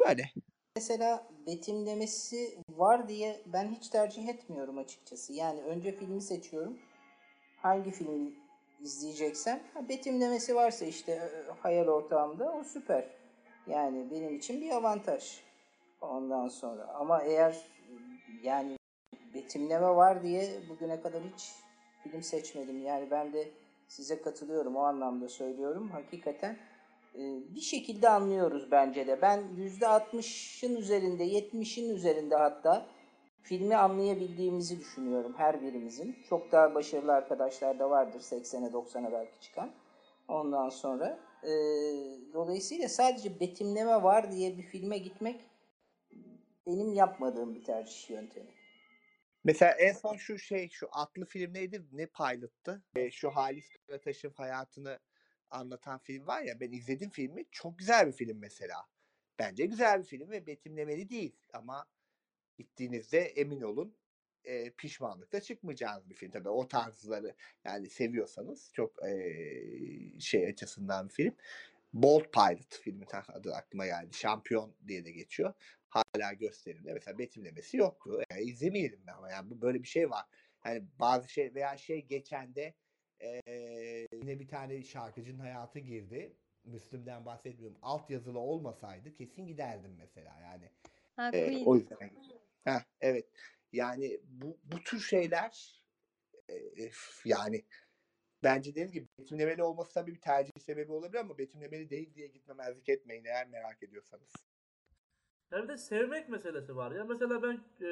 böyle. 0.07 0.31
Mesela 0.75 1.27
betimlemesi 1.47 2.57
var 2.69 3.09
diye 3.09 3.41
ben 3.45 3.71
hiç 3.71 3.89
tercih 3.89 4.27
etmiyorum 4.27 4.77
açıkçası. 4.77 5.33
Yani 5.33 5.61
önce 5.61 5.91
filmi 5.91 6.21
seçiyorum. 6.21 6.79
Hangi 7.57 7.91
filmi 7.91 8.33
izleyeceksem 8.81 9.59
ha, 9.73 9.89
betimlemesi 9.89 10.55
varsa 10.55 10.85
işte 10.85 11.11
e, 11.11 11.51
hayal 11.61 11.87
ortağımda 11.87 12.51
o 12.51 12.63
süper. 12.63 13.05
Yani 13.67 14.11
benim 14.11 14.35
için 14.35 14.61
bir 14.61 14.71
avantaj. 14.71 15.39
Ondan 16.01 16.47
sonra 16.47 16.87
ama 16.87 17.21
eğer 17.23 17.51
e, 17.51 17.93
yani 18.43 18.77
betimleme 19.33 19.89
var 19.89 20.23
diye 20.23 20.49
bugüne 20.69 21.01
kadar 21.01 21.21
hiç 21.33 21.51
film 22.03 22.23
seçmedim. 22.23 22.81
Yani 22.81 23.11
ben 23.11 23.33
de 23.33 23.51
size 23.87 24.21
katılıyorum 24.21 24.75
o 24.75 24.81
anlamda 24.81 25.29
söylüyorum. 25.29 25.89
Hakikaten 25.89 26.51
e, 26.53 26.59
bir 27.55 27.61
şekilde 27.61 28.09
anlıyoruz 28.09 28.71
bence 28.71 29.07
de. 29.07 29.21
Ben 29.21 29.39
%60'ın 29.57 30.75
üzerinde, 30.75 31.23
70'in 31.23 31.95
üzerinde 31.95 32.35
hatta 32.35 32.85
filmi 33.41 33.75
anlayabildiğimizi 33.75 34.79
düşünüyorum 34.79 35.33
her 35.37 35.61
birimizin. 35.61 36.15
Çok 36.29 36.51
daha 36.51 36.75
başarılı 36.75 37.13
arkadaşlar 37.13 37.79
da 37.79 37.89
vardır 37.89 38.19
80'e 38.19 38.71
90'a 38.71 39.11
belki 39.11 39.41
çıkan. 39.41 39.71
Ondan 40.27 40.69
sonra 40.69 41.19
e, 41.43 41.49
dolayısıyla 42.33 42.89
sadece 42.89 43.39
betimleme 43.39 44.03
var 44.03 44.31
diye 44.31 44.57
bir 44.57 44.63
filme 44.63 44.97
gitmek 44.97 45.41
benim 46.67 46.93
yapmadığım 46.93 47.55
bir 47.55 47.63
tercih 47.63 48.09
yöntemi. 48.09 48.49
Mesela 49.43 49.71
en 49.71 49.93
son 49.93 50.15
şu 50.15 50.39
şey 50.39 50.69
şu 50.69 50.87
atlı 50.91 51.25
film 51.25 51.53
neydi? 51.53 51.85
Ne 51.91 52.05
pilot'tı? 52.05 52.83
Eee, 52.95 53.11
şu 53.11 53.29
Halis 53.29 53.69
Karataş'ın 53.87 54.33
hayatını 54.37 54.99
anlatan 55.51 55.99
film 55.99 56.27
var 56.27 56.41
ya 56.41 56.59
ben 56.59 56.71
izledim 56.71 57.09
filmi. 57.09 57.45
Çok 57.51 57.79
güzel 57.79 58.07
bir 58.07 58.11
film 58.11 58.37
mesela. 58.39 58.75
Bence 59.39 59.65
güzel 59.65 59.99
bir 59.99 60.05
film 60.05 60.29
ve 60.31 60.47
betimlemeli 60.47 61.09
değil 61.09 61.35
ama 61.53 61.85
gittiğinizde 62.57 63.19
emin 63.19 63.61
olun 63.61 63.97
eee, 64.45 64.73
pişmanlıkla 64.77 65.41
çıkmayacağınız 65.41 66.09
bir 66.09 66.15
film. 66.15 66.31
Tabii 66.31 66.49
o 66.49 66.67
tarzları 66.67 67.35
yani 67.65 67.89
seviyorsanız 67.89 68.71
çok 68.73 68.93
eee, 69.05 70.19
şey 70.19 70.47
açısından 70.47 71.09
bir 71.09 71.13
film. 71.13 71.35
Bolt 71.93 72.33
Pilot 72.33 72.75
filmi 72.81 73.05
adı 73.27 73.53
aklıma 73.55 73.85
geldi. 73.85 74.13
Şampiyon 74.13 74.75
diye 74.87 75.05
de 75.05 75.11
geçiyor. 75.11 75.53
Hala 75.89 76.33
gösterimde. 76.33 76.93
Mesela 76.93 77.17
betimlemesi 77.17 77.77
yoktu. 77.77 78.21
Yani 78.31 78.43
izlemeyelim 78.43 78.99
mi 78.99 79.11
ama 79.11 79.31
yani 79.31 79.61
böyle 79.61 79.83
bir 79.83 79.87
şey 79.87 80.09
var. 80.09 80.25
Yani 80.65 80.83
bazı 80.99 81.29
şey 81.29 81.53
veya 81.55 81.77
şey 81.77 82.05
geçende 82.05 82.73
eee, 83.21 84.07
yine 84.13 84.39
bir 84.39 84.47
tane 84.47 84.83
şarkıcının 84.83 85.39
hayatı 85.39 85.79
girdi. 85.79 86.33
Müslüm'den 86.63 87.25
bahsetmiyorum. 87.25 87.77
Alt 87.81 88.09
yazılı 88.09 88.39
olmasaydı 88.39 89.13
kesin 89.13 89.47
giderdim 89.47 89.95
mesela 89.97 90.39
yani. 90.41 90.71
Ha 91.15 91.31
Queen. 91.31 91.65
o 91.65 91.75
yüzden. 91.75 91.97
Heh, 92.63 92.83
evet. 93.01 93.25
Yani 93.73 94.19
bu 94.23 94.57
bu 94.63 94.83
tür 94.83 94.99
şeyler 94.99 95.83
eee, 96.49 96.91
yani 97.25 97.65
bence 98.43 98.71
dediğim 98.71 98.91
gibi 98.91 99.07
betimlemeli 99.19 99.63
olması 99.63 99.93
tabii 99.93 100.13
bir 100.13 100.21
tercih 100.21 100.51
sebebi 100.59 100.91
olabilir 100.91 101.19
ama 101.19 101.37
betimlemeli 101.37 101.89
değil 101.89 102.13
diye 102.15 102.27
gitmemezlik 102.27 102.89
etmeyin 102.89 103.25
eğer 103.25 103.47
merak 103.47 103.83
ediyorsanız. 103.83 104.33
Ya 105.51 105.63
bir 105.63 105.67
de 105.67 105.77
sevmek 105.77 106.29
meselesi 106.29 106.75
var 106.75 106.91
ya. 106.91 107.03
Mesela 107.03 107.43
ben 107.43 107.85
e, 107.85 107.89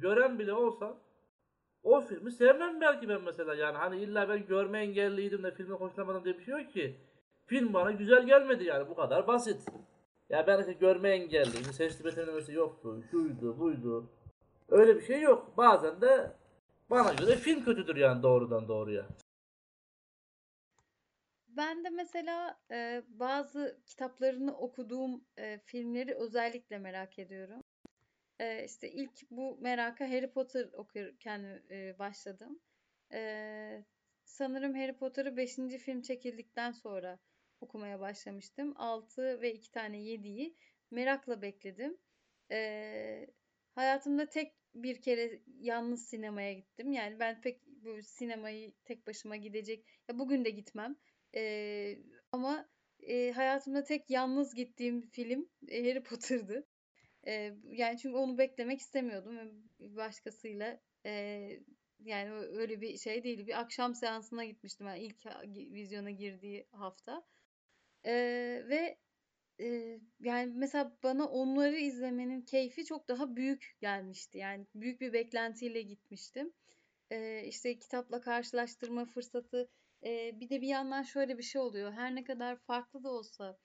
gören 0.00 0.38
bile 0.38 0.52
olsam 0.52 1.00
o 1.82 2.00
filmi 2.00 2.32
sevmem 2.32 2.80
belki 2.80 3.08
ben 3.08 3.22
mesela 3.22 3.54
yani 3.54 3.76
hani 3.76 4.00
illa 4.00 4.28
ben 4.28 4.46
görme 4.46 4.78
engelliydim 4.78 5.42
de 5.42 5.54
filmi 5.54 5.74
hoşlanmadım 5.74 6.24
diye 6.24 6.38
bir 6.38 6.44
şey 6.44 6.54
yok 6.54 6.72
ki. 6.72 7.00
Film 7.46 7.74
bana 7.74 7.90
güzel 7.90 8.26
gelmedi 8.26 8.64
yani 8.64 8.88
bu 8.88 8.94
kadar 8.94 9.26
basit. 9.26 9.68
Ya 10.28 10.46
ben 10.46 10.60
işte 10.60 10.72
görme 10.72 11.10
engelliyim, 11.10 11.64
sesli 11.64 12.04
betimlemesi 12.04 12.52
yoktu, 12.52 13.02
şuydu, 13.10 13.58
buydu. 13.58 14.10
Öyle 14.68 14.96
bir 14.96 15.02
şey 15.02 15.20
yok. 15.20 15.56
Bazen 15.56 16.00
de 16.00 16.32
bana 16.90 17.12
göre 17.12 17.36
film 17.36 17.64
kötüdür 17.64 17.96
yani 17.96 18.22
doğrudan 18.22 18.68
doğruya. 18.68 19.06
Ben 21.48 21.84
de 21.84 21.90
mesela 21.90 22.58
e, 22.70 23.02
bazı 23.08 23.80
kitaplarını 23.86 24.56
okuduğum 24.58 25.24
e, 25.38 25.58
filmleri 25.58 26.14
özellikle 26.14 26.78
merak 26.78 27.18
ediyorum. 27.18 27.62
E, 28.40 28.64
işte 28.64 28.90
ilk 28.92 29.30
bu 29.30 29.58
meraka 29.60 30.10
Harry 30.10 30.30
Potter 30.30 30.68
okurken 30.72 31.62
e, 31.70 31.98
başladım. 31.98 32.60
E, 33.12 33.84
sanırım 34.24 34.74
Harry 34.74 34.96
Potter'ı 34.96 35.36
5. 35.36 35.78
film 35.78 36.02
çekildikten 36.02 36.72
sonra 36.72 37.18
okumaya 37.60 38.00
başlamıştım. 38.00 38.74
6 38.76 39.40
ve 39.42 39.54
2 39.54 39.70
tane 39.70 39.98
7'yi 40.02 40.56
merakla 40.90 41.42
bekledim. 41.42 41.98
E, 42.50 43.26
hayatımda 43.74 44.28
tek 44.28 44.54
bir 44.74 45.02
kere 45.02 45.40
yalnız 45.60 46.08
sinemaya 46.08 46.52
gittim. 46.52 46.92
Yani 46.92 47.18
ben 47.20 47.40
pek 47.40 47.60
bu 47.66 48.02
sinemayı 48.02 48.72
tek 48.84 49.06
başıma 49.06 49.36
gidecek 49.36 49.86
ya 50.08 50.18
bugün 50.18 50.44
de 50.44 50.50
gitmem. 50.50 50.96
Eee, 51.34 52.02
ama 52.32 52.68
eee, 53.00 53.32
hayatımda 53.32 53.84
tek 53.84 54.10
yalnız 54.10 54.54
gittiğim 54.54 55.00
film 55.10 55.48
e, 55.68 55.82
Harry 55.90 56.02
Potter'dı. 56.02 56.66
Eee, 57.26 57.56
yani 57.64 57.98
çünkü 57.98 58.16
onu 58.16 58.38
beklemek 58.38 58.80
istemiyordum 58.80 59.64
başkasıyla 59.80 60.80
eee, 61.04 61.64
yani 62.00 62.32
öyle 62.32 62.80
bir 62.80 62.96
şey 62.98 63.24
değil. 63.24 63.46
Bir 63.46 63.60
akşam 63.60 63.94
seansına 63.94 64.44
gitmiştim 64.44 64.86
ben 64.86 64.96
ilk 64.96 65.26
vizyona 65.72 66.10
girdiği 66.10 66.68
hafta. 66.72 67.24
Eee, 68.04 68.68
ve 68.68 68.98
yani 70.20 70.52
mesela 70.56 70.98
bana 71.02 71.28
onları 71.28 71.76
izlemenin 71.76 72.42
keyfi 72.42 72.84
çok 72.84 73.08
daha 73.08 73.36
büyük 73.36 73.76
gelmişti. 73.80 74.38
Yani 74.38 74.66
büyük 74.74 75.00
bir 75.00 75.12
beklentiyle 75.12 75.82
gitmiştim. 75.82 76.52
Eee, 77.10 77.44
işte 77.48 77.78
kitapla 77.78 78.20
karşılaştırma 78.20 79.04
fırsatı 79.06 79.68
bir 80.04 80.48
de 80.50 80.60
bir 80.60 80.68
yandan 80.68 81.02
şöyle 81.02 81.38
bir 81.38 81.42
şey 81.42 81.60
oluyor. 81.60 81.92
Her 81.92 82.14
ne 82.14 82.24
kadar 82.24 82.56
farklı 82.56 83.04
da 83.04 83.10
olsa 83.10 83.58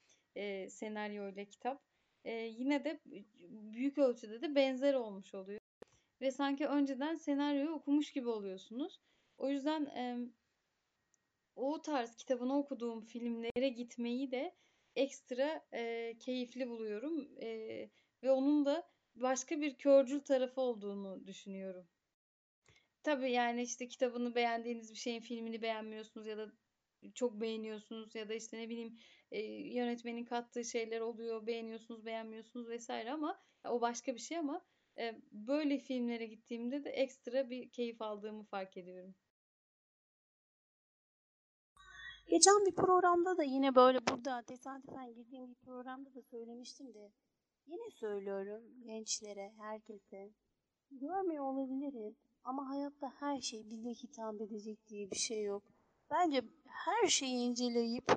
senaryo 0.69 1.29
ile 1.31 1.47
kitap, 1.49 1.83
eee, 2.25 2.47
yine 2.57 2.83
de 2.85 3.01
büyük 3.73 3.97
ölçüde 3.97 4.41
de 4.41 4.55
benzer 4.55 4.93
olmuş 4.93 5.33
oluyor. 5.35 5.59
Ve 6.21 6.31
sanki 6.31 6.67
önceden 6.67 7.15
senaryoyu 7.15 7.71
okumuş 7.71 8.11
gibi 8.13 8.29
oluyorsunuz. 8.29 9.01
O 9.37 9.49
yüzden 9.49 9.85
em, 9.85 10.33
o 11.55 11.81
tarz 11.81 12.15
kitabını 12.15 12.57
okuduğum 12.57 13.01
filmlere 13.01 13.69
gitmeyi 13.69 14.31
de 14.31 14.55
ekstra 14.95 15.65
eee, 15.73 16.17
keyifli 16.19 16.69
buluyorum. 16.69 17.37
Eee, 17.41 17.91
ve 18.23 18.31
onun 18.31 18.65
da 18.65 18.89
başka 19.15 19.61
bir 19.61 19.77
körcül 19.77 20.19
tarafı 20.21 20.61
olduğunu 20.61 21.27
düşünüyorum. 21.27 21.87
Tabii 23.03 23.31
yani 23.31 23.61
işte 23.63 23.87
kitabını 23.87 24.35
beğendiğiniz 24.35 24.91
bir 24.91 24.97
şeyin 24.97 25.21
filmini 25.21 25.61
beğenmiyorsunuz 25.61 26.27
ya 26.27 26.37
da 26.37 26.51
çok 27.15 27.41
beğeniyorsunuz 27.41 28.15
ya 28.15 28.29
da 28.29 28.33
işte 28.33 28.57
ne 28.57 28.69
bileyim 28.69 28.97
yönetmenin 29.73 30.25
kattığı 30.25 30.65
şeyler 30.65 31.01
oluyor 31.01 31.47
beğeniyorsunuz 31.47 32.05
beğenmiyorsunuz 32.05 32.69
vesaire 32.69 33.11
ama 33.11 33.39
o 33.69 33.81
başka 33.81 34.13
bir 34.15 34.19
şey 34.19 34.37
ama 34.37 34.61
böyle 35.31 35.79
filmlere 35.79 36.25
gittiğimde 36.25 36.83
de 36.83 36.89
ekstra 36.89 37.49
bir 37.49 37.69
keyif 37.69 38.01
aldığımı 38.01 38.43
fark 38.43 38.77
ediyorum. 38.77 39.15
Geçen 42.27 42.65
bir 42.65 42.75
programda 42.75 43.37
da 43.37 43.43
yine 43.43 43.75
böyle 43.75 44.07
burada 44.07 44.41
tesadüfen 44.41 45.13
girdiğim 45.13 45.49
bir 45.49 45.55
programda 45.55 46.15
da 46.15 46.21
söylemiştim 46.21 46.93
de 46.93 47.11
yine 47.67 47.91
söylüyorum 47.91 48.63
gençlere, 48.85 49.53
herkese. 49.57 50.31
Görmüyor 50.91 51.43
olabiliriz 51.43 52.15
ama 52.43 52.69
hayatta 52.69 53.13
her 53.19 53.41
şey 53.41 53.69
bize 53.69 53.89
hitap 53.89 54.41
edecek 54.41 54.87
diye 54.87 55.11
bir 55.11 55.15
şey 55.15 55.43
yok. 55.43 55.63
Bence 56.11 56.41
her 56.65 57.07
şeyi 57.07 57.49
inceleyip, 57.49 58.11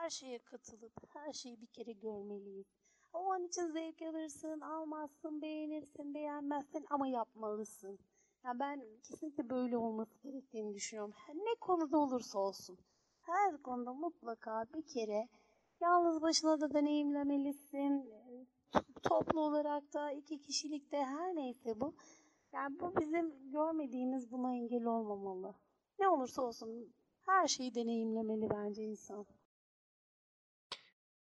her 0.00 0.10
şeye 0.10 0.38
katılıp, 0.38 0.92
her 1.14 1.32
şeyi 1.32 1.60
bir 1.60 1.66
kere 1.66 1.92
görmeliyiz. 1.92 2.66
O 3.12 3.32
an 3.32 3.44
için 3.44 3.66
zevk 3.66 4.02
alırsın, 4.02 4.60
almazsın, 4.60 5.42
beğenirsin, 5.42 6.14
beğenmezsin 6.14 6.86
ama 6.90 7.08
yapmalısın. 7.08 7.98
Ya 8.44 8.58
ben 8.58 8.82
kesinlikle 9.02 9.50
böyle 9.50 9.76
olması 9.76 10.18
gerektiğini 10.22 10.74
düşünüyorum. 10.74 11.14
Ne 11.34 11.54
konuda 11.60 11.98
olursa 11.98 12.38
olsun. 12.38 12.78
Her 13.20 13.62
konuda 13.62 13.92
mutlaka 13.92 14.66
bir 14.74 14.86
kere 14.86 15.28
yalnız 15.80 16.22
başına 16.22 16.60
da 16.60 16.74
deneyimlemelisin. 16.74 18.12
Toplu 19.02 19.40
olarak 19.40 19.94
da 19.94 20.12
iki 20.12 20.42
kişilikte 20.42 21.04
her 21.04 21.34
neyse 21.36 21.80
bu. 21.80 21.94
Yani 22.52 22.80
bu 22.80 23.00
bizim 23.00 23.50
görmediğimiz 23.50 24.32
buna 24.32 24.54
engel 24.54 24.84
olmamalı. 24.84 25.54
Ne 25.98 26.08
olursa 26.08 26.42
olsun 26.42 26.94
her 27.26 27.48
şeyi 27.48 27.74
deneyimlemeli 27.74 28.50
bence 28.50 28.82
insan. 28.82 29.26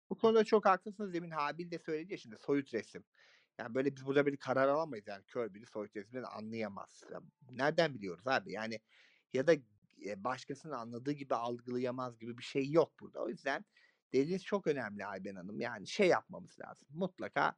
Bu 0.09 0.17
konuda 0.17 0.43
çok 0.43 0.65
haklısınız. 0.65 1.13
Demin 1.13 1.31
Habil 1.31 1.71
de 1.71 1.79
söyledi 1.79 2.11
ya 2.11 2.17
şimdi 2.17 2.37
soyut 2.37 2.73
resim. 2.73 3.03
Yani 3.59 3.75
böyle 3.75 3.95
biz 3.95 4.05
burada 4.05 4.25
bir 4.25 4.37
karar 4.37 4.67
alamayız 4.67 5.07
yani 5.07 5.23
kör 5.23 5.53
biri 5.53 5.65
soyut 5.65 5.95
resimden 5.95 6.23
anlayamaz. 6.23 7.03
Ya 7.11 7.21
nereden 7.51 7.93
biliyoruz 7.93 8.27
abi? 8.27 8.51
Yani 8.51 8.79
ya 9.33 9.47
da 9.47 9.53
e, 10.05 10.23
başkasının 10.23 10.73
anladığı 10.73 11.11
gibi 11.11 11.35
algılayamaz 11.35 12.19
gibi 12.19 12.37
bir 12.37 12.43
şey 12.43 12.71
yok 12.71 12.99
burada. 12.99 13.23
O 13.23 13.29
yüzden 13.29 13.65
dediğiniz 14.13 14.43
çok 14.45 14.67
önemli 14.67 15.05
Ayben 15.05 15.35
Hanım. 15.35 15.61
Yani 15.61 15.87
şey 15.87 16.07
yapmamız 16.07 16.59
lazım. 16.59 16.87
Mutlaka 16.89 17.55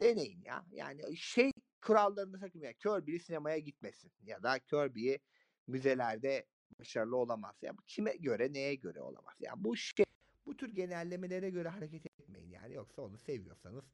deneyin 0.00 0.42
ya. 0.42 0.64
Yani 0.70 1.16
şey 1.16 1.52
kurallarını 1.82 2.38
sakın 2.38 2.60
ya. 2.60 2.72
Kör 2.74 3.06
biri 3.06 3.20
sinemaya 3.20 3.58
gitmesin 3.58 4.12
ya 4.22 4.42
da 4.42 4.58
kör 4.58 4.94
biri 4.94 5.20
müzelerde 5.66 6.46
başarılı 6.78 7.16
olamaz. 7.16 7.56
Ya 7.62 7.78
bu 7.78 7.82
kime 7.86 8.16
göre 8.16 8.52
neye 8.52 8.74
göre 8.74 9.00
olamaz. 9.00 9.34
Ya 9.40 9.52
bu 9.56 9.76
şey 9.76 10.04
bu 10.50 10.56
tür 10.56 10.74
genellemelere 10.74 11.50
göre 11.50 11.68
hareket 11.68 12.06
etmeyin 12.06 12.50
yani. 12.50 12.74
Yoksa 12.74 13.02
onu 13.02 13.18
seviyorsanız 13.18 13.84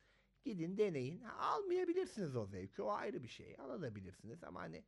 gidin 0.45 0.79
deneyin. 0.79 1.21
Ha, 1.21 1.33
almayabilirsiniz 1.57 2.37
o 2.37 2.47
zevki. 2.47 2.83
O 2.83 2.91
ayrı 2.91 3.23
bir 3.23 3.29
şey. 3.29 3.57
Alabilirsiniz 3.59 4.45
ama 4.45 4.61
hani 4.61 4.85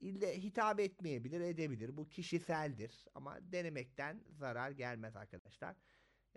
ille 0.00 0.42
hitap 0.42 0.80
etmeyebilir, 0.80 1.40
edebilir. 1.40 1.96
Bu 1.96 2.08
kişiseldir 2.08 3.04
ama 3.14 3.52
denemekten 3.52 4.24
zarar 4.30 4.70
gelmez 4.70 5.16
arkadaşlar. 5.16 5.76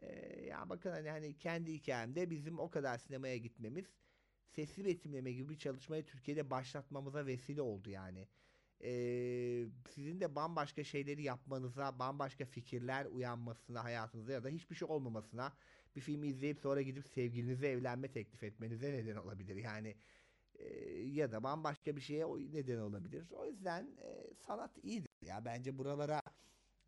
Ee, 0.01 0.45
ya 0.45 0.69
bakın 0.69 0.91
hani, 0.91 1.09
hani 1.09 1.37
kendi 1.37 1.73
hikayemde 1.73 2.29
bizim 2.29 2.59
o 2.59 2.69
kadar 2.69 2.97
sinemaya 2.97 3.37
gitmemiz 3.37 3.85
sesli 4.47 4.85
betimleme 4.85 5.33
gibi 5.33 5.49
bir 5.49 5.57
çalışmayı 5.57 6.05
Türkiye'de 6.05 6.49
başlatmamıza 6.49 7.25
vesile 7.25 7.61
oldu 7.61 7.89
yani. 7.89 8.27
Ee, 8.83 9.65
sizin 9.89 10.19
de 10.21 10.35
bambaşka 10.35 10.83
şeyleri 10.83 11.23
yapmanıza, 11.23 11.99
bambaşka 11.99 12.45
fikirler 12.45 13.05
uyanmasına 13.05 13.83
hayatınızda 13.83 14.31
ya 14.31 14.43
da 14.43 14.49
hiçbir 14.49 14.75
şey 14.75 14.87
olmamasına 14.87 15.53
bir 15.95 16.01
filmi 16.01 16.27
izleyip 16.27 16.59
sonra 16.59 16.81
gidip 16.81 17.07
sevgilinize 17.07 17.67
evlenme 17.67 18.11
teklif 18.11 18.43
etmenize 18.43 18.93
neden 18.93 19.15
olabilir. 19.15 19.55
Yani 19.55 19.95
e, 20.55 20.65
ya 20.99 21.31
da 21.31 21.43
bambaşka 21.43 21.95
bir 21.95 22.01
şeye 22.01 22.25
neden 22.53 22.77
olabilir. 22.79 23.25
O 23.31 23.45
yüzden 23.45 23.97
e, 24.03 24.33
sanat 24.35 24.77
iyidir 24.83 25.09
ya. 25.25 25.45
Bence 25.45 25.77
buralara 25.77 26.21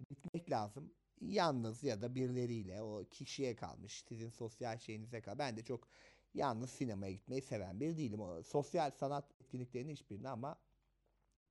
gitmek 0.10 0.52
lazım. 0.52 0.94
Yalnız 1.22 1.84
ya 1.84 2.02
da 2.02 2.16
birileriyle 2.16 2.82
o 2.82 3.06
kişiye 3.12 3.56
kalmış. 3.56 4.04
Sizin 4.10 4.30
sosyal 4.30 4.78
şeyinize 4.80 5.22
kalmış. 5.22 5.40
Ben 5.40 5.58
de 5.58 5.64
çok 5.64 5.88
yalnız 6.34 6.70
sinemaya 6.70 7.12
gitmeyi 7.12 7.42
seven 7.42 7.80
biri 7.80 7.98
değilim. 7.98 8.22
O 8.22 8.44
sosyal 8.44 8.92
sanat 8.92 9.32
etkinliklerinin 9.42 9.92
hiçbirini 9.94 10.30
ama 10.30 10.58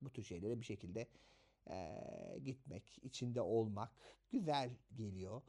bu 0.01 0.13
tür 0.13 0.23
şeylere 0.23 0.59
bir 0.59 0.65
şekilde 0.65 1.07
e, 1.69 1.95
gitmek, 2.43 2.99
içinde 3.01 3.41
olmak 3.41 3.91
güzel 4.31 4.69
geliyor. 4.95 5.41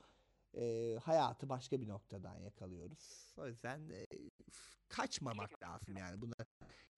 E, 0.55 0.97
hayatı 1.03 1.49
başka 1.49 1.81
bir 1.81 1.89
noktadan 1.89 2.37
yakalıyoruz. 2.37 3.35
O 3.37 3.47
yüzden 3.47 3.91
e, 3.91 4.07
kaçmamak 4.89 5.63
lazım 5.63 5.97
yani. 5.97 6.21
Buna 6.23 6.35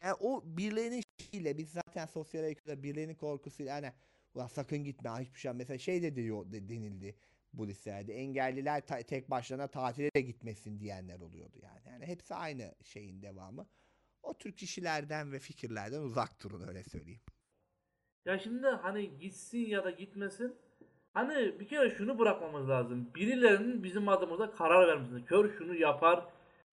yani 0.02 0.14
o 0.20 0.42
birilerinin 0.44 1.02
şeyiyle 1.18 1.58
biz 1.58 1.70
zaten 1.70 2.06
sosyal 2.06 2.44
ekonomide 2.44 2.82
birilerinin 2.82 3.14
korkusuyla 3.14 3.74
hani 3.74 3.92
ulan 4.34 4.46
sakın 4.46 4.84
gitme 4.84 5.10
hiçbir 5.10 5.40
şey 5.40 5.52
mesela 5.52 5.78
şey 5.78 6.02
de 6.02 6.16
diyor 6.16 6.52
de, 6.52 6.68
denildi 6.68 7.16
bu 7.52 7.68
listelerde 7.68 8.14
engelliler 8.14 8.86
ta- 8.86 9.02
tek 9.02 9.30
başlarına 9.30 9.68
tatile 9.68 10.10
de 10.16 10.20
gitmesin 10.20 10.80
diyenler 10.80 11.20
oluyordu 11.20 11.58
yani. 11.62 11.80
Yani 11.86 12.06
hepsi 12.06 12.34
aynı 12.34 12.74
şeyin 12.82 13.22
devamı. 13.22 13.66
O 14.22 14.38
tür 14.38 14.52
kişilerden 14.52 15.32
ve 15.32 15.38
fikirlerden 15.38 16.00
uzak 16.00 16.42
durun 16.42 16.68
öyle 16.68 16.84
söyleyeyim. 16.84 17.20
Ya 18.28 18.38
şimdi 18.38 18.66
hani 18.66 19.18
gitsin 19.20 19.66
ya 19.66 19.84
da 19.84 19.90
gitmesin. 19.90 20.55
Hani 21.14 21.60
bir 21.60 21.68
kere 21.68 21.90
şunu 21.90 22.18
bırakmamız 22.18 22.68
lazım. 22.68 23.10
Birilerinin 23.14 23.82
bizim 23.82 24.09
adımıza 24.09 24.50
karar 24.50 24.88
vermesi. 24.88 25.24
Kör 25.24 25.50
şunu 25.59 25.74
yapar, 25.74 26.24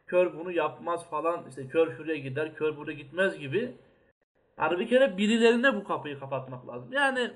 kör 0.08 0.38
bunu 0.38 0.52
yapmaz 0.52 1.10
falan. 1.10 1.46
İşte 1.50 1.68
kör 1.68 1.98
şuraya 1.98 2.18
gider, 2.18 2.56
kör 2.56 2.78
buraya 2.78 2.94
gitmez 2.94 3.40
gibi. 3.40 3.72
Yani 4.60 4.80
bir 4.80 4.88
kere 4.88 5.18
birilerine 5.18 5.76
bu 5.76 5.84
kapıyı 5.84 6.20
kapatmak 6.20 6.68
lazım. 6.68 6.94
Yani 6.94 7.32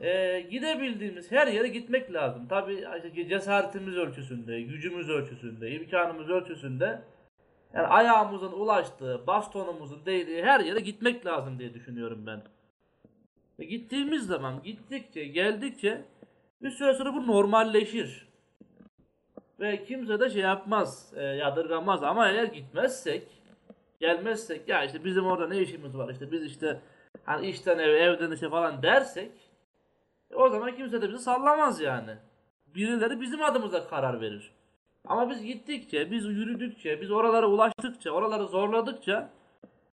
e, 0.00 0.40
gidebildiğimiz 0.40 1.32
her 1.32 1.46
yere 1.46 1.68
gitmek 1.68 2.12
lazım. 2.12 2.48
Tabi 2.48 2.86
işte 2.96 3.28
cesaretimiz 3.28 3.96
ölçüsünde, 3.96 4.62
gücümüz 4.62 5.10
ölçüsünde, 5.10 5.70
imkanımız 5.70 6.30
ölçüsünde. 6.30 7.02
Yani 7.74 7.86
ayağımızın 7.86 8.52
ulaştığı, 8.52 9.26
bastonumuzun 9.26 10.06
değdiği 10.06 10.42
her 10.42 10.60
yere 10.60 10.80
gitmek 10.80 11.26
lazım 11.26 11.58
diye 11.58 11.74
düşünüyorum 11.74 12.26
ben. 12.26 12.42
Ve 13.58 13.64
gittiğimiz 13.64 14.26
zaman 14.26 14.62
gittikçe 14.62 15.24
geldikçe 15.24 16.04
bir 16.62 16.70
süre 16.70 16.94
sonra 16.94 17.14
bu 17.14 17.26
normalleşir. 17.26 18.28
Ve 19.60 19.84
kimse 19.84 20.20
de 20.20 20.30
şey 20.30 20.42
yapmaz, 20.42 21.12
e, 21.16 21.22
yadırgamaz 21.22 22.02
ama 22.02 22.28
eğer 22.28 22.44
gitmezsek, 22.44 23.28
gelmezsek 24.00 24.68
ya 24.68 24.84
işte 24.84 25.04
bizim 25.04 25.26
orada 25.26 25.48
ne 25.48 25.58
işimiz 25.58 25.96
var 25.96 26.08
işte 26.08 26.32
biz 26.32 26.42
işte 26.44 26.80
hani 27.24 27.46
işten 27.46 27.78
eve 27.78 27.98
evden 27.98 28.30
işe 28.30 28.48
falan 28.50 28.82
dersek 28.82 29.32
e, 30.30 30.34
o 30.34 30.48
zaman 30.48 30.76
kimse 30.76 31.02
de 31.02 31.08
bizi 31.08 31.18
sallamaz 31.22 31.80
yani. 31.80 32.16
Birileri 32.74 33.20
bizim 33.20 33.42
adımıza 33.42 33.88
karar 33.88 34.20
verir. 34.20 34.52
Ama 35.04 35.30
biz 35.30 35.42
gittikçe, 35.44 36.10
biz 36.10 36.24
yürüdükçe, 36.24 37.00
biz 37.00 37.10
oralara 37.10 37.46
ulaştıkça, 37.46 38.10
oraları 38.10 38.46
zorladıkça 38.46 39.30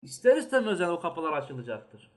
ister 0.03 0.37
istemez 0.37 0.81
yani 0.81 0.93
o 0.93 1.01
kapılar 1.01 1.33
açılacaktır. 1.33 2.10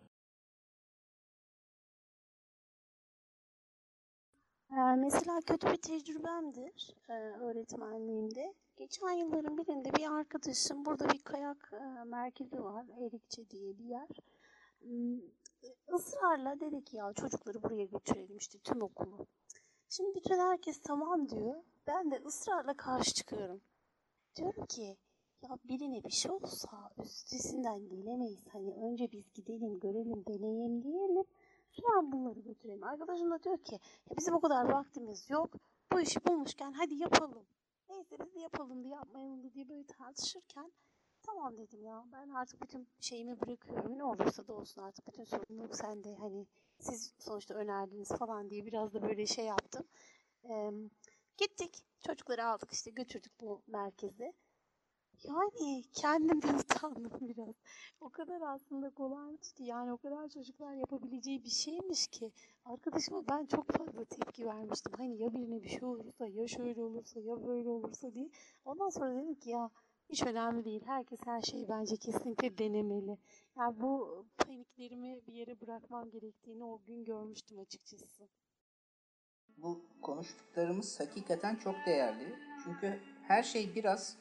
Mesela 4.82 5.40
kötü 5.42 5.68
bir 5.68 5.78
tecrübemdir 5.78 6.96
e, 7.10 7.14
öğretmenliğimde. 7.14 8.54
Geçen 8.78 9.12
yılların 9.12 9.58
birinde 9.58 9.94
bir 9.94 10.12
arkadaşım 10.12 10.86
burada 10.86 11.10
bir 11.10 11.20
kayak 11.24 11.74
e, 11.74 12.04
merkezi 12.04 12.64
var, 12.64 12.86
Erikçe 13.02 13.50
diye 13.50 13.78
bir 13.78 13.86
yer. 13.86 14.08
Hmm, 14.80 15.20
ısrarla 15.94 16.60
dedi 16.60 16.84
ki 16.84 16.98
ya 16.98 17.14
çocukları 17.14 17.64
buraya 17.64 17.86
götürelim 17.86 18.38
işte 18.38 18.60
tüm 18.60 18.82
okulu. 18.82 19.28
Şimdi 19.90 20.16
bütün 20.16 20.40
herkes 20.40 20.82
tamam 20.82 21.30
diyor. 21.30 21.64
Ben 21.88 22.12
de 22.12 22.16
ısrarla 22.26 22.74
karşı 22.74 23.14
çıkıyorum. 23.14 23.62
Diyorum 24.36 24.66
ki 24.66 24.98
ya 25.42 25.58
birine 25.64 26.04
bir 26.04 26.12
şey 26.12 26.32
olsa 26.32 26.92
üstesinden 27.04 27.90
gelemeyiz. 27.90 28.48
Hani 28.52 28.74
önce 28.74 29.12
biz 29.12 29.34
gidelim, 29.34 29.80
görelim, 29.80 30.26
deneyelim 30.26 31.26
Sonra 31.74 32.12
bunları 32.12 32.40
götürelim. 32.40 32.84
Arkadaşım 32.84 33.32
da 33.32 33.44
diyor 33.44 33.58
ki 33.58 33.80
ya 34.10 34.18
bizim 34.18 34.36
o 34.36 34.42
kadar 34.42 34.70
vaktimiz 34.70 35.30
yok. 35.30 35.54
Bu 35.92 36.02
işi 36.02 36.26
bulmuşken 36.26 36.72
hadi 36.72 36.96
yapalım. 36.96 37.46
Neyse 37.90 38.18
biz 38.20 38.36
de 38.36 38.40
yapalım 38.40 38.84
diye 38.84 38.94
yapmayalım 38.94 39.54
diye 39.54 39.70
böyle 39.70 39.86
tartışırken 39.86 40.72
tamam 41.24 41.58
dedim 41.58 41.84
ya 41.84 42.06
ben 42.12 42.30
artık 42.30 42.62
bütün 42.62 42.88
şeyimi 43.00 43.42
bırakıyorum. 43.42 43.98
Ne 43.98 44.04
olursa 44.04 44.48
da 44.48 44.54
olsun 44.54 44.82
artık 44.82 45.08
bütün 45.08 45.24
sorumluluk 45.24 45.76
sende. 45.76 46.16
Hani 46.16 46.48
siz 46.80 47.14
sonuçta 47.20 47.54
önerdiniz 47.54 48.10
falan 48.10 48.50
diye 48.50 48.66
biraz 48.66 48.94
da 48.94 49.02
böyle 49.02 49.26
şey 49.26 49.46
yaptım. 49.46 49.86
Ee, 50.50 50.72
gittik. 51.38 51.86
Çocukları 52.08 52.46
aldık 52.46 52.72
işte 52.72 52.92
götürdük 52.92 53.42
bu 53.42 53.62
merkeze. 53.68 54.34
Yani 55.24 55.84
kendimden 55.94 56.58
utandım 56.60 57.12
biraz. 57.22 57.56
O 58.02 58.10
kadar 58.10 58.42
aslında 58.42 58.90
kolaymış 58.90 59.54
ki 59.54 59.64
yani 59.64 59.94
o 59.94 59.98
kadar 59.98 60.30
çocuklar 60.30 60.74
yapabileceği 60.74 61.44
bir 61.44 61.50
şeymiş 61.50 62.08
ki. 62.08 62.32
Arkadaşıma 62.66 63.28
ben 63.30 63.46
çok 63.46 63.72
fazla 63.72 64.06
tepki 64.06 64.46
vermiştim. 64.46 64.94
Hani 64.98 65.18
ya 65.18 65.34
birine 65.34 65.64
bir 65.64 65.70
şey 65.70 65.84
olursa 65.84 66.28
ya 66.28 66.48
şöyle 66.48 66.84
olursa 66.84 67.20
ya 67.20 67.48
böyle 67.48 67.70
olursa 67.70 68.14
diye. 68.14 68.30
Ondan 68.66 68.90
sonra 68.90 69.16
dedim 69.16 69.36
ki 69.36 69.50
ya 69.50 69.70
hiç 70.10 70.24
önemli 70.24 70.66
değil. 70.66 70.82
Herkes 70.86 71.20
her 71.26 71.42
şeyi 71.42 71.70
bence 71.70 71.98
kesinlikle 71.98 72.58
denemeli. 72.58 73.18
Yani 73.58 73.82
bu 73.82 74.26
paniklerimi 74.38 75.22
bir 75.28 75.34
yere 75.34 75.62
bırakmam 75.62 76.10
gerektiğini 76.10 76.64
o 76.64 76.82
gün 76.88 77.06
görmüştüm 77.06 77.60
açıkçası. 77.60 78.28
Bu 79.58 79.82
konuştuklarımız 80.02 81.00
hakikaten 81.00 81.56
çok 81.56 81.76
değerli. 81.86 82.36
Çünkü 82.64 83.00
her 83.28 83.44
şey 83.44 83.76
biraz 83.76 84.18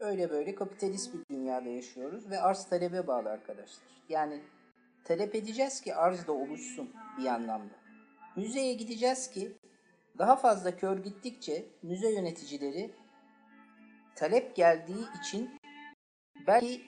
öyle 0.00 0.30
böyle 0.30 0.54
kapitalist 0.54 1.14
bir 1.14 1.34
dünyada 1.34 1.68
yaşıyoruz 1.68 2.30
ve 2.30 2.40
arz 2.40 2.64
talebe 2.68 3.06
bağlı 3.06 3.30
arkadaşlar. 3.30 3.84
Yani 4.08 4.40
talep 5.04 5.34
edeceğiz 5.34 5.80
ki 5.80 5.94
arz 5.94 6.26
da 6.26 6.32
oluşsun 6.32 6.90
bir 7.18 7.26
anlamda. 7.26 7.74
Müzeye 8.36 8.74
gideceğiz 8.74 9.30
ki 9.30 9.52
daha 10.18 10.36
fazla 10.36 10.76
kör 10.76 10.98
gittikçe 10.98 11.66
müze 11.82 12.12
yöneticileri 12.12 12.90
talep 14.14 14.56
geldiği 14.56 15.04
için 15.20 15.50
belki 16.46 16.82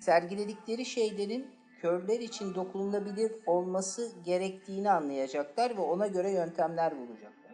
sergiledikleri 0.00 0.84
şeylerin 0.84 1.46
körler 1.80 2.20
için 2.20 2.54
dokunulabilir 2.54 3.32
olması 3.46 4.12
gerektiğini 4.24 4.90
anlayacaklar 4.90 5.76
ve 5.76 5.80
ona 5.80 6.06
göre 6.06 6.30
yöntemler 6.30 6.98
bulacaklar. 6.98 7.45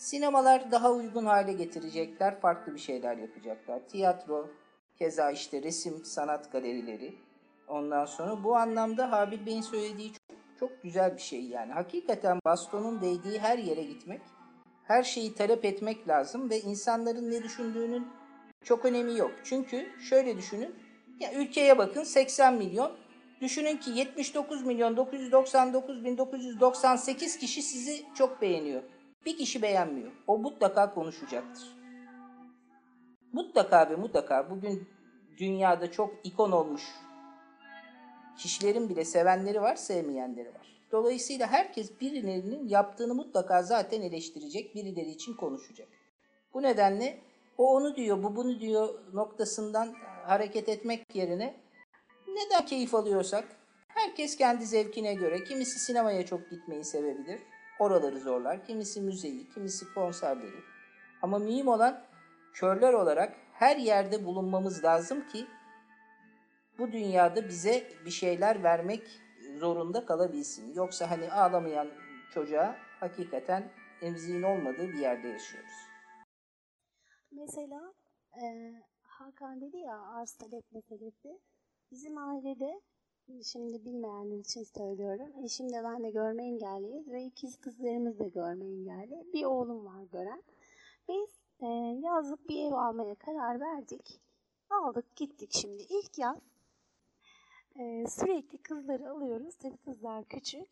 Sinemalar 0.00 0.70
daha 0.70 0.92
uygun 0.92 1.26
hale 1.26 1.52
getirecekler, 1.52 2.40
farklı 2.40 2.74
bir 2.74 2.80
şeyler 2.80 3.16
yapacaklar. 3.16 3.80
Tiyatro, 3.88 4.50
keza 4.98 5.30
işte 5.30 5.62
resim, 5.62 6.04
sanat 6.04 6.52
galerileri. 6.52 7.14
Ondan 7.68 8.04
sonra 8.04 8.44
bu 8.44 8.56
anlamda 8.56 9.12
Habil 9.12 9.46
Bey'in 9.46 9.60
söylediği 9.60 10.12
çok, 10.12 10.36
çok 10.60 10.82
güzel 10.82 11.16
bir 11.16 11.20
şey 11.20 11.44
yani. 11.44 11.72
Hakikaten 11.72 12.38
bastonun 12.44 13.00
değdiği 13.00 13.38
her 13.38 13.58
yere 13.58 13.82
gitmek, 13.82 14.20
her 14.84 15.02
şeyi 15.02 15.34
talep 15.34 15.64
etmek 15.64 16.08
lazım 16.08 16.50
ve 16.50 16.60
insanların 16.60 17.30
ne 17.30 17.42
düşündüğünün 17.42 18.08
çok 18.64 18.84
önemi 18.84 19.18
yok. 19.18 19.32
Çünkü 19.44 19.86
şöyle 20.08 20.36
düşünün, 20.36 20.74
ya 21.20 21.32
ülkeye 21.32 21.78
bakın 21.78 22.02
80 22.02 22.54
milyon 22.54 22.92
Düşünün 23.40 23.76
ki 23.76 23.90
79 23.90 24.66
milyon 24.66 24.96
999 24.96 26.04
bin 26.04 26.18
998 26.18 27.38
kişi 27.38 27.62
sizi 27.62 28.02
çok 28.14 28.42
beğeniyor. 28.42 28.82
Bir 29.26 29.36
kişi 29.36 29.62
beğenmiyor. 29.62 30.12
O 30.26 30.38
mutlaka 30.38 30.94
konuşacaktır. 30.94 31.80
Mutlaka 33.32 33.90
ve 33.90 33.96
mutlaka 33.96 34.50
bugün 34.50 34.88
dünyada 35.38 35.92
çok 35.92 36.14
ikon 36.24 36.52
olmuş 36.52 36.82
kişilerin 38.36 38.88
bile 38.88 39.04
sevenleri 39.04 39.62
var, 39.62 39.76
sevmeyenleri 39.76 40.48
var. 40.48 40.82
Dolayısıyla 40.92 41.46
herkes 41.46 42.00
birilerinin 42.00 42.68
yaptığını 42.68 43.14
mutlaka 43.14 43.62
zaten 43.62 44.02
eleştirecek, 44.02 44.74
birileri 44.74 45.10
için 45.10 45.34
konuşacak. 45.34 45.88
Bu 46.54 46.62
nedenle 46.62 47.18
o 47.58 47.74
onu 47.74 47.96
diyor, 47.96 48.22
bu 48.22 48.36
bunu 48.36 48.60
diyor 48.60 48.94
noktasından 49.12 49.94
hareket 50.26 50.68
etmek 50.68 51.16
yerine 51.16 51.54
neden 52.28 52.66
keyif 52.66 52.94
alıyorsak 52.94 53.44
herkes 53.88 54.36
kendi 54.36 54.66
zevkine 54.66 55.14
göre 55.14 55.44
kimisi 55.44 55.78
sinemaya 55.78 56.26
çok 56.26 56.50
gitmeyi 56.50 56.84
sevebilir. 56.84 57.40
Oraları 57.80 58.20
zorlar. 58.20 58.64
Kimisi 58.64 59.00
müzeyi, 59.00 59.48
kimisi 59.48 59.94
konserleri. 59.94 60.60
Ama 61.22 61.38
mühim 61.38 61.68
olan 61.68 62.02
körler 62.54 62.92
olarak 62.92 63.36
her 63.52 63.76
yerde 63.76 64.24
bulunmamız 64.24 64.84
lazım 64.84 65.28
ki 65.28 65.46
bu 66.78 66.92
dünyada 66.92 67.48
bize 67.48 67.88
bir 68.04 68.10
şeyler 68.10 68.62
vermek 68.62 69.02
zorunda 69.58 70.06
kalabilsin. 70.06 70.74
Yoksa 70.74 71.10
hani 71.10 71.32
ağlamayan 71.32 71.88
çocuğa 72.34 72.76
hakikaten 73.00 73.70
emziğin 74.02 74.42
olmadığı 74.42 74.88
bir 74.88 74.98
yerde 74.98 75.28
yaşıyoruz. 75.28 75.90
Mesela 77.32 77.94
e, 78.42 78.74
Hakan 79.02 79.60
dedi 79.60 79.76
ya 79.76 80.00
arz 80.00 80.32
talep 80.32 80.72
meselesi. 80.72 81.40
Bizim 81.90 82.18
ailede 82.18 82.80
şimdi 83.44 83.84
bilmeyenler 83.84 84.38
için 84.38 84.62
söylüyorum. 84.64 85.32
Eşim 85.44 85.72
de 85.72 85.84
ben 85.84 86.02
de 86.02 86.10
görme 86.10 86.44
engelliyiz 86.44 87.08
ve 87.08 87.24
ikiz 87.24 87.56
kızlarımız 87.56 88.18
da 88.18 88.26
görme 88.26 88.64
engelli. 88.64 89.32
Bir 89.32 89.44
oğlum 89.44 89.86
var 89.86 90.02
gören. 90.12 90.42
Biz 91.08 91.40
e, 91.60 91.66
yazlık 92.06 92.48
bir 92.48 92.66
ev 92.66 92.72
almaya 92.72 93.14
karar 93.14 93.60
verdik. 93.60 94.20
Aldık 94.70 95.16
gittik 95.16 95.50
şimdi. 95.52 95.82
İlk 95.82 96.18
yaz 96.18 96.38
e, 97.78 98.06
sürekli 98.08 98.58
kızları 98.58 99.10
alıyoruz. 99.10 99.54
Tabii 99.54 99.76
kızlar 99.76 100.24
küçük. 100.24 100.68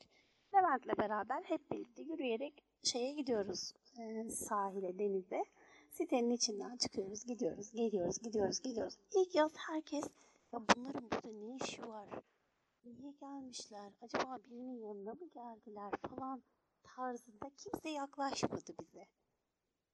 Levent'le 0.55 0.99
beraber 0.99 1.43
hep 1.43 1.73
birlikte 1.73 2.03
yürüyerek 2.03 2.65
şeye 2.83 3.13
gidiyoruz. 3.13 3.73
E, 3.99 4.31
sahile, 4.31 4.99
denize. 4.99 5.45
Sitenin 5.91 6.31
içinden 6.31 6.77
çıkıyoruz, 6.77 7.25
gidiyoruz, 7.25 7.73
geliyoruz, 7.73 8.19
gidiyoruz, 8.19 8.61
geliyoruz. 8.61 8.95
İlk 9.17 9.35
yaz 9.35 9.53
herkes 9.57 10.05
ya 10.53 10.61
bunların 10.77 11.11
burada 11.11 11.29
ne 11.29 11.57
işi 11.57 11.83
var? 11.83 12.07
Niye 12.89 13.13
gelmişler? 13.13 13.93
Acaba 14.03 14.39
birinin 14.45 14.81
yanına 14.81 15.15
mı 15.15 15.29
geldiler 15.35 15.91
falan 16.11 16.43
tarzında 16.83 17.51
kimse 17.57 17.89
yaklaşmadı 17.89 18.75
bize. 18.81 19.07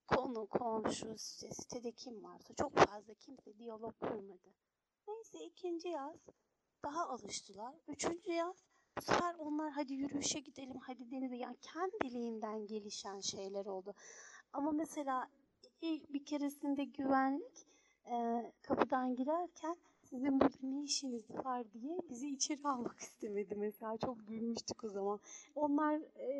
Konu, 0.06 0.46
komşu, 0.46 1.18
site, 1.18 1.50
sitede 1.54 1.92
kim 1.92 2.24
varsa 2.24 2.54
çok 2.54 2.74
fazla 2.76 3.14
kimse 3.14 3.58
diyalog 3.58 4.00
kurmadı. 4.00 4.54
Neyse 5.08 5.44
ikinci 5.44 5.88
yaz 5.88 6.16
daha 6.84 7.08
alıştılar. 7.08 7.74
Üçüncü 7.88 8.32
yaz 8.32 8.64
bu 8.96 9.02
sefer 9.02 9.34
onlar 9.38 9.70
hadi 9.70 9.94
yürüyüşe 9.94 10.40
gidelim, 10.40 10.78
hadi 10.78 11.10
denize. 11.10 11.36
Yani 11.36 11.56
kendiliğinden 11.60 12.66
gelişen 12.66 13.20
şeyler 13.20 13.66
oldu. 13.66 13.94
Ama 14.52 14.72
mesela 14.72 15.28
ilk 15.80 16.12
bir 16.12 16.24
keresinde 16.24 16.84
güvenlik 16.84 17.66
e, 18.06 18.52
kapıdan 18.62 19.16
girerken 19.16 19.76
sizin 20.14 20.40
burada 20.40 20.56
ne 20.62 20.82
işiniz 20.82 21.30
var 21.30 21.64
diye 21.72 21.98
bizi 22.10 22.28
içeri 22.30 22.60
almak 22.64 22.98
istemedi 23.00 23.54
mesela. 23.56 23.96
Çok 23.96 24.26
gülmüştük 24.28 24.84
o 24.84 24.88
zaman. 24.88 25.20
Onlar 25.54 26.00
e, 26.16 26.30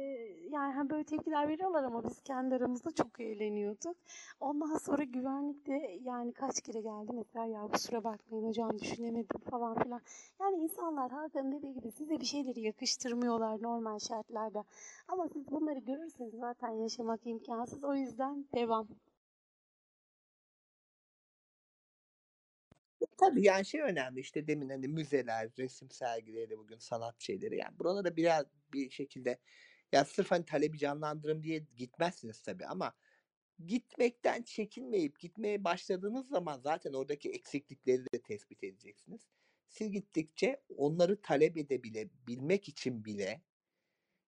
yani 0.50 0.72
hani 0.74 0.90
böyle 0.90 1.04
tepkiler 1.04 1.48
veriyorlar 1.48 1.84
ama 1.84 2.04
biz 2.04 2.20
kendi 2.20 2.54
aramızda 2.54 2.90
çok 2.90 3.20
eğleniyorduk. 3.20 3.96
Ondan 4.40 4.78
sonra 4.78 5.02
güvenlik 5.02 5.66
de 5.66 6.00
yani 6.04 6.32
kaç 6.32 6.60
kere 6.60 6.80
geldi 6.80 7.12
mesela 7.12 7.46
ya 7.46 7.66
kusura 7.66 8.04
bakmayın 8.04 8.46
hocam 8.46 8.78
düşünemedim 8.78 9.40
falan 9.50 9.82
filan. 9.82 10.00
Yani 10.40 10.56
insanlar 10.56 11.10
Hakan'ın 11.10 11.52
dediği 11.52 11.74
gibi 11.74 11.90
size 11.90 12.20
bir 12.20 12.24
şeyleri 12.26 12.60
yakıştırmıyorlar 12.60 13.62
normal 13.62 13.98
şartlarda. 13.98 14.64
Ama 15.08 15.28
siz 15.28 15.50
bunları 15.50 15.78
görürseniz 15.78 16.34
zaten 16.34 16.70
yaşamak 16.70 17.20
imkansız. 17.26 17.84
O 17.84 17.94
yüzden 17.94 18.44
devam. 18.54 18.86
Tabii 23.20 23.42
yani 23.44 23.66
şey 23.66 23.80
önemli 23.80 24.20
işte 24.20 24.46
demin 24.46 24.68
hani 24.68 24.88
müzeler, 24.88 25.50
resim 25.58 25.90
sergileri, 25.90 26.58
bugün 26.58 26.78
sanat 26.78 27.20
şeyleri 27.20 27.56
yani 27.56 27.78
buralara 27.78 28.16
biraz 28.16 28.46
bir 28.72 28.90
şekilde 28.90 29.38
ya 29.92 30.04
sırf 30.04 30.30
hani 30.30 30.44
talebi 30.44 30.78
canlandırım 30.78 31.42
diye 31.42 31.66
gitmezsiniz 31.76 32.42
tabii 32.42 32.66
ama 32.66 32.94
gitmekten 33.66 34.42
çekinmeyip 34.42 35.20
gitmeye 35.20 35.64
başladığınız 35.64 36.28
zaman 36.28 36.60
zaten 36.60 36.92
oradaki 36.92 37.30
eksiklikleri 37.30 38.04
de 38.14 38.22
tespit 38.22 38.64
edeceksiniz. 38.64 39.28
Siz 39.68 39.90
gittikçe 39.92 40.62
onları 40.76 41.22
talep 41.22 41.56
edebilmek 41.56 42.68
için 42.68 43.04
bile 43.04 43.42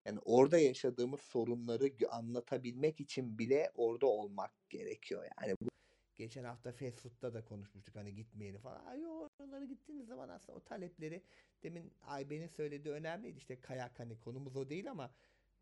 yani 0.06 0.18
orada 0.24 0.58
yaşadığımız 0.58 1.20
sorunları 1.20 1.92
anlatabilmek 2.10 3.00
için 3.00 3.38
bile 3.38 3.70
orada 3.74 4.06
olmak 4.06 4.70
gerekiyor. 4.70 5.24
Yani 5.42 5.56
bu 5.62 5.68
geçen 6.16 6.44
hafta 6.44 6.72
fast 6.72 7.00
food'da 7.00 7.34
da 7.34 7.44
konuşmuştuk 7.44 7.96
hani 7.96 8.14
gitmeyelim 8.14 8.60
falan. 8.60 8.84
Ay 8.86 9.06
oralara 9.06 9.64
gittiğiniz 9.64 10.06
zaman 10.06 10.28
aslında 10.28 10.58
o 10.58 10.64
talepleri 10.64 11.22
demin 11.62 11.94
Ayben'in 12.02 12.46
söylediği 12.46 12.94
önemliydi. 12.94 13.38
İşte 13.38 13.60
kayak 13.60 13.98
hani 14.00 14.20
konumuz 14.20 14.56
o 14.56 14.70
değil 14.70 14.90
ama 14.90 15.14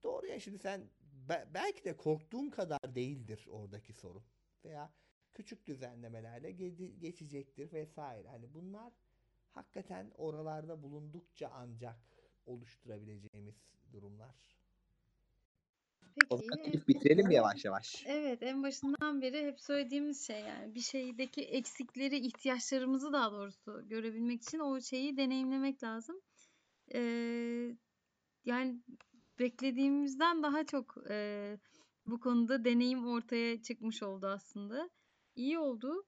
doğru 0.02 0.26
ya 0.26 0.40
şimdi 0.40 0.58
sen 0.58 0.90
be- 1.00 1.48
belki 1.54 1.84
de 1.84 1.96
korktuğun 1.96 2.50
kadar 2.50 2.94
değildir 2.94 3.46
oradaki 3.50 3.92
sorun. 3.92 4.24
Veya 4.64 4.94
küçük 5.34 5.66
düzenlemelerle 5.66 6.50
ge- 6.50 6.98
geçecektir 6.98 7.72
vesaire. 7.72 8.28
Hani 8.28 8.54
bunlar 8.54 8.92
hakikaten 9.50 10.10
oralarda 10.14 10.82
bulundukça 10.82 11.48
ancak 11.54 11.98
oluşturabileceğimiz 12.46 13.72
durumlar. 13.92 14.63
O 16.30 16.36
Peki. 16.36 16.44
zaman 16.50 16.64
Elif 16.64 16.88
bitirelim 16.88 17.26
mi 17.26 17.34
yavaş 17.34 17.64
yavaş? 17.64 18.04
Evet, 18.06 18.42
en 18.42 18.62
başından 18.62 19.22
beri 19.22 19.46
hep 19.46 19.60
söylediğimiz 19.60 20.26
şey 20.26 20.40
yani 20.40 20.74
bir 20.74 20.80
şeydeki 20.80 21.42
eksikleri, 21.42 22.16
ihtiyaçlarımızı 22.16 23.12
daha 23.12 23.32
doğrusu 23.32 23.88
görebilmek 23.88 24.42
için 24.42 24.58
o 24.58 24.80
şeyi 24.80 25.16
deneyimlemek 25.16 25.82
lazım. 25.82 26.20
Ee, 26.94 27.76
yani 28.44 28.80
beklediğimizden 29.38 30.42
daha 30.42 30.66
çok 30.66 30.94
e, 31.10 31.58
bu 32.06 32.20
konuda 32.20 32.64
deneyim 32.64 33.06
ortaya 33.06 33.62
çıkmış 33.62 34.02
oldu 34.02 34.26
aslında. 34.26 34.90
İyi 35.36 35.58
oldu. 35.58 36.06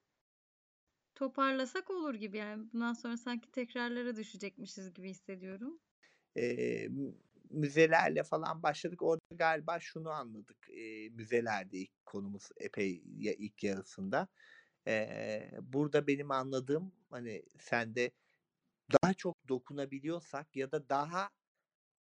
Toparlasak 1.14 1.90
olur 1.90 2.14
gibi 2.14 2.36
yani. 2.36 2.72
Bundan 2.72 2.92
sonra 2.92 3.16
sanki 3.16 3.50
tekrarlara 3.50 4.16
düşecekmişiz 4.16 4.94
gibi 4.94 5.08
hissediyorum. 5.10 5.80
Ee, 6.36 6.88
müzelerle 7.56 8.22
falan 8.22 8.62
başladık. 8.62 9.02
Orada 9.02 9.20
galiba 9.34 9.80
şunu 9.80 10.10
anladık. 10.10 10.70
Ee, 10.70 11.08
müzelerde 11.10 11.78
ilk 11.78 12.06
konumuz 12.06 12.48
epey 12.56 13.02
ya 13.18 13.32
ilk 13.32 13.64
yarısında. 13.64 14.28
Ee, 14.88 15.50
burada 15.62 16.06
benim 16.06 16.30
anladığım 16.30 16.92
hani 17.10 17.42
sende 17.60 18.10
daha 19.02 19.14
çok 19.14 19.48
dokunabiliyorsak 19.48 20.56
ya 20.56 20.72
da 20.72 20.88
daha 20.88 21.30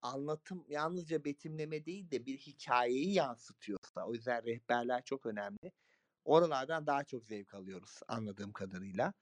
anlatım 0.02 0.64
yalnızca 0.68 1.24
betimleme 1.24 1.86
değil 1.86 2.10
de 2.10 2.26
bir 2.26 2.38
hikayeyi 2.38 3.14
yansıtıyorsa 3.14 4.06
o 4.06 4.14
yüzden 4.14 4.46
rehberler 4.46 5.04
çok 5.04 5.26
önemli. 5.26 5.72
Oralardan 6.24 6.86
daha 6.86 7.04
çok 7.04 7.26
zevk 7.26 7.54
alıyoruz 7.54 8.00
anladığım 8.08 8.52
kadarıyla. 8.52 9.12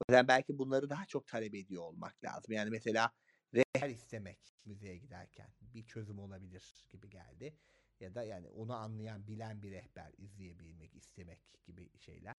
O 0.00 0.12
yüzden 0.12 0.28
belki 0.28 0.58
bunları 0.58 0.90
daha 0.90 1.06
çok 1.06 1.26
talep 1.26 1.54
ediyor 1.54 1.82
olmak 1.82 2.24
lazım. 2.24 2.54
Yani 2.54 2.70
mesela 2.70 3.12
rehber 3.54 3.90
istemek 3.90 4.53
müzeye 4.66 4.96
giderken 4.96 5.48
bir 5.60 5.86
çözüm 5.86 6.18
olabilir 6.18 6.86
gibi 6.90 7.10
geldi. 7.10 7.56
Ya 8.00 8.14
da 8.14 8.22
yani 8.22 8.48
onu 8.48 8.74
anlayan, 8.74 9.26
bilen 9.26 9.62
bir 9.62 9.70
rehber 9.70 10.12
izleyebilmek, 10.18 10.94
istemek 10.94 11.40
gibi 11.66 11.98
şeyler. 11.98 12.34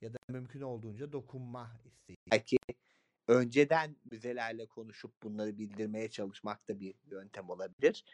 Ya 0.00 0.12
da 0.12 0.18
mümkün 0.28 0.60
olduğunca 0.60 1.12
dokunma 1.12 1.80
isteği. 1.84 2.16
Belki 2.32 2.56
önceden 3.28 3.96
müzelerle 4.10 4.66
konuşup 4.66 5.22
bunları 5.22 5.58
bildirmeye 5.58 6.10
çalışmak 6.10 6.68
da 6.68 6.80
bir 6.80 6.94
yöntem 7.10 7.50
olabilir. 7.50 8.04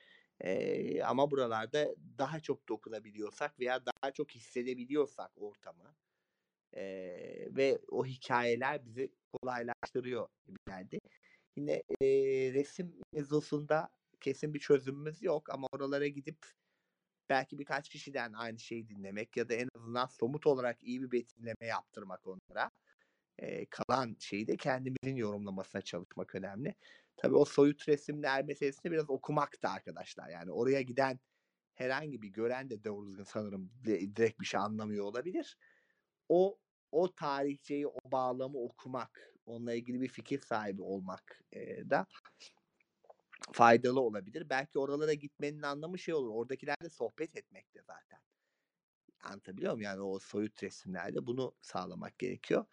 Ee, 0.40 1.02
ama 1.02 1.30
buralarda 1.30 1.94
daha 2.18 2.40
çok 2.40 2.68
dokunabiliyorsak 2.68 3.60
veya 3.60 3.86
daha 3.86 4.12
çok 4.12 4.30
hissedebiliyorsak 4.30 5.30
ortamı 5.36 5.94
ee, 6.76 7.48
ve 7.50 7.78
o 7.90 8.06
hikayeler 8.06 8.86
bizi 8.86 9.12
kolaylaştırıyor 9.32 10.28
gibi 10.46 10.56
geldi. 10.68 10.98
Yine 11.56 11.82
e, 12.00 12.06
resim 12.54 13.00
mevzusunda 13.12 13.90
kesin 14.20 14.54
bir 14.54 14.58
çözümümüz 14.60 15.22
yok 15.22 15.50
ama 15.50 15.68
oralara 15.72 16.06
gidip 16.06 16.38
belki 17.30 17.58
birkaç 17.58 17.88
kişiden 17.88 18.32
aynı 18.32 18.58
şeyi 18.58 18.88
dinlemek 18.88 19.36
ya 19.36 19.48
da 19.48 19.54
en 19.54 19.68
azından 19.76 20.06
somut 20.06 20.46
olarak 20.46 20.82
iyi 20.82 21.02
bir 21.02 21.12
betimleme 21.12 21.66
yaptırmak 21.66 22.26
onlara 22.26 22.70
Eee, 23.42 23.66
kalan 23.70 24.16
şeyi 24.20 24.46
de 24.48 24.56
kendimizin 24.56 25.16
yorumlamasına 25.16 25.82
çalışmak 25.82 26.34
önemli. 26.34 26.74
Tabii 27.16 27.36
o 27.36 27.44
soyut 27.44 27.88
resimler 27.88 28.44
meselesini 28.44 28.92
biraz 28.92 29.10
okumak 29.10 29.62
da 29.62 29.70
arkadaşlar. 29.70 30.28
Yani 30.30 30.52
oraya 30.52 30.82
giden 30.82 31.20
herhangi 31.74 32.22
bir 32.22 32.28
gören 32.28 32.70
de 32.70 32.84
doğru 32.84 33.08
düzgün 33.08 33.24
sanırım 33.24 33.72
di 33.84 34.16
direkt 34.16 34.40
bir 34.40 34.46
şey 34.46 34.60
anlamıyor 34.60 35.04
olabilir. 35.06 35.58
O 36.28 36.58
o 36.92 37.14
tarihçeyi, 37.14 37.86
o 37.88 37.98
bağlamı 38.12 38.58
okumak, 38.58 39.31
onunla 39.46 39.74
ilgili 39.74 40.00
bir 40.00 40.08
fikir 40.08 40.38
sahibi 40.40 40.82
olmak, 40.82 41.42
eee, 41.52 41.90
da 41.90 42.06
faydalı 43.52 44.00
olabilir. 44.00 44.50
Belki 44.50 44.78
oralara 44.78 45.12
gitmenin 45.12 45.62
anlamı 45.62 45.98
şey 45.98 46.14
olur, 46.14 46.30
oradakilerle 46.30 46.88
sohbet 46.90 47.36
etmek 47.36 47.74
de 47.74 47.82
zaten. 47.82 48.20
Anlatabiliyor 49.24 49.72
muyum? 49.72 49.82
Yani 49.84 50.00
o 50.00 50.18
soyut 50.18 50.62
resimlerde 50.62 51.26
bunu 51.26 51.56
sağlamak 51.60 52.18
gerekiyor. 52.18 52.64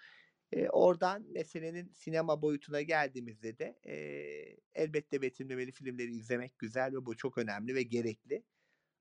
Eee, 0.54 0.70
oradan 0.70 1.26
meselenin 1.32 1.94
sinema 1.94 2.42
boyutuna 2.42 2.82
geldiğimizde 2.82 3.60
de, 3.60 3.80
eee, 3.86 4.58
elbette 4.76 5.22
betimlemeli 5.22 5.72
filmleri 5.72 6.12
izlemek 6.16 6.60
güzel 6.60 6.94
ve 6.94 7.06
bu 7.06 7.18
çok 7.18 7.38
önemli 7.38 7.76
ve 7.76 7.84
gerekli. 7.84 8.44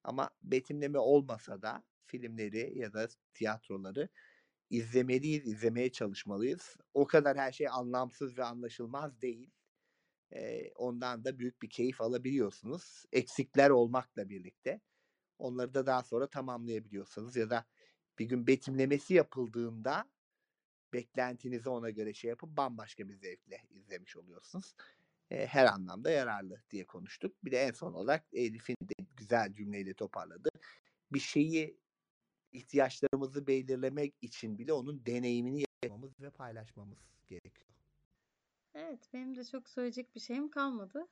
Ama 0.04 0.30
betimleme 0.42 0.98
olmasa 0.98 1.62
da 1.62 1.84
filmleri 2.06 2.78
ya 2.78 2.92
da 2.94 3.08
tiyatroları 3.34 4.08
izlemeliyiz, 4.70 5.46
izlemeye 5.46 5.92
çalışmalıyız. 5.92 6.76
O 6.94 7.06
kadar 7.06 7.38
her 7.38 7.52
şey 7.52 7.68
anlamsız 7.68 8.38
ve 8.38 8.44
anlaşılmaz 8.44 9.22
değil. 9.22 9.50
Eee, 10.32 10.72
ondan 10.76 11.24
da 11.24 11.38
büyük 11.38 11.62
bir 11.62 11.70
keyif 11.70 12.00
alabiliyorsunuz. 12.00 13.04
Eksikler 13.12 13.70
olmakla 13.70 14.28
birlikte. 14.28 14.80
Onları 15.38 15.74
da 15.74 15.86
daha 15.86 16.02
sonra 16.02 16.30
tamamlayabiliyorsunuz 16.30 17.36
ya 17.36 17.50
da 17.50 17.66
bir 18.18 18.26
gün 18.26 18.46
betimlemesi 18.46 19.14
yapıldığında 19.14 20.10
beklentinizi 20.92 21.68
ona 21.70 21.90
göre 21.90 22.14
şey 22.14 22.28
yapıp 22.30 22.56
bambaşka 22.56 23.08
bir 23.08 23.14
zevkle 23.14 23.58
izlemiş 23.70 24.16
oluyorsunuz. 24.16 24.74
Eee, 25.30 25.46
her 25.46 25.66
anlamda 25.66 26.10
yararlı 26.10 26.62
diye 26.70 26.86
konuştuk. 26.86 27.36
Bir 27.44 27.50
de 27.52 27.58
en 27.62 27.72
son 27.72 27.92
olarak 27.94 28.26
Elif'in 28.32 28.76
de 28.82 28.94
güzel 29.16 29.54
cümleyle 29.54 29.94
toparladığı, 29.94 30.50
bir 31.12 31.20
şeyi 31.20 31.80
ihtiyaçlarımızı 32.52 33.46
belirlemek 33.46 34.14
için 34.22 34.58
bile 34.58 34.72
onun 34.72 35.06
deneyimini 35.06 35.64
yaşamamız 35.82 36.20
ve 36.20 36.30
paylaşmamız 36.30 36.98
gerekiyor. 37.28 37.68
Evet, 38.74 39.08
benim 39.12 39.34
de 39.36 39.44
çok 39.44 39.68
söyleyecek 39.68 40.14
bir 40.14 40.20
şeyim 40.20 40.50
kalmadı. 40.50 41.08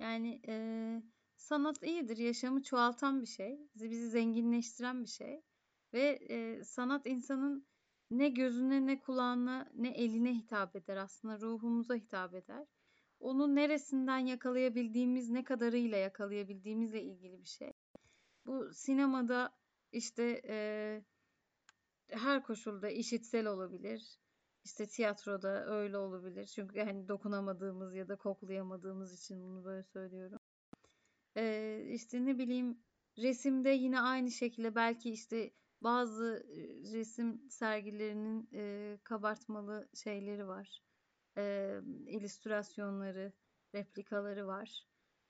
Yani, 0.00 0.42
eee, 0.48 1.02
sanat 1.36 1.82
iyidir, 1.82 2.16
yaşamı 2.18 2.62
çoğaltan 2.62 3.22
bir 3.22 3.26
şey, 3.26 3.60
bizi 3.74 4.08
zenginleştiren 4.10 5.04
bir 5.04 5.08
şey 5.10 5.42
ve, 5.94 6.18
eee, 6.30 6.64
sanat 6.64 7.06
insanın 7.06 7.68
ne 8.10 8.28
gözüne, 8.28 8.86
ne 8.86 9.00
kulağına, 9.00 9.70
ne 9.74 9.88
eline 9.90 10.34
hitap 10.34 10.76
eder 10.76 10.96
aslında, 10.96 11.40
ruhumuza 11.40 11.94
hitap 11.94 12.34
eder. 12.34 12.68
Onu 13.20 13.54
neresinden 13.54 14.18
yakalayabildiğimiz, 14.18 15.30
ne 15.30 15.44
kadarıyla 15.44 15.98
yakalayabildiğimizle 15.98 17.02
ilgili 17.02 17.40
bir 17.42 17.48
şey. 17.48 17.72
Bu 18.46 18.70
sinemada, 18.74 19.58
işte, 19.92 20.40
eee, 20.40 21.04
her 22.10 22.42
koşulda 22.42 22.88
işitsel 22.90 23.46
olabilir. 23.46 24.18
İşte 24.64 24.86
tiyatroda 24.86 25.66
öyle 25.66 25.98
olabilir. 25.98 26.46
Çünkü 26.46 26.80
hani 26.80 27.08
dokunamadığımız 27.08 27.94
ya 27.94 28.08
da 28.08 28.16
koklayamadığımız 28.16 29.14
için 29.22 29.42
bunu 29.44 29.64
böyle 29.64 29.82
söylüyorum. 29.82 30.38
Eee, 31.36 31.86
işte 31.92 32.24
ne 32.24 32.38
bileyim 32.38 32.84
resimde 33.18 33.70
yine 33.70 34.00
aynı 34.00 34.30
şekilde 34.30 34.74
belki 34.74 35.10
işte 35.10 35.54
bazı 35.82 36.46
resim 36.92 37.50
sergilerinin 37.50 38.48
eee, 38.52 39.00
kabartmalı 39.04 39.88
şeyleri 39.94 40.46
var. 40.48 40.80
Eee, 41.36 41.80
illüstrasyonları, 42.06 43.32
replikaları 43.74 44.46
var. 44.46 44.86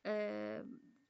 Eee, 0.07 0.65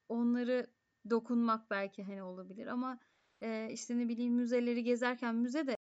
onları 0.09 0.75
dokunmak 1.11 1.71
belki 1.71 2.03
hani 2.05 2.23
olabilir 2.23 2.67
ama 2.67 3.01
eee, 3.43 3.71
işte 3.73 3.99
ne 3.99 4.09
bileyim 4.09 4.35
müzeleri 4.35 4.85
gezerken 4.85 5.35
müze 5.35 5.67
de 5.67 5.77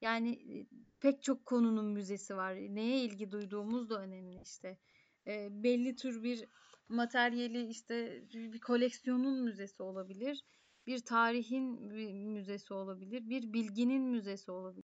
yani 0.00 0.66
pek 1.00 1.22
çok 1.22 1.46
konunun 1.46 1.86
müzesi 1.86 2.36
var. 2.36 2.54
Neye 2.56 3.04
ilgi 3.04 3.30
duyduğumuz 3.32 3.90
da 3.90 4.00
önemli 4.02 4.40
işte. 4.42 4.78
Eee, 5.26 5.48
belli 5.52 5.96
tür 5.96 6.22
bir 6.22 6.46
materyali 6.88 7.66
işte 7.68 8.22
bir 8.34 8.60
koleksiyonun 8.60 9.42
müzesi 9.44 9.82
olabilir. 9.82 10.44
Bir 10.86 10.98
tarihin 11.00 11.90
bir 11.90 12.12
müzesi 12.12 12.74
olabilir. 12.74 13.28
Bir 13.30 13.52
bilginin 13.52 14.02
müzesi 14.02 14.50
olabilir. 14.50 14.84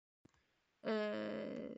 Eee, 0.86 1.74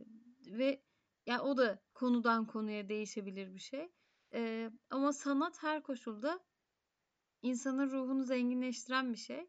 ve 0.46 0.82
ya 1.26 1.42
o 1.42 1.56
da 1.56 1.82
konudan 1.94 2.46
konuya 2.46 2.88
değişebilir 2.88 3.54
bir 3.54 3.60
şey. 3.60 3.88
Eee, 4.34 4.70
ama 4.90 5.12
sanat 5.12 5.62
her 5.62 5.82
koşulda 5.82 6.40
insanın 7.42 7.90
ruhunu 7.90 8.24
zenginleştiren 8.24 9.12
bir 9.12 9.18
şey 9.18 9.48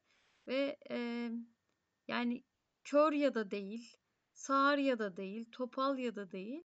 ve 0.50 0.78
eee, 0.90 1.32
yani 2.08 2.44
kör 2.84 3.14
ya 3.14 3.36
da 3.36 3.52
değil, 3.52 3.98
sağır 4.34 4.78
ya 4.78 5.00
da 5.00 5.18
değil, 5.18 5.46
topal 5.52 6.00
ya 6.00 6.16
da 6.16 6.32
değil. 6.32 6.64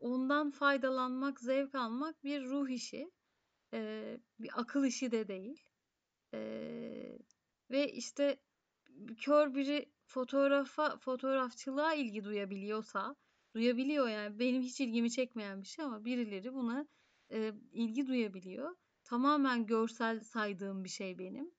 Ondan 0.00 0.50
faydalanmak, 0.50 1.40
zevk 1.40 1.74
almak 1.74 2.24
bir 2.24 2.44
ruh 2.44 2.68
işi. 2.70 3.12
Eee, 3.72 4.20
bir 4.40 4.50
akıl 4.60 4.84
işi 4.84 5.10
de 5.12 5.28
değil. 5.28 5.64
Eee, 6.32 7.18
ve 7.70 7.92
işte 7.92 8.40
kör 9.18 9.54
biri 9.54 9.92
fotoğrafa, 10.06 10.98
fotoğrafçılığa 10.98 11.94
ilgi 11.94 12.24
duyabiliyorsa, 12.24 13.16
duyabiliyor 13.54 14.08
yani 14.08 14.38
benim 14.38 14.62
hiç 14.62 14.80
ilgimi 14.80 15.10
çekmeyen 15.10 15.62
bir 15.62 15.66
şey 15.66 15.84
ama 15.84 16.04
birileri 16.04 16.54
buna 16.54 16.88
e, 17.32 17.52
ilgi 17.72 18.06
duyabiliyor. 18.06 18.76
Tamamen 19.04 19.66
görsel 19.66 20.20
saydığım 20.20 20.84
bir 20.84 20.88
şey 20.88 21.18
benim. 21.18 21.50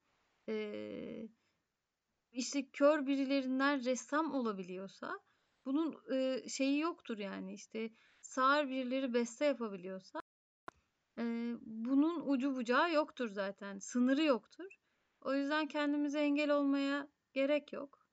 E, 0.50 1.30
işte 2.32 2.70
kör 2.70 3.08
birilerinden 3.08 3.86
ressam 3.86 4.34
olabiliyorsa 4.34 5.20
bunun 5.66 5.98
e, 6.14 6.50
şeyi 6.50 6.80
yoktur 6.80 7.18
yani 7.18 7.54
işte 7.54 7.90
sağır 8.22 8.68
birileri 8.70 9.14
beste 9.14 9.46
yapabiliyorsa 9.46 10.22
e, 11.18 11.24
bunun 11.62 12.22
ucu 12.26 12.56
bucağı 12.56 12.94
yoktur 12.94 13.28
zaten. 13.30 13.80
Sınırı 13.80 14.24
yoktur. 14.24 14.82
O 15.22 15.34
yüzden 15.34 15.68
kendimize 15.68 16.20
engel 16.20 16.50
olmaya 16.50 17.08
gerek 17.34 17.74
yok. 17.74 18.08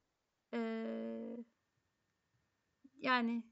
Ee, 0.54 1.36
yani 2.96 3.42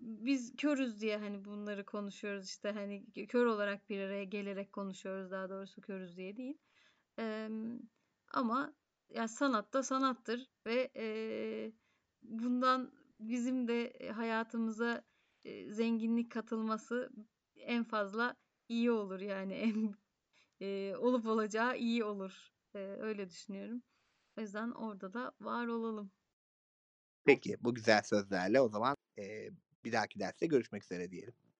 biz 0.00 0.56
körüz 0.56 1.00
diye 1.00 1.18
hani 1.18 1.44
bunları 1.44 1.84
konuşuyoruz 1.84 2.46
işte 2.46 2.70
hani 2.72 3.06
kör 3.28 3.46
olarak 3.46 3.88
bir 3.90 4.00
araya 4.00 4.24
gelerek 4.24 4.72
konuşuyoruz 4.72 5.30
daha 5.30 5.50
doğrusu 5.50 5.80
körüz 5.80 6.16
diye 6.16 6.36
değil. 6.36 6.58
Ee, 7.18 7.48
ama 8.32 8.74
yani 9.10 9.28
sanat 9.28 9.72
da 9.74 9.82
sanattır 9.82 10.46
ve 10.66 10.90
e, 10.96 11.72
bundan 12.22 12.92
bizim 13.20 13.68
de 13.68 13.92
hayatımıza 14.14 15.04
e, 15.44 15.72
zenginlik 15.72 16.32
katılması 16.32 17.10
en 17.56 17.84
fazla 17.84 18.36
iyi 18.68 18.90
olur 18.90 19.20
yani 19.20 19.54
en 19.54 19.94
e, 20.60 20.96
olup 20.96 21.26
olacağı 21.26 21.78
iyi 21.78 22.04
olur. 22.04 22.50
E, 22.74 22.78
öyle 22.80 23.30
düşünüyorum. 23.30 23.82
O 24.38 24.40
yüzden 24.40 24.70
orada 24.70 25.14
da 25.14 25.32
var 25.40 25.66
olalım. 25.66 26.12
Peki 27.24 27.56
bu 27.60 27.74
güzel 27.74 28.02
sözlerle 28.02 28.60
o 28.60 28.68
zaman 28.68 28.96
eee, 29.16 29.50
bir 29.84 29.92
dahaki 29.92 30.18
derste 30.20 30.46
görüşmek 30.46 30.84
üzere 30.84 31.10
diyelim. 31.10 31.34